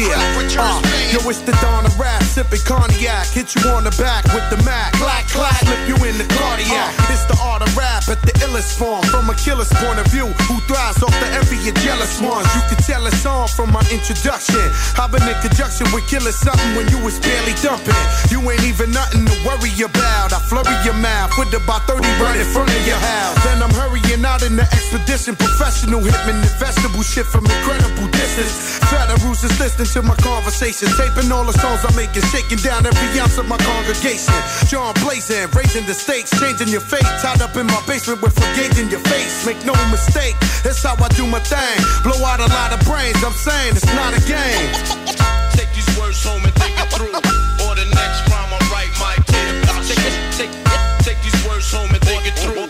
[0.00, 0.80] Yeah, uh,
[1.12, 3.28] yo, it's the dawn of rap, sipping cognac.
[3.36, 4.96] Hit you on the back with the Mac.
[4.96, 6.96] Clack, clack, flip you in the cardiac.
[7.12, 9.04] It's the art of rap at the illest form.
[9.12, 12.48] From a killer's point of view, who thrives off the envy of jealous ones.
[12.56, 14.64] You can tell it's on from my introduction.
[14.96, 18.00] I've been in conjunction with killing something when you was barely dumping.
[18.32, 20.32] You ain't even nothing to worry about.
[20.32, 23.36] I flurry your mouth with about 30 right in front of your house.
[23.44, 25.36] Then I'm hurrying out in the expedition.
[25.36, 28.80] Professional hitman, the vegetable shit from incredible distance.
[28.88, 30.86] Federals is listening to my conversation.
[30.94, 34.34] Taping all the songs I'm making, shaking down every ounce of my congregation.
[34.70, 37.06] John blazing, raising the stakes, changing your fate.
[37.18, 39.44] Tied up in my basement with a gauge in your face.
[39.46, 41.80] Make no mistake, that's how I do my thing.
[42.06, 44.70] Blow out a lot of brains, I'm saying it's not a game.
[45.58, 47.14] Take these words home and think it through.
[47.66, 49.98] Or the next rhyme I write might tear about you.
[49.98, 50.54] Take, take,
[51.02, 52.69] take these words home and think it through.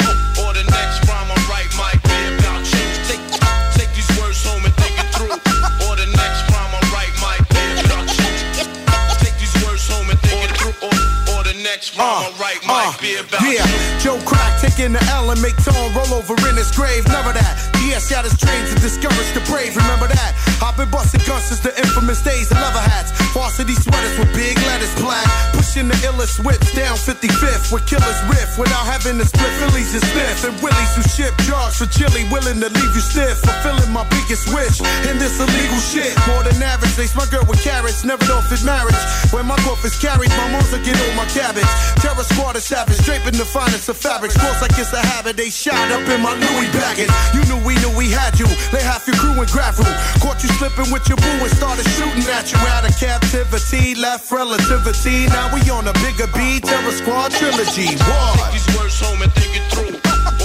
[12.00, 13.66] The next rhyme I be about yeah.
[14.00, 17.06] Joe Crack taking the L and make Tone roll over in his grave.
[17.08, 17.54] Never that.
[17.76, 19.76] DS out his dreams to discourage the brave.
[19.76, 20.32] Remember that.
[20.64, 23.12] I've been busting guns since the infamous days of leather hats.
[23.32, 25.28] Varsity sweaters with big letters black.
[25.70, 30.02] Pushing the illest whips down 55th with killers riff without having to split Phillies and
[30.02, 30.42] Smith.
[30.42, 33.38] And Willies who ship drugs for chili, willing to leave you stiff.
[33.38, 36.10] Fulfilling my biggest wish in this illegal shit.
[36.26, 36.98] More than average.
[36.98, 38.98] They girl with carrots, never fit marriage.
[39.30, 41.70] When my growth is carried, my moms will get all my cabbage.
[42.02, 44.34] Terror squad is savage, draping the finest of fabrics.
[44.34, 47.14] Course like it's a habit, they shot up in my Louis baggage.
[47.30, 48.50] You knew we knew we had you.
[48.74, 49.86] Lay half your crew in gravel.
[50.18, 52.58] Caught you slipping with your boo and started shooting at you.
[52.74, 55.30] Out of captivity, left relativity.
[55.30, 57.96] Now we on a bigger beat, Terror Squad trilogy.
[58.06, 58.32] War.
[58.36, 59.96] Take these words home and think it through.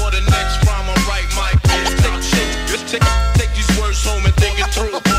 [0.02, 1.60] Or the next rhyme I write you.
[1.62, 3.04] Take, take,
[3.36, 5.15] take these words home and think it through.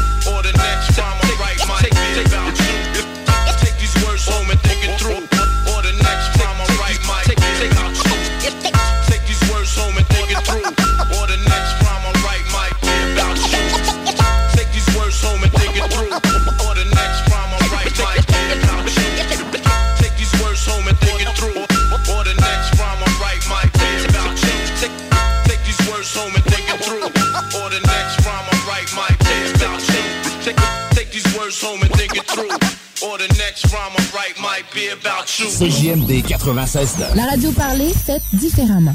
[35.34, 37.14] CJMD 96.9.
[37.16, 38.94] La radio parlée, faite différemment.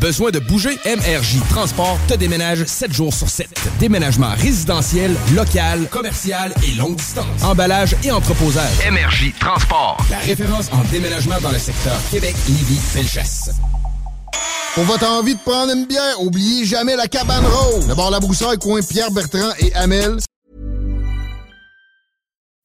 [0.00, 0.78] Besoin de bouger?
[0.84, 3.48] MRJ Transport te déménage 7 jours sur 7.
[3.78, 7.42] Déménagement résidentiel, local, commercial et longue distance.
[7.42, 8.72] Emballage et entreposage.
[8.90, 9.96] MRJ Transport.
[10.10, 13.50] La référence en déménagement dans le secteur Québec, Lévis, Felchasse.
[14.74, 17.86] Pour votre envie de prendre une bière, oubliez jamais la cabane rose.
[17.96, 20.18] Bar La Broussaille, coin Pierre Bertrand et Amel.